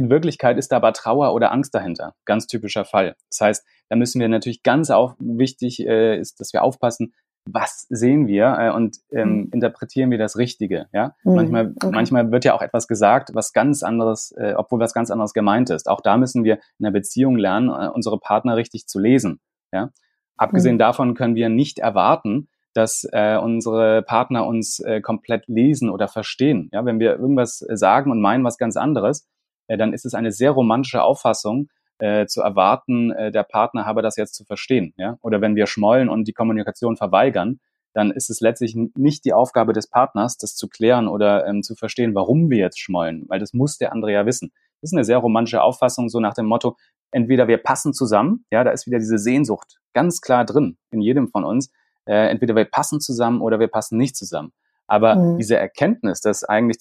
in 0.00 0.08
Wirklichkeit 0.08 0.56
ist 0.56 0.72
da 0.72 0.76
aber 0.76 0.94
Trauer 0.94 1.34
oder 1.34 1.52
Angst 1.52 1.74
dahinter. 1.74 2.14
Ganz 2.24 2.46
typischer 2.46 2.86
Fall. 2.86 3.16
Das 3.28 3.40
heißt, 3.42 3.66
da 3.90 3.96
müssen 3.96 4.18
wir 4.18 4.28
natürlich 4.30 4.62
ganz 4.62 4.90
auf, 4.90 5.14
wichtig 5.18 5.86
äh, 5.86 6.18
ist, 6.18 6.40
dass 6.40 6.54
wir 6.54 6.62
aufpassen, 6.62 7.12
was 7.44 7.86
sehen 7.90 8.26
wir 8.26 8.56
äh, 8.58 8.70
und 8.70 8.96
ähm, 9.12 9.28
mhm. 9.28 9.50
interpretieren 9.52 10.10
wir 10.10 10.16
das 10.16 10.38
Richtige. 10.38 10.86
Ja, 10.94 11.14
mhm. 11.22 11.34
manchmal, 11.34 11.66
okay. 11.76 11.90
manchmal 11.92 12.32
wird 12.32 12.46
ja 12.46 12.54
auch 12.54 12.62
etwas 12.62 12.88
gesagt, 12.88 13.34
was 13.34 13.52
ganz 13.52 13.82
anderes, 13.82 14.32
äh, 14.38 14.54
obwohl 14.56 14.80
was 14.80 14.94
ganz 14.94 15.10
anderes 15.10 15.34
gemeint 15.34 15.68
ist. 15.68 15.86
Auch 15.86 16.00
da 16.00 16.16
müssen 16.16 16.44
wir 16.44 16.54
in 16.78 16.84
der 16.84 16.92
Beziehung 16.92 17.36
lernen, 17.36 17.68
äh, 17.68 17.88
unsere 17.88 18.18
Partner 18.18 18.56
richtig 18.56 18.86
zu 18.86 18.98
lesen. 18.98 19.38
Ja, 19.70 19.90
abgesehen 20.38 20.76
mhm. 20.76 20.80
davon 20.80 21.14
können 21.14 21.34
wir 21.34 21.50
nicht 21.50 21.78
erwarten, 21.78 22.48
dass 22.72 23.06
äh, 23.12 23.36
unsere 23.36 24.00
Partner 24.00 24.46
uns 24.46 24.80
äh, 24.80 25.02
komplett 25.02 25.46
lesen 25.46 25.90
oder 25.90 26.08
verstehen. 26.08 26.70
Ja, 26.72 26.86
wenn 26.86 27.00
wir 27.00 27.18
irgendwas 27.18 27.58
sagen 27.58 28.10
und 28.10 28.22
meinen 28.22 28.44
was 28.44 28.56
ganz 28.56 28.78
anderes, 28.78 29.22
äh, 29.22 29.26
dann 29.76 29.92
ist 29.92 30.04
es 30.04 30.14
eine 30.14 30.32
sehr 30.32 30.50
romantische 30.50 31.02
Auffassung, 31.02 31.68
äh, 32.00 32.26
zu 32.26 32.40
erwarten, 32.40 33.12
äh, 33.12 33.30
der 33.30 33.42
Partner 33.42 33.84
habe 33.84 34.02
das 34.02 34.16
jetzt 34.16 34.34
zu 34.34 34.44
verstehen. 34.44 34.94
Ja? 34.96 35.18
Oder 35.20 35.40
wenn 35.40 35.54
wir 35.54 35.66
schmollen 35.66 36.08
und 36.08 36.26
die 36.26 36.32
Kommunikation 36.32 36.96
verweigern, 36.96 37.60
dann 37.92 38.10
ist 38.10 38.30
es 38.30 38.40
letztlich 38.40 38.76
nicht 38.94 39.24
die 39.24 39.32
Aufgabe 39.32 39.72
des 39.72 39.88
Partners, 39.88 40.36
das 40.36 40.54
zu 40.54 40.68
klären 40.68 41.08
oder 41.08 41.46
ähm, 41.46 41.62
zu 41.62 41.74
verstehen, 41.74 42.14
warum 42.14 42.48
wir 42.48 42.58
jetzt 42.58 42.78
schmollen, 42.78 43.24
weil 43.28 43.40
das 43.40 43.52
muss 43.52 43.78
der 43.78 43.92
andere 43.92 44.12
ja 44.12 44.26
wissen. 44.26 44.52
Das 44.80 44.90
ist 44.90 44.94
eine 44.94 45.04
sehr 45.04 45.18
romantische 45.18 45.62
Auffassung, 45.62 46.08
so 46.08 46.20
nach 46.20 46.34
dem 46.34 46.46
Motto, 46.46 46.76
entweder 47.10 47.48
wir 47.48 47.58
passen 47.58 47.92
zusammen, 47.92 48.44
ja, 48.50 48.64
da 48.64 48.70
ist 48.70 48.86
wieder 48.86 48.98
diese 48.98 49.18
Sehnsucht 49.18 49.80
ganz 49.92 50.20
klar 50.20 50.44
drin 50.44 50.78
in 50.92 51.00
jedem 51.00 51.28
von 51.28 51.44
uns, 51.44 51.72
äh, 52.06 52.30
entweder 52.30 52.54
wir 52.54 52.64
passen 52.64 53.00
zusammen 53.00 53.40
oder 53.40 53.58
wir 53.58 53.68
passen 53.68 53.98
nicht 53.98 54.16
zusammen. 54.16 54.52
Aber 54.86 55.16
mhm. 55.16 55.38
diese 55.38 55.56
Erkenntnis, 55.56 56.20
dass 56.20 56.44
eigentlich 56.44 56.78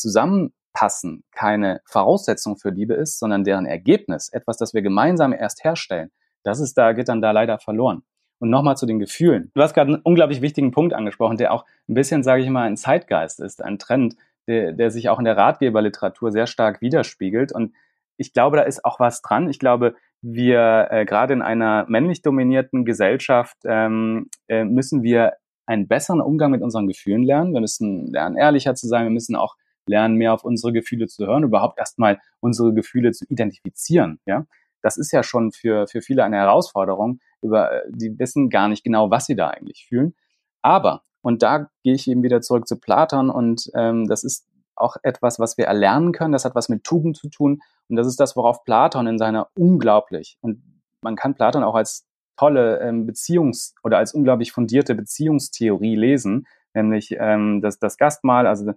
Zusammenpassen 0.79 1.23
keine 1.31 1.81
Voraussetzung 1.85 2.57
für 2.57 2.69
Liebe 2.69 2.93
ist, 2.93 3.19
sondern 3.19 3.43
deren 3.43 3.65
Ergebnis, 3.65 4.29
etwas, 4.29 4.57
das 4.57 4.73
wir 4.73 4.81
gemeinsam 4.81 5.33
erst 5.33 5.63
herstellen, 5.63 6.09
das 6.43 6.59
ist 6.59 6.77
da, 6.77 6.93
geht 6.93 7.09
dann 7.09 7.21
da 7.21 7.31
leider 7.31 7.59
verloren. 7.59 8.03
Und 8.39 8.49
nochmal 8.49 8.77
zu 8.77 8.85
den 8.85 8.99
Gefühlen. 8.99 9.51
Du 9.53 9.61
hast 9.61 9.73
gerade 9.73 9.93
einen 9.93 10.01
unglaublich 10.01 10.41
wichtigen 10.41 10.71
Punkt 10.71 10.93
angesprochen, 10.93 11.35
der 11.35 11.51
auch 11.51 11.65
ein 11.89 11.93
bisschen, 11.93 12.23
sage 12.23 12.41
ich 12.41 12.49
mal, 12.49 12.67
ein 12.67 12.77
Zeitgeist 12.77 13.41
ist, 13.41 13.61
ein 13.61 13.77
Trend, 13.77 14.15
der, 14.47 14.71
der 14.71 14.91
sich 14.91 15.09
auch 15.09 15.19
in 15.19 15.25
der 15.25 15.35
Ratgeberliteratur 15.35 16.31
sehr 16.31 16.47
stark 16.47 16.81
widerspiegelt. 16.81 17.51
Und 17.51 17.73
ich 18.15 18.31
glaube, 18.31 18.55
da 18.55 18.63
ist 18.63 18.85
auch 18.85 18.99
was 18.99 19.21
dran. 19.21 19.49
Ich 19.49 19.59
glaube, 19.59 19.95
wir 20.21 20.87
äh, 20.89 21.05
gerade 21.05 21.33
in 21.33 21.41
einer 21.41 21.85
männlich 21.89 22.21
dominierten 22.21 22.85
Gesellschaft 22.85 23.57
ähm, 23.65 24.29
äh, 24.47 24.63
müssen 24.63 25.03
wir 25.03 25.33
einen 25.65 25.89
besseren 25.89 26.21
Umgang 26.21 26.51
mit 26.51 26.61
unseren 26.61 26.87
Gefühlen 26.87 27.23
lernen. 27.23 27.53
Wir 27.53 27.61
müssen 27.61 28.07
lernen, 28.07 28.37
ehrlicher 28.37 28.73
zu 28.73 28.87
sein. 28.87 29.03
Wir 29.03 29.11
müssen 29.11 29.35
auch 29.35 29.55
lernen, 29.89 30.15
mehr 30.15 30.33
auf 30.33 30.43
unsere 30.43 30.71
Gefühle 30.71 31.07
zu 31.07 31.25
hören, 31.25 31.43
überhaupt 31.43 31.77
erstmal 31.77 32.19
unsere 32.39 32.73
Gefühle 32.73 33.11
zu 33.11 33.25
identifizieren. 33.27 34.19
Ja, 34.25 34.45
das 34.81 34.97
ist 34.97 35.11
ja 35.11 35.23
schon 35.23 35.51
für, 35.51 35.87
für 35.87 36.01
viele 36.01 36.23
eine 36.23 36.37
Herausforderung. 36.37 37.19
Über, 37.41 37.71
äh, 37.71 37.81
die 37.89 38.17
wissen 38.17 38.49
gar 38.49 38.67
nicht 38.67 38.83
genau, 38.83 39.11
was 39.11 39.25
sie 39.25 39.35
da 39.35 39.49
eigentlich 39.49 39.85
fühlen. 39.87 40.15
Aber, 40.61 41.03
und 41.21 41.43
da 41.43 41.69
gehe 41.83 41.93
ich 41.93 42.09
eben 42.09 42.23
wieder 42.23 42.41
zurück 42.41 42.67
zu 42.67 42.79
Platon 42.79 43.29
und 43.29 43.69
ähm, 43.75 44.07
das 44.07 44.23
ist 44.23 44.47
auch 44.75 44.95
etwas, 45.03 45.39
was 45.39 45.57
wir 45.57 45.65
erlernen 45.65 46.13
können. 46.13 46.31
Das 46.31 46.45
hat 46.45 46.55
was 46.55 46.69
mit 46.69 46.83
Tugend 46.83 47.17
zu 47.17 47.29
tun. 47.29 47.61
Und 47.89 47.95
das 47.97 48.07
ist 48.07 48.19
das, 48.19 48.35
worauf 48.35 48.63
Platon 48.63 49.07
in 49.07 49.17
seiner 49.17 49.49
unglaublich, 49.55 50.37
und 50.41 50.63
man 51.01 51.15
kann 51.15 51.35
Platon 51.35 51.63
auch 51.63 51.75
als 51.75 52.05
tolle 52.37 52.79
ähm, 52.79 53.05
Beziehungs- 53.05 53.73
oder 53.83 53.97
als 53.97 54.13
unglaublich 54.13 54.51
fundierte 54.51 54.95
Beziehungstheorie 54.95 55.95
lesen, 55.95 56.47
nämlich 56.73 57.15
ähm, 57.17 57.61
das, 57.61 57.79
das 57.79 57.97
Gastmahl, 57.97 58.47
also 58.47 58.73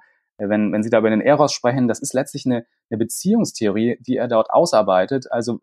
wenn, 0.49 0.72
wenn 0.72 0.82
Sie 0.82 0.90
da 0.90 0.99
über 0.99 1.11
den 1.11 1.20
Eros 1.20 1.53
sprechen, 1.53 1.88
das 1.88 2.01
ist 2.01 2.14
letztlich 2.14 2.47
eine, 2.47 2.66
eine 2.90 2.99
Beziehungstheorie, 2.99 3.99
die 4.01 4.16
er 4.16 4.28
dort 4.28 4.51
ausarbeitet. 4.51 5.30
Also 5.30 5.61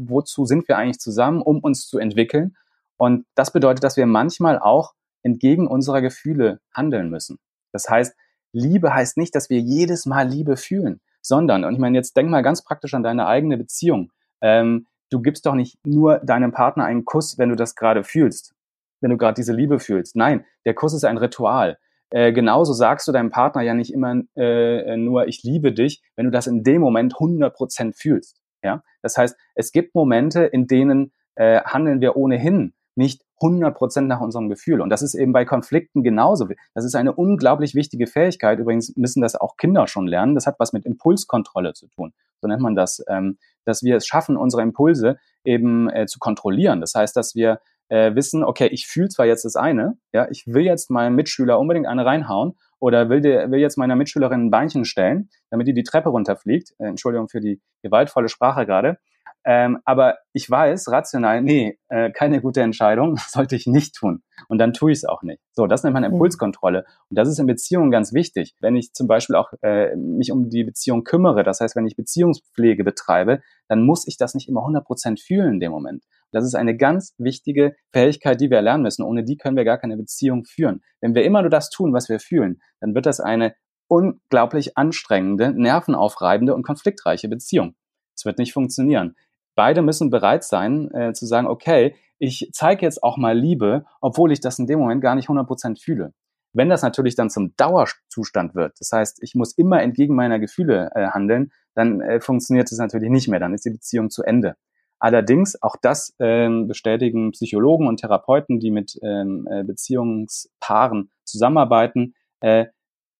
wozu 0.00 0.44
sind 0.44 0.68
wir 0.68 0.76
eigentlich 0.76 0.98
zusammen, 0.98 1.42
um 1.42 1.60
uns 1.60 1.86
zu 1.86 1.98
entwickeln? 1.98 2.56
Und 2.96 3.26
das 3.34 3.52
bedeutet, 3.52 3.84
dass 3.84 3.96
wir 3.96 4.06
manchmal 4.06 4.58
auch 4.58 4.94
entgegen 5.22 5.66
unserer 5.66 6.00
Gefühle 6.00 6.60
handeln 6.72 7.10
müssen. 7.10 7.38
Das 7.72 7.88
heißt, 7.88 8.14
Liebe 8.52 8.94
heißt 8.94 9.16
nicht, 9.16 9.34
dass 9.34 9.50
wir 9.50 9.58
jedes 9.58 10.06
Mal 10.06 10.28
Liebe 10.28 10.56
fühlen, 10.56 11.00
sondern, 11.22 11.64
und 11.64 11.74
ich 11.74 11.80
meine, 11.80 11.96
jetzt 11.96 12.16
denk 12.16 12.30
mal 12.30 12.42
ganz 12.42 12.62
praktisch 12.62 12.94
an 12.94 13.02
deine 13.02 13.26
eigene 13.26 13.56
Beziehung. 13.56 14.12
Ähm, 14.40 14.86
du 15.10 15.20
gibst 15.20 15.46
doch 15.46 15.54
nicht 15.54 15.78
nur 15.84 16.18
deinem 16.18 16.52
Partner 16.52 16.84
einen 16.84 17.04
Kuss, 17.04 17.38
wenn 17.38 17.48
du 17.48 17.56
das 17.56 17.74
gerade 17.74 18.04
fühlst, 18.04 18.54
wenn 19.00 19.10
du 19.10 19.16
gerade 19.16 19.34
diese 19.34 19.52
Liebe 19.52 19.80
fühlst. 19.80 20.14
Nein, 20.14 20.44
der 20.64 20.74
Kuss 20.74 20.94
ist 20.94 21.04
ein 21.04 21.18
Ritual. 21.18 21.78
Äh, 22.14 22.32
genauso 22.32 22.72
sagst 22.74 23.08
du 23.08 23.12
deinem 23.12 23.30
Partner 23.30 23.62
ja 23.62 23.74
nicht 23.74 23.92
immer 23.92 24.22
äh, 24.36 24.96
nur, 24.96 25.26
ich 25.26 25.42
liebe 25.42 25.72
dich, 25.72 26.00
wenn 26.14 26.26
du 26.26 26.30
das 26.30 26.46
in 26.46 26.62
dem 26.62 26.80
Moment 26.80 27.14
100% 27.14 27.92
fühlst. 27.92 28.40
Ja? 28.62 28.84
Das 29.02 29.18
heißt, 29.18 29.36
es 29.56 29.72
gibt 29.72 29.96
Momente, 29.96 30.44
in 30.44 30.68
denen 30.68 31.12
äh, 31.34 31.60
handeln 31.62 32.00
wir 32.00 32.14
ohnehin 32.14 32.72
nicht 32.94 33.24
100 33.42 33.76
Prozent 33.76 34.06
nach 34.06 34.20
unserem 34.20 34.48
Gefühl. 34.48 34.80
Und 34.80 34.90
das 34.90 35.02
ist 35.02 35.16
eben 35.16 35.32
bei 35.32 35.44
Konflikten 35.44 36.04
genauso. 36.04 36.46
Das 36.72 36.84
ist 36.84 36.94
eine 36.94 37.12
unglaublich 37.12 37.74
wichtige 37.74 38.06
Fähigkeit. 38.06 38.60
Übrigens 38.60 38.94
müssen 38.94 39.20
das 39.20 39.34
auch 39.34 39.56
Kinder 39.56 39.88
schon 39.88 40.06
lernen. 40.06 40.36
Das 40.36 40.46
hat 40.46 40.60
was 40.60 40.72
mit 40.72 40.86
Impulskontrolle 40.86 41.72
zu 41.72 41.88
tun. 41.88 42.12
So 42.40 42.46
nennt 42.46 42.62
man 42.62 42.76
das, 42.76 43.02
ähm, 43.08 43.38
dass 43.64 43.82
wir 43.82 43.96
es 43.96 44.06
schaffen, 44.06 44.36
unsere 44.36 44.62
Impulse 44.62 45.18
eben 45.44 45.90
äh, 45.90 46.06
zu 46.06 46.20
kontrollieren. 46.20 46.80
Das 46.80 46.94
heißt, 46.94 47.16
dass 47.16 47.34
wir 47.34 47.58
äh, 47.88 48.14
wissen, 48.14 48.44
okay, 48.44 48.68
ich 48.68 48.86
fühle 48.86 49.08
zwar 49.08 49.26
jetzt 49.26 49.44
das 49.44 49.56
eine, 49.56 49.96
ja, 50.12 50.28
ich 50.30 50.44
will 50.46 50.64
jetzt 50.64 50.90
meinem 50.90 51.14
Mitschüler 51.14 51.58
unbedingt 51.58 51.86
eine 51.86 52.04
reinhauen 52.04 52.54
oder 52.78 53.08
will, 53.08 53.20
der, 53.20 53.50
will 53.50 53.60
jetzt 53.60 53.78
meiner 53.78 53.96
Mitschülerin 53.96 54.46
ein 54.46 54.50
Beinchen 54.50 54.84
stellen, 54.84 55.28
damit 55.50 55.66
die 55.66 55.74
die 55.74 55.84
Treppe 55.84 56.10
runterfliegt. 56.10 56.74
Äh, 56.78 56.86
Entschuldigung 56.86 57.28
für 57.28 57.40
die 57.40 57.60
gewaltvolle 57.82 58.28
Sprache 58.28 58.66
gerade. 58.66 58.98
Ähm, 59.46 59.78
aber 59.84 60.16
ich 60.32 60.50
weiß 60.50 60.90
rational, 60.90 61.42
nee, 61.42 61.78
äh, 61.88 62.10
keine 62.10 62.40
gute 62.40 62.62
Entscheidung, 62.62 63.16
sollte 63.28 63.56
ich 63.56 63.66
nicht 63.66 63.94
tun. 63.94 64.22
Und 64.48 64.58
dann 64.58 64.72
tue 64.72 64.90
ich 64.90 64.98
es 64.98 65.04
auch 65.04 65.22
nicht. 65.22 65.40
So, 65.52 65.66
das 65.66 65.82
nennt 65.82 65.94
man 65.94 66.02
mhm. 66.02 66.12
Impulskontrolle. 66.12 66.84
Und 67.10 67.18
das 67.18 67.28
ist 67.28 67.38
in 67.38 67.46
Beziehungen 67.46 67.90
ganz 67.90 68.14
wichtig. 68.14 68.54
Wenn 68.60 68.74
ich 68.74 68.94
zum 68.94 69.06
Beispiel 69.06 69.36
auch 69.36 69.52
äh, 69.62 69.94
mich 69.96 70.32
um 70.32 70.48
die 70.48 70.64
Beziehung 70.64 71.04
kümmere, 71.04 71.42
das 71.42 71.60
heißt, 71.60 71.76
wenn 71.76 71.86
ich 71.86 71.96
Beziehungspflege 71.96 72.84
betreibe, 72.84 73.42
dann 73.68 73.82
muss 73.82 74.06
ich 74.06 74.16
das 74.16 74.34
nicht 74.34 74.48
immer 74.48 74.62
100% 74.62 75.22
fühlen 75.22 75.54
in 75.54 75.60
dem 75.60 75.72
Moment. 75.72 76.04
Das 76.34 76.44
ist 76.44 76.54
eine 76.54 76.76
ganz 76.76 77.14
wichtige 77.18 77.74
Fähigkeit, 77.92 78.40
die 78.40 78.50
wir 78.50 78.60
lernen 78.62 78.82
müssen. 78.82 79.02
Ohne 79.02 79.24
die 79.24 79.36
können 79.36 79.56
wir 79.56 79.64
gar 79.64 79.78
keine 79.78 79.96
Beziehung 79.96 80.44
führen. 80.44 80.82
Wenn 81.00 81.14
wir 81.14 81.24
immer 81.24 81.42
nur 81.42 81.50
das 81.50 81.70
tun, 81.70 81.92
was 81.92 82.08
wir 82.08 82.20
fühlen, 82.20 82.60
dann 82.80 82.94
wird 82.94 83.06
das 83.06 83.20
eine 83.20 83.54
unglaublich 83.88 84.76
anstrengende, 84.76 85.52
nervenaufreibende 85.52 86.54
und 86.54 86.62
konfliktreiche 86.64 87.28
Beziehung. 87.28 87.74
Es 88.14 88.24
wird 88.24 88.38
nicht 88.38 88.52
funktionieren 88.52 89.14
beide 89.54 89.82
müssen 89.82 90.10
bereit 90.10 90.44
sein 90.44 90.90
äh, 90.92 91.12
zu 91.12 91.26
sagen, 91.26 91.46
okay, 91.46 91.94
ich 92.18 92.50
zeige 92.52 92.84
jetzt 92.84 93.02
auch 93.02 93.16
mal 93.16 93.36
Liebe, 93.36 93.84
obwohl 94.00 94.32
ich 94.32 94.40
das 94.40 94.58
in 94.58 94.66
dem 94.66 94.78
Moment 94.78 95.02
gar 95.02 95.14
nicht 95.14 95.28
100% 95.28 95.82
fühle. 95.82 96.12
Wenn 96.52 96.68
das 96.68 96.82
natürlich 96.82 97.16
dann 97.16 97.30
zum 97.30 97.56
Dauerzustand 97.56 98.54
wird, 98.54 98.78
das 98.78 98.92
heißt, 98.92 99.22
ich 99.22 99.34
muss 99.34 99.52
immer 99.56 99.82
entgegen 99.82 100.14
meiner 100.14 100.38
Gefühle 100.38 100.90
äh, 100.94 101.08
handeln, 101.08 101.50
dann 101.74 102.00
äh, 102.00 102.20
funktioniert 102.20 102.70
es 102.70 102.78
natürlich 102.78 103.10
nicht 103.10 103.28
mehr, 103.28 103.40
dann 103.40 103.54
ist 103.54 103.64
die 103.64 103.70
Beziehung 103.70 104.10
zu 104.10 104.22
Ende. 104.22 104.56
Allerdings, 105.04 105.62
auch 105.62 105.76
das 105.76 106.16
ähm, 106.18 106.66
bestätigen 106.66 107.32
Psychologen 107.32 107.88
und 107.88 108.00
Therapeuten, 108.00 108.58
die 108.58 108.70
mit 108.70 108.98
ähm, 109.02 109.46
äh, 109.50 109.62
Beziehungspaaren 109.62 111.10
zusammenarbeiten, 111.24 112.14
äh, 112.40 112.68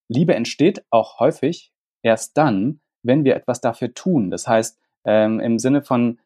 Liebe 0.08 0.34
entsteht 0.34 0.82
auch 0.88 1.20
häufig 1.20 1.74
erst 2.02 2.38
dann, 2.38 2.80
wenn 3.02 3.24
wir 3.24 3.36
etwas 3.36 3.60
dafür 3.60 3.92
tun. 3.92 4.30
Das 4.30 4.48
heißt, 4.48 4.78
ähm, 5.04 5.40
im 5.40 5.58
Sinne 5.58 5.82
von 5.82 6.20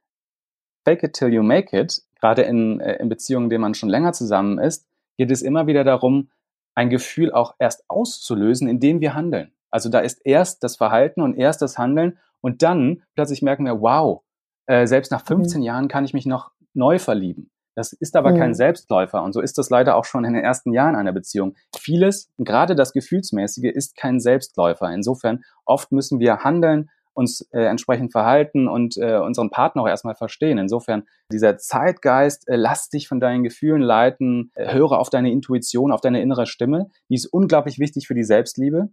fake 0.84 1.02
it 1.02 1.14
till 1.14 1.34
you 1.34 1.42
make 1.42 1.76
it, 1.76 2.02
gerade 2.20 2.42
in, 2.42 2.78
äh, 2.78 2.94
in 3.02 3.08
Beziehungen, 3.08 3.46
in 3.46 3.50
denen 3.50 3.62
man 3.62 3.74
schon 3.74 3.88
länger 3.88 4.12
zusammen 4.12 4.60
ist, 4.60 4.86
geht 5.16 5.32
es 5.32 5.42
immer 5.42 5.66
wieder 5.66 5.82
darum, 5.82 6.30
ein 6.76 6.88
Gefühl 6.88 7.32
auch 7.32 7.56
erst 7.58 7.82
auszulösen, 7.88 8.68
indem 8.68 9.00
wir 9.00 9.14
handeln. 9.14 9.50
Also 9.72 9.88
da 9.88 9.98
ist 9.98 10.24
erst 10.24 10.62
das 10.62 10.76
Verhalten 10.76 11.20
und 11.20 11.34
erst 11.34 11.62
das 11.62 11.78
Handeln 11.78 12.16
und 12.40 12.62
dann 12.62 13.02
plötzlich 13.16 13.42
merken 13.42 13.64
wir, 13.64 13.80
wow, 13.80 14.22
äh, 14.68 14.86
selbst 14.86 15.10
nach 15.10 15.24
15 15.24 15.60
mhm. 15.60 15.64
Jahren 15.64 15.88
kann 15.88 16.04
ich 16.04 16.14
mich 16.14 16.26
noch 16.26 16.52
neu 16.74 16.98
verlieben. 16.98 17.50
Das 17.74 17.92
ist 17.92 18.16
aber 18.16 18.32
mhm. 18.32 18.38
kein 18.38 18.54
Selbstläufer 18.54 19.22
und 19.22 19.32
so 19.32 19.40
ist 19.40 19.56
das 19.56 19.70
leider 19.70 19.96
auch 19.96 20.04
schon 20.04 20.24
in 20.24 20.34
den 20.34 20.42
ersten 20.42 20.72
Jahren 20.72 20.96
einer 20.96 21.12
Beziehung. 21.12 21.54
Vieles, 21.76 22.30
gerade 22.36 22.74
das 22.74 22.92
Gefühlsmäßige, 22.92 23.72
ist 23.72 23.96
kein 23.96 24.20
Selbstläufer. 24.20 24.92
Insofern 24.92 25.44
oft 25.64 25.92
müssen 25.92 26.18
wir 26.18 26.38
handeln, 26.38 26.90
uns 27.14 27.40
äh, 27.52 27.62
entsprechend 27.62 28.12
verhalten 28.12 28.68
und 28.68 28.96
äh, 28.96 29.18
unseren 29.18 29.50
Partner 29.50 29.82
auch 29.82 29.88
erstmal 29.88 30.14
verstehen. 30.14 30.58
Insofern 30.58 31.04
dieser 31.32 31.56
Zeitgeist, 31.56 32.48
äh, 32.48 32.56
lass 32.56 32.90
dich 32.90 33.08
von 33.08 33.20
deinen 33.20 33.42
Gefühlen 33.42 33.82
leiten, 33.82 34.52
äh, 34.54 34.72
höre 34.72 34.98
auf 34.98 35.08
deine 35.08 35.32
Intuition, 35.32 35.92
auf 35.92 36.00
deine 36.00 36.20
innere 36.20 36.46
Stimme. 36.46 36.90
Die 37.08 37.14
ist 37.14 37.26
unglaublich 37.26 37.78
wichtig 37.78 38.06
für 38.06 38.14
die 38.14 38.24
Selbstliebe, 38.24 38.90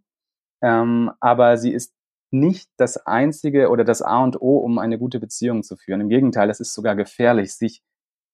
ähm, 0.64 1.12
aber 1.20 1.58
sie 1.58 1.72
ist 1.72 1.94
nicht 2.32 2.70
das 2.78 2.98
einzige 3.06 3.70
oder 3.70 3.84
das 3.84 4.02
A 4.02 4.24
und 4.24 4.42
O, 4.42 4.58
um 4.58 4.80
eine 4.80 4.98
gute 4.98 5.20
Beziehung 5.20 5.64
zu 5.64 5.76
führen. 5.78 6.02
Im 6.02 6.10
Gegenteil, 6.10 6.50
es 6.50 6.60
ist 6.60 6.74
sogar 6.74 6.96
gefährlich, 6.96 7.54
sich 7.54 7.82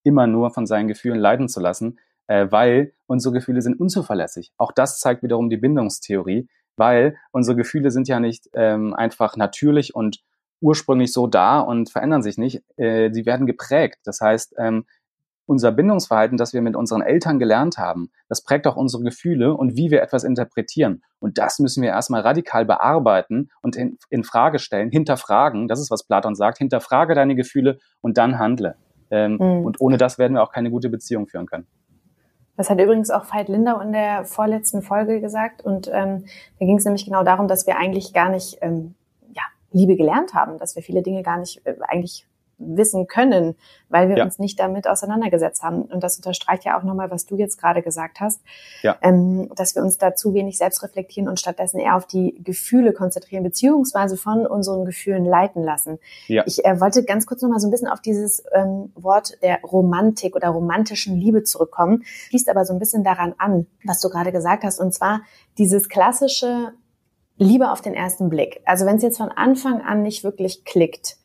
immer 0.04 0.28
nur 0.28 0.52
von 0.52 0.66
seinen 0.66 0.88
Gefühlen 0.88 1.20
leiten 1.20 1.48
zu 1.50 1.60
lassen, 1.60 2.00
äh, 2.28 2.48
weil 2.50 2.94
unsere 3.06 3.34
Gefühle 3.34 3.62
sind 3.62 3.80
unzuverlässig. 3.80 4.52
Auch 4.58 4.72
das 4.72 5.00
zeigt 5.00 5.24
wiederum 5.24 5.50
die 5.50 5.58
Bindungstheorie 5.58 6.48
weil 6.78 7.18
unsere 7.32 7.56
Gefühle 7.56 7.92
sind 7.92 8.08
ja 8.08 8.20
nicht 8.20 8.50
ähm, 8.54 8.94
einfach 8.94 9.36
natürlich 9.38 9.94
und 9.96 10.24
ursprünglich 10.62 11.12
so 11.12 11.28
da 11.28 11.60
und 11.60 11.90
verändern 11.90 12.22
sich 12.24 12.38
nicht. 12.38 12.64
Äh, 12.78 13.12
sie 13.12 13.26
werden 13.26 13.46
geprägt. 13.46 14.00
Das 14.04 14.22
heißt, 14.22 14.56
ähm, 14.58 14.86
unser 15.52 15.74
Bindungsverhalten, 15.74 16.38
das 16.38 16.54
wir 16.54 16.62
mit 16.62 16.78
unseren 16.78 17.02
Eltern 17.02 17.38
gelernt 17.38 17.78
haben, 17.78 18.10
das 18.30 18.42
prägt 18.42 18.66
auch 18.68 18.78
unsere 18.78 19.04
Gefühle 19.04 19.54
und 19.54 19.76
wie 19.76 19.92
wir 19.92 20.02
etwas 20.02 20.24
interpretieren. 20.24 21.04
Und 21.20 21.38
das 21.38 21.60
müssen 21.60 21.84
wir 21.84 21.90
erstmal 21.90 22.22
radikal 22.22 22.66
bearbeiten 22.66 23.50
und 23.62 23.76
in, 23.76 23.98
in 24.10 24.24
Frage 24.24 24.60
stellen, 24.60 24.90
hinterfragen. 24.90 25.68
Das 25.68 25.82
ist, 25.82 25.92
was 25.92 26.04
Platon 26.04 26.36
sagt. 26.36 26.58
Hinterfrage 26.58 27.16
deine 27.16 27.36
Gefühle 27.36 27.80
und 28.00 28.18
dann 28.18 28.40
handle. 28.40 28.76
Ähm, 29.12 29.34
mhm. 29.34 29.66
Und 29.66 29.82
ohne 29.82 29.98
das 29.98 30.18
werden 30.18 30.34
wir 30.36 30.42
auch 30.42 30.54
keine 30.54 30.72
gute 30.72 30.90
Beziehung 30.90 31.28
führen 31.28 31.46
können. 31.46 31.68
Das 32.56 32.70
hat 32.70 32.80
übrigens 32.80 33.10
auch 33.10 33.26
Veit 33.26 33.50
Lindau 33.50 33.82
in 33.82 33.92
der 33.92 34.24
vorletzten 34.24 34.82
Folge 34.82 35.20
gesagt. 35.20 35.66
Und 35.66 35.90
ähm, 35.94 36.26
da 36.60 36.66
ging 36.66 36.78
es 36.78 36.86
nämlich 36.86 37.04
genau 37.04 37.24
darum, 37.24 37.50
dass 37.50 37.68
wir 37.68 37.78
eigentlich 37.78 38.14
gar 38.14 38.30
nicht 38.30 38.58
ähm, 38.62 38.96
ja, 39.34 39.44
Liebe 39.72 39.98
gelernt 39.98 40.34
haben, 40.34 40.58
dass 40.60 40.78
wir 40.78 40.84
viele 40.84 41.02
Dinge 41.02 41.24
gar 41.24 41.40
nicht 41.40 41.66
äh, 41.66 41.76
eigentlich 41.82 42.26
wissen 42.62 43.08
können, 43.08 43.56
weil 43.90 44.10
wir 44.10 44.18
ja. 44.18 44.24
uns 44.24 44.40
nicht 44.40 44.60
damit 44.60 44.88
auseinandergesetzt 44.88 45.64
haben. 45.64 45.84
Und 45.84 46.04
das 46.04 46.18
unterstreicht 46.18 46.64
ja 46.66 46.78
auch 46.78 46.84
nochmal, 46.84 47.12
was 47.12 47.26
du 47.26 47.36
jetzt 47.36 47.58
gerade 47.58 47.82
gesagt 47.82 48.20
hast, 48.20 48.42
ja. 48.82 48.98
ähm, 49.02 49.50
dass 49.56 49.76
wir 49.76 49.82
uns 49.82 49.98
da 49.98 50.16
zu 50.16 50.34
wenig 50.34 50.58
selbst 50.58 50.84
reflektieren 50.84 51.28
und 51.28 51.40
stattdessen 51.40 51.80
eher 51.80 51.96
auf 51.96 52.06
die 52.06 52.42
Gefühle 52.44 52.94
konzentrieren, 52.94 53.44
beziehungsweise 53.44 54.18
von 54.18 54.46
unseren 54.46 54.86
Gefühlen 54.86 55.26
leiten 55.26 55.64
lassen. 55.64 56.00
Ja. 56.28 56.44
Ich 56.46 56.64
äh, 56.64 56.80
wollte 56.80 57.04
ganz 57.04 57.26
kurz 57.26 57.42
nochmal 57.42 57.60
so 57.60 57.68
ein 57.68 57.72
bisschen 57.72 57.88
auf 57.88 58.02
dieses 58.02 58.44
ähm, 58.54 58.92
Wort 58.96 59.38
der 59.42 59.62
Romantik 59.62 60.36
oder 60.36 60.50
romantischen 60.50 61.16
Liebe 61.16 61.44
zurückkommen, 61.44 62.04
schließt 62.30 62.50
aber 62.50 62.66
so 62.66 62.74
ein 62.74 62.80
bisschen 62.80 63.04
daran 63.04 63.34
an, 63.38 63.68
was 63.84 64.00
du 64.02 64.10
gerade 64.10 64.32
gesagt 64.32 64.64
hast, 64.64 64.80
und 64.80 64.94
zwar 64.94 65.22
dieses 65.58 65.90
klassische 65.90 66.74
Liebe 67.38 67.72
auf 67.72 67.82
den 67.82 67.96
ersten 67.96 68.30
Blick. 68.30 68.62
Also 68.66 68.86
wenn 68.86 68.98
es 68.98 69.04
jetzt 69.04 69.18
von 69.18 69.30
Anfang 69.30 69.82
an 69.82 70.04
nicht 70.04 70.24
wirklich 70.24 70.64
klickt, 70.64 71.18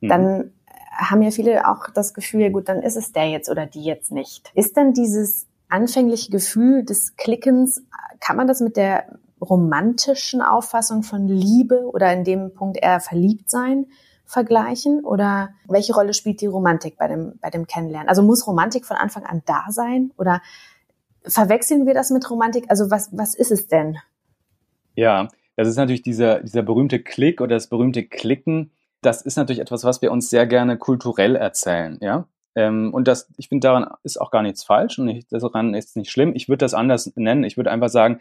mhm. 0.00 0.08
dann 0.08 0.52
haben 1.00 1.22
ja 1.22 1.30
viele 1.30 1.68
auch 1.68 1.88
das 1.90 2.14
Gefühl, 2.14 2.50
gut, 2.50 2.68
dann 2.68 2.82
ist 2.82 2.96
es 2.96 3.12
der 3.12 3.28
jetzt 3.28 3.48
oder 3.50 3.66
die 3.66 3.82
jetzt 3.84 4.12
nicht. 4.12 4.50
Ist 4.54 4.76
denn 4.76 4.92
dieses 4.92 5.46
anfängliche 5.68 6.30
Gefühl 6.30 6.84
des 6.84 7.16
Klickens, 7.16 7.82
kann 8.20 8.36
man 8.36 8.46
das 8.46 8.60
mit 8.60 8.76
der 8.76 9.06
romantischen 9.40 10.42
Auffassung 10.42 11.02
von 11.02 11.26
Liebe 11.26 11.88
oder 11.92 12.12
in 12.12 12.24
dem 12.24 12.52
Punkt 12.52 12.78
eher 12.80 13.00
verliebt 13.00 13.48
sein 13.48 13.86
vergleichen? 14.26 15.04
Oder 15.04 15.50
welche 15.66 15.94
Rolle 15.94 16.14
spielt 16.14 16.40
die 16.40 16.46
Romantik 16.46 16.96
bei 16.98 17.08
dem, 17.08 17.38
bei 17.40 17.50
dem 17.50 17.66
Kennenlernen? 17.66 18.08
Also 18.08 18.22
muss 18.22 18.46
Romantik 18.46 18.84
von 18.84 18.96
Anfang 18.96 19.24
an 19.24 19.42
da 19.46 19.66
sein? 19.70 20.12
Oder 20.18 20.42
verwechseln 21.24 21.86
wir 21.86 21.94
das 21.94 22.10
mit 22.10 22.28
Romantik? 22.30 22.66
Also 22.68 22.90
was, 22.90 23.08
was 23.16 23.34
ist 23.34 23.50
es 23.50 23.66
denn? 23.66 23.98
Ja, 24.94 25.28
das 25.56 25.68
ist 25.68 25.76
natürlich 25.76 26.02
dieser, 26.02 26.40
dieser 26.40 26.62
berühmte 26.62 27.02
Klick 27.02 27.40
oder 27.40 27.56
das 27.56 27.68
berühmte 27.68 28.04
Klicken, 28.04 28.70
das 29.02 29.22
ist 29.22 29.36
natürlich 29.36 29.60
etwas, 29.60 29.84
was 29.84 30.02
wir 30.02 30.12
uns 30.12 30.30
sehr 30.30 30.46
gerne 30.46 30.78
kulturell 30.78 31.36
erzählen, 31.36 31.98
ja. 32.00 32.26
Ähm, 32.56 32.92
und 32.92 33.06
das, 33.06 33.28
ich 33.36 33.48
finde, 33.48 33.66
daran 33.68 33.90
ist 34.02 34.20
auch 34.20 34.30
gar 34.30 34.42
nichts 34.42 34.64
falsch 34.64 34.98
und 34.98 35.06
nicht, 35.06 35.32
daran 35.32 35.74
ist 35.74 35.96
nicht 35.96 36.10
schlimm. 36.10 36.32
Ich 36.34 36.48
würde 36.48 36.58
das 36.58 36.74
anders 36.74 37.12
nennen. 37.14 37.44
Ich 37.44 37.56
würde 37.56 37.70
einfach 37.70 37.88
sagen, 37.88 38.20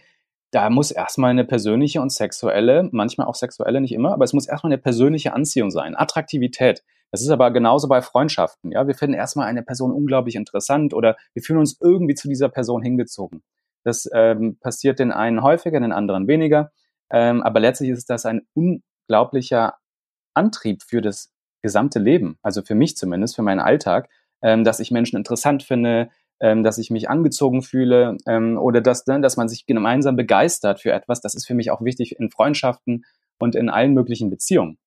da 0.51 0.69
muss 0.69 0.91
erstmal 0.91 1.31
eine 1.31 1.45
persönliche 1.45 2.01
und 2.01 2.11
sexuelle, 2.11 2.89
manchmal 2.91 3.27
auch 3.27 3.35
sexuelle, 3.35 3.81
nicht 3.81 3.93
immer, 3.93 4.13
aber 4.13 4.23
es 4.23 4.33
muss 4.33 4.47
erstmal 4.47 4.71
eine 4.71 4.81
persönliche 4.81 5.33
Anziehung 5.33 5.71
sein, 5.71 5.95
Attraktivität. 5.95 6.83
Das 7.11 7.21
ist 7.21 7.29
aber 7.29 7.51
genauso 7.51 7.87
bei 7.87 8.01
Freundschaften. 8.01 8.71
Ja, 8.71 8.87
wir 8.87 8.95
finden 8.95 9.15
erstmal 9.15 9.47
eine 9.47 9.63
Person 9.63 9.91
unglaublich 9.91 10.35
interessant 10.35 10.93
oder 10.93 11.17
wir 11.33 11.41
fühlen 11.43 11.59
uns 11.59 11.77
irgendwie 11.81 12.15
zu 12.15 12.27
dieser 12.27 12.49
Person 12.49 12.81
hingezogen. 12.81 13.41
Das 13.83 14.09
ähm, 14.13 14.57
passiert 14.59 14.99
den 14.99 15.11
einen 15.11 15.41
häufiger, 15.41 15.79
den 15.79 15.91
anderen 15.91 16.27
weniger. 16.27 16.71
Ähm, 17.11 17.41
aber 17.41 17.59
letztlich 17.59 17.89
ist 17.89 18.09
das 18.09 18.25
ein 18.25 18.41
unglaublicher 18.53 19.75
Antrieb 20.33 20.83
für 20.83 21.01
das 21.01 21.31
gesamte 21.61 21.99
Leben, 21.99 22.37
also 22.41 22.61
für 22.61 22.75
mich 22.75 22.95
zumindest, 22.95 23.35
für 23.35 23.41
meinen 23.41 23.59
Alltag, 23.59 24.09
ähm, 24.41 24.63
dass 24.63 24.79
ich 24.79 24.91
Menschen 24.91 25.17
interessant 25.17 25.63
finde, 25.63 26.09
ähm, 26.39 26.63
dass 26.63 26.77
ich 26.77 26.89
mich 26.89 27.09
angezogen 27.09 27.61
fühle 27.61 28.17
ähm, 28.25 28.57
oder 28.57 28.81
dass, 28.81 29.05
ne, 29.07 29.19
dass 29.19 29.37
man 29.37 29.49
sich 29.49 29.65
gemeinsam 29.65 30.15
begeistert 30.15 30.79
für 30.79 30.91
etwas. 30.91 31.21
Das 31.21 31.35
ist 31.35 31.45
für 31.45 31.53
mich 31.53 31.71
auch 31.71 31.81
wichtig 31.81 32.17
in 32.17 32.29
Freundschaften 32.29 33.05
und 33.39 33.55
in 33.55 33.69
allen 33.69 33.93
möglichen 33.93 34.29
Beziehungen. 34.29 34.77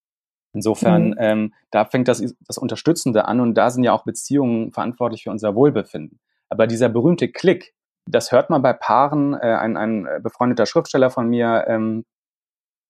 Insofern, 0.54 1.10
mhm. 1.10 1.16
ähm, 1.18 1.54
da 1.70 1.84
fängt 1.84 2.08
das, 2.08 2.22
das 2.46 2.58
Unterstützende 2.58 3.26
an 3.26 3.40
und 3.40 3.54
da 3.54 3.70
sind 3.70 3.84
ja 3.84 3.92
auch 3.92 4.04
Beziehungen 4.04 4.72
verantwortlich 4.72 5.24
für 5.24 5.30
unser 5.30 5.54
Wohlbefinden. 5.54 6.20
Aber 6.48 6.66
dieser 6.66 6.90
berühmte 6.90 7.28
Klick, 7.28 7.74
das 8.06 8.32
hört 8.32 8.50
man 8.50 8.60
bei 8.60 8.74
Paaren. 8.74 9.34
Äh, 9.34 9.54
ein, 9.54 9.76
ein 9.76 10.06
befreundeter 10.22 10.66
Schriftsteller 10.66 11.10
von 11.10 11.28
mir 11.28 11.64
ähm, 11.68 12.04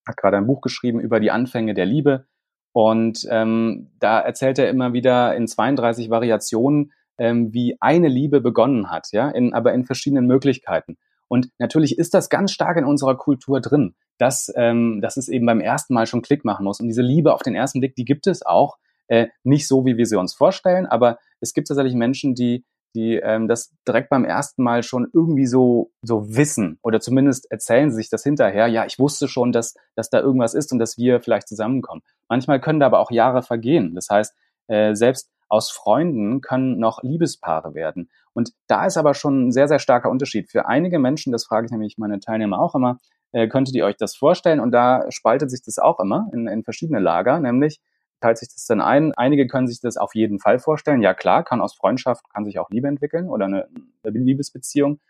hat 0.06 0.16
gerade 0.16 0.36
ein 0.36 0.46
Buch 0.46 0.60
geschrieben 0.60 1.00
über 1.00 1.20
die 1.20 1.30
Anfänge 1.30 1.74
der 1.74 1.86
Liebe. 1.86 2.26
Und 2.72 3.26
ähm, 3.30 3.90
da 4.00 4.20
erzählt 4.20 4.58
er 4.58 4.70
immer 4.70 4.92
wieder 4.92 5.34
in 5.36 5.46
32 5.46 6.10
Variationen, 6.10 6.92
ähm, 7.18 7.52
wie 7.52 7.76
eine 7.80 8.08
Liebe 8.08 8.40
begonnen 8.40 8.90
hat, 8.90 9.08
ja, 9.12 9.28
in, 9.28 9.52
aber 9.52 9.74
in 9.74 9.84
verschiedenen 9.84 10.26
Möglichkeiten. 10.26 10.96
Und 11.28 11.48
natürlich 11.58 11.98
ist 11.98 12.14
das 12.14 12.28
ganz 12.28 12.52
stark 12.52 12.76
in 12.76 12.84
unserer 12.84 13.16
Kultur 13.16 13.60
drin, 13.60 13.94
dass, 14.18 14.52
ähm, 14.56 15.00
dass 15.00 15.16
es 15.16 15.28
eben 15.28 15.46
beim 15.46 15.60
ersten 15.60 15.94
Mal 15.94 16.06
schon 16.06 16.22
Klick 16.22 16.44
machen 16.44 16.64
muss. 16.64 16.80
Und 16.80 16.88
diese 16.88 17.02
Liebe 17.02 17.32
auf 17.32 17.42
den 17.42 17.54
ersten 17.54 17.80
Blick, 17.80 17.94
die 17.94 18.04
gibt 18.04 18.26
es 18.26 18.44
auch. 18.44 18.76
Äh, 19.08 19.28
nicht 19.42 19.68
so, 19.68 19.84
wie 19.84 19.96
wir 19.96 20.06
sie 20.06 20.18
uns 20.18 20.34
vorstellen, 20.34 20.86
aber 20.86 21.18
es 21.40 21.52
gibt 21.54 21.68
tatsächlich 21.68 21.94
Menschen, 21.94 22.34
die 22.34 22.64
die 22.94 23.16
ähm, 23.16 23.48
das 23.48 23.72
direkt 23.86 24.10
beim 24.10 24.24
ersten 24.24 24.62
Mal 24.62 24.82
schon 24.82 25.08
irgendwie 25.12 25.46
so 25.46 25.90
so 26.02 26.36
wissen 26.36 26.78
oder 26.82 27.00
zumindest 27.00 27.50
erzählen 27.50 27.90
sie 27.90 27.96
sich 27.96 28.10
das 28.10 28.22
hinterher. 28.22 28.66
Ja, 28.66 28.84
ich 28.86 28.98
wusste 28.98 29.28
schon, 29.28 29.52
dass 29.52 29.74
dass 29.94 30.10
da 30.10 30.20
irgendwas 30.20 30.54
ist 30.54 30.72
und 30.72 30.78
dass 30.78 30.98
wir 30.98 31.20
vielleicht 31.20 31.48
zusammenkommen. 31.48 32.02
Manchmal 32.28 32.60
können 32.60 32.80
da 32.80 32.86
aber 32.86 33.00
auch 33.00 33.10
Jahre 33.10 33.42
vergehen. 33.42 33.94
Das 33.94 34.08
heißt, 34.10 34.34
äh, 34.68 34.94
selbst 34.94 35.28
aus 35.48 35.70
Freunden 35.70 36.40
können 36.40 36.78
noch 36.78 37.02
Liebespaare 37.02 37.74
werden. 37.74 38.08
Und 38.32 38.52
da 38.68 38.86
ist 38.86 38.96
aber 38.96 39.12
schon 39.12 39.48
ein 39.48 39.52
sehr, 39.52 39.68
sehr 39.68 39.78
starker 39.78 40.08
Unterschied. 40.08 40.50
Für 40.50 40.66
einige 40.66 40.98
Menschen, 40.98 41.30
das 41.30 41.44
frage 41.44 41.66
ich 41.66 41.72
nämlich 41.72 41.98
meine 41.98 42.20
Teilnehmer 42.20 42.58
auch 42.58 42.74
immer, 42.74 42.98
äh, 43.32 43.48
könntet 43.48 43.74
ihr 43.74 43.84
euch 43.84 43.96
das 43.96 44.16
vorstellen? 44.16 44.60
Und 44.60 44.72
da 44.72 45.04
spaltet 45.10 45.50
sich 45.50 45.62
das 45.62 45.78
auch 45.78 46.00
immer 46.00 46.30
in, 46.32 46.46
in 46.48 46.64
verschiedene 46.64 47.00
Lager, 47.00 47.38
nämlich 47.38 47.80
teilt 48.22 48.38
sich 48.38 48.48
das 48.48 48.66
dann 48.66 48.80
ein. 48.80 49.12
Einige 49.16 49.46
können 49.46 49.66
sich 49.66 49.80
das 49.80 49.96
auf 49.96 50.14
jeden 50.14 50.38
Fall 50.38 50.58
vorstellen. 50.58 51.02
Ja 51.02 51.12
klar, 51.12 51.44
kann 51.44 51.60
aus 51.60 51.74
Freundschaft, 51.74 52.24
kann 52.32 52.44
sich 52.44 52.58
auch 52.58 52.70
Liebe 52.70 52.88
entwickeln 52.88 53.28
oder 53.28 53.46
eine, 53.46 53.68
eine 54.04 54.18
Liebesbeziehung. 54.18 55.00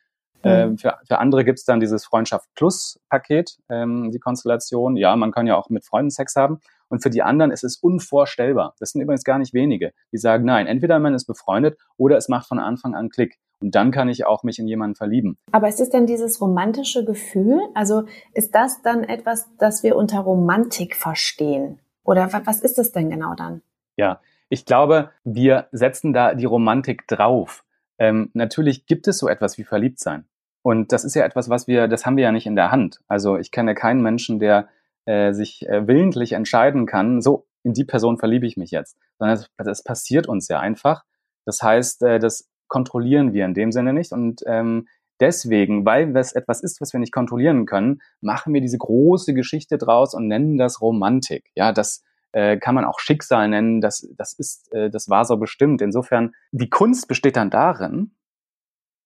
Mhm. 0.44 0.50
Ähm, 0.50 0.78
für, 0.78 0.98
für 1.06 1.18
andere 1.18 1.44
gibt's 1.44 1.64
dann 1.64 1.80
dieses 1.80 2.04
Freundschaft 2.04 2.48
Plus 2.54 3.00
Paket, 3.08 3.58
ähm, 3.68 4.10
die 4.10 4.18
Konstellation. 4.18 4.96
Ja, 4.96 5.14
man 5.16 5.30
kann 5.30 5.46
ja 5.46 5.56
auch 5.56 5.68
mit 5.68 5.84
Freunden 5.84 6.10
Sex 6.10 6.34
haben. 6.36 6.60
Und 6.88 7.02
für 7.02 7.10
die 7.10 7.22
anderen 7.22 7.50
ist 7.52 7.64
es 7.64 7.76
unvorstellbar. 7.76 8.74
Das 8.78 8.90
sind 8.90 9.00
übrigens 9.00 9.24
gar 9.24 9.38
nicht 9.38 9.54
wenige, 9.54 9.92
die 10.12 10.18
sagen, 10.18 10.44
nein, 10.44 10.66
entweder 10.66 10.98
man 10.98 11.14
ist 11.14 11.24
befreundet 11.24 11.78
oder 11.96 12.18
es 12.18 12.28
macht 12.28 12.48
von 12.48 12.58
Anfang 12.58 12.94
an 12.94 13.08
Klick. 13.08 13.38
Und 13.62 13.74
dann 13.74 13.92
kann 13.92 14.08
ich 14.08 14.26
auch 14.26 14.42
mich 14.42 14.58
in 14.58 14.66
jemanden 14.66 14.96
verlieben. 14.96 15.38
Aber 15.52 15.68
ist 15.68 15.80
es 15.80 15.88
denn 15.88 16.04
dieses 16.04 16.40
romantische 16.40 17.04
Gefühl? 17.04 17.60
Also 17.74 18.02
ist 18.34 18.54
das 18.54 18.82
dann 18.82 19.04
etwas, 19.04 19.48
das 19.58 19.82
wir 19.82 19.96
unter 19.96 20.20
Romantik 20.20 20.96
verstehen? 20.96 21.78
Oder 22.05 22.30
was 22.44 22.61
ist 22.61 22.78
das 22.78 22.92
denn 22.92 23.11
genau 23.11 23.34
dann? 23.34 23.62
Ja, 23.96 24.20
ich 24.48 24.66
glaube, 24.66 25.11
wir 25.24 25.68
setzen 25.72 26.12
da 26.12 26.34
die 26.34 26.44
Romantik 26.44 27.07
drauf. 27.07 27.64
Ähm, 27.98 28.30
natürlich 28.34 28.86
gibt 28.86 29.09
es 29.09 29.18
so 29.18 29.28
etwas 29.28 29.59
wie 29.59 29.64
Verliebtsein. 29.64 30.26
Und 30.62 30.92
das 30.92 31.05
ist 31.05 31.14
ja 31.14 31.24
etwas, 31.24 31.48
was 31.48 31.66
wir, 31.66 31.88
das 31.88 32.07
haben 32.07 32.16
wir 32.16 32.24
ja 32.24 32.32
nicht 32.32 32.46
in 32.46 32.57
der 32.57 32.70
Hand. 32.70 33.00
Also 33.09 33.36
ich 33.36 33.50
kenne 33.50 33.74
keinen 33.74 34.03
Menschen, 34.03 34.38
der 34.38 34.68
äh, 35.05 35.32
sich 35.32 35.68
äh, 35.68 35.86
willentlich 35.86 36.32
entscheiden 36.32 36.86
kann, 36.86 37.20
so, 37.20 37.46
in 37.64 37.74
die 37.74 37.84
Person 37.84 38.18
verliebe 38.18 38.46
ich 38.46 38.57
mich 38.57 38.70
jetzt. 38.70 38.96
Sondern 39.18 39.38
das, 39.38 39.50
das 39.57 39.84
passiert 39.84 40.26
uns 40.28 40.48
ja 40.48 40.61
einfach. 40.61 41.05
Das 41.44 41.62
heißt, 41.62 42.03
äh, 42.03 42.18
das 42.18 42.48
kontrollieren 42.68 43.32
wir 43.32 43.44
in 43.44 43.55
dem 43.55 43.72
Sinne 43.72 43.92
nicht. 43.92 44.12
Und 44.12 44.42
ähm, 44.46 44.86
deswegen, 45.20 45.84
weil 45.84 46.12
das 46.12 46.32
etwas 46.32 46.62
ist, 46.62 46.80
was 46.80 46.92
wir 46.92 47.00
nicht 47.00 47.12
kontrollieren 47.12 47.66
können, 47.66 48.00
machen 48.20 48.54
wir 48.54 48.60
diese 48.60 48.78
große 48.78 49.34
Geschichte 49.34 49.78
draus 49.78 50.14
und 50.14 50.28
nennen 50.28 50.58
das 50.58 50.80
Romantik. 50.80 51.50
Ja, 51.54 51.72
das 51.72 52.02
äh, 52.32 52.56
kann 52.56 52.74
man 52.74 52.84
auch 52.84 52.98
Schicksal 52.98 53.48
nennen. 53.48 53.80
Das, 53.80 54.08
das 54.16 54.32
ist, 54.32 54.72
äh, 54.72 54.90
das 54.90 55.08
war 55.08 55.24
so 55.24 55.36
bestimmt. 55.36 55.82
Insofern, 55.82 56.34
die 56.50 56.70
Kunst 56.70 57.08
besteht 57.08 57.36
dann 57.36 57.50
darin, 57.50 58.12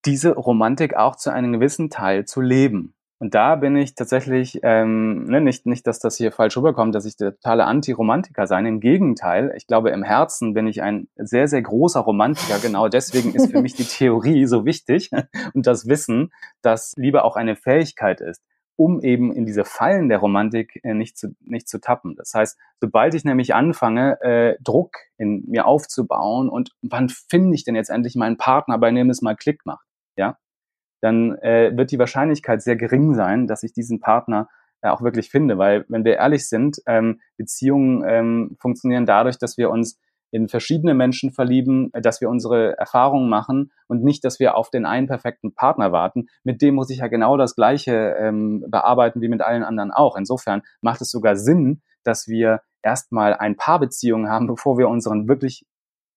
diese 0.05 0.35
Romantik 0.35 0.95
auch 0.95 1.15
zu 1.15 1.31
einem 1.31 1.53
gewissen 1.53 1.89
Teil 1.89 2.25
zu 2.25 2.41
leben. 2.41 2.93
Und 3.19 3.33
da 3.33 3.55
bin 3.55 3.75
ich 3.75 3.95
tatsächlich, 3.95 4.59
ähm, 4.61 5.23
ne, 5.23 5.41
nicht, 5.41 5.65
nicht, 5.65 5.87
dass 5.87 5.97
das 5.97 6.17
hier 6.17 6.31
falsch 6.31 6.55
rüberkommt, 6.55 6.93
dass 6.93 7.05
ich 7.05 7.17
der 7.17 7.33
totale 7.33 7.65
Anti-Romantiker 7.65 8.45
sein. 8.45 8.67
Im 8.67 8.79
Gegenteil, 8.79 9.53
ich 9.57 9.65
glaube, 9.65 9.89
im 9.89 10.03
Herzen 10.03 10.53
bin 10.53 10.67
ich 10.67 10.83
ein 10.83 11.07
sehr, 11.15 11.47
sehr 11.47 11.63
großer 11.63 11.99
Romantiker. 11.99 12.59
Genau 12.59 12.87
deswegen 12.87 13.33
ist 13.33 13.51
für 13.51 13.61
mich 13.61 13.73
die 13.73 13.85
Theorie 13.85 14.45
so 14.45 14.65
wichtig 14.65 15.09
und 15.55 15.65
das 15.65 15.87
Wissen, 15.87 16.31
dass 16.61 16.93
Liebe 16.95 17.23
auch 17.23 17.35
eine 17.35 17.55
Fähigkeit 17.55 18.21
ist, 18.21 18.43
um 18.75 19.01
eben 19.01 19.33
in 19.33 19.47
diese 19.47 19.65
Fallen 19.65 20.09
der 20.09 20.19
Romantik 20.19 20.79
äh, 20.83 20.93
nicht, 20.93 21.17
zu, 21.17 21.35
nicht 21.39 21.67
zu 21.67 21.81
tappen. 21.81 22.15
Das 22.17 22.35
heißt, 22.35 22.59
sobald 22.79 23.15
ich 23.15 23.23
nämlich 23.25 23.55
anfange, 23.55 24.21
äh, 24.21 24.57
Druck 24.61 24.95
in 25.17 25.43
mir 25.47 25.65
aufzubauen 25.65 26.49
und 26.49 26.69
wann 26.83 27.09
finde 27.09 27.55
ich 27.55 27.63
denn 27.63 27.75
jetzt 27.75 27.89
endlich 27.89 28.15
meinen 28.15 28.37
Partner, 28.37 28.77
bei 28.77 28.91
dem 28.91 29.09
es 29.09 29.23
mal 29.23 29.35
Klick 29.35 29.65
macht, 29.65 29.87
ja, 30.17 30.37
dann 31.01 31.37
äh, 31.39 31.75
wird 31.75 31.91
die 31.91 31.99
Wahrscheinlichkeit 31.99 32.61
sehr 32.61 32.75
gering 32.75 33.13
sein, 33.13 33.47
dass 33.47 33.63
ich 33.63 33.73
diesen 33.73 33.99
Partner 33.99 34.47
äh, 34.81 34.89
auch 34.89 35.01
wirklich 35.01 35.29
finde. 35.29 35.57
Weil, 35.57 35.85
wenn 35.89 36.05
wir 36.05 36.17
ehrlich 36.17 36.47
sind, 36.47 36.77
ähm, 36.85 37.19
Beziehungen 37.37 38.03
ähm, 38.07 38.57
funktionieren 38.59 39.05
dadurch, 39.05 39.37
dass 39.37 39.57
wir 39.57 39.69
uns 39.69 39.99
in 40.31 40.49
verschiedene 40.49 40.93
Menschen 40.93 41.31
verlieben, 41.31 41.89
äh, 41.93 42.01
dass 42.01 42.21
wir 42.21 42.29
unsere 42.29 42.77
Erfahrungen 42.77 43.29
machen 43.29 43.71
und 43.87 44.03
nicht, 44.03 44.23
dass 44.23 44.39
wir 44.39 44.55
auf 44.55 44.69
den 44.69 44.85
einen 44.85 45.07
perfekten 45.07 45.53
Partner 45.53 45.91
warten. 45.91 46.27
Mit 46.43 46.61
dem 46.61 46.75
muss 46.75 46.89
ich 46.89 46.99
ja 46.99 47.07
genau 47.07 47.37
das 47.37 47.55
Gleiche 47.55 48.15
ähm, 48.19 48.65
bearbeiten 48.67 49.21
wie 49.21 49.29
mit 49.29 49.41
allen 49.41 49.63
anderen 49.63 49.91
auch. 49.91 50.15
Insofern 50.15 50.61
macht 50.81 51.01
es 51.01 51.09
sogar 51.09 51.35
Sinn, 51.35 51.81
dass 52.03 52.27
wir 52.27 52.61
erstmal 52.81 53.33
ein 53.33 53.55
paar 53.55 53.79
Beziehungen 53.79 54.29
haben, 54.29 54.47
bevor 54.47 54.77
wir 54.77 54.89
unseren 54.89 55.27
wirklich 55.27 55.65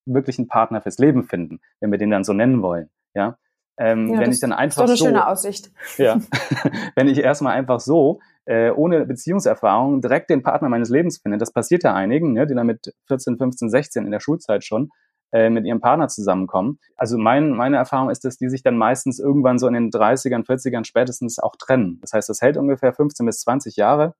wirklichen 0.05 0.47
Partner 0.47 0.81
fürs 0.81 0.97
Leben 0.97 1.23
finden, 1.23 1.59
wenn 1.79 1.91
wir 1.91 1.99
den 1.99 2.09
dann 2.09 2.23
so 2.23 2.33
nennen 2.33 2.61
wollen. 2.61 2.89
Ja, 3.13 3.37
Ähm, 3.77 4.13
ja, 4.13 4.19
wenn 4.19 4.31
ich 4.31 4.39
dann 4.39 4.53
einfach 4.53 4.83
ist 4.83 4.89
doch 4.89 4.89
eine 4.89 4.97
so, 4.97 5.05
schöne 5.05 5.27
Aussicht. 5.27 5.71
Ja, 5.97 6.19
wenn 6.95 7.07
ich 7.07 7.19
erstmal 7.19 7.53
einfach 7.53 7.79
so 7.79 8.19
äh, 8.45 8.71
ohne 8.71 9.05
Beziehungserfahrung 9.05 10.01
direkt 10.01 10.29
den 10.29 10.43
Partner 10.43 10.69
meines 10.69 10.89
Lebens 10.89 11.19
finde, 11.19 11.37
das 11.37 11.51
passiert 11.51 11.83
ja 11.83 11.93
einigen, 11.93 12.33
ne, 12.33 12.47
die 12.47 12.55
dann 12.55 12.67
mit 12.67 12.93
14, 13.07 13.37
15, 13.37 13.69
16 13.69 14.05
in 14.05 14.11
der 14.11 14.19
Schulzeit 14.19 14.63
schon 14.63 14.89
äh, 15.31 15.49
mit 15.49 15.65
ihrem 15.65 15.79
Partner 15.79 16.09
zusammenkommen. 16.09 16.79
Also 16.97 17.17
mein, 17.17 17.51
meine 17.51 17.77
Erfahrung 17.77 18.09
ist, 18.09 18.25
dass 18.25 18.37
die 18.37 18.49
sich 18.49 18.63
dann 18.63 18.77
meistens 18.77 19.19
irgendwann 19.19 19.59
so 19.59 19.67
in 19.67 19.73
den 19.73 19.89
30ern, 19.89 20.45
40ern 20.45 20.85
spätestens 20.85 21.39
auch 21.39 21.55
trennen. 21.55 21.99
Das 22.01 22.13
heißt, 22.13 22.27
das 22.27 22.41
hält 22.41 22.57
ungefähr 22.57 22.93
15 22.93 23.25
bis 23.25 23.39
20 23.39 23.77
Jahre 23.77 24.13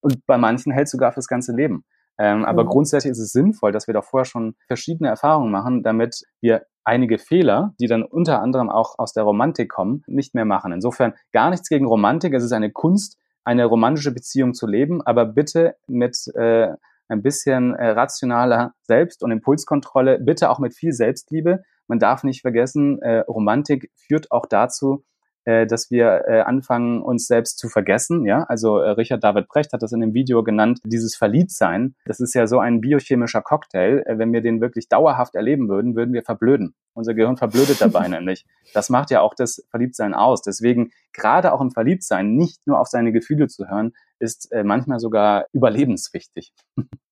und 0.00 0.26
bei 0.26 0.36
manchen 0.38 0.72
hält 0.72 0.88
sogar 0.88 1.12
fürs 1.12 1.28
ganze 1.28 1.52
Leben. 1.52 1.84
Ähm, 2.18 2.44
aber 2.44 2.64
mhm. 2.64 2.68
grundsätzlich 2.68 3.12
ist 3.12 3.20
es 3.20 3.32
sinnvoll, 3.32 3.72
dass 3.72 3.86
wir 3.86 3.94
doch 3.94 4.04
vorher 4.04 4.24
schon 4.24 4.56
verschiedene 4.66 5.08
Erfahrungen 5.08 5.52
machen, 5.52 5.82
damit 5.82 6.22
wir 6.40 6.62
einige 6.84 7.18
Fehler, 7.18 7.74
die 7.80 7.86
dann 7.86 8.02
unter 8.02 8.40
anderem 8.40 8.70
auch 8.70 8.98
aus 8.98 9.12
der 9.12 9.22
Romantik 9.22 9.70
kommen, 9.70 10.02
nicht 10.06 10.34
mehr 10.34 10.44
machen. 10.44 10.72
Insofern 10.72 11.12
gar 11.32 11.50
nichts 11.50 11.68
gegen 11.68 11.86
Romantik. 11.86 12.34
Es 12.34 12.42
ist 12.42 12.52
eine 12.52 12.72
Kunst, 12.72 13.18
eine 13.44 13.66
romantische 13.66 14.12
Beziehung 14.12 14.54
zu 14.54 14.66
leben, 14.66 15.00
aber 15.02 15.26
bitte 15.26 15.76
mit 15.86 16.16
äh, 16.34 16.68
ein 17.08 17.22
bisschen 17.22 17.74
äh, 17.74 17.90
rationaler 17.90 18.72
Selbst- 18.82 19.22
und 19.22 19.30
Impulskontrolle, 19.30 20.18
bitte 20.18 20.50
auch 20.50 20.58
mit 20.58 20.74
viel 20.74 20.92
Selbstliebe. 20.92 21.62
Man 21.86 21.98
darf 21.98 22.24
nicht 22.24 22.42
vergessen, 22.42 23.00
äh, 23.00 23.20
Romantik 23.20 23.90
führt 23.94 24.30
auch 24.30 24.46
dazu, 24.46 25.04
äh, 25.48 25.66
dass 25.66 25.90
wir 25.90 26.24
äh, 26.28 26.40
anfangen, 26.40 27.00
uns 27.00 27.26
selbst 27.26 27.58
zu 27.58 27.70
vergessen. 27.70 28.26
Ja, 28.26 28.44
also 28.48 28.80
äh, 28.80 28.90
Richard 28.90 29.24
David 29.24 29.48
Brecht 29.48 29.72
hat 29.72 29.82
das 29.82 29.92
in 29.92 30.00
dem 30.00 30.12
Video 30.12 30.44
genannt, 30.44 30.80
dieses 30.84 31.16
Verliebtsein. 31.16 31.94
Das 32.04 32.20
ist 32.20 32.34
ja 32.34 32.46
so 32.46 32.58
ein 32.58 32.82
biochemischer 32.82 33.40
Cocktail. 33.40 34.02
Äh, 34.04 34.18
wenn 34.18 34.30
wir 34.30 34.42
den 34.42 34.60
wirklich 34.60 34.90
dauerhaft 34.90 35.34
erleben 35.34 35.70
würden, 35.70 35.96
würden 35.96 36.12
wir 36.12 36.22
verblöden. 36.22 36.74
Unser 36.92 37.14
Gehirn 37.14 37.38
verblödet 37.38 37.80
dabei 37.80 38.08
nämlich. 38.08 38.44
Das 38.74 38.90
macht 38.90 39.10
ja 39.10 39.22
auch 39.22 39.32
das 39.34 39.64
Verliebtsein 39.70 40.12
aus. 40.12 40.42
Deswegen 40.42 40.90
gerade 41.14 41.54
auch 41.54 41.62
im 41.62 41.70
Verliebtsein 41.70 42.34
nicht 42.34 42.66
nur 42.66 42.78
auf 42.78 42.88
seine 42.88 43.12
Gefühle 43.12 43.46
zu 43.46 43.68
hören, 43.68 43.92
ist 44.18 44.52
äh, 44.52 44.64
manchmal 44.64 44.98
sogar 44.98 45.46
überlebenswichtig. 45.54 46.52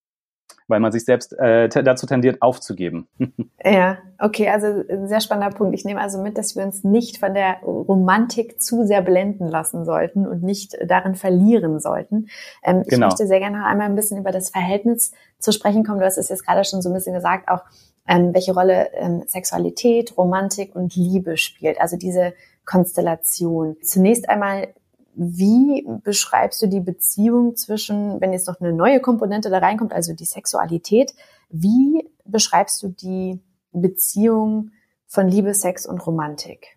weil 0.69 0.81
man 0.81 0.93
sich 0.93 1.05
selbst 1.05 1.33
äh, 1.39 1.69
dazu 1.69 2.07
tendiert, 2.07 2.43
aufzugeben. 2.43 3.09
ja, 3.65 3.99
okay, 4.19 4.49
also 4.49 4.67
ein 4.67 5.09
sehr 5.09 5.21
spannender 5.21 5.57
Punkt. 5.57 5.75
Ich 5.75 5.85
nehme 5.85 6.01
also 6.01 6.21
mit, 6.21 6.37
dass 6.39 6.57
wir 6.57 6.65
uns 6.65 6.85
nicht 6.85 7.19
von 7.19 7.35
der 7.35 7.61
Romantik 7.63 8.61
zu 8.61 8.85
sehr 8.85 9.03
blenden 9.03 9.47
lassen 9.47 9.85
sollten 9.85 10.27
und 10.27 10.43
nicht 10.43 10.77
darin 10.85 11.15
verlieren 11.15 11.79
sollten. 11.79 12.29
Ähm, 12.65 12.83
ich 12.83 12.89
genau. 12.89 13.07
möchte 13.07 13.27
sehr 13.27 13.39
gerne 13.39 13.59
noch 13.59 13.67
einmal 13.67 13.87
ein 13.87 13.95
bisschen 13.95 14.19
über 14.19 14.33
das 14.33 14.51
Verhältnis 14.51 15.13
zu 15.39 15.53
sprechen 15.53 15.85
kommen. 15.85 16.01
Du 16.01 16.07
hast 16.07 16.19
es 16.19 16.29
jetzt 16.29 16.47
gerade 16.47 16.65
schon 16.65 16.83
so 16.83 16.91
ein 16.91 16.95
bisschen 16.95 17.15
gesagt, 17.15 17.49
auch 17.49 17.63
ähm, 18.09 18.35
welche 18.35 18.55
Rolle 18.55 18.93
ähm, 18.95 19.25
Sexualität, 19.27 20.17
Romantik 20.17 20.75
und 20.75 20.95
Liebe 20.97 21.37
spielt. 21.37 21.81
Also 21.81 21.97
diese 21.97 22.35
Konstellation. 22.65 23.77
Zunächst 23.83 24.29
einmal 24.29 24.69
wie 25.17 25.87
beschreibst 26.05 26.61
du 26.61 26.67
die 26.67 26.81
Beziehung 26.81 27.57
zwischen, 27.57 28.21
wenn 28.21 28.35
jetzt 28.35 28.47
noch 28.47 28.61
eine 28.61 28.73
neue 28.73 29.01
Komponente 29.01 29.49
da 29.49 29.59
reinkommt, 29.59 29.95
also 29.95 30.13
die 30.13 30.27
Sexualität, 30.27 31.15
wie 31.49 32.07
beschreibst 32.27 32.83
du 32.83 32.89
die 32.89 33.41
Beziehung 33.73 34.73
von 35.07 35.27
Liebe, 35.27 35.55
Sex 35.55 35.87
und 35.87 36.07
Romantik? 36.07 36.77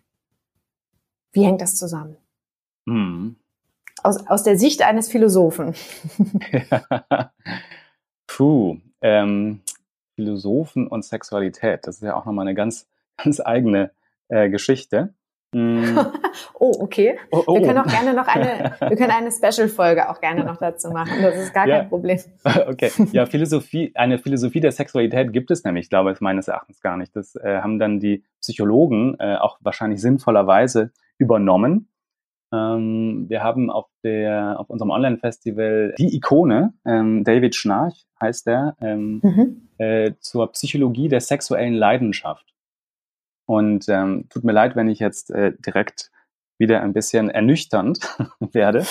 Wie 1.32 1.44
hängt 1.44 1.60
das 1.60 1.76
zusammen? 1.76 2.16
Hm. 2.88 3.36
Aus, 4.02 4.26
aus 4.26 4.42
der 4.42 4.58
Sicht 4.58 4.82
eines 4.82 5.08
Philosophen. 5.08 5.74
Puh, 8.26 8.78
ähm, 9.02 9.60
Philosophen 10.14 10.86
und 10.86 11.04
Sexualität, 11.04 11.86
das 11.86 11.96
ist 11.96 12.02
ja 12.02 12.16
auch 12.16 12.24
nochmal 12.24 12.46
eine 12.46 12.54
ganz, 12.54 12.88
ganz 13.22 13.40
eigene 13.40 13.90
äh, 14.28 14.48
Geschichte. 14.48 15.12
Mm. 15.52 15.98
oh, 16.54 16.72
okay. 16.80 17.18
Oh, 17.30 17.42
oh. 17.46 17.54
Wir 17.54 17.66
können 17.66 17.78
auch 17.78 17.86
gerne 17.86 18.14
noch 18.14 18.28
eine, 18.28 18.76
wir 18.88 18.96
können 18.96 19.10
eine 19.10 19.32
Special-Folge 19.32 20.08
auch 20.08 20.20
gerne 20.20 20.44
noch 20.44 20.58
dazu 20.58 20.90
machen. 20.90 21.22
Das 21.22 21.36
ist 21.36 21.52
gar 21.52 21.66
ja. 21.66 21.80
kein 21.80 21.88
Problem. 21.88 22.18
Okay. 22.66 22.90
Ja, 23.12 23.26
Philosophie, 23.26 23.92
eine 23.94 24.18
Philosophie 24.18 24.60
der 24.60 24.72
Sexualität 24.72 25.32
gibt 25.32 25.50
es 25.50 25.64
nämlich, 25.64 25.88
glaube 25.88 26.12
ich, 26.12 26.20
meines 26.20 26.48
Erachtens 26.48 26.80
gar 26.80 26.96
nicht. 26.96 27.14
Das 27.16 27.34
äh, 27.36 27.60
haben 27.60 27.78
dann 27.78 28.00
die 28.00 28.22
Psychologen 28.40 29.16
äh, 29.18 29.36
auch 29.36 29.58
wahrscheinlich 29.60 30.00
sinnvollerweise 30.00 30.92
übernommen. 31.18 31.88
Ähm, 32.52 33.26
wir 33.28 33.42
haben 33.42 33.70
auf 33.70 33.86
der, 34.04 34.58
auf 34.58 34.68
unserem 34.70 34.90
Online-Festival 34.90 35.94
die 35.98 36.14
Ikone, 36.16 36.74
ähm, 36.84 37.24
David 37.24 37.54
Schnarch 37.54 38.06
heißt 38.20 38.46
der, 38.46 38.76
ähm, 38.80 39.20
mhm. 39.22 39.68
äh, 39.78 40.12
zur 40.20 40.50
Psychologie 40.52 41.08
der 41.08 41.20
sexuellen 41.20 41.74
Leidenschaft. 41.74 42.46
Und 43.50 43.88
ähm, 43.88 44.26
tut 44.28 44.44
mir 44.44 44.52
leid, 44.52 44.76
wenn 44.76 44.88
ich 44.88 45.00
jetzt 45.00 45.32
äh, 45.32 45.52
direkt 45.58 46.12
wieder 46.60 46.82
ein 46.82 46.92
bisschen 46.92 47.30
ernüchternd 47.30 47.98
werde. 48.52 48.86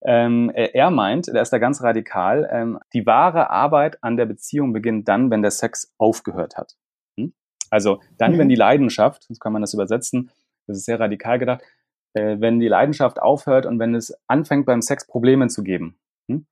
Ähm, 0.00 0.52
er 0.54 0.92
meint, 0.92 1.26
der 1.26 1.42
ist 1.42 1.52
da 1.52 1.58
ganz 1.58 1.82
radikal, 1.82 2.48
ähm, 2.52 2.78
die 2.92 3.04
wahre 3.04 3.50
Arbeit 3.50 3.98
an 4.00 4.16
der 4.16 4.26
Beziehung 4.26 4.72
beginnt 4.72 5.08
dann, 5.08 5.32
wenn 5.32 5.42
der 5.42 5.50
Sex 5.50 5.92
aufgehört 5.98 6.56
hat. 6.56 6.76
Hm? 7.18 7.32
Also 7.68 8.00
dann, 8.16 8.34
mhm. 8.34 8.38
wenn 8.38 8.48
die 8.48 8.54
Leidenschaft, 8.54 9.24
so 9.24 9.34
kann 9.40 9.52
man 9.52 9.62
das 9.62 9.74
übersetzen, 9.74 10.30
das 10.68 10.76
ist 10.76 10.84
sehr 10.84 11.00
radikal 11.00 11.40
gedacht, 11.40 11.62
äh, 12.14 12.36
wenn 12.38 12.60
die 12.60 12.68
Leidenschaft 12.68 13.20
aufhört 13.20 13.66
und 13.66 13.80
wenn 13.80 13.96
es 13.96 14.16
anfängt 14.28 14.66
beim 14.66 14.82
Sex 14.82 15.04
Probleme 15.04 15.48
zu 15.48 15.64
geben, 15.64 15.98
hm? 16.30 16.46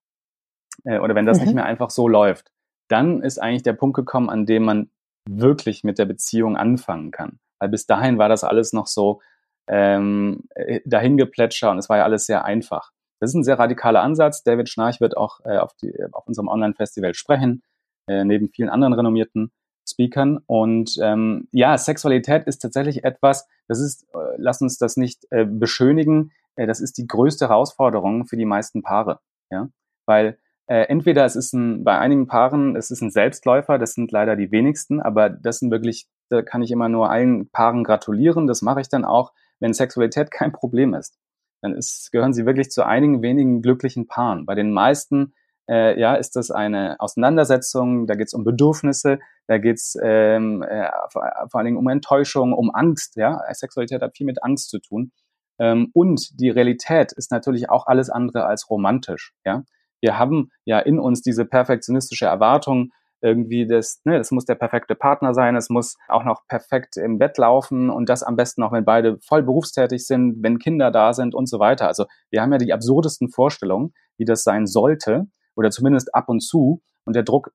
äh, 0.83 0.99
oder 0.99 1.15
wenn 1.15 1.25
das 1.25 1.39
mhm. 1.39 1.45
nicht 1.45 1.55
mehr 1.55 1.67
einfach 1.67 1.91
so 1.91 2.09
läuft, 2.09 2.51
dann 2.89 3.23
ist 3.23 3.39
eigentlich 3.39 3.63
der 3.63 3.75
Punkt 3.75 3.95
gekommen, 3.95 4.29
an 4.29 4.45
dem 4.45 4.65
man 4.65 4.91
wirklich 5.29 5.85
mit 5.85 5.99
der 5.99 6.05
Beziehung 6.05 6.57
anfangen 6.57 7.11
kann. 7.11 7.39
Weil 7.59 7.69
bis 7.69 7.87
dahin 7.87 8.19
war 8.19 8.29
das 8.29 8.45
alles 8.45 8.73
noch 8.73 8.87
so 8.87 9.21
ähm, 9.69 10.45
äh, 10.55 10.81
dahingeplätscher 10.85 11.71
und 11.71 11.79
es 11.79 11.89
war 11.89 11.99
ja 11.99 12.05
alles 12.05 12.27
sehr 12.27 12.45
einfach. 12.45 12.93
Das 13.21 13.31
ist 13.31 13.35
ein 13.35 13.45
sehr 13.45 13.59
radikaler 13.59 14.03
Ansatz. 14.03 14.43
David 14.43 14.69
Schnarch 14.69 15.01
wird 15.01 15.17
auch 15.17 15.41
äh, 15.45 15.57
auf, 15.59 15.75
die, 15.75 15.93
auf 16.13 16.27
unserem 16.27 16.49
Online-Festival 16.49 17.15
sprechen, 17.15 17.63
äh, 18.09 18.25
neben 18.25 18.49
vielen 18.49 18.69
anderen 18.69 18.93
renommierten 18.93 19.53
Speakern. 19.89 20.39
Und 20.47 20.99
ähm, 21.01 21.49
ja, 21.51 21.77
Sexualität 21.79 22.47
ist 22.47 22.59
tatsächlich 22.59 23.05
etwas, 23.05 23.49
das 23.69 23.81
ist, 23.81 24.05
äh, 24.15 24.19
lass 24.37 24.61
uns 24.61 24.79
das 24.79 24.97
nicht 24.97 25.27
äh, 25.31 25.45
beschönigen, 25.45 26.33
äh, 26.57 26.67
das 26.67 26.81
ist 26.81 26.99
die 26.99 27.07
größte 27.07 27.49
Herausforderung 27.49 28.27
für 28.27 28.37
die 28.37 28.45
meisten 28.45 28.83
Paare. 28.83 29.21
Ja? 29.51 29.69
Weil 30.07 30.39
äh, 30.67 30.83
entweder 30.89 31.25
es 31.25 31.37
ist 31.37 31.53
ein, 31.53 31.85
bei 31.85 31.99
einigen 31.99 32.27
Paaren, 32.27 32.77
es 32.77 32.91
ist 32.91 33.01
ein 33.01 33.11
Selbstläufer, 33.11 33.79
das 33.79 33.95
sind 33.95 34.11
leider 34.11 34.37
die 34.37 34.51
wenigsten, 34.51 35.01
aber 35.01 35.31
das 35.31 35.59
sind 35.59 35.71
wirklich, 35.71 36.09
da 36.29 36.43
kann 36.43 36.63
ich 36.63 36.71
immer 36.71 36.89
nur 36.89 37.11
allen 37.11 37.49
Paaren 37.51 37.85
gratulieren, 37.85 38.47
das 38.47 38.63
mache 38.63 38.81
ich 38.81 38.89
dann 38.89 39.05
auch, 39.05 39.33
wenn 39.61 39.73
Sexualität 39.73 40.31
kein 40.31 40.53
Problem 40.53 40.95
ist. 40.95 41.19
Dann 41.63 41.75
ist, 41.75 42.11
gehören 42.13 42.33
sie 42.33 42.47
wirklich 42.47 42.71
zu 42.71 42.85
einigen 42.85 43.23
wenigen 43.23 43.63
glücklichen 43.63 44.07
Paaren. 44.07 44.45
Bei 44.45 44.55
den 44.55 44.73
meisten 44.73 45.35
äh, 45.69 45.99
ja, 45.99 46.15
ist 46.15 46.37
das 46.37 46.51
eine 46.51 46.97
Auseinandersetzung, 47.01 48.07
da 48.07 48.15
geht 48.15 48.29
es 48.29 48.35
um 48.35 48.45
Bedürfnisse, 48.45 49.19
da 49.47 49.59
geht 49.59 49.77
es 49.77 49.97
ähm, 50.03 50.63
äh, 50.63 50.91
vor, 51.11 51.31
vor 51.51 51.59
allen 51.59 51.67
Dingen 51.67 51.77
um 51.77 51.89
Enttäuschung, 51.89 52.53
um 52.53 52.71
Angst. 52.75 53.17
Ja? 53.17 53.41
Sexualität 53.53 54.03
hat 54.03 54.17
viel 54.17 54.27
mit 54.27 54.43
Angst 54.43 54.71
zu 54.71 54.79
tun. 54.81 55.13
Ähm, 55.59 55.91
und 55.93 56.39
die 56.41 56.51
Realität 56.51 57.13
ist 57.13 57.31
natürlich 57.31 57.71
auch 57.71 57.87
alles 57.87 58.11
andere 58.11 58.45
als 58.45 58.69
romantisch. 58.69 59.33
Ja? 59.45 59.65
Wir 60.01 60.19
haben 60.19 60.51
ja 60.65 60.79
in 60.79 60.99
uns 60.99 61.23
diese 61.23 61.45
perfektionistische 61.45 62.27
Erwartung, 62.27 62.93
irgendwie 63.23 63.67
das, 63.67 64.01
ne, 64.05 64.19
das 64.19 64.31
muss 64.31 64.45
der 64.45 64.55
perfekte 64.55 64.95
Partner 64.95 65.35
sein, 65.35 65.57
es 65.57 65.71
muss 65.71 65.97
auch 66.09 66.25
noch 66.25 66.47
perfekt 66.49 66.97
im 66.97 67.19
Bett 67.19 67.39
laufen 67.39 67.91
und 67.91 68.09
das 68.09 68.23
am 68.23 68.37
besten 68.37 68.63
auch, 68.63 68.73
wenn 68.73 68.85
beide 68.85 69.19
voll 69.19 69.43
berufstätig 69.43 70.07
sind, 70.07 70.43
wenn 70.43 70.59
Kinder 70.59 70.91
da 70.91 71.13
sind 71.13 71.35
und 71.35 71.49
so 71.49 71.59
weiter. 71.59 71.87
Also 71.87 72.07
wir 72.31 72.43
haben 72.43 72.53
ja 72.53 72.59
die 72.59 72.73
absurdesten 72.73 73.31
Vorstellungen, 73.31 73.95
wie 74.19 74.25
das 74.25 74.45
sein 74.45 74.67
sollte 74.67 75.27
oder 75.55 75.71
zumindest 75.71 76.15
ab 76.15 76.29
und 76.29 76.41
zu 76.41 76.83
und 77.05 77.17
der 77.17 77.23
Druck 77.23 77.53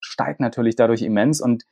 steigt 0.00 0.40
natürlich 0.40 0.76
dadurch 0.76 1.02
immens 1.02 1.40
und 1.40 1.64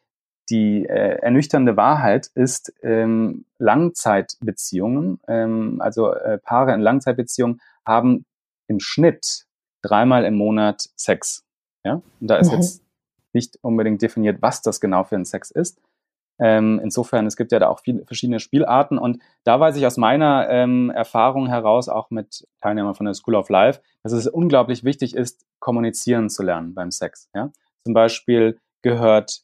die 0.48 0.86
äh, 0.86 1.18
ernüchternde 1.22 1.76
Wahrheit 1.76 2.30
ist, 2.34 2.72
ähm, 2.82 3.46
Langzeitbeziehungen, 3.58 5.18
ähm, 5.26 5.80
also 5.80 6.12
äh, 6.12 6.38
Paare 6.38 6.72
in 6.72 6.80
Langzeitbeziehungen 6.80 7.60
haben 7.84 8.24
im 8.68 8.78
Schnitt 8.78 9.45
dreimal 9.86 10.24
im 10.24 10.34
Monat 10.34 10.88
Sex. 10.96 11.44
Ja? 11.84 12.02
Und 12.20 12.26
da 12.28 12.36
ist 12.36 12.50
mhm. 12.50 12.58
jetzt 12.58 12.82
nicht 13.32 13.58
unbedingt 13.62 14.02
definiert, 14.02 14.42
was 14.42 14.62
das 14.62 14.80
genau 14.80 15.04
für 15.04 15.16
ein 15.16 15.24
Sex 15.24 15.50
ist. 15.50 15.80
Ähm, 16.38 16.80
insofern, 16.82 17.26
es 17.26 17.36
gibt 17.36 17.52
ja 17.52 17.58
da 17.58 17.68
auch 17.68 17.80
viele 17.80 18.04
verschiedene 18.04 18.40
Spielarten 18.40 18.98
und 18.98 19.22
da 19.44 19.58
weiß 19.58 19.76
ich 19.76 19.86
aus 19.86 19.96
meiner 19.96 20.48
ähm, 20.50 20.90
Erfahrung 20.90 21.46
heraus, 21.46 21.88
auch 21.88 22.10
mit 22.10 22.46
Teilnehmern 22.60 22.94
von 22.94 23.06
der 23.06 23.14
School 23.14 23.36
of 23.36 23.48
Life, 23.48 23.80
dass 24.02 24.12
es 24.12 24.26
unglaublich 24.26 24.84
wichtig 24.84 25.14
ist, 25.14 25.46
kommunizieren 25.60 26.28
zu 26.28 26.42
lernen 26.42 26.74
beim 26.74 26.90
Sex. 26.90 27.30
Ja? 27.34 27.50
Zum 27.84 27.94
Beispiel 27.94 28.58
gehört 28.82 29.42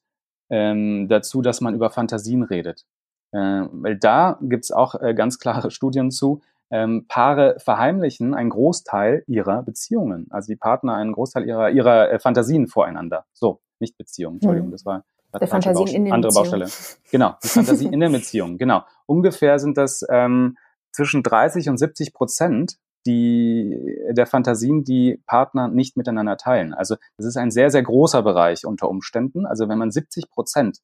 ähm, 0.51 1.09
dazu, 1.09 1.40
dass 1.40 1.62
man 1.62 1.74
über 1.74 1.88
Fantasien 1.88 2.43
redet. 2.43 2.84
Äh, 3.32 3.38
weil 3.72 3.97
da 3.97 4.38
gibt's 4.43 4.70
auch 4.70 4.95
äh, 5.01 5.14
ganz 5.14 5.38
klare 5.38 5.70
Studien 5.72 6.11
zu, 6.11 6.43
ähm, 6.73 7.05
Paare 7.07 7.57
verheimlichen 7.59 8.35
einen 8.35 8.51
Großteil 8.51 9.23
ihrer 9.27 9.62
Beziehungen. 9.62 10.27
Also 10.31 10.47
die 10.47 10.57
Partner 10.57 10.95
einen 10.95 11.12
Großteil 11.12 11.47
ihrer, 11.47 11.70
ihrer 11.70 12.11
äh, 12.11 12.18
Fantasien 12.18 12.66
voreinander. 12.66 13.27
So, 13.35 13.61
nicht 13.79 13.99
Beziehungen, 13.99 14.37
Entschuldigung, 14.37 14.68
mhm. 14.68 14.73
das 14.73 14.87
war 14.87 15.05
der 15.39 15.49
Fantasien 15.49 15.89
in 15.89 16.05
der 16.07 16.14
andere 16.14 16.31
Beziehung. 16.31 16.61
Baustelle. 16.61 17.01
Genau, 17.11 17.37
die 17.43 17.49
Fantasie 17.49 17.87
in 17.87 18.01
der 18.01 18.09
Beziehung. 18.11 18.59
Genau. 18.59 18.83
Ungefähr 19.07 19.59
sind 19.59 19.77
das 19.77 20.05
ähm, 20.11 20.57
zwischen 20.93 21.23
30 21.23 21.68
und 21.68 21.79
70 21.79 22.12
Prozent 22.12 22.77
die, 23.07 23.99
der 24.11 24.27
Fantasien, 24.27 24.85
die 24.85 25.23
Partner 25.27 25.68
nicht 25.68 25.97
miteinander 25.97 26.37
teilen. 26.37 26.73
Also 26.73 26.97
das 27.16 27.27
ist 27.27 27.37
ein 27.37 27.51
sehr, 27.51 27.70
sehr 27.70 27.83
großer 27.83 28.23
Bereich 28.23 28.64
unter 28.64 28.89
Umständen. 28.89 29.47
Also 29.47 29.68
wenn 29.68 29.79
man 29.79 29.91
70 29.91 30.31
Prozent 30.31 30.79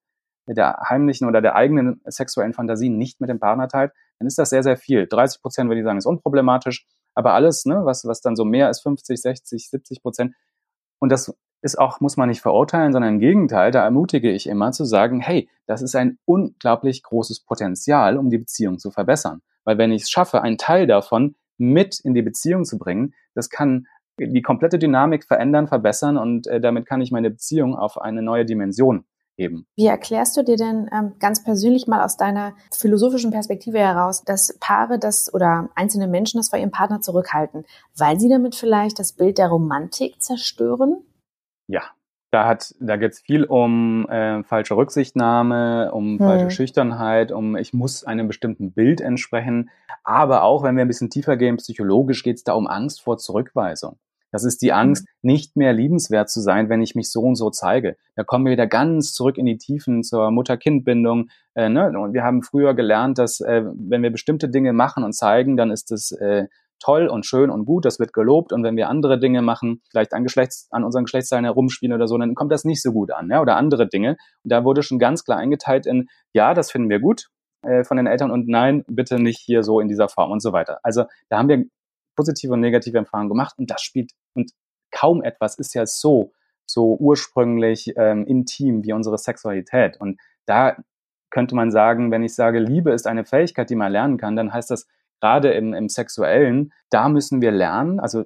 der 0.48 0.78
heimlichen 0.88 1.28
oder 1.28 1.40
der 1.40 1.54
eigenen 1.54 2.00
sexuellen 2.06 2.54
Fantasien 2.54 2.96
nicht 2.96 3.20
mit 3.20 3.30
dem 3.30 3.38
Partner 3.38 3.68
teilt, 3.68 3.92
dann 4.18 4.26
ist 4.26 4.38
das 4.38 4.50
sehr, 4.50 4.62
sehr 4.62 4.76
viel. 4.76 5.06
30 5.06 5.40
Prozent 5.40 5.68
würde 5.68 5.80
ich 5.80 5.84
sagen, 5.84 5.98
ist 5.98 6.06
unproblematisch. 6.06 6.86
Aber 7.14 7.34
alles, 7.34 7.64
ne, 7.64 7.80
was, 7.84 8.04
was 8.04 8.20
dann 8.20 8.36
so 8.36 8.44
mehr 8.44 8.66
als 8.66 8.80
50, 8.80 9.20
60, 9.20 9.70
70 9.70 10.02
Prozent. 10.02 10.34
Und 10.98 11.10
das 11.10 11.34
ist 11.62 11.78
auch, 11.78 12.00
muss 12.00 12.16
man 12.16 12.28
nicht 12.28 12.40
verurteilen, 12.40 12.92
sondern 12.92 13.14
im 13.14 13.20
Gegenteil, 13.20 13.70
da 13.70 13.82
ermutige 13.82 14.30
ich 14.30 14.46
immer 14.46 14.72
zu 14.72 14.84
sagen, 14.84 15.20
hey, 15.20 15.48
das 15.66 15.82
ist 15.82 15.96
ein 15.96 16.18
unglaublich 16.24 17.02
großes 17.02 17.40
Potenzial, 17.40 18.16
um 18.16 18.30
die 18.30 18.38
Beziehung 18.38 18.78
zu 18.78 18.90
verbessern. 18.90 19.42
Weil 19.64 19.78
wenn 19.78 19.92
ich 19.92 20.02
es 20.02 20.10
schaffe, 20.10 20.42
einen 20.42 20.58
Teil 20.58 20.86
davon 20.86 21.34
mit 21.56 21.98
in 22.00 22.14
die 22.14 22.22
Beziehung 22.22 22.64
zu 22.64 22.78
bringen, 22.78 23.14
das 23.34 23.50
kann 23.50 23.86
die 24.20 24.42
komplette 24.42 24.78
Dynamik 24.78 25.24
verändern, 25.24 25.68
verbessern 25.68 26.16
und 26.16 26.46
äh, 26.46 26.60
damit 26.60 26.86
kann 26.86 27.00
ich 27.00 27.12
meine 27.12 27.30
Beziehung 27.30 27.76
auf 27.76 28.00
eine 28.00 28.22
neue 28.22 28.44
Dimension 28.44 29.04
heben. 29.38 29.66
Wie 29.76 29.86
erklärst 29.86 30.36
du 30.36 30.42
dir 30.42 30.56
denn 30.56 30.90
ähm, 30.92 31.12
ganz 31.20 31.42
persönlich 31.42 31.86
mal 31.86 32.04
aus 32.04 32.16
deiner 32.16 32.54
philosophischen 32.72 33.30
Perspektive 33.30 33.78
heraus, 33.78 34.24
dass 34.24 34.56
Paare 34.60 34.98
das 34.98 35.32
oder 35.32 35.70
einzelne 35.74 36.08
Menschen 36.08 36.38
das 36.38 36.50
vor 36.50 36.58
ihrem 36.58 36.70
Partner 36.70 37.00
zurückhalten, 37.00 37.64
weil 37.96 38.18
sie 38.18 38.28
damit 38.28 38.54
vielleicht 38.54 38.98
das 38.98 39.12
Bild 39.12 39.38
der 39.38 39.48
Romantik 39.48 40.20
zerstören? 40.20 40.98
Ja, 41.68 41.82
da 42.30 42.46
hat, 42.46 42.74
da 42.78 42.96
geht's 42.96 43.20
viel 43.20 43.44
um 43.44 44.06
äh, 44.08 44.42
falsche 44.42 44.76
Rücksichtnahme, 44.76 45.92
um 45.92 46.18
hm. 46.18 46.18
falsche 46.18 46.50
Schüchternheit, 46.50 47.32
um 47.32 47.56
ich 47.56 47.72
muss 47.72 48.04
einem 48.04 48.26
bestimmten 48.26 48.72
Bild 48.72 49.00
entsprechen. 49.00 49.70
Aber 50.04 50.42
auch, 50.42 50.62
wenn 50.62 50.76
wir 50.76 50.84
ein 50.84 50.88
bisschen 50.88 51.10
tiefer 51.10 51.36
gehen, 51.36 51.56
psychologisch 51.56 52.22
geht's 52.22 52.44
da 52.44 52.52
um 52.52 52.66
Angst 52.66 53.00
vor 53.00 53.16
Zurückweisung. 53.18 53.98
Das 54.30 54.44
ist 54.44 54.62
die 54.62 54.72
Angst, 54.72 55.06
nicht 55.22 55.56
mehr 55.56 55.72
liebenswert 55.72 56.30
zu 56.30 56.40
sein, 56.40 56.68
wenn 56.68 56.82
ich 56.82 56.94
mich 56.94 57.10
so 57.10 57.20
und 57.20 57.36
so 57.36 57.50
zeige. 57.50 57.96
Da 58.14 58.24
kommen 58.24 58.44
wir 58.44 58.52
wieder 58.52 58.66
ganz 58.66 59.12
zurück 59.12 59.38
in 59.38 59.46
die 59.46 59.58
Tiefen 59.58 60.02
zur 60.02 60.30
Mutter-Kind-Bindung. 60.30 61.28
Äh, 61.54 61.68
ne? 61.68 61.92
Und 61.98 62.12
wir 62.12 62.22
haben 62.22 62.42
früher 62.42 62.74
gelernt, 62.74 63.18
dass 63.18 63.40
äh, 63.40 63.64
wenn 63.64 64.02
wir 64.02 64.10
bestimmte 64.10 64.48
Dinge 64.48 64.72
machen 64.72 65.04
und 65.04 65.12
zeigen, 65.14 65.56
dann 65.56 65.70
ist 65.70 65.90
es 65.92 66.12
äh, 66.12 66.46
toll 66.80 67.08
und 67.08 67.26
schön 67.26 67.50
und 67.50 67.64
gut, 67.64 67.84
das 67.84 67.98
wird 67.98 68.12
gelobt. 68.12 68.52
Und 68.52 68.62
wenn 68.62 68.76
wir 68.76 68.88
andere 68.88 69.18
Dinge 69.18 69.42
machen, 69.42 69.82
vielleicht 69.90 70.12
an, 70.12 70.24
Geschlechts-, 70.24 70.68
an 70.70 70.84
unseren 70.84 71.04
Geschlechtsteilen 71.04 71.44
herumspielen 71.44 71.94
oder 71.94 72.06
so, 72.06 72.16
dann 72.18 72.34
kommt 72.34 72.52
das 72.52 72.64
nicht 72.64 72.82
so 72.82 72.92
gut 72.92 73.10
an. 73.10 73.30
Ja? 73.30 73.40
Oder 73.40 73.56
andere 73.56 73.88
Dinge. 73.88 74.16
Und 74.44 74.52
da 74.52 74.64
wurde 74.64 74.82
schon 74.82 74.98
ganz 74.98 75.24
klar 75.24 75.38
eingeteilt 75.38 75.86
in, 75.86 76.08
ja, 76.32 76.54
das 76.54 76.70
finden 76.70 76.90
wir 76.90 77.00
gut 77.00 77.28
äh, 77.62 77.84
von 77.84 77.96
den 77.96 78.06
Eltern 78.06 78.30
und 78.30 78.48
nein, 78.48 78.84
bitte 78.88 79.20
nicht 79.20 79.38
hier 79.38 79.62
so 79.62 79.80
in 79.80 79.88
dieser 79.88 80.08
Form 80.08 80.30
und 80.30 80.40
so 80.40 80.52
weiter. 80.52 80.78
Also 80.82 81.04
da 81.28 81.38
haben 81.38 81.48
wir 81.48 81.64
positive 82.18 82.52
und 82.52 82.60
negative 82.60 82.98
Erfahrungen 82.98 83.28
gemacht 83.28 83.54
und 83.58 83.70
das 83.70 83.80
spielt 83.80 84.10
und 84.34 84.50
kaum 84.90 85.22
etwas 85.22 85.56
ist 85.58 85.74
ja 85.74 85.86
so 85.86 86.32
so 86.66 86.96
ursprünglich 86.98 87.94
ähm, 87.96 88.26
intim 88.26 88.84
wie 88.84 88.92
unsere 88.92 89.18
Sexualität 89.18 90.00
und 90.00 90.20
da 90.46 90.76
könnte 91.30 91.54
man 91.54 91.70
sagen, 91.70 92.10
wenn 92.10 92.24
ich 92.24 92.34
sage, 92.34 92.58
Liebe 92.58 92.90
ist 92.90 93.06
eine 93.06 93.24
Fähigkeit, 93.24 93.70
die 93.70 93.76
man 93.76 93.92
lernen 93.92 94.16
kann, 94.16 94.34
dann 94.34 94.52
heißt 94.52 94.70
das 94.70 94.88
gerade 95.20 95.52
im, 95.52 95.74
im 95.74 95.88
Sexuellen, 95.88 96.72
da 96.90 97.08
müssen 97.08 97.40
wir 97.40 97.52
lernen, 97.52 98.00
also 98.00 98.24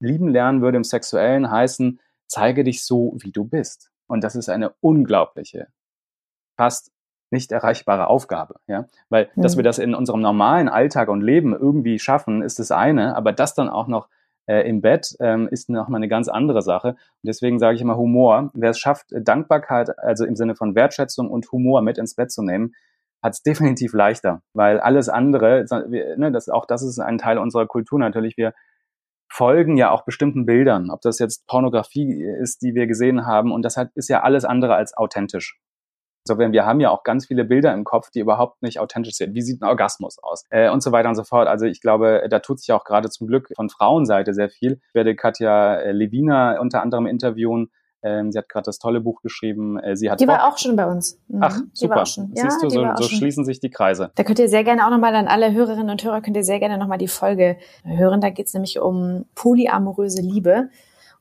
lieben 0.00 0.28
lernen 0.28 0.62
würde 0.62 0.76
im 0.76 0.84
Sexuellen 0.84 1.50
heißen, 1.50 2.00
zeige 2.26 2.64
dich 2.64 2.84
so, 2.84 3.16
wie 3.18 3.32
du 3.32 3.44
bist. 3.44 3.90
Und 4.06 4.22
das 4.22 4.36
ist 4.36 4.48
eine 4.48 4.74
unglaubliche, 4.80 5.68
fast 6.56 6.93
nicht 7.30 7.52
erreichbare 7.52 8.06
Aufgabe, 8.06 8.56
ja, 8.66 8.86
weil 9.08 9.28
mhm. 9.34 9.42
dass 9.42 9.56
wir 9.56 9.64
das 9.64 9.78
in 9.78 9.94
unserem 9.94 10.20
normalen 10.20 10.68
Alltag 10.68 11.08
und 11.08 11.20
Leben 11.20 11.52
irgendwie 11.52 11.98
schaffen, 11.98 12.42
ist 12.42 12.58
das 12.58 12.70
eine, 12.70 13.16
aber 13.16 13.32
das 13.32 13.54
dann 13.54 13.68
auch 13.68 13.88
noch 13.88 14.08
äh, 14.46 14.68
im 14.68 14.80
Bett 14.80 15.16
ähm, 15.20 15.48
ist 15.48 15.70
noch 15.70 15.88
mal 15.88 15.96
eine 15.96 16.08
ganz 16.08 16.28
andere 16.28 16.62
Sache. 16.62 16.88
Und 16.88 16.98
deswegen 17.26 17.58
sage 17.58 17.76
ich 17.76 17.80
immer 17.80 17.96
Humor. 17.96 18.50
Wer 18.54 18.70
es 18.70 18.78
schafft, 18.78 19.06
Dankbarkeit, 19.10 19.98
also 19.98 20.24
im 20.24 20.36
Sinne 20.36 20.54
von 20.54 20.74
Wertschätzung 20.74 21.30
und 21.30 21.50
Humor 21.50 21.82
mit 21.82 21.98
ins 21.98 22.14
Bett 22.14 22.30
zu 22.30 22.42
nehmen, 22.42 22.74
hat 23.22 23.32
es 23.32 23.42
definitiv 23.42 23.94
leichter, 23.94 24.42
weil 24.52 24.78
alles 24.78 25.08
andere, 25.08 25.64
ne, 26.18 26.30
das, 26.30 26.50
auch 26.50 26.66
das 26.66 26.82
ist 26.82 26.98
ein 26.98 27.16
Teil 27.16 27.38
unserer 27.38 27.66
Kultur 27.66 27.98
natürlich. 27.98 28.36
Wir 28.36 28.52
folgen 29.32 29.78
ja 29.78 29.90
auch 29.90 30.04
bestimmten 30.04 30.44
Bildern, 30.44 30.90
ob 30.90 31.00
das 31.00 31.18
jetzt 31.18 31.46
Pornografie 31.46 32.22
ist, 32.22 32.60
die 32.60 32.74
wir 32.74 32.86
gesehen 32.86 33.26
haben, 33.26 33.50
und 33.50 33.62
das 33.62 33.78
hat, 33.78 33.90
ist 33.94 34.08
ja 34.08 34.22
alles 34.22 34.44
andere 34.44 34.74
als 34.74 34.94
authentisch. 34.94 35.58
Insofern, 36.26 36.52
wir 36.52 36.64
haben 36.64 36.80
ja 36.80 36.90
auch 36.90 37.02
ganz 37.02 37.26
viele 37.26 37.44
Bilder 37.44 37.74
im 37.74 37.84
Kopf, 37.84 38.10
die 38.10 38.20
überhaupt 38.20 38.62
nicht 38.62 38.80
authentisch 38.80 39.14
sind. 39.14 39.34
Wie 39.34 39.42
sieht 39.42 39.60
ein 39.60 39.66
Orgasmus 39.66 40.18
aus? 40.22 40.44
Äh, 40.48 40.70
und 40.70 40.82
so 40.82 40.90
weiter 40.90 41.10
und 41.10 41.16
so 41.16 41.24
fort. 41.24 41.48
Also 41.48 41.66
ich 41.66 41.82
glaube, 41.82 42.26
da 42.30 42.38
tut 42.38 42.60
sich 42.60 42.72
auch 42.72 42.84
gerade 42.84 43.10
zum 43.10 43.26
Glück 43.26 43.50
von 43.54 43.68
Frauenseite 43.68 44.32
sehr 44.32 44.48
viel. 44.48 44.80
Ich 44.88 44.94
werde 44.94 45.14
Katja 45.16 45.76
äh, 45.76 45.92
Levina 45.92 46.58
unter 46.60 46.80
anderem 46.80 47.06
interviewen. 47.06 47.70
Ähm, 48.02 48.32
sie 48.32 48.38
hat 48.38 48.48
gerade 48.48 48.64
das 48.64 48.78
tolle 48.78 49.02
Buch 49.02 49.20
geschrieben. 49.20 49.78
Äh, 49.78 49.96
sie 49.96 50.10
hat 50.10 50.18
die 50.18 50.26
war 50.26 50.48
auch 50.48 50.56
schon 50.56 50.76
bei 50.76 50.86
uns. 50.86 51.20
Mhm. 51.28 51.42
Ach, 51.42 51.58
super. 51.74 52.06
Siehst 52.06 52.18
ja, 52.34 52.48
du, 52.60 52.70
so, 52.70 52.86
so 52.96 53.04
schließen 53.04 53.44
sich 53.44 53.60
die 53.60 53.70
Kreise. 53.70 54.10
Da 54.14 54.24
könnt 54.24 54.38
ihr 54.38 54.48
sehr 54.48 54.64
gerne 54.64 54.86
auch 54.86 54.90
nochmal 54.90 55.14
an 55.14 55.28
alle 55.28 55.52
Hörerinnen 55.52 55.90
und 55.90 56.02
Hörer, 56.02 56.22
könnt 56.22 56.36
ihr 56.36 56.44
sehr 56.44 56.58
gerne 56.58 56.78
nochmal 56.78 56.98
die 56.98 57.08
Folge 57.08 57.58
hören. 57.82 58.22
Da 58.22 58.30
geht 58.30 58.46
es 58.46 58.54
nämlich 58.54 58.78
um 58.78 59.26
polyamoröse 59.34 60.22
Liebe. 60.22 60.70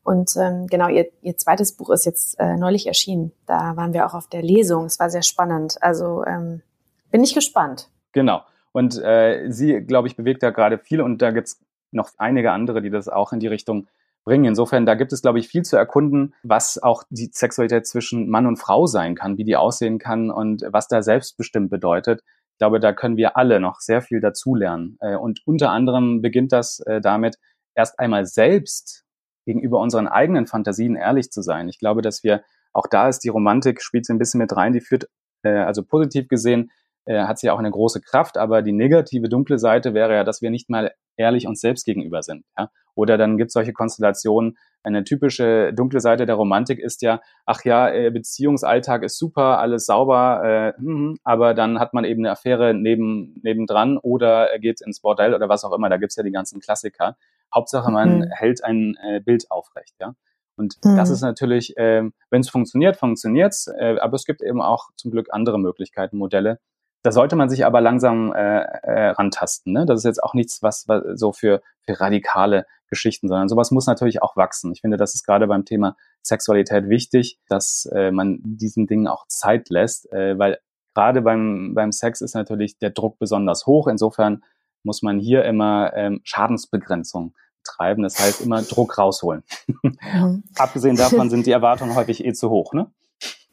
Und 0.04 0.36
ähm, 0.38 0.68
genau, 0.68 0.90
ihr, 0.90 1.08
ihr 1.22 1.38
zweites 1.38 1.72
Buch 1.76 1.90
ist 1.90 2.06
jetzt 2.06 2.40
äh, 2.40 2.58
neulich 2.58 2.88
erschienen. 2.88 3.32
Da 3.46 3.76
waren 3.78 3.94
wir 3.94 4.06
auch 4.06 4.14
auf 4.14 4.28
der 4.28 4.42
Lesung. 4.42 4.86
Es 4.86 5.00
war 5.00 5.10
sehr 5.10 5.22
spannend. 5.22 5.78
Also 5.82 6.26
ähm, 6.26 6.62
bin 7.10 7.24
ich 7.24 7.34
gespannt. 7.34 7.90
Genau. 8.12 8.42
Und 8.74 9.02
äh, 9.02 9.50
sie, 9.50 9.82
glaube 9.82 10.08
ich, 10.08 10.18
bewegt 10.18 10.44
da 10.44 10.50
gerade 10.50 10.78
viel 10.78 11.00
und 11.00 11.22
da 11.22 11.32
gibt's 11.32 11.62
noch 11.92 12.10
einige 12.18 12.52
andere, 12.52 12.82
die 12.82 12.90
das 12.90 13.08
auch 13.08 13.32
in 13.32 13.40
die 13.40 13.48
Richtung 13.48 13.88
bringen. 14.26 14.46
Insofern, 14.46 14.86
da 14.86 14.96
gibt 14.96 15.14
es, 15.14 15.22
glaube 15.22 15.40
ich, 15.40 15.48
viel 15.48 15.64
zu 15.64 15.78
erkunden, 15.78 16.34
was 16.44 16.82
auch 16.82 17.04
die 17.10 17.30
Sexualität 17.32 17.88
zwischen 17.88 18.30
Mann 18.30 18.48
und 18.48 18.58
Frau 18.58 18.88
sein 18.88 19.16
kann, 19.16 19.38
wie 19.38 19.44
die 19.44 19.56
aussehen 19.56 20.00
kann 20.00 20.32
und 20.32 20.64
was 20.68 20.88
da 20.88 21.02
selbstbestimmt 21.02 21.70
bedeutet. 21.70 22.22
Ich 22.54 22.58
glaube, 22.58 22.80
da 22.80 22.94
können 22.94 23.18
wir 23.18 23.38
alle 23.38 23.60
noch 23.60 23.80
sehr 23.80 24.02
viel 24.02 24.22
dazulernen. 24.22 24.98
Äh, 25.02 25.16
und 25.16 25.42
unter 25.46 25.72
anderem 25.72 26.22
beginnt 26.22 26.52
das 26.52 26.80
äh, 26.82 27.00
damit, 27.00 27.38
erst 27.76 28.00
einmal 28.00 28.26
selbst 28.26 29.04
gegenüber 29.46 29.80
unseren 29.80 30.08
eigenen 30.08 30.48
Fantasien 30.48 30.96
ehrlich 30.96 31.32
zu 31.32 31.42
sein. 31.42 31.68
Ich 31.70 31.80
glaube, 31.80 32.02
dass 32.02 32.24
wir, 32.24 32.44
auch 32.72 32.88
da 32.88 33.08
ist 33.08 33.20
die 33.20 33.30
Romantik, 33.30 33.82
spielt 33.82 34.06
sie 34.06 34.14
ein 34.14 34.20
bisschen 34.20 34.40
mit 34.40 34.56
rein, 34.56 34.74
die 34.74 34.82
führt, 34.82 35.08
äh, 35.44 35.50
also 35.50 35.84
positiv 35.84 36.28
gesehen, 36.28 36.72
äh, 37.06 37.24
hat 37.24 37.40
sie 37.40 37.50
auch 37.50 37.60
eine 37.60 37.72
große 37.72 38.02
Kraft, 38.02 38.38
aber 38.38 38.62
die 38.62 38.72
negative, 38.72 39.28
dunkle 39.28 39.60
Seite 39.60 39.94
wäre 39.94 40.14
ja, 40.14 40.24
dass 40.24 40.42
wir 40.42 40.50
nicht 40.50 40.70
mal 40.70 40.94
ehrlich 41.18 41.48
uns 41.48 41.60
selbst 41.60 41.86
gegenüber 41.86 42.24
sind. 42.24 42.46
Ja? 42.58 42.70
Oder 42.96 43.18
dann 43.18 43.38
gibt 43.38 43.50
es 43.50 43.54
solche 43.54 43.74
Konstellationen, 43.74 44.58
eine 44.84 45.04
typische 45.04 45.74
dunkle 45.74 46.02
Seite 46.02 46.26
der 46.26 46.36
Romantik 46.36 46.80
ist 46.80 47.02
ja, 47.02 47.22
ach 47.46 47.64
ja, 47.64 47.90
äh, 47.90 48.12
Beziehungsalltag 48.12 49.04
ist 49.04 49.18
super, 49.18 49.60
alles 49.60 49.86
sauber, 49.86 50.74
äh, 50.78 50.80
hm, 50.80 51.18
aber 51.24 51.54
dann 51.54 51.80
hat 51.80 51.94
man 51.94 52.04
eben 52.04 52.22
eine 52.22 52.32
Affäre 52.32 52.74
neben, 52.74 53.40
nebendran 53.44 53.98
oder 53.98 54.50
geht 54.60 54.82
ins 54.82 55.00
Bordell 55.00 55.34
oder 55.34 55.48
was 55.48 55.64
auch 55.64 55.74
immer, 55.74 55.90
da 55.90 55.98
gibt's 55.98 56.18
ja 56.18 56.24
die 56.24 56.32
ganzen 56.32 56.60
Klassiker. 56.60 57.16
Hauptsache, 57.54 57.92
man 57.92 58.20
mhm. 58.20 58.32
hält 58.32 58.64
ein 58.64 58.96
äh, 59.04 59.20
Bild 59.20 59.50
aufrecht, 59.52 59.96
ja. 60.00 60.16
Und 60.56 60.78
mhm. 60.84 60.98
das 60.98 61.10
ist 61.10 61.22
natürlich, 61.22 61.78
äh, 61.78 62.04
wenn 62.30 62.42
es 62.42 62.50
funktioniert, 62.50 62.98
funktioniert's. 62.98 63.68
Äh, 63.68 63.98
aber 64.00 64.16
es 64.16 64.26
gibt 64.26 64.42
eben 64.42 64.62
auch 64.62 64.90
zum 64.96 65.12
Glück 65.12 65.28
andere 65.32 65.60
Möglichkeiten, 65.60 66.18
Modelle. 66.18 66.60
Da 67.02 67.12
sollte 67.12 67.36
man 67.36 67.50
sich 67.50 67.66
aber 67.66 67.82
langsam 67.82 68.32
äh, 68.34 68.62
äh, 68.62 69.10
rantasten. 69.10 69.74
Ne? 69.74 69.86
Das 69.86 70.00
ist 70.00 70.06
jetzt 70.06 70.24
auch 70.24 70.34
nichts, 70.34 70.62
was, 70.62 70.88
was 70.88 71.04
so 71.20 71.34
für, 71.34 71.62
für 71.86 72.00
radikale 72.00 72.66
Geschichten, 72.88 73.28
sondern 73.28 73.50
sowas 73.50 73.72
muss 73.72 73.88
natürlich 73.88 74.22
auch 74.22 74.38
wachsen. 74.38 74.72
Ich 74.72 74.82
finde, 74.82 74.98
das 74.98 75.16
ist 75.16 75.26
gerade 75.26 75.48
beim 75.48 75.66
Thema 75.66 75.98
Sexualität 76.22 76.88
wichtig, 76.88 77.40
dass 77.50 77.90
äh, 77.94 78.12
man 78.12 78.40
diesen 78.44 78.88
Dingen 78.88 79.08
auch 79.08 79.28
Zeit 79.28 79.70
lässt, 79.70 80.10
äh, 80.14 80.38
weil 80.38 80.60
gerade 80.94 81.22
beim, 81.24 81.74
beim 81.74 81.92
Sex 81.92 82.22
ist 82.22 82.36
natürlich 82.36 82.78
der 82.78 82.92
Druck 82.92 83.20
besonders 83.20 83.66
hoch. 83.66 83.88
Insofern 83.88 84.44
muss 84.84 85.02
man 85.02 85.20
hier 85.20 85.44
immer 85.44 85.92
ähm, 85.96 86.22
Schadensbegrenzung 86.24 87.34
treiben. 87.64 88.04
Das 88.04 88.20
heißt, 88.20 88.42
immer 88.42 88.62
Druck 88.62 88.98
rausholen. 88.98 89.44
Mhm. 90.14 90.44
Abgesehen 90.58 90.96
davon 90.96 91.30
sind 91.30 91.46
die 91.46 91.52
Erwartungen 91.52 91.96
häufig 91.96 92.24
eh 92.24 92.34
zu 92.34 92.50
hoch, 92.50 92.74
ne? 92.74 92.92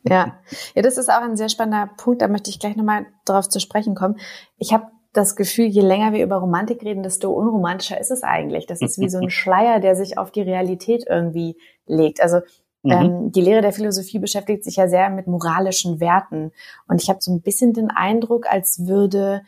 Ja. 0.03 0.39
ja, 0.75 0.83
das 0.83 0.99
ist 0.99 1.09
auch 1.09 1.23
ein 1.23 1.37
sehr 1.37 1.49
spannender 1.49 1.91
Punkt. 1.97 2.23
Da 2.23 2.29
möchte 2.29 2.51
ich 2.51 2.59
gleich 2.59 2.77
nochmal 2.77 3.07
darauf 3.25 3.49
zu 3.49 3.61
sprechen 3.61 3.95
kommen. 3.95 4.19
Ich 4.59 4.73
habe 4.73 4.87
das 5.13 5.37
Gefühl, 5.37 5.67
je 5.67 5.83
länger 5.83 6.13
wir 6.13 6.23
über 6.23 6.37
Romantik 6.37 6.83
reden, 6.83 7.03
desto 7.03 7.31
unromantischer 7.31 8.01
ist 8.01 8.11
es 8.11 8.23
eigentlich. 8.23 8.67
Das 8.67 8.81
ist 8.81 8.99
wie 8.99 9.09
so 9.09 9.19
ein 9.19 9.31
Schleier, 9.31 9.81
der 9.81 9.97
sich 9.97 10.19
auf 10.19 10.31
die 10.31 10.43
Realität 10.43 11.05
irgendwie 11.09 11.57
legt. 11.87 12.23
Also 12.23 12.41
mhm. 12.83 12.91
ähm, 12.91 13.33
die 13.33 13.41
Lehre 13.41 13.63
der 13.63 13.73
Philosophie 13.73 14.19
beschäftigt 14.19 14.65
sich 14.65 14.77
ja 14.77 14.89
sehr 14.89 15.11
mit 15.11 15.27
moralischen 15.27 16.01
Werten. 16.01 16.53
Und 16.87 17.03
ich 17.03 17.09
habe 17.09 17.21
so 17.21 17.33
ein 17.33 17.43
bisschen 17.43 17.73
den 17.73 17.91
Eindruck, 17.91 18.47
als 18.51 18.87
würde 18.87 19.43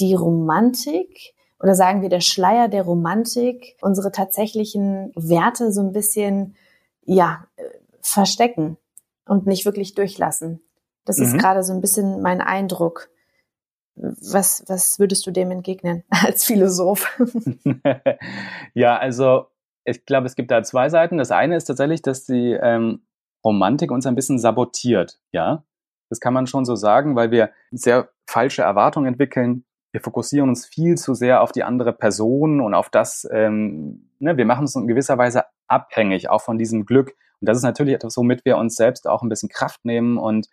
die 0.00 0.14
Romantik 0.14 1.34
oder 1.62 1.74
sagen 1.74 2.02
wir 2.02 2.08
der 2.08 2.20
Schleier 2.20 2.68
der 2.68 2.82
Romantik 2.82 3.76
unsere 3.80 4.10
tatsächlichen 4.10 5.12
Werte 5.14 5.72
so 5.72 5.80
ein 5.80 5.92
bisschen, 5.92 6.56
ja, 7.04 7.46
verstecken 8.02 8.76
und 9.26 9.46
nicht 9.46 9.64
wirklich 9.64 9.94
durchlassen. 9.94 10.60
Das 11.04 11.18
mhm. 11.18 11.24
ist 11.24 11.38
gerade 11.38 11.62
so 11.62 11.72
ein 11.72 11.80
bisschen 11.80 12.20
mein 12.20 12.40
Eindruck. 12.40 13.08
Was, 13.94 14.64
was 14.68 14.98
würdest 14.98 15.26
du 15.26 15.30
dem 15.30 15.50
entgegnen 15.50 16.02
als 16.10 16.44
Philosoph? 16.44 17.18
ja, 18.74 18.96
also 18.96 19.46
ich 19.84 20.04
glaube, 20.04 20.26
es 20.26 20.34
gibt 20.34 20.50
da 20.50 20.62
zwei 20.62 20.88
Seiten. 20.88 21.18
Das 21.18 21.30
eine 21.30 21.56
ist 21.56 21.64
tatsächlich, 21.64 22.02
dass 22.02 22.24
die 22.24 22.58
ähm, 22.60 23.06
Romantik 23.44 23.90
uns 23.90 24.06
ein 24.06 24.14
bisschen 24.14 24.38
sabotiert, 24.38 25.20
ja. 25.32 25.64
Das 26.08 26.20
kann 26.20 26.34
man 26.34 26.46
schon 26.46 26.64
so 26.64 26.76
sagen, 26.76 27.16
weil 27.16 27.30
wir 27.30 27.50
sehr 27.70 28.10
falsche 28.26 28.62
Erwartungen 28.62 29.06
entwickeln. 29.06 29.64
Wir 29.92 30.00
fokussieren 30.00 30.48
uns 30.48 30.66
viel 30.66 30.96
zu 30.96 31.14
sehr 31.14 31.42
auf 31.42 31.52
die 31.52 31.64
andere 31.64 31.92
Person 31.92 32.60
und 32.60 32.74
auf 32.74 32.88
das, 32.88 33.28
ähm, 33.30 34.08
ne, 34.18 34.36
wir 34.36 34.46
machen 34.46 34.62
uns 34.62 34.74
in 34.74 34.88
gewisser 34.88 35.18
Weise 35.18 35.44
abhängig, 35.68 36.30
auch 36.30 36.40
von 36.40 36.58
diesem 36.58 36.86
Glück. 36.86 37.14
Und 37.40 37.48
das 37.48 37.58
ist 37.58 37.62
natürlich 37.62 37.94
etwas, 37.94 38.16
womit 38.16 38.44
wir 38.44 38.56
uns 38.56 38.74
selbst 38.74 39.06
auch 39.06 39.22
ein 39.22 39.28
bisschen 39.28 39.48
Kraft 39.50 39.84
nehmen 39.84 40.16
und 40.16 40.48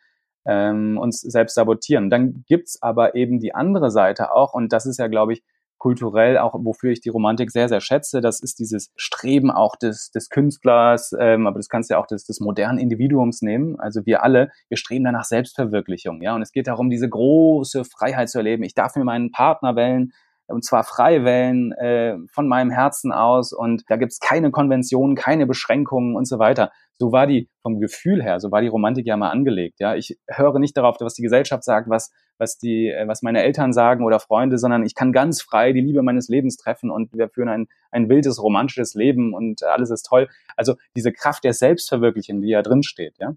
ähm, 0.46 0.98
uns 0.98 1.22
selbst 1.22 1.56
sabotieren. 1.56 2.10
Dann 2.10 2.44
gibt's 2.48 2.82
aber 2.82 3.16
eben 3.16 3.40
die 3.40 3.56
andere 3.56 3.92
Seite 3.92 4.34
auch, 4.34 4.54
und 4.54 4.74
das 4.74 4.86
ist 4.86 5.00
ja, 5.00 5.08
glaube 5.08 5.34
ich, 5.34 5.44
kulturell 5.80 6.38
auch, 6.38 6.54
wofür 6.54 6.92
ich 6.92 7.02
die 7.02 7.10
Romantik 7.10 7.52
sehr, 7.52 7.70
sehr 7.70 7.82
schätze. 7.82 8.22
Das 8.22 8.42
ist 8.42 8.60
dieses 8.60 8.92
Streben 8.96 9.50
auch 9.50 9.76
des, 9.76 10.12
des 10.12 10.30
Künstlers, 10.30 11.14
ähm, 11.20 11.48
aber 11.48 11.58
das 11.58 11.70
kannst 11.70 11.90
du 11.90 11.96
ja 11.96 12.00
auch 12.00 12.06
des, 12.06 12.26
des 12.26 12.40
modernen 12.40 12.78
Individuums 12.78 13.42
nehmen. 13.42 13.80
Also 13.80 14.06
wir 14.06 14.22
alle, 14.24 14.52
wir 14.68 14.78
streben 14.78 15.06
danach 15.06 15.24
Selbstverwirklichung. 15.24 16.22
Ja, 16.22 16.36
und 16.36 16.42
es 16.42 16.52
geht 16.52 16.68
darum, 16.68 16.90
diese 16.90 17.10
große 17.10 17.86
Freiheit 17.86 18.30
zu 18.30 18.38
erleben. 18.38 18.64
Ich 18.64 18.76
darf 18.76 18.96
mir 18.96 19.04
meinen 19.04 19.32
Partner 19.32 19.76
wählen, 19.76 20.12
und 20.48 20.66
zwar 20.66 20.84
frei 20.84 21.24
wählen 21.24 21.72
äh, 21.74 22.18
von 22.32 22.48
meinem 22.48 22.72
Herzen 22.72 23.12
aus 23.12 23.54
und 23.54 23.84
da 23.88 23.98
gibt's 23.98 24.20
keine 24.20 24.52
Konventionen, 24.52 25.16
keine 25.16 25.46
Beschränkungen 25.46 26.16
und 26.16 26.28
so 26.28 26.40
weiter. 26.40 26.72
So 27.00 27.14
war 27.14 27.28
die 27.28 27.50
vom 27.62 27.80
Gefühl 27.80 28.22
her, 28.22 28.40
so 28.42 28.52
war 28.52 28.62
die 28.62 28.68
Romantik 28.68 29.06
ja 29.06 29.16
mal 29.16 29.30
angelegt. 29.30 29.80
Ja, 29.80 29.96
ich 29.96 30.20
höre 30.28 30.60
nicht 30.60 30.76
darauf, 30.76 30.98
was 31.00 31.14
die 31.14 31.22
Gesellschaft 31.22 31.64
sagt, 31.64 31.90
was 31.90 32.12
was 32.38 32.58
die 32.58 32.90
äh, 32.90 33.08
was 33.08 33.22
meine 33.22 33.42
Eltern 33.42 33.72
sagen 33.72 34.04
oder 34.04 34.20
Freunde, 34.20 34.58
sondern 34.58 34.84
ich 34.84 34.96
kann 34.96 35.14
ganz 35.14 35.42
frei 35.42 35.72
die 35.72 35.82
Liebe 35.82 36.02
meines 36.04 36.28
Lebens 36.28 36.58
treffen 36.58 36.92
und 36.92 37.14
wir 37.14 37.30
führen 37.30 37.50
ein 37.50 37.68
ein 37.92 38.10
wildes 38.10 38.42
romantisches 38.42 38.96
Leben 38.96 39.34
und 39.34 39.64
alles 39.64 39.92
ist 39.92 40.04
toll. 40.04 40.28
Also 40.58 40.76
diese 40.96 41.14
Kraft 41.14 41.44
der 41.46 41.54
Selbstverwirklichung, 41.54 42.42
die 42.42 42.50
ja 42.50 42.62
drin 42.62 42.84
steht, 42.84 43.16
ja, 43.20 43.34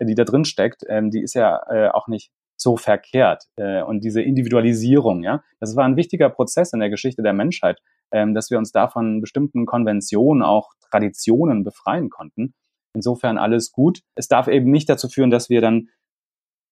die 0.00 0.14
da 0.14 0.24
drin 0.24 0.44
steckt, 0.44 0.82
ähm, 0.88 1.10
die 1.10 1.22
ist 1.22 1.34
ja 1.34 1.60
äh, 1.70 1.88
auch 1.88 2.08
nicht 2.08 2.30
so 2.56 2.76
verkehrt. 2.76 3.44
Äh, 3.56 3.82
und 3.82 4.04
diese 4.04 4.22
Individualisierung, 4.22 5.22
ja, 5.22 5.42
das 5.60 5.76
war 5.76 5.84
ein 5.84 5.96
wichtiger 5.96 6.30
Prozess 6.30 6.72
in 6.72 6.80
der 6.80 6.90
Geschichte 6.90 7.22
der 7.22 7.32
Menschheit, 7.32 7.80
ähm, 8.12 8.34
dass 8.34 8.50
wir 8.50 8.58
uns 8.58 8.72
davon 8.72 9.20
bestimmten 9.20 9.66
Konventionen, 9.66 10.42
auch 10.42 10.70
Traditionen 10.90 11.64
befreien 11.64 12.10
konnten. 12.10 12.54
Insofern 12.96 13.36
alles 13.36 13.72
gut. 13.72 14.00
Es 14.14 14.26
darf 14.26 14.48
eben 14.48 14.70
nicht 14.70 14.88
dazu 14.88 15.08
führen, 15.08 15.30
dass 15.30 15.50
wir 15.50 15.60
dann 15.60 15.90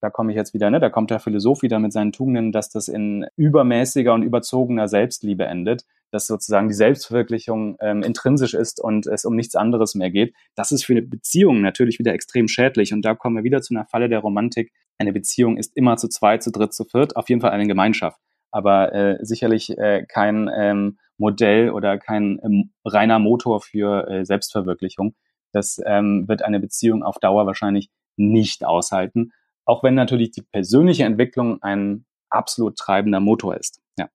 da 0.01 0.11
komme 0.11 0.33
ich 0.33 0.37
jetzt 0.37 0.53
wieder, 0.53 0.71
ne, 0.71 0.81
da 0.81 0.91
kommt 0.91 1.11
der 1.11 1.19
Philosoph 1.19 1.63
wieder 1.63 1.79
mit 1.79 1.91
seinen 1.91 2.13
Tugenden, 2.13 2.53
dass 2.53 2.69
das 2.69 2.89
in 2.89 3.25
übermäßiger 3.37 4.13
und 4.13 4.23
überzogener 4.23 4.87
Selbstliebe 4.87 5.47
endet, 5.47 5.87
dass 6.11 6.27
sozusagen 6.27 6.69
die 6.69 6.75
Selbstverwirklichung 6.75 7.79
ähm, 7.81 8.03
intrinsisch 8.03 8.53
ist 8.53 8.83
und 8.83 9.07
es 9.07 9.25
um 9.25 9.35
nichts 9.35 9.57
anderes 9.57 9.95
mehr 9.95 10.11
geht. 10.11 10.35
Das 10.57 10.73
ist 10.73 10.85
für 10.85 10.93
eine 10.93 11.01
Beziehung 11.01 11.63
natürlich 11.63 11.99
wieder 11.99 12.13
extrem 12.13 12.49
schädlich 12.49 12.93
und 12.93 13.03
da 13.03 13.15
kommen 13.15 13.37
wir 13.37 13.45
wieder 13.45 13.63
zu 13.63 13.73
einer 13.73 13.87
Falle 13.87 14.11
der 14.11 14.19
Romantik. 14.19 14.73
Eine 14.99 15.15
Beziehung 15.15 15.57
ist 15.57 15.75
immer 15.75 15.97
zu 15.97 16.09
zweit, 16.09 16.43
zu 16.43 16.53
dritt, 16.53 16.75
zu 16.75 16.85
viert, 16.85 17.17
auf 17.17 17.31
jeden 17.31 17.41
Fall 17.41 17.53
eine 17.53 17.67
Gemeinschaft, 17.67 18.21
aber 18.51 18.93
äh, 18.93 19.19
sicherlich 19.23 19.71
äh, 19.79 20.05
kein 20.07 20.51
ähm, 20.55 20.99
Modell 21.17 21.71
oder 21.71 21.97
kein 21.97 22.39
ähm, 22.45 22.73
reiner 22.85 23.19
Motor 23.19 23.63
für 23.63 24.07
äh, 24.07 24.25
Selbstverwirklichung. 24.27 25.15
Das 25.55 25.81
ähm, 25.85 26.29
wird 26.29 26.43
eine 26.43 26.61
Beziehung 26.61 27.03
auf 27.03 27.19
Dauer 27.19 27.47
wahrscheinlich 27.47 27.91
nicht 28.17 28.65
aushalten. 28.65 29.33
Auch 29.65 29.83
wenn 29.83 29.95
natürlich 29.95 30.31
die 30.31 30.43
persönliche 30.43 31.05
Entwicklung 31.05 31.63
ein 31.63 32.05
absolut 32.29 32.77
treibender 32.77 33.21
Motor 33.21 33.57
ist. 33.57 33.81
Ja. 33.99 34.09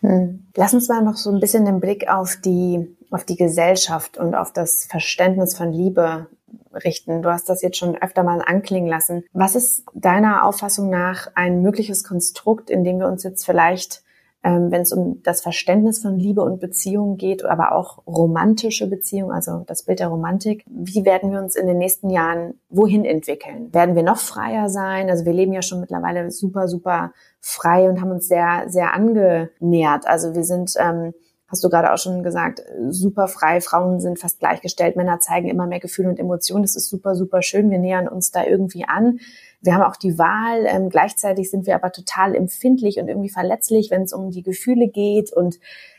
Hm. 0.00 0.46
Lass 0.56 0.74
uns 0.74 0.88
mal 0.88 1.02
noch 1.02 1.16
so 1.16 1.30
ein 1.30 1.40
bisschen 1.40 1.64
den 1.64 1.80
Blick 1.80 2.08
auf 2.08 2.36
die, 2.36 2.96
auf 3.10 3.24
die 3.24 3.36
Gesellschaft 3.36 4.16
und 4.16 4.34
auf 4.34 4.52
das 4.52 4.86
Verständnis 4.86 5.56
von 5.56 5.72
Liebe 5.72 6.28
richten. 6.72 7.22
Du 7.22 7.30
hast 7.30 7.48
das 7.48 7.62
jetzt 7.62 7.76
schon 7.76 7.96
öfter 8.00 8.22
mal 8.22 8.42
anklingen 8.44 8.88
lassen. 8.88 9.24
Was 9.32 9.54
ist 9.54 9.84
deiner 9.94 10.44
Auffassung 10.44 10.90
nach 10.90 11.28
ein 11.34 11.62
mögliches 11.62 12.04
Konstrukt, 12.04 12.70
in 12.70 12.84
dem 12.84 12.98
wir 12.98 13.08
uns 13.08 13.22
jetzt 13.22 13.44
vielleicht 13.44 14.01
ähm, 14.44 14.70
wenn 14.70 14.82
es 14.82 14.92
um 14.92 15.22
das 15.22 15.40
Verständnis 15.40 16.00
von 16.00 16.18
Liebe 16.18 16.42
und 16.42 16.60
Beziehung 16.60 17.16
geht, 17.16 17.44
aber 17.44 17.72
auch 17.72 18.06
romantische 18.06 18.88
Beziehungen, 18.88 19.32
also 19.32 19.62
das 19.66 19.84
Bild 19.84 20.00
der 20.00 20.08
Romantik. 20.08 20.64
Wie 20.66 21.04
werden 21.04 21.30
wir 21.30 21.38
uns 21.38 21.54
in 21.54 21.66
den 21.66 21.78
nächsten 21.78 22.10
Jahren 22.10 22.54
wohin 22.68 23.04
entwickeln? 23.04 23.72
Werden 23.72 23.94
wir 23.94 24.02
noch 24.02 24.18
freier 24.18 24.68
sein? 24.68 25.10
Also 25.10 25.24
wir 25.24 25.32
leben 25.32 25.52
ja 25.52 25.62
schon 25.62 25.80
mittlerweile 25.80 26.30
super, 26.30 26.66
super 26.66 27.12
frei 27.40 27.88
und 27.88 28.00
haben 28.00 28.10
uns 28.10 28.26
sehr, 28.26 28.64
sehr 28.66 28.94
angenähert. 28.94 30.06
Also 30.06 30.34
wir 30.34 30.44
sind 30.44 30.74
ähm, 30.76 31.14
hast 31.52 31.62
du 31.62 31.68
gerade 31.68 31.92
auch 31.92 31.98
schon 31.98 32.22
gesagt, 32.22 32.62
super 32.88 33.28
frei. 33.28 33.60
Frauen 33.60 34.00
sind 34.00 34.18
fast 34.18 34.40
gleichgestellt. 34.40 34.96
Männer 34.96 35.20
zeigen 35.20 35.48
immer 35.48 35.66
mehr 35.66 35.80
Gefühle 35.80 36.08
und 36.08 36.18
Emotionen. 36.18 36.62
Das 36.62 36.74
ist 36.74 36.88
super, 36.88 37.14
super 37.14 37.42
schön. 37.42 37.70
Wir 37.70 37.78
nähern 37.78 38.08
uns 38.08 38.30
da 38.30 38.44
irgendwie 38.44 38.86
an. 38.88 39.20
Wir 39.62 39.74
haben 39.74 39.82
auch 39.82 39.96
die 39.96 40.18
Wahl. 40.18 40.66
Ähm, 40.66 40.90
gleichzeitig 40.90 41.50
sind 41.50 41.66
wir 41.66 41.74
aber 41.74 41.92
total 41.92 42.34
empfindlich 42.34 42.98
und 42.98 43.08
irgendwie 43.08 43.30
verletzlich, 43.30 43.90
wenn 43.90 44.02
es 44.02 44.12
um 44.12 44.30
die 44.30 44.42
Gefühle 44.42 44.88
geht 44.88 45.32
und 45.32 45.58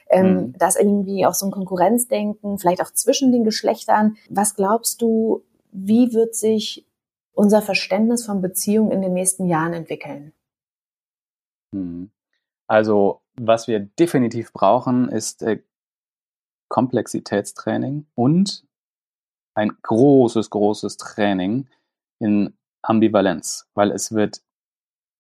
ähm, 0.10 0.36
mhm. 0.36 0.58
das 0.58 0.76
irgendwie 0.76 1.26
auch 1.26 1.34
so 1.34 1.46
ein 1.46 1.52
Konkurrenzdenken, 1.52 2.60
vielleicht 2.60 2.82
auch 2.82 2.92
zwischen 2.92 3.32
den 3.32 3.44
Geschlechtern. 3.44 4.18
Was 4.30 4.56
glaubst 4.56 5.02
du, 5.02 5.44
wie 5.72 6.14
wird 6.14 6.36
sich 6.36 6.86
unser 7.34 7.62
Verständnis 7.62 8.26
von 8.26 8.42
Beziehungen 8.42 8.92
in 8.92 9.02
den 9.02 9.14
nächsten 9.14 9.48
Jahren 9.48 9.74
entwickeln? 9.74 10.34
Mhm. 11.72 12.12
Also 12.68 13.22
was 13.36 13.68
wir 13.68 13.80
definitiv 13.80 14.54
brauchen, 14.54 15.10
ist 15.10 15.42
äh, 15.42 15.62
Komplexitätstraining 16.70 18.08
und 18.16 18.66
ein 19.56 19.72
großes, 19.82 20.50
großes 20.50 20.98
Training 20.98 21.68
in 22.20 22.58
Ambivalenz, 22.84 23.68
weil 23.74 23.92
es 23.92 24.14
wird 24.14 24.42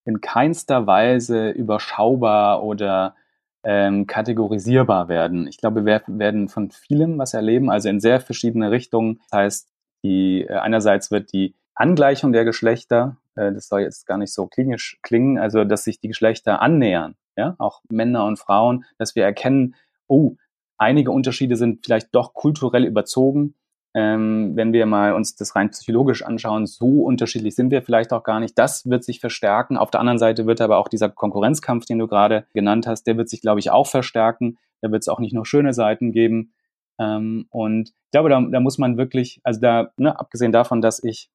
in 0.05 0.21
keinster 0.21 0.85
Weise 0.85 1.49
überschaubar 1.49 2.63
oder 2.63 3.15
ähm, 3.63 4.05
kategorisierbar 4.05 5.07
werden. 5.07 5.47
Ich 5.47 5.57
glaube, 5.57 5.85
wir 5.85 6.01
werden 6.07 6.49
von 6.49 6.71
vielem 6.71 7.17
was 7.17 7.33
erleben, 7.33 7.71
also 7.71 7.89
in 7.89 8.01
sehr 8.01 8.19
verschiedene 8.19 8.71
Richtungen. 8.71 9.21
Das 9.29 9.39
heißt, 9.39 9.69
die, 10.03 10.41
äh, 10.41 10.55
einerseits 10.55 11.09
wird 11.09 11.31
die 11.31 11.55
Angleichung 11.73 12.33
der 12.33 12.43
Geschlechter, 12.43 13.17
äh, 13.35 13.53
das 13.53 13.69
soll 13.69 13.81
jetzt 13.81 14.05
gar 14.05 14.17
nicht 14.17 14.33
so 14.33 14.47
klinisch 14.47 14.99
klingen, 15.01 15.39
also 15.39 15.63
dass 15.63 15.85
sich 15.85 15.99
die 15.99 16.09
Geschlechter 16.09 16.61
annähern 16.61 17.15
ja, 17.35 17.55
auch 17.57 17.81
Männer 17.89 18.25
und 18.25 18.37
Frauen, 18.37 18.85
dass 18.97 19.15
wir 19.15 19.23
erkennen, 19.23 19.75
oh, 20.07 20.35
einige 20.77 21.11
Unterschiede 21.11 21.55
sind 21.55 21.85
vielleicht 21.85 22.13
doch 22.13 22.33
kulturell 22.33 22.85
überzogen. 22.85 23.55
Ähm, 23.95 24.55
wenn 24.55 24.73
wir 24.73 24.87
mal 24.87 25.13
uns 25.13 25.35
das 25.35 25.55
rein 25.55 25.69
psychologisch 25.69 26.23
anschauen, 26.23 26.65
so 26.65 27.03
unterschiedlich 27.03 27.55
sind 27.55 27.69
wir 27.69 27.83
vielleicht 27.83 28.11
auch 28.11 28.23
gar 28.23 28.39
nicht. 28.39 28.57
Das 28.57 28.89
wird 28.89 29.03
sich 29.03 29.19
verstärken. 29.19 29.77
Auf 29.77 29.91
der 29.91 29.99
anderen 29.99 30.17
Seite 30.17 30.47
wird 30.47 30.61
aber 30.61 30.77
auch 30.77 30.87
dieser 30.87 31.09
Konkurrenzkampf, 31.09 31.85
den 31.85 31.99
du 31.99 32.07
gerade 32.07 32.47
genannt 32.53 32.87
hast, 32.87 33.03
der 33.03 33.17
wird 33.17 33.29
sich, 33.29 33.41
glaube 33.41 33.59
ich, 33.59 33.69
auch 33.69 33.87
verstärken. 33.87 34.57
Da 34.81 34.91
wird 34.91 35.03
es 35.03 35.09
auch 35.09 35.19
nicht 35.19 35.33
nur 35.33 35.45
schöne 35.45 35.73
Seiten 35.73 36.11
geben. 36.11 36.53
Ähm, 36.99 37.45
und 37.49 37.89
ich 37.89 38.11
glaube, 38.11 38.29
da, 38.29 38.41
da 38.41 38.59
muss 38.59 38.77
man 38.77 38.97
wirklich, 38.97 39.39
also 39.43 39.59
da, 39.61 39.91
ne, 39.97 40.19
abgesehen 40.19 40.51
davon, 40.51 40.81
dass 40.81 41.03
ich 41.03 41.29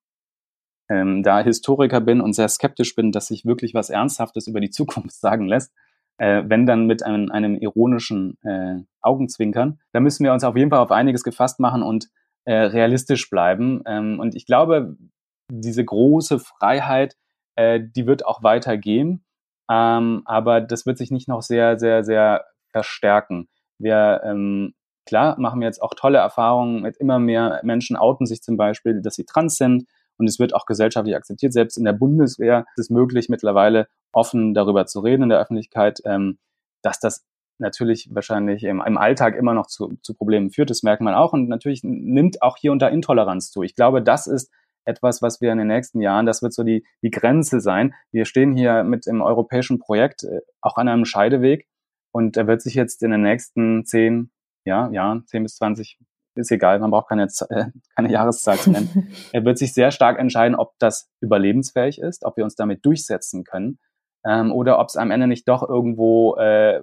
ähm, 0.89 1.23
da 1.23 1.41
Historiker 1.41 2.01
bin 2.01 2.21
und 2.21 2.33
sehr 2.33 2.49
skeptisch 2.49 2.95
bin, 2.95 3.13
dass 3.13 3.29
sich 3.29 3.45
wirklich 3.45 3.75
was 3.75 3.91
Ernsthaftes 3.91 4.47
über 4.47 4.61
die 4.61 4.71
Zukunft 4.71 5.13
sagen 5.21 5.47
lässt, 5.47 5.73
äh, 6.19 6.43
wenn 6.47 6.67
dann 6.67 6.87
mit 6.87 7.03
einem, 7.03 7.31
einem 7.31 7.57
ironischen 7.57 8.39
äh, 8.43 8.83
Augenzwinkern. 9.01 9.79
Da 9.93 10.01
müssen 10.01 10.25
wir 10.25 10.33
uns 10.33 10.45
auf 10.45 10.57
jeden 10.57 10.71
Fall 10.71 10.81
auf 10.81 10.91
einiges 10.91 11.23
gefasst 11.23 11.61
machen 11.61 11.83
und 11.83 12.09
äh, 12.49 12.63
realistisch 12.63 13.29
bleiben. 13.29 13.83
Ähm, 13.85 14.19
und 14.21 14.35
ich 14.35 14.47
glaube, 14.47 14.97
diese 15.53 15.85
große 15.85 16.39
Freiheit, 16.39 17.15
äh, 17.57 17.79
die 17.79 18.07
wird 18.07 18.25
auch 18.25 18.43
weitergehen. 18.43 19.23
Ähm, 19.71 20.23
aber 20.25 20.63
das 20.63 20.87
wird 20.87 20.97
sich 20.97 21.11
nicht 21.11 21.29
noch 21.29 21.43
sehr, 21.43 21.79
sehr, 21.79 22.05
sehr 22.05 22.47
verstärken. 22.71 23.49
Wir, 23.79 24.23
ähm, 24.25 24.73
klar, 25.05 25.39
machen 25.39 25.61
jetzt 25.61 25.83
auch 25.83 25.93
tolle 25.95 26.17
Erfahrungen 26.17 26.81
mit 26.81 26.97
immer 26.97 27.19
mehr 27.19 27.61
Menschen 27.65 27.97
outen 27.97 28.25
sich 28.25 28.41
zum 28.41 28.57
Beispiel, 28.57 29.03
dass 29.03 29.17
sie 29.17 29.27
trans 29.27 29.57
sind. 29.57 29.85
Und 30.17 30.27
es 30.27 30.39
wird 30.39 30.55
auch 30.55 30.65
gesellschaftlich 30.65 31.17
akzeptiert. 31.17 31.53
Selbst 31.53 31.77
in 31.77 31.85
der 31.85 31.93
Bundeswehr 31.93 32.65
ist 32.77 32.85
es 32.85 32.91
möglich, 32.91 33.29
mittlerweile 33.29 33.89
offen 34.11 34.55
darüber 34.55 34.87
zu 34.87 35.01
reden 35.01 35.25
in 35.25 35.29
der 35.29 35.41
Öffentlichkeit, 35.41 36.01
ähm, 36.07 36.39
dass 36.81 36.99
das 36.99 37.27
natürlich 37.59 38.09
wahrscheinlich 38.13 38.65
im, 38.65 38.83
im 38.85 38.99
Alltag 38.99 39.37
immer 39.37 39.55
noch 39.55 39.67
zu, 39.67 39.97
zu 40.03 40.15
Problemen 40.15 40.51
führt. 40.51 40.71
Das 40.71 40.83
merkt 40.83 41.03
man 41.03 41.15
auch. 41.15 41.33
Und 41.33 41.49
natürlich 41.49 41.83
nimmt 41.83 42.43
auch 42.43 42.57
hier 42.57 42.73
und 42.73 42.81
da 42.81 42.89
Intoleranz 42.89 43.51
zu. 43.51 43.63
Ich 43.63 43.75
glaube, 43.75 44.03
das 44.03 44.27
ist 44.27 44.51
etwas, 44.85 45.21
was 45.23 45.41
wir 45.41 45.53
in 45.53 45.59
den 45.59 45.67
nächsten 45.69 46.01
Jahren, 46.01 46.27
das 46.27 46.43
wird 46.43 46.55
so 46.55 46.63
die, 46.65 46.85
die 47.03 47.11
Grenze 47.11 47.61
sein. 47.61 47.95
Wir 48.11 48.25
stehen 48.25 48.57
hier 48.57 48.85
mit 48.85 49.07
im 49.07 49.21
europäischen 49.21 49.79
Projekt 49.79 50.25
äh, 50.25 50.41
auch 50.63 50.77
an 50.77 50.89
einem 50.89 51.05
Scheideweg 51.05 51.69
und 52.11 52.37
da 52.37 52.47
wird 52.47 52.63
sich 52.63 52.75
jetzt 52.75 53.03
in 53.03 53.11
den 53.11 53.23
nächsten 53.23 53.85
zehn 53.85 54.31
ja, 54.65 54.91
Jahren, 54.91 55.27
zehn 55.27 55.43
bis 55.43 55.57
zwanzig 55.57 55.99
ist 56.39 56.53
egal, 56.53 56.79
man 56.79 56.91
braucht 56.91 57.09
keine, 57.09 57.25
äh, 57.51 57.67
keine 57.97 58.11
Jahreszahl 58.13 58.59
zu 58.59 58.71
nennen. 58.71 59.13
er 59.33 59.45
wird 59.45 59.59
sich 59.59 59.75
sehr 59.75 59.91
stark 59.91 60.19
entscheiden, 60.19 60.55
ob 60.55 60.73
das 60.79 61.11
überlebensfähig 61.21 62.01
ist, 62.01 62.25
ob 62.25 62.37
wir 62.37 62.45
uns 62.45 62.55
damit 62.55 62.87
durchsetzen 62.87 63.45
können 63.45 63.79
ähm, 64.25 64.53
oder 64.53 64.79
ob 64.79 64.89
es 64.89 64.97
am 64.97 65.11
Ende 65.11 65.27
nicht 65.27 65.49
doch 65.49 65.69
irgendwo 65.69 66.37
äh, 66.37 66.83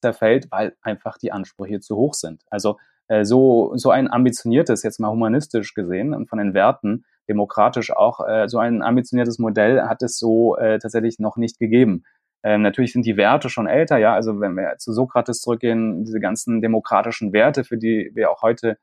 zerfällt, 0.00 0.50
weil 0.50 0.76
einfach 0.82 1.18
die 1.18 1.32
Ansprüche 1.32 1.80
zu 1.80 1.96
hoch 1.96 2.14
sind. 2.14 2.42
Also 2.50 2.78
äh, 3.08 3.24
so, 3.24 3.72
so 3.76 3.90
ein 3.90 4.10
ambitioniertes, 4.10 4.82
jetzt 4.82 5.00
mal 5.00 5.10
humanistisch 5.10 5.74
gesehen 5.74 6.14
und 6.14 6.28
von 6.28 6.38
den 6.38 6.54
Werten, 6.54 7.04
demokratisch 7.28 7.92
auch, 7.92 8.26
äh, 8.26 8.48
so 8.48 8.58
ein 8.58 8.82
ambitioniertes 8.82 9.38
Modell 9.38 9.82
hat 9.82 10.02
es 10.02 10.18
so 10.18 10.56
äh, 10.56 10.78
tatsächlich 10.78 11.18
noch 11.18 11.36
nicht 11.36 11.58
gegeben. 11.58 12.04
Ähm, 12.42 12.62
natürlich 12.62 12.92
sind 12.92 13.06
die 13.06 13.16
Werte 13.16 13.48
schon 13.48 13.66
älter, 13.66 13.98
ja. 13.98 14.14
Also 14.14 14.40
wenn 14.40 14.54
wir 14.54 14.76
zu 14.78 14.92
Sokrates 14.92 15.40
zurückgehen, 15.40 16.04
diese 16.04 16.20
ganzen 16.20 16.60
demokratischen 16.60 17.32
Werte, 17.32 17.64
für 17.64 17.76
die 17.76 18.10
wir 18.14 18.30
auch 18.30 18.42
heute 18.42 18.78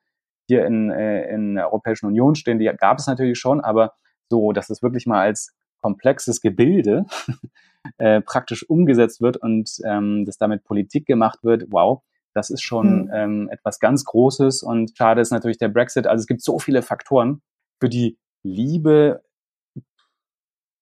hier 0.48 0.66
in, 0.66 0.92
äh, 0.92 1.30
in 1.34 1.56
der 1.56 1.68
Europäischen 1.68 2.08
Union 2.08 2.36
stehen, 2.36 2.60
die 2.60 2.70
gab 2.78 3.00
es 3.00 3.08
natürlich 3.08 3.40
schon, 3.40 3.62
aber 3.62 3.94
so, 4.30 4.52
dass 4.52 4.70
es 4.70 4.82
wirklich 4.82 5.06
mal 5.06 5.22
als 5.22 5.54
komplexes 5.82 6.42
Gebilde 6.42 7.06
äh, 7.98 8.22
praktisch 8.22 8.70
umgesetzt 8.70 9.22
wird 9.22 9.38
und 9.38 9.70
ähm, 9.86 10.26
dass 10.26 10.38
damit 10.38 10.64
Politik 10.64 11.06
gemacht 11.06 11.40
wird, 11.44 11.66
wow, 11.70 12.02
das 12.34 12.50
ist 12.50 12.62
schon 12.62 13.04
mhm. 13.06 13.12
ähm, 13.14 13.50
etwas 13.52 13.80
ganz 13.80 14.06
Großes 14.06 14.64
und 14.64 14.92
schade 14.98 15.22
ist 15.22 15.32
natürlich 15.32 15.58
der 15.58 15.70
Brexit. 15.70 16.08
Also 16.08 16.22
es 16.22 16.28
gibt 16.28 16.42
so 16.42 16.60
viele 16.60 16.82
Faktoren, 16.82 17.42
für 17.80 17.90
die 17.90 18.18
Liebe 18.44 19.22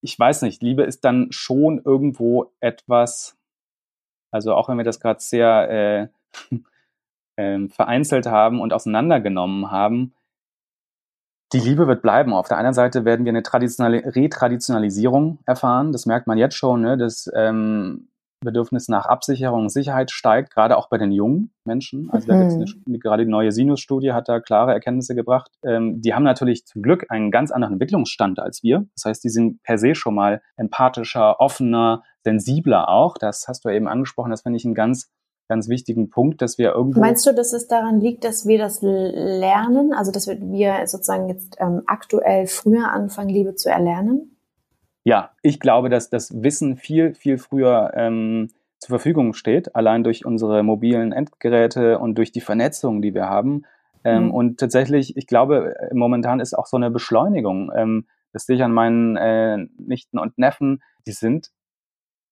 ich 0.01 0.17
weiß 0.17 0.41
nicht, 0.41 0.61
Liebe 0.63 0.83
ist 0.83 1.05
dann 1.05 1.27
schon 1.31 1.81
irgendwo 1.83 2.51
etwas, 2.59 3.37
also 4.31 4.55
auch 4.55 4.67
wenn 4.67 4.77
wir 4.77 4.83
das 4.83 4.99
gerade 4.99 5.19
sehr 5.19 6.11
äh, 6.49 6.57
äh, 7.41 7.67
vereinzelt 7.69 8.25
haben 8.25 8.59
und 8.59 8.73
auseinandergenommen 8.73 9.71
haben, 9.71 10.13
die 11.53 11.59
Liebe 11.59 11.87
wird 11.87 12.01
bleiben. 12.01 12.33
Auf 12.33 12.47
der 12.47 12.57
einen 12.57 12.73
Seite 12.73 13.05
werden 13.05 13.25
wir 13.25 13.31
eine 13.31 13.43
Retraditionalisierung 14.15 15.39
erfahren. 15.45 15.91
Das 15.91 16.05
merkt 16.05 16.27
man 16.27 16.37
jetzt 16.37 16.55
schon, 16.55 16.81
ne? 16.81 16.97
dass 16.97 17.29
ähm, 17.35 18.07
Bedürfnis 18.43 18.87
nach 18.87 19.05
Absicherung 19.05 19.63
und 19.63 19.69
Sicherheit 19.69 20.09
steigt, 20.11 20.51
gerade 20.53 20.77
auch 20.77 20.89
bei 20.89 20.97
den 20.97 21.11
jungen 21.11 21.53
Menschen. 21.63 22.09
Also 22.09 22.27
da 22.27 22.35
mhm. 22.35 22.59
gibt's 22.59 22.75
eine, 22.87 22.99
gerade 22.99 23.25
die 23.25 23.31
neue 23.31 23.51
Sinus-Studie 23.51 24.13
hat 24.13 24.29
da 24.29 24.39
klare 24.39 24.73
Erkenntnisse 24.73 25.13
gebracht. 25.13 25.51
Ähm, 25.63 26.01
die 26.01 26.13
haben 26.13 26.23
natürlich 26.23 26.65
zum 26.65 26.81
Glück 26.81 27.05
einen 27.09 27.29
ganz 27.29 27.51
anderen 27.51 27.73
Entwicklungsstand 27.73 28.39
als 28.39 28.63
wir. 28.63 28.87
Das 28.95 29.05
heißt, 29.05 29.23
die 29.23 29.29
sind 29.29 29.61
per 29.63 29.77
se 29.77 29.93
schon 29.93 30.15
mal 30.15 30.41
empathischer, 30.57 31.39
offener, 31.39 32.03
sensibler 32.23 32.89
auch. 32.89 33.17
Das 33.17 33.47
hast 33.47 33.63
du 33.63 33.69
eben 33.69 33.87
angesprochen. 33.87 34.31
Das 34.31 34.41
finde 34.41 34.57
ich 34.57 34.65
einen 34.65 34.75
ganz 34.75 35.11
ganz 35.51 35.67
wichtigen 35.67 36.09
Punkt, 36.09 36.41
dass 36.41 36.57
wir 36.57 36.71
irgendwo. 36.71 37.01
Meinst 37.01 37.27
du, 37.27 37.33
dass 37.33 37.51
es 37.51 37.67
daran 37.67 37.99
liegt, 37.99 38.23
dass 38.23 38.47
wir 38.47 38.57
das 38.57 38.81
lernen, 38.81 39.91
also 39.91 40.09
dass 40.09 40.25
wir 40.29 40.87
sozusagen 40.87 41.27
jetzt 41.27 41.57
ähm, 41.59 41.81
aktuell 41.87 42.47
früher 42.47 42.89
anfangen, 42.89 43.27
Liebe 43.27 43.55
zu 43.55 43.69
erlernen? 43.69 44.37
Ja, 45.03 45.31
ich 45.41 45.59
glaube, 45.59 45.89
dass 45.89 46.09
das 46.09 46.41
Wissen 46.41 46.77
viel, 46.77 47.13
viel 47.13 47.37
früher 47.37 47.91
ähm, 47.95 48.47
zur 48.79 48.87
Verfügung 48.97 49.33
steht, 49.33 49.75
allein 49.75 50.05
durch 50.05 50.25
unsere 50.25 50.63
mobilen 50.63 51.11
Endgeräte 51.11 51.99
und 51.99 52.17
durch 52.17 52.31
die 52.31 52.39
Vernetzung, 52.39 53.01
die 53.01 53.13
wir 53.13 53.27
haben. 53.27 53.65
Ähm, 54.05 54.27
mhm. 54.27 54.31
Und 54.31 54.59
tatsächlich, 54.61 55.17
ich 55.17 55.27
glaube, 55.27 55.75
äh, 55.77 55.93
momentan 55.93 56.39
ist 56.39 56.57
auch 56.57 56.65
so 56.65 56.77
eine 56.77 56.91
Beschleunigung. 56.91 57.73
Ähm, 57.75 58.07
das 58.31 58.45
sehe 58.45 58.55
ich 58.55 58.63
an 58.63 58.71
meinen 58.71 59.17
äh, 59.17 59.57
Nichten 59.77 60.17
und 60.17 60.37
Neffen. 60.37 60.81
Die 61.05 61.11
sind 61.11 61.51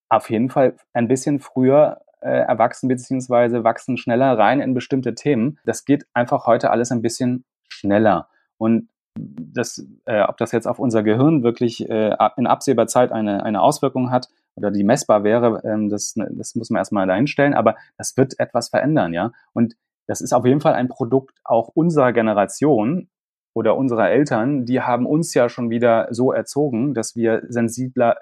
auf 0.08 0.30
jeden 0.30 0.50
Fall 0.50 0.78
ein 0.94 1.10
bisschen 1.10 1.42
früher 1.42 2.00
erwachsen 2.28 2.88
beziehungsweise 2.88 3.64
wachsen 3.64 3.98
schneller 3.98 4.38
rein 4.38 4.60
in 4.60 4.74
bestimmte 4.74 5.16
Themen. 5.16 5.60
Das 5.66 5.86
geht 5.86 6.06
einfach 6.14 6.48
heute 6.48 6.72
alles 6.72 6.92
ein 6.92 7.02
bisschen 7.02 7.46
schneller. 7.70 8.28
Und 8.58 8.90
das, 9.16 9.86
äh, 10.06 10.22
ob 10.22 10.38
das 10.38 10.52
jetzt 10.52 10.68
auf 10.68 10.80
unser 10.80 11.04
Gehirn 11.04 11.44
wirklich 11.44 11.90
äh, 11.90 12.16
in 12.38 12.48
absehbar 12.48 12.88
Zeit 12.88 13.12
eine, 13.12 13.44
eine 13.44 13.62
Auswirkung 13.62 14.12
hat 14.12 14.30
oder 14.56 14.72
die 14.72 14.84
messbar 14.84 15.24
wäre, 15.24 15.62
ähm, 15.64 15.90
das, 15.90 16.14
das 16.16 16.56
muss 16.56 16.70
man 16.70 16.80
erstmal 16.80 17.08
dahinstellen, 17.08 17.54
aber 17.54 17.76
das 17.98 18.16
wird 18.18 18.40
etwas 18.40 18.70
verändern, 18.70 19.14
ja. 19.14 19.32
Und 19.54 19.76
das 20.08 20.22
ist 20.22 20.34
auf 20.34 20.46
jeden 20.46 20.62
Fall 20.62 20.74
ein 20.74 20.88
Produkt 20.88 21.36
auch 21.44 21.70
unserer 21.70 22.14
Generation 22.14 23.10
oder 23.54 23.76
unserer 23.76 24.10
Eltern, 24.10 24.66
die 24.66 24.82
haben 24.82 25.06
uns 25.06 25.34
ja 25.34 25.50
schon 25.50 25.70
wieder 25.70 26.08
so 26.12 26.32
erzogen, 26.32 26.94
dass 26.94 27.16
wir 27.16 27.44
sensibler 27.48 28.18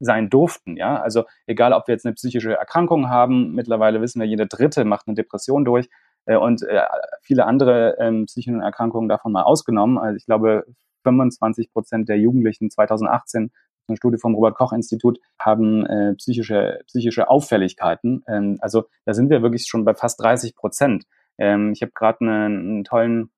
sein 0.00 0.30
durften, 0.30 0.76
ja. 0.76 1.00
Also 1.00 1.24
egal, 1.46 1.72
ob 1.72 1.86
wir 1.86 1.94
jetzt 1.94 2.06
eine 2.06 2.14
psychische 2.14 2.54
Erkrankung 2.54 3.08
haben, 3.08 3.52
mittlerweile 3.52 4.00
wissen 4.00 4.20
wir, 4.20 4.26
jeder 4.26 4.46
Dritte 4.46 4.84
macht 4.84 5.06
eine 5.06 5.14
Depression 5.14 5.64
durch 5.64 5.88
äh, 6.26 6.36
und 6.36 6.62
äh, 6.62 6.82
viele 7.22 7.46
andere 7.46 7.96
ähm, 7.98 8.26
psychischen 8.26 8.62
Erkrankungen 8.62 9.08
davon 9.08 9.32
mal 9.32 9.42
ausgenommen. 9.42 9.98
Also 9.98 10.16
ich 10.16 10.26
glaube, 10.26 10.64
25 11.04 11.72
Prozent 11.72 12.08
der 12.08 12.18
Jugendlichen 12.18 12.70
2018 12.70 13.52
eine 13.88 13.96
Studie 13.96 14.18
vom 14.18 14.34
Robert 14.34 14.54
Koch 14.54 14.72
Institut 14.72 15.18
haben 15.38 15.84
äh, 15.86 16.14
psychische 16.14 16.80
psychische 16.86 17.28
Auffälligkeiten. 17.28 18.22
Ähm, 18.26 18.58
also 18.60 18.84
da 19.04 19.14
sind 19.14 19.30
wir 19.30 19.42
wirklich 19.42 19.66
schon 19.66 19.84
bei 19.84 19.94
fast 19.94 20.20
30 20.20 20.54
Prozent. 20.54 21.04
Ähm, 21.38 21.72
ich 21.72 21.82
habe 21.82 21.92
gerade 21.92 22.20
einen, 22.20 22.58
einen 22.58 22.84
tollen 22.84 23.30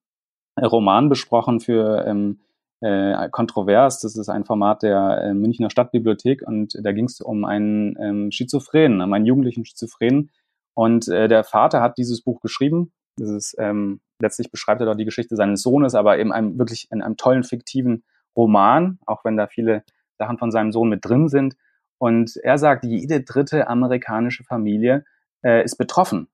Roman 0.61 1.09
besprochen 1.09 1.61
für 1.61 2.05
ähm, 2.07 2.41
äh, 2.83 3.29
Kontrovers. 3.31 4.01
Das 4.01 4.17
ist 4.17 4.29
ein 4.29 4.45
Format 4.45 4.83
der 4.83 5.23
äh, 5.23 5.35
Münchner 5.35 5.71
Stadtbibliothek 5.71 6.43
und 6.47 6.75
da 6.83 6.93
ging 6.93 7.07
es 7.07 7.21
um 7.21 7.45
einen 7.45 7.97
ähm, 8.01 8.31
Schizophrenen, 8.31 9.01
um 9.01 9.13
einen 9.13 9.27
jugendlichen 9.27 9.65
Schizophrenen, 9.65 10.31
und 10.75 11.09
äh, 11.09 11.29
der 11.29 11.45
Vater 11.45 11.81
hat 11.81 11.99
dieses 11.99 12.23
Buch 12.23 12.41
geschrieben. 12.41 12.93
Das 13.17 13.31
ist, 13.31 13.55
ähm, 13.59 14.01
letztlich 14.19 14.51
beschreibt 14.51 14.81
er 14.81 14.87
dort 14.87 14.99
die 14.99 15.05
Geschichte 15.05 15.37
seines 15.37 15.63
Sohnes, 15.63 15.95
aber 15.95 16.19
eben 16.19 16.33
einem 16.33 16.59
wirklich 16.59 16.89
in 16.91 17.03
einem 17.03 17.17
tollen 17.17 17.45
fiktiven 17.45 18.05
Roman, 18.37 18.99
auch 19.07 19.25
wenn 19.25 19.37
da 19.37 19.47
viele 19.47 19.85
Sachen 20.19 20.39
von 20.39 20.51
seinem 20.51 20.73
Sohn 20.73 20.89
mit 20.89 21.05
drin 21.05 21.29
sind. 21.29 21.57
Und 21.99 22.37
er 22.43 22.59
sagt, 22.59 22.85
jede 22.85 23.23
dritte 23.23 23.69
amerikanische 23.69 24.45
Familie 24.45 25.05
äh, 25.45 25.63
ist 25.63 25.77
betroffen 25.77 26.29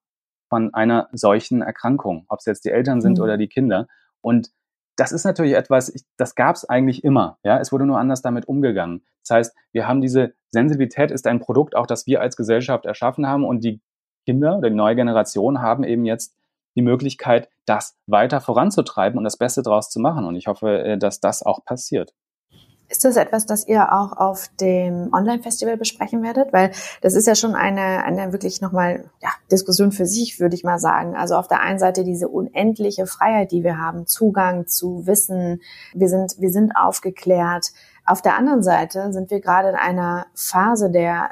von 0.49 0.73
einer 0.73 1.09
solchen 1.13 1.61
Erkrankung, 1.61 2.25
ob 2.29 2.39
es 2.39 2.47
jetzt 2.47 2.65
die 2.65 2.71
Eltern 2.71 3.01
sind 3.01 3.19
mhm. 3.19 3.25
oder 3.25 3.37
die 3.37 3.49
Kinder. 3.49 3.87
Und 4.21 4.51
das 4.99 5.13
ist 5.13 5.25
natürlich 5.25 5.55
etwas, 5.55 5.93
das 6.17 6.35
gab 6.35 6.57
es 6.57 6.69
eigentlich 6.69 7.05
immer. 7.05 7.39
Ja, 7.45 7.61
es 7.61 7.71
wurde 7.71 7.87
nur 7.87 8.01
anders 8.01 8.21
damit 8.21 8.49
umgegangen. 8.49 9.03
Das 9.23 9.37
heißt, 9.37 9.57
wir 9.71 9.87
haben 9.87 10.01
diese 10.01 10.35
Sensibilität 10.51 11.13
ist 11.13 11.27
ein 11.29 11.39
Produkt 11.39 11.77
auch, 11.77 11.87
das 11.87 12.07
wir 12.09 12.21
als 12.21 12.37
Gesellschaft 12.37 12.85
erschaffen 12.85 13.27
haben 13.27 13.45
und 13.45 13.63
die 13.63 13.81
Kinder 14.27 14.59
oder 14.59 14.71
die 14.71 14.77
neue 14.77 14.97
Generation 14.97 15.63
haben 15.63 15.85
eben 15.85 16.05
jetzt 16.05 16.35
die 16.75 16.83
Möglichkeit, 16.83 17.49
das 17.65 17.97
weiter 18.07 18.41
voranzutreiben 18.41 19.19
und 19.19 19.25
das 19.25 19.37
Beste 19.37 19.63
daraus 19.63 19.89
zu 19.89 20.01
machen. 20.01 20.25
Und 20.25 20.35
ich 20.35 20.49
hoffe, 20.49 20.83
äh, 20.83 20.99
dass 20.99 21.21
das 21.21 21.45
auch 21.45 21.65
passiert. 21.65 22.13
Ist 22.91 23.05
das 23.05 23.16
etwas, 23.16 23.45
das 23.45 23.68
ihr 23.68 23.93
auch 23.93 24.16
auf 24.16 24.49
dem 24.61 25.12
Online-Festival 25.12 25.76
besprechen 25.76 26.22
werdet? 26.22 26.53
Weil 26.55 26.70
das 27.03 27.14
ist 27.14 27.26
ja 27.26 27.34
schon 27.34 27.55
eine, 27.55 28.03
eine 28.05 28.32
wirklich 28.32 28.62
nochmal 28.62 29.11
ja, 29.20 29.28
Diskussion 29.53 29.93
für 29.93 30.07
sich, 30.07 30.41
würde 30.41 30.55
ich 30.55 30.64
mal 30.64 30.78
sagen. 30.78 31.14
Also 31.14 31.36
auf 31.36 31.49
der 31.49 31.61
einen 31.61 31.78
Seite 31.78 32.03
diese 32.03 32.28
unendliche 32.28 33.07
Freiheit, 33.07 33.53
die 33.53 33.62
wir 33.62 33.78
haben, 33.78 34.07
Zugang 34.07 34.66
zu 34.66 35.07
Wissen, 35.07 35.61
wir 35.93 36.09
sind, 36.09 36.36
wir 36.39 36.51
sind 36.51 36.72
aufgeklärt. 36.76 37.72
Auf 38.07 38.22
der 38.22 38.36
anderen 38.39 38.62
Seite 38.62 39.12
sind 39.12 39.30
wir 39.30 39.41
gerade 39.41 39.68
in 39.68 39.74
einer 39.76 40.26
Phase 40.34 40.91
der, 40.91 41.28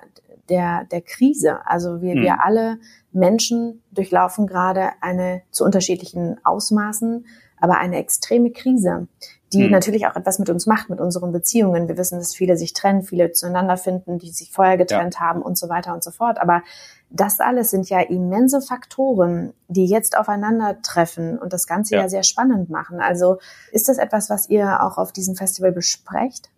der, 0.48 0.84
der 0.90 1.00
Krise. 1.00 1.58
Also 1.66 2.00
wir, 2.00 2.16
mhm. 2.16 2.22
wir 2.22 2.44
alle 2.44 2.78
Menschen 3.12 3.82
durchlaufen 3.92 4.46
gerade 4.46 4.90
eine 5.00 5.42
zu 5.50 5.64
unterschiedlichen 5.64 6.38
Ausmaßen, 6.44 7.26
aber 7.58 7.78
eine 7.78 7.96
extreme 7.96 8.50
Krise, 8.50 9.08
die 9.52 9.64
mhm. 9.64 9.70
natürlich 9.70 10.06
auch 10.06 10.16
etwas 10.16 10.38
mit 10.38 10.50
uns 10.50 10.66
macht, 10.66 10.90
mit 10.90 11.00
unseren 11.00 11.32
Beziehungen. 11.32 11.88
Wir 11.88 11.96
wissen, 11.96 12.18
dass 12.18 12.34
viele 12.34 12.56
sich 12.56 12.74
trennen, 12.74 13.02
viele 13.02 13.32
zueinander 13.32 13.76
finden, 13.76 14.18
die 14.18 14.30
sich 14.30 14.52
vorher 14.52 14.76
getrennt 14.76 15.14
ja. 15.14 15.20
haben 15.20 15.40
und 15.40 15.56
so 15.56 15.68
weiter 15.68 15.94
und 15.94 16.02
so 16.02 16.10
fort. 16.10 16.38
Aber 16.40 16.62
das 17.10 17.40
alles 17.40 17.70
sind 17.70 17.88
ja 17.88 18.00
immense 18.00 18.60
Faktoren, 18.60 19.54
die 19.68 19.86
jetzt 19.86 20.18
aufeinandertreffen 20.18 21.38
und 21.38 21.52
das 21.52 21.66
Ganze 21.66 21.94
ja, 21.94 22.02
ja 22.02 22.08
sehr 22.08 22.24
spannend 22.24 22.68
machen. 22.68 23.00
Also 23.00 23.38
ist 23.70 23.88
das 23.88 23.98
etwas, 23.98 24.28
was 24.28 24.48
ihr 24.48 24.82
auch 24.82 24.98
auf 24.98 25.12
diesem 25.12 25.36
Festival 25.36 25.72
besprecht? 25.72 26.50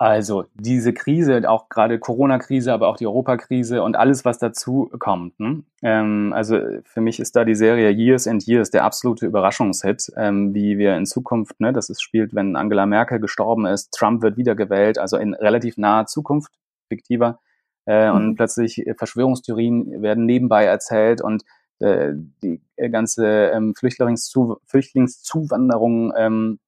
Also 0.00 0.44
diese 0.54 0.92
Krise, 0.92 1.50
auch 1.50 1.68
gerade 1.68 1.98
Corona-Krise, 1.98 2.72
aber 2.72 2.86
auch 2.86 2.96
die 2.96 3.08
Europakrise 3.08 3.82
und 3.82 3.96
alles, 3.96 4.24
was 4.24 4.38
dazu 4.38 4.88
kommt. 5.00 5.40
Ne? 5.40 5.64
Ähm, 5.82 6.32
also 6.32 6.60
für 6.84 7.00
mich 7.00 7.18
ist 7.18 7.34
da 7.34 7.44
die 7.44 7.56
Serie 7.56 7.90
Years 7.90 8.28
and 8.28 8.46
Years 8.46 8.70
der 8.70 8.84
absolute 8.84 9.26
Überraschungshit, 9.26 10.12
ähm, 10.16 10.54
wie 10.54 10.78
wir 10.78 10.96
in 10.96 11.04
Zukunft, 11.04 11.58
ne, 11.58 11.72
das 11.72 11.90
ist, 11.90 12.00
spielt, 12.00 12.32
wenn 12.32 12.54
Angela 12.54 12.86
Merkel 12.86 13.18
gestorben 13.18 13.66
ist, 13.66 13.90
Trump 13.92 14.22
wird 14.22 14.36
wiedergewählt, 14.36 14.98
also 14.98 15.16
in 15.16 15.34
relativ 15.34 15.76
naher 15.78 16.06
Zukunft, 16.06 16.52
fiktiver, 16.88 17.40
äh, 17.86 18.08
mhm. 18.08 18.16
und 18.16 18.36
plötzlich 18.36 18.84
Verschwörungstheorien 18.96 20.00
werden 20.00 20.26
nebenbei 20.26 20.64
erzählt 20.64 21.20
und 21.20 21.42
äh, 21.80 22.12
die 22.44 22.60
ganze 22.92 23.26
ähm, 23.26 23.74
Flüchtlingszu 23.74 24.58
Flüchtlingszuwanderung 24.66 26.12
ähm, 26.16 26.58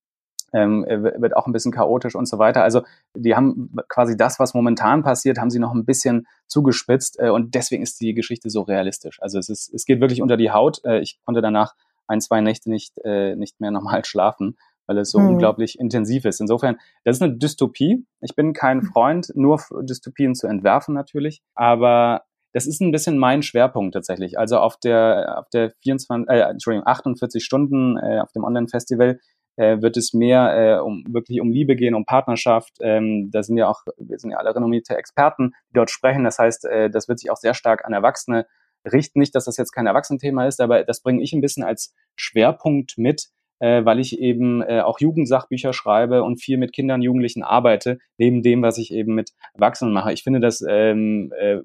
ähm, 0.53 0.85
wird 0.87 1.37
auch 1.37 1.47
ein 1.47 1.53
bisschen 1.53 1.73
chaotisch 1.73 2.15
und 2.15 2.27
so 2.27 2.39
weiter. 2.39 2.63
Also 2.63 2.83
die 3.15 3.35
haben 3.35 3.75
quasi 3.89 4.17
das, 4.17 4.39
was 4.39 4.55
momentan 4.55 5.03
passiert, 5.03 5.39
haben 5.39 5.51
sie 5.51 5.59
noch 5.59 5.75
ein 5.75 5.85
bisschen 5.85 6.27
zugespitzt 6.47 7.19
äh, 7.21 7.31
und 7.31 7.55
deswegen 7.55 7.83
ist 7.83 8.01
die 8.01 8.15
Geschichte 8.15 8.51
so 8.51 8.63
realistisch. 8.63 9.21
Also 9.23 9.39
es 9.39 9.49
ist, 9.49 9.73
es 9.73 9.85
geht 9.85 10.01
wirklich 10.01 10.23
unter 10.23 10.37
die 10.37 10.51
Haut. 10.51 10.85
Äh, 10.85 11.01
ich 11.01 11.21
konnte 11.25 11.43
danach 11.43 11.75
ein, 12.07 12.21
zwei 12.21 12.41
Nächte 12.41 12.71
nicht, 12.71 12.99
äh, 13.05 13.37
nicht 13.37 13.61
mehr 13.61 13.71
normal 13.71 14.05
schlafen, 14.05 14.57
weil 14.87 14.99
es 14.99 15.11
so 15.11 15.19
hm. 15.19 15.29
unglaublich 15.29 15.79
intensiv 15.79 16.25
ist. 16.25 16.41
Insofern, 16.41 16.77
das 17.05 17.17
ist 17.17 17.23
eine 17.23 17.37
Dystopie. 17.37 18.05
Ich 18.21 18.35
bin 18.35 18.53
kein 18.53 18.81
hm. 18.81 18.89
Freund, 18.89 19.33
nur 19.35 19.61
Dystopien 19.83 20.35
zu 20.35 20.47
entwerfen 20.47 20.95
natürlich, 20.95 21.43
aber 21.55 22.23
das 22.53 22.67
ist 22.67 22.81
ein 22.81 22.91
bisschen 22.91 23.17
mein 23.17 23.43
Schwerpunkt 23.43 23.95
tatsächlich. 23.95 24.39
Also 24.39 24.59
auf 24.59 24.77
der, 24.77 25.39
auf 25.39 25.49
der 25.51 25.71
24, 25.83 26.29
äh, 26.29 26.41
Entschuldigung, 26.41 26.87
48 26.87 27.45
Stunden 27.45 27.97
äh, 27.97 28.19
auf 28.21 28.33
dem 28.33 28.45
Online-Festival 28.45 29.21
äh, 29.57 29.81
wird 29.81 29.97
es 29.97 30.13
mehr 30.13 30.79
äh, 30.79 30.81
um 30.81 31.05
wirklich 31.09 31.41
um 31.41 31.51
Liebe 31.51 31.77
gehen, 31.77 31.95
um 31.95 32.05
Partnerschaft. 32.05 32.75
Ähm, 32.81 33.31
da 33.31 33.43
sind 33.43 33.57
ja 33.57 33.69
auch, 33.69 33.83
wir 33.99 34.19
sind 34.19 34.31
ja 34.31 34.39
alle 34.39 34.55
renommierte 34.55 34.97
Experten, 34.97 35.53
die 35.71 35.75
dort 35.75 35.91
sprechen. 35.91 36.25
Das 36.25 36.39
heißt, 36.39 36.65
äh, 36.67 36.91
das 36.91 37.09
wird 37.09 37.19
sich 37.19 37.31
auch 37.31 37.37
sehr 37.37 37.55
stark 37.55 37.85
an 37.85 37.93
Erwachsene 37.93 38.47
richten. 38.91 39.19
Nicht, 39.19 39.35
dass 39.35 39.45
das 39.45 39.57
jetzt 39.57 39.73
kein 39.73 39.87
Erwachsenenthema 39.87 40.47
ist, 40.47 40.61
aber 40.61 40.85
das 40.85 41.03
bringe 41.03 41.23
ich 41.23 41.33
ein 41.33 41.41
bisschen 41.41 41.65
als 41.65 41.95
Schwerpunkt 42.17 42.95
mit, 42.97 43.29
äh, 43.59 43.85
weil 43.85 44.01
ich 44.01 44.19
eben 44.19 44.63
äh, 44.63 44.81
auch 44.81 45.01
Jugendsachbücher 45.01 45.73
schreibe 45.73 46.23
und 46.23 46.43
viel 46.43 46.57
mit 46.57 46.73
Kindern, 46.73 47.03
Jugendlichen 47.03 47.43
arbeite, 47.43 47.99
neben 48.19 48.43
dem, 48.43 48.63
was 48.63 48.79
ich 48.79 48.93
eben 48.93 49.15
mit 49.15 49.33
Erwachsenen 49.55 49.93
mache. 49.93 50.13
Ich 50.13 50.23
finde, 50.23 50.41
das 50.41 50.65
ähm, 50.67 51.33
äh, 51.39 51.59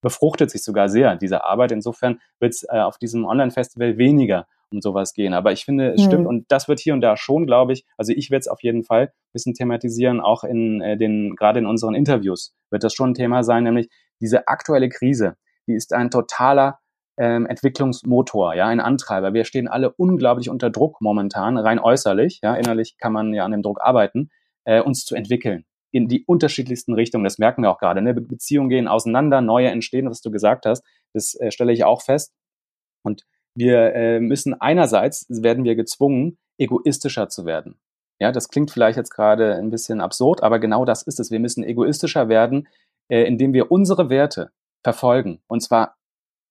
befruchtet 0.00 0.50
sich 0.50 0.62
sogar 0.62 0.88
sehr, 0.88 1.16
diese 1.16 1.44
Arbeit. 1.44 1.72
Insofern 1.72 2.20
wird 2.38 2.52
es 2.52 2.64
äh, 2.64 2.78
auf 2.78 2.98
diesem 2.98 3.24
Online-Festival 3.24 3.96
weniger 3.96 4.46
um 4.70 4.80
sowas 4.80 5.14
gehen. 5.14 5.34
Aber 5.34 5.52
ich 5.52 5.64
finde, 5.64 5.92
es 5.92 6.02
mhm. 6.02 6.06
stimmt 6.06 6.26
und 6.26 6.46
das 6.50 6.68
wird 6.68 6.80
hier 6.80 6.94
und 6.94 7.00
da 7.00 7.16
schon, 7.16 7.46
glaube 7.46 7.72
ich, 7.72 7.84
also 7.96 8.12
ich 8.14 8.30
werde 8.30 8.40
es 8.40 8.48
auf 8.48 8.62
jeden 8.62 8.84
Fall 8.84 9.04
ein 9.04 9.32
bisschen 9.32 9.54
thematisieren, 9.54 10.20
auch 10.20 10.44
in 10.44 10.80
äh, 10.80 10.96
den, 10.96 11.36
gerade 11.36 11.58
in 11.58 11.66
unseren 11.66 11.94
Interviews 11.94 12.54
wird 12.70 12.84
das 12.84 12.94
schon 12.94 13.10
ein 13.10 13.14
Thema 13.14 13.42
sein, 13.42 13.64
nämlich 13.64 13.88
diese 14.20 14.48
aktuelle 14.48 14.88
Krise, 14.88 15.36
die 15.66 15.74
ist 15.74 15.92
ein 15.92 16.10
totaler 16.10 16.78
ähm, 17.16 17.46
Entwicklungsmotor, 17.46 18.54
ja, 18.54 18.66
ein 18.66 18.80
Antreiber. 18.80 19.34
Wir 19.34 19.44
stehen 19.44 19.68
alle 19.68 19.92
unglaublich 19.92 20.50
unter 20.50 20.70
Druck 20.70 21.00
momentan, 21.00 21.56
rein 21.56 21.78
äußerlich, 21.78 22.40
ja, 22.42 22.54
innerlich 22.54 22.96
kann 22.98 23.12
man 23.12 23.32
ja 23.34 23.44
an 23.44 23.52
dem 23.52 23.62
Druck 23.62 23.80
arbeiten, 23.80 24.30
äh, 24.64 24.80
uns 24.80 25.04
zu 25.04 25.14
entwickeln 25.14 25.64
in 25.94 26.08
die 26.08 26.24
unterschiedlichsten 26.24 26.92
Richtungen. 26.94 27.22
Das 27.22 27.38
merken 27.38 27.62
wir 27.62 27.70
auch 27.70 27.78
gerade. 27.78 28.02
Ne? 28.02 28.14
Beziehungen 28.14 28.68
gehen 28.68 28.88
auseinander, 28.88 29.40
neue 29.40 29.68
entstehen, 29.68 30.10
was 30.10 30.20
du 30.20 30.32
gesagt 30.32 30.66
hast. 30.66 30.84
Das 31.12 31.36
äh, 31.36 31.52
stelle 31.52 31.72
ich 31.72 31.84
auch 31.84 32.02
fest. 32.02 32.34
Und 33.04 33.24
wir 33.54 33.94
äh, 33.94 34.20
müssen 34.20 34.60
einerseits 34.60 35.26
werden 35.28 35.64
wir 35.64 35.76
gezwungen, 35.76 36.38
egoistischer 36.58 37.28
zu 37.28 37.44
werden. 37.44 37.76
Ja, 38.20 38.32
das 38.32 38.48
klingt 38.48 38.70
vielleicht 38.70 38.96
jetzt 38.96 39.10
gerade 39.10 39.56
ein 39.56 39.70
bisschen 39.70 40.00
absurd, 40.00 40.42
aber 40.42 40.58
genau 40.58 40.84
das 40.84 41.02
ist 41.02 41.20
es. 41.20 41.30
Wir 41.30 41.40
müssen 41.40 41.64
egoistischer 41.64 42.28
werden, 42.28 42.68
äh, 43.08 43.24
indem 43.24 43.52
wir 43.52 43.70
unsere 43.70 44.08
Werte 44.08 44.50
verfolgen. 44.82 45.40
Und 45.48 45.62
zwar 45.62 45.96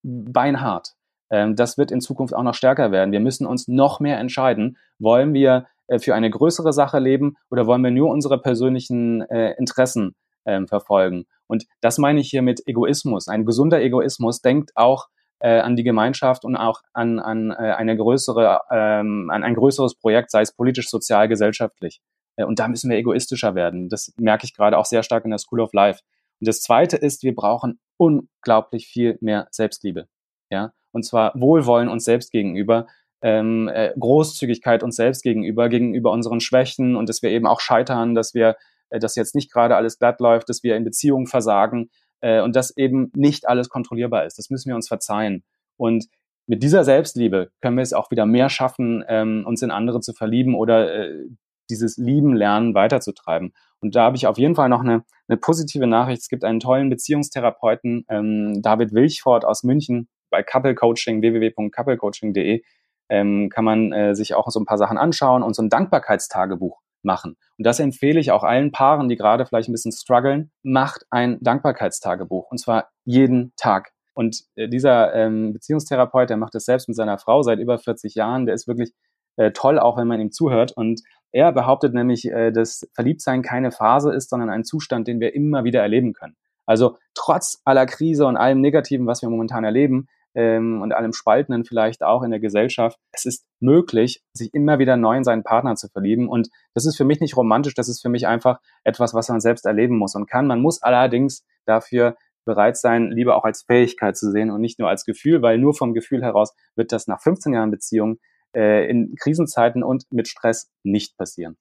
beinhart. 0.04 0.94
Ähm, 1.30 1.56
das 1.56 1.78
wird 1.78 1.92
in 1.92 2.02
Zukunft 2.02 2.34
auch 2.34 2.44
noch 2.44 2.54
stärker 2.54 2.92
werden. 2.92 3.12
Wir 3.12 3.20
müssen 3.20 3.48
uns 3.48 3.68
noch 3.68 4.00
mehr 4.00 4.20
entscheiden, 4.20 4.78
wollen 5.00 5.34
wir 5.34 5.68
äh, 5.88 6.00
für 6.00 6.16
eine 6.16 6.30
größere 6.30 6.74
Sache 6.74 7.00
leben 7.00 7.36
oder 7.50 7.66
wollen 7.66 7.84
wir 7.84 7.92
nur 7.92 8.10
unsere 8.10 8.40
persönlichen 8.40 9.22
äh, 9.30 9.54
Interessen 9.58 10.16
ähm, 10.46 10.68
verfolgen? 10.68 11.26
Und 11.48 11.66
das 11.82 11.98
meine 11.98 12.20
ich 12.20 12.30
hier 12.30 12.42
mit 12.42 12.68
Egoismus. 12.68 13.28
Ein 13.28 13.46
gesunder 13.46 13.82
Egoismus 13.82 14.42
denkt 14.42 14.72
auch 14.76 15.08
äh, 15.44 15.60
an 15.60 15.76
die 15.76 15.84
Gemeinschaft 15.84 16.46
und 16.46 16.56
auch 16.56 16.82
an, 16.94 17.20
an 17.20 17.52
äh, 17.52 17.74
eine 17.74 17.98
größere, 17.98 18.62
ähm, 18.72 19.30
an 19.30 19.44
ein 19.44 19.56
größeres 19.56 19.96
Projekt, 19.96 20.32
sei 20.32 20.42
es 20.42 20.56
politisch, 20.56 20.90
sozial, 20.90 21.28
gesellschaftlich. 21.28 22.02
Äh, 22.38 22.46
und 22.46 22.60
da 22.60 22.70
müssen 22.70 22.90
wir 22.90 22.98
egoistischer 22.98 23.54
werden. 23.54 23.90
Das 23.90 24.14
merke 24.18 24.46
ich 24.46 24.56
gerade 24.56 24.78
auch 24.78 24.86
sehr 24.86 25.04
stark 25.04 25.26
in 25.26 25.32
der 25.32 25.40
School 25.40 25.60
of 25.60 25.74
Life. 25.74 26.00
Und 26.40 26.48
das 26.48 26.62
Zweite 26.62 26.96
ist, 26.96 27.24
wir 27.24 27.36
brauchen 27.36 27.80
unglaublich 27.98 28.88
viel 28.88 29.18
mehr 29.20 29.48
Selbstliebe. 29.52 30.08
Ja, 30.50 30.72
und 30.94 31.04
zwar 31.04 31.34
Wohlwollen 31.36 31.90
uns 31.90 32.06
selbst 32.06 32.32
gegenüber, 32.32 32.88
ähm, 33.22 33.70
äh, 33.74 33.94
Großzügigkeit 34.00 34.82
uns 34.82 34.96
selbst 34.96 35.24
gegenüber, 35.24 35.68
gegenüber 35.68 36.12
unseren 36.12 36.40
Schwächen 36.40 36.96
und 36.96 37.10
dass 37.10 37.22
wir 37.22 37.32
eben 37.32 37.48
auch 37.48 37.60
scheitern, 37.60 38.16
dass 38.16 38.34
wir, 38.34 38.56
äh, 38.92 39.00
dass 39.00 39.16
jetzt 39.16 39.36
nicht 39.36 39.52
gerade 39.52 39.76
alles 39.76 40.00
glatt 40.00 40.22
läuft, 40.22 40.48
dass 40.48 40.64
wir 40.64 40.78
in 40.78 40.86
Beziehungen 40.86 41.28
versagen 41.28 41.90
äh, 42.24 42.42
und 42.42 42.56
dass 42.56 42.76
eben 42.76 43.12
nicht 43.16 43.48
alles 43.48 43.70
kontrollierbar 43.70 44.26
ist. 44.26 44.40
Das 44.40 44.50
müssen 44.50 44.70
wir 44.70 44.76
uns 44.76 44.88
verzeihen. 44.88 45.44
Und 45.78 46.06
mit 46.48 46.64
dieser 46.64 46.84
Selbstliebe 46.84 47.52
können 47.62 47.78
wir 47.78 47.84
es 47.84 47.94
auch 47.94 48.12
wieder 48.12 48.26
mehr 48.26 48.50
schaffen, 48.50 49.04
ähm, 49.08 49.44
uns 49.46 49.62
in 49.62 49.72
andere 49.72 50.00
zu 50.00 50.14
verlieben 50.14 50.56
oder 50.56 50.94
äh, 50.94 51.28
dieses 51.70 51.98
Lieben 51.98 52.36
lernen 52.36 52.74
weiterzutreiben. 52.74 53.54
Und 53.80 53.96
da 53.96 54.04
habe 54.04 54.16
ich 54.16 54.28
auf 54.28 54.38
jeden 54.38 54.56
Fall 54.56 54.70
noch 54.70 54.82
eine, 54.82 55.04
eine 55.28 55.38
positive 55.38 55.88
Nachricht. 55.88 56.22
Es 56.22 56.30
gibt 56.30 56.44
einen 56.44 56.60
tollen 56.60 56.90
Beziehungstherapeuten, 56.90 58.06
ähm, 58.10 58.62
David 58.62 58.94
Wilchford 58.94 59.44
aus 59.46 59.64
München 59.64 60.08
bei 60.30 60.44
Couple 60.44 60.76
Coaching, 60.76 61.22
www.couplecoaching.de, 61.22 62.64
ähm, 63.10 63.50
kann 63.50 63.66
man 63.66 63.92
äh, 63.92 64.16
sich 64.16 64.34
auch 64.34 64.50
so 64.50 64.60
ein 64.60 64.66
paar 64.66 64.78
Sachen 64.78 64.98
anschauen 64.98 65.44
und 65.44 65.56
so 65.56 65.62
ein 65.62 65.70
Dankbarkeitstagebuch 65.70 66.83
machen. 67.04 67.36
Und 67.58 67.66
das 67.66 67.80
empfehle 67.80 68.20
ich 68.20 68.32
auch 68.32 68.44
allen 68.44 68.72
Paaren, 68.72 69.10
die 69.10 69.16
gerade 69.16 69.46
vielleicht 69.46 69.70
ein 69.70 69.74
bisschen 69.74 69.92
strugglen. 69.92 70.52
Macht 70.64 71.06
ein 71.10 71.38
Dankbarkeitstagebuch 71.42 72.50
und 72.50 72.58
zwar 72.58 72.90
jeden 73.06 73.54
Tag. 73.56 73.92
Und 74.14 74.44
äh, 74.56 74.68
dieser 74.68 75.14
ähm, 75.14 75.54
Beziehungstherapeut, 75.54 76.30
der 76.30 76.38
macht 76.38 76.56
das 76.56 76.66
selbst 76.66 76.88
mit 76.88 76.96
seiner 76.96 77.18
Frau 77.18 77.42
seit 77.42 77.60
über 77.60 77.80
40 77.80 78.16
Jahren. 78.16 78.46
Der 78.46 78.56
ist 78.56 78.68
wirklich 78.68 78.94
äh, 79.38 79.52
toll, 79.52 79.80
auch 79.80 79.98
wenn 79.98 80.08
man 80.08 80.22
ihm 80.22 80.32
zuhört. 80.32 80.72
Und 80.72 81.02
er 81.32 81.52
behauptet 81.52 81.94
nämlich, 81.94 82.30
äh, 82.30 82.52
dass 82.52 82.88
Verliebtsein 82.94 83.42
keine 83.42 83.72
Phase 83.72 84.14
ist, 84.14 84.30
sondern 84.30 84.50
ein 84.50 84.64
Zustand, 84.64 85.08
den 85.08 85.20
wir 85.20 85.34
immer 85.34 85.64
wieder 85.64 85.82
erleben 85.82 86.14
können. 86.14 86.36
Also 86.66 86.98
trotz 87.14 87.62
aller 87.66 87.86
Krise 87.86 88.26
und 88.26 88.38
allem 88.38 88.62
Negativen, 88.62 89.08
was 89.08 89.22
wir 89.22 89.30
momentan 89.30 89.64
erleben, 89.64 90.08
ähm, 90.36 90.82
und 90.82 90.94
allem 90.94 91.14
Spaltenden 91.14 91.66
vielleicht 91.66 92.04
auch 92.04 92.24
in 92.24 92.32
der 92.32 92.40
Gesellschaft, 92.40 93.00
es 93.12 93.26
ist 93.26 93.46
möglich, 93.60 94.24
sich 94.34 94.54
immer 94.54 94.80
wieder 94.80 94.98
neu 94.98 95.18
in 95.18 95.24
seinen 95.24 95.44
Partner 95.44 95.76
zu 95.76 95.88
verlieben. 95.90 96.28
Und 96.28 96.50
das 96.74 96.86
ist 96.86 96.98
für 96.98 97.06
mich 97.06 97.20
nicht 97.20 97.38
romantisch, 97.38 97.76
das 97.76 97.90
ist 97.90 98.02
für 98.02 98.10
mich 98.10 98.28
einfach 98.28 98.60
etwas, 98.84 99.14
was 99.14 99.30
man 99.30 99.40
selbst 99.40 99.66
erleben 99.66 99.98
muss 99.98 100.16
und 100.16 100.30
kann. 100.30 100.48
Man 100.48 100.62
muss 100.62 100.82
allerdings 100.82 101.46
dafür 101.66 102.16
bereit 102.46 102.78
sein, 102.78 103.12
Liebe 103.12 103.36
auch 103.36 103.46
als 103.46 103.64
Fähigkeit 103.64 104.18
zu 104.18 104.32
sehen 104.32 104.52
und 104.52 104.62
nicht 104.62 104.80
nur 104.80 104.90
als 104.90 105.06
Gefühl, 105.06 105.42
weil 105.42 105.58
nur 105.58 105.74
vom 105.74 105.94
Gefühl 105.94 106.22
heraus 106.24 106.54
wird 106.76 106.92
das 106.92 107.08
nach 107.08 107.22
15 107.22 107.54
Jahren 107.54 107.72
Beziehung 107.72 108.18
äh, 108.56 108.90
in 108.90 109.16
Krisenzeiten 109.16 109.84
und 109.84 110.06
mit 110.12 110.28
Stress 110.28 110.70
nicht 110.84 111.18
passieren. 111.18 111.58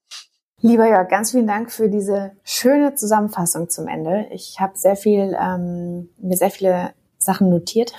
Lieber 0.61 0.89
Jörg, 0.89 1.09
ganz 1.09 1.33
vielen 1.33 1.49
Dank 1.49 1.73
für 1.73 1.89
diese 1.89 2.33
schöne 2.45 2.95
Zusammenfassung 2.95 3.69
zum 3.69 3.89
Ende. 3.89 4.27
Ich 4.31 4.61
habe 4.61 4.77
sehr 4.77 4.95
viel, 4.95 5.37
ähm, 5.41 6.11
mir 6.19 6.37
sehr 6.37 6.51
viele 6.51 6.95
Sachen 7.25 7.51
notiert, 7.51 7.93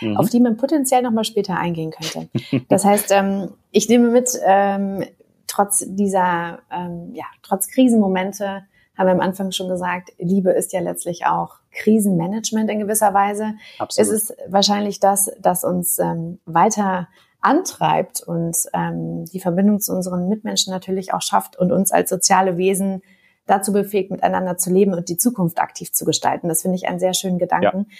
mhm. 0.00 0.16
auf 0.16 0.30
die 0.30 0.40
man 0.40 0.56
potenziell 0.56 1.02
nochmal 1.02 1.24
später 1.24 1.56
eingehen 1.56 1.90
könnte. 1.90 2.28
Das 2.68 2.84
heißt, 2.84 3.10
ähm, 3.10 3.50
ich 3.70 3.88
nehme 3.88 4.08
mit, 4.08 4.30
ähm, 4.44 5.04
trotz 5.46 5.84
dieser, 5.86 6.60
ähm, 6.72 7.10
ja, 7.14 7.24
trotz 7.42 7.68
Krisenmomente, 7.68 8.64
haben 8.96 9.06
wir 9.06 9.12
am 9.12 9.20
Anfang 9.20 9.50
schon 9.50 9.68
gesagt, 9.68 10.12
Liebe 10.18 10.50
ist 10.52 10.72
ja 10.72 10.80
letztlich 10.80 11.26
auch 11.26 11.56
Krisenmanagement 11.72 12.70
in 12.70 12.78
gewisser 12.78 13.12
Weise. 13.12 13.54
Absolut. 13.78 14.08
Es 14.08 14.14
ist 14.14 14.36
wahrscheinlich 14.48 15.00
das, 15.00 15.32
das 15.40 15.64
uns 15.64 15.98
ähm, 15.98 16.38
weiter 16.44 17.08
antreibt 17.40 18.22
und 18.22 18.56
ähm, 18.72 19.26
die 19.26 19.40
Verbindung 19.40 19.80
zu 19.80 19.92
unseren 19.92 20.28
Mitmenschen 20.28 20.72
natürlich 20.72 21.12
auch 21.12 21.20
schafft 21.20 21.58
und 21.58 21.72
uns 21.72 21.92
als 21.92 22.08
soziale 22.08 22.56
Wesen 22.56 23.02
dazu 23.46 23.72
befähigt, 23.72 24.10
miteinander 24.10 24.56
zu 24.56 24.72
leben 24.72 24.94
und 24.94 25.08
die 25.08 25.18
Zukunft 25.18 25.60
aktiv 25.60 25.92
zu 25.92 26.04
gestalten. 26.06 26.48
Das 26.48 26.62
finde 26.62 26.76
ich 26.76 26.88
einen 26.88 27.00
sehr 27.00 27.12
schönen 27.12 27.38
Gedanken. 27.38 27.86
Ja. 27.88 27.96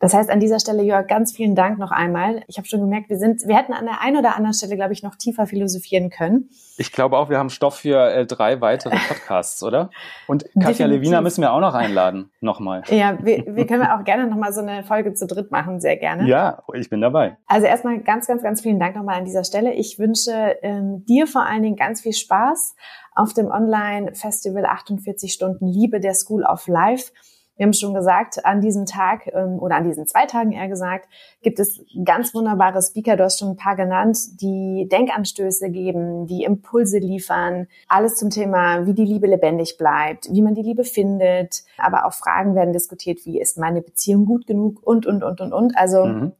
Das 0.00 0.14
heißt, 0.14 0.30
an 0.30 0.40
dieser 0.40 0.60
Stelle, 0.60 0.82
Jörg, 0.82 1.06
ganz 1.06 1.32
vielen 1.32 1.54
Dank 1.54 1.78
noch 1.78 1.90
einmal. 1.90 2.42
Ich 2.46 2.56
habe 2.58 2.66
schon 2.66 2.80
gemerkt, 2.80 3.08
wir 3.08 3.18
sind, 3.18 3.46
wir 3.46 3.56
hätten 3.56 3.72
an 3.72 3.84
der 3.84 4.00
einen 4.00 4.16
oder 4.16 4.36
anderen 4.36 4.54
Stelle, 4.54 4.76
glaube 4.76 4.92
ich, 4.92 5.02
noch 5.02 5.14
tiefer 5.16 5.46
philosophieren 5.46 6.10
können. 6.10 6.50
Ich 6.76 6.92
glaube 6.92 7.16
auch, 7.16 7.30
wir 7.30 7.38
haben 7.38 7.50
Stoff 7.50 7.76
für 7.76 8.10
äh, 8.10 8.26
drei 8.26 8.60
weitere 8.60 8.96
Podcasts, 9.08 9.62
oder? 9.62 9.90
Und 10.26 10.44
Katja 10.60 10.86
Lewina 10.86 11.20
müssen 11.20 11.42
wir 11.42 11.52
auch 11.52 11.60
noch 11.60 11.74
einladen, 11.74 12.30
nochmal. 12.40 12.82
Ja, 12.88 13.18
wir, 13.22 13.44
wir 13.46 13.66
können 13.66 13.86
auch 13.86 14.04
gerne 14.04 14.26
nochmal 14.26 14.52
so 14.52 14.60
eine 14.60 14.82
Folge 14.84 15.14
zu 15.14 15.26
dritt 15.26 15.50
machen, 15.50 15.80
sehr 15.80 15.96
gerne. 15.96 16.28
Ja, 16.28 16.62
ich 16.74 16.90
bin 16.90 17.00
dabei. 17.00 17.36
Also 17.46 17.66
erstmal 17.66 18.00
ganz, 18.00 18.26
ganz, 18.26 18.42
ganz 18.42 18.60
vielen 18.60 18.80
Dank 18.80 18.96
nochmal 18.96 19.18
an 19.18 19.24
dieser 19.24 19.44
Stelle. 19.44 19.72
Ich 19.74 19.98
wünsche 19.98 20.56
ähm, 20.62 21.04
dir 21.06 21.26
vor 21.26 21.42
allen 21.42 21.62
Dingen 21.62 21.76
ganz 21.76 22.00
viel 22.00 22.12
Spaß 22.12 22.74
auf 23.14 23.32
dem 23.32 23.46
Online-Festival 23.46 24.64
48 24.64 25.32
Stunden 25.32 25.66
Liebe 25.66 26.00
der 26.00 26.14
School 26.14 26.44
of 26.44 26.66
Life. 26.66 27.12
Wir 27.56 27.66
haben 27.66 27.72
schon 27.72 27.94
gesagt, 27.94 28.44
an 28.44 28.60
diesem 28.60 28.84
Tag 28.84 29.30
ähm, 29.32 29.58
oder 29.60 29.76
an 29.76 29.84
diesen 29.84 30.06
zwei 30.06 30.26
Tagen 30.26 30.52
eher 30.52 30.68
gesagt, 30.68 31.08
gibt 31.42 31.60
es 31.60 31.84
ganz 32.04 32.34
wunderbare 32.34 32.82
Speaker, 32.82 33.16
du 33.16 33.24
hast 33.24 33.38
schon 33.38 33.50
ein 33.50 33.56
paar 33.56 33.76
genannt, 33.76 34.40
die 34.40 34.88
Denkanstöße 34.90 35.70
geben, 35.70 36.26
die 36.26 36.42
Impulse 36.44 36.98
liefern, 36.98 37.68
alles 37.88 38.16
zum 38.16 38.30
Thema, 38.30 38.86
wie 38.86 38.94
die 38.94 39.04
Liebe 39.04 39.26
lebendig 39.26 39.78
bleibt, 39.78 40.28
wie 40.30 40.42
man 40.42 40.54
die 40.54 40.62
Liebe 40.62 40.84
findet, 40.84 41.62
aber 41.78 42.06
auch 42.06 42.12
Fragen 42.12 42.54
werden 42.54 42.72
diskutiert, 42.72 43.24
wie 43.24 43.40
ist 43.40 43.58
meine 43.58 43.82
Beziehung 43.82 44.26
gut 44.26 44.46
genug 44.46 44.82
und, 44.82 45.06
und, 45.06 45.22
und, 45.22 45.40
und, 45.40 45.52
und. 45.52 45.76
Also 45.76 46.06
mhm. 46.06 46.32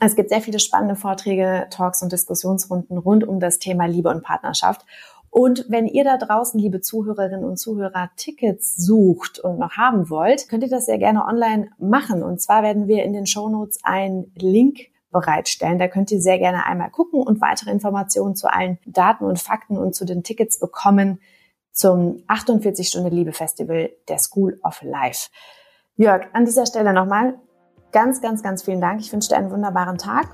Es 0.00 0.16
gibt 0.16 0.28
sehr 0.28 0.40
viele 0.40 0.58
spannende 0.58 0.96
Vorträge, 0.96 1.68
Talks 1.70 2.02
und 2.02 2.10
Diskussionsrunden 2.10 2.98
rund 2.98 3.26
um 3.26 3.38
das 3.38 3.58
Thema 3.58 3.86
Liebe 3.86 4.08
und 4.10 4.24
Partnerschaft. 4.24 4.84
Und 5.34 5.64
wenn 5.68 5.88
ihr 5.88 6.04
da 6.04 6.16
draußen, 6.16 6.60
liebe 6.60 6.80
Zuhörerinnen 6.80 7.44
und 7.44 7.56
Zuhörer, 7.56 8.08
Tickets 8.14 8.76
sucht 8.76 9.40
und 9.40 9.58
noch 9.58 9.72
haben 9.72 10.08
wollt, 10.08 10.48
könnt 10.48 10.62
ihr 10.62 10.70
das 10.70 10.86
sehr 10.86 10.98
gerne 10.98 11.24
online 11.24 11.70
machen. 11.76 12.22
Und 12.22 12.40
zwar 12.40 12.62
werden 12.62 12.86
wir 12.86 13.02
in 13.02 13.12
den 13.12 13.26
Show 13.26 13.48
Notes 13.48 13.80
einen 13.82 14.30
Link 14.36 14.92
bereitstellen. 15.10 15.80
Da 15.80 15.88
könnt 15.88 16.12
ihr 16.12 16.20
sehr 16.20 16.38
gerne 16.38 16.64
einmal 16.66 16.88
gucken 16.90 17.20
und 17.20 17.40
weitere 17.40 17.72
Informationen 17.72 18.36
zu 18.36 18.46
allen 18.46 18.78
Daten 18.86 19.24
und 19.24 19.40
Fakten 19.40 19.76
und 19.76 19.96
zu 19.96 20.04
den 20.04 20.22
Tickets 20.22 20.60
bekommen 20.60 21.18
zum 21.72 22.22
48 22.28 22.86
Stunden 22.86 23.10
Liebe 23.10 23.32
Festival 23.32 23.90
der 24.08 24.20
School 24.20 24.60
of 24.62 24.82
Life. 24.82 25.30
Jörg, 25.96 26.28
an 26.32 26.44
dieser 26.44 26.66
Stelle 26.66 26.92
nochmal 26.92 27.34
ganz, 27.90 28.22
ganz, 28.22 28.44
ganz 28.44 28.62
vielen 28.62 28.80
Dank. 28.80 29.00
Ich 29.00 29.12
wünsche 29.12 29.30
dir 29.30 29.38
einen 29.38 29.50
wunderbaren 29.50 29.98
Tag 29.98 30.28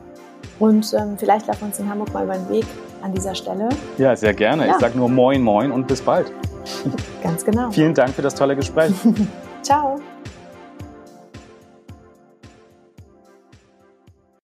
und 0.58 0.92
ähm, 0.94 1.16
vielleicht 1.18 1.46
laufen 1.46 1.60
wir 1.60 1.66
uns 1.68 1.78
in 1.78 1.88
Hamburg 1.88 2.12
mal 2.12 2.24
über 2.24 2.34
den 2.34 2.48
Weg 2.48 2.66
an 3.02 3.12
dieser 3.12 3.34
Stelle. 3.34 3.68
Ja, 3.98 4.14
sehr 4.14 4.34
gerne. 4.34 4.66
Ja. 4.66 4.72
Ich 4.74 4.78
sage 4.78 4.96
nur 4.96 5.08
Moin, 5.08 5.42
Moin 5.42 5.70
und 5.72 5.86
bis 5.86 6.02
bald. 6.02 6.30
Ganz 7.22 7.44
genau. 7.44 7.70
Vielen 7.70 7.94
Dank 7.94 8.14
für 8.14 8.22
das 8.22 8.34
tolle 8.34 8.56
Gespräch. 8.56 8.92
Ciao. 9.62 10.00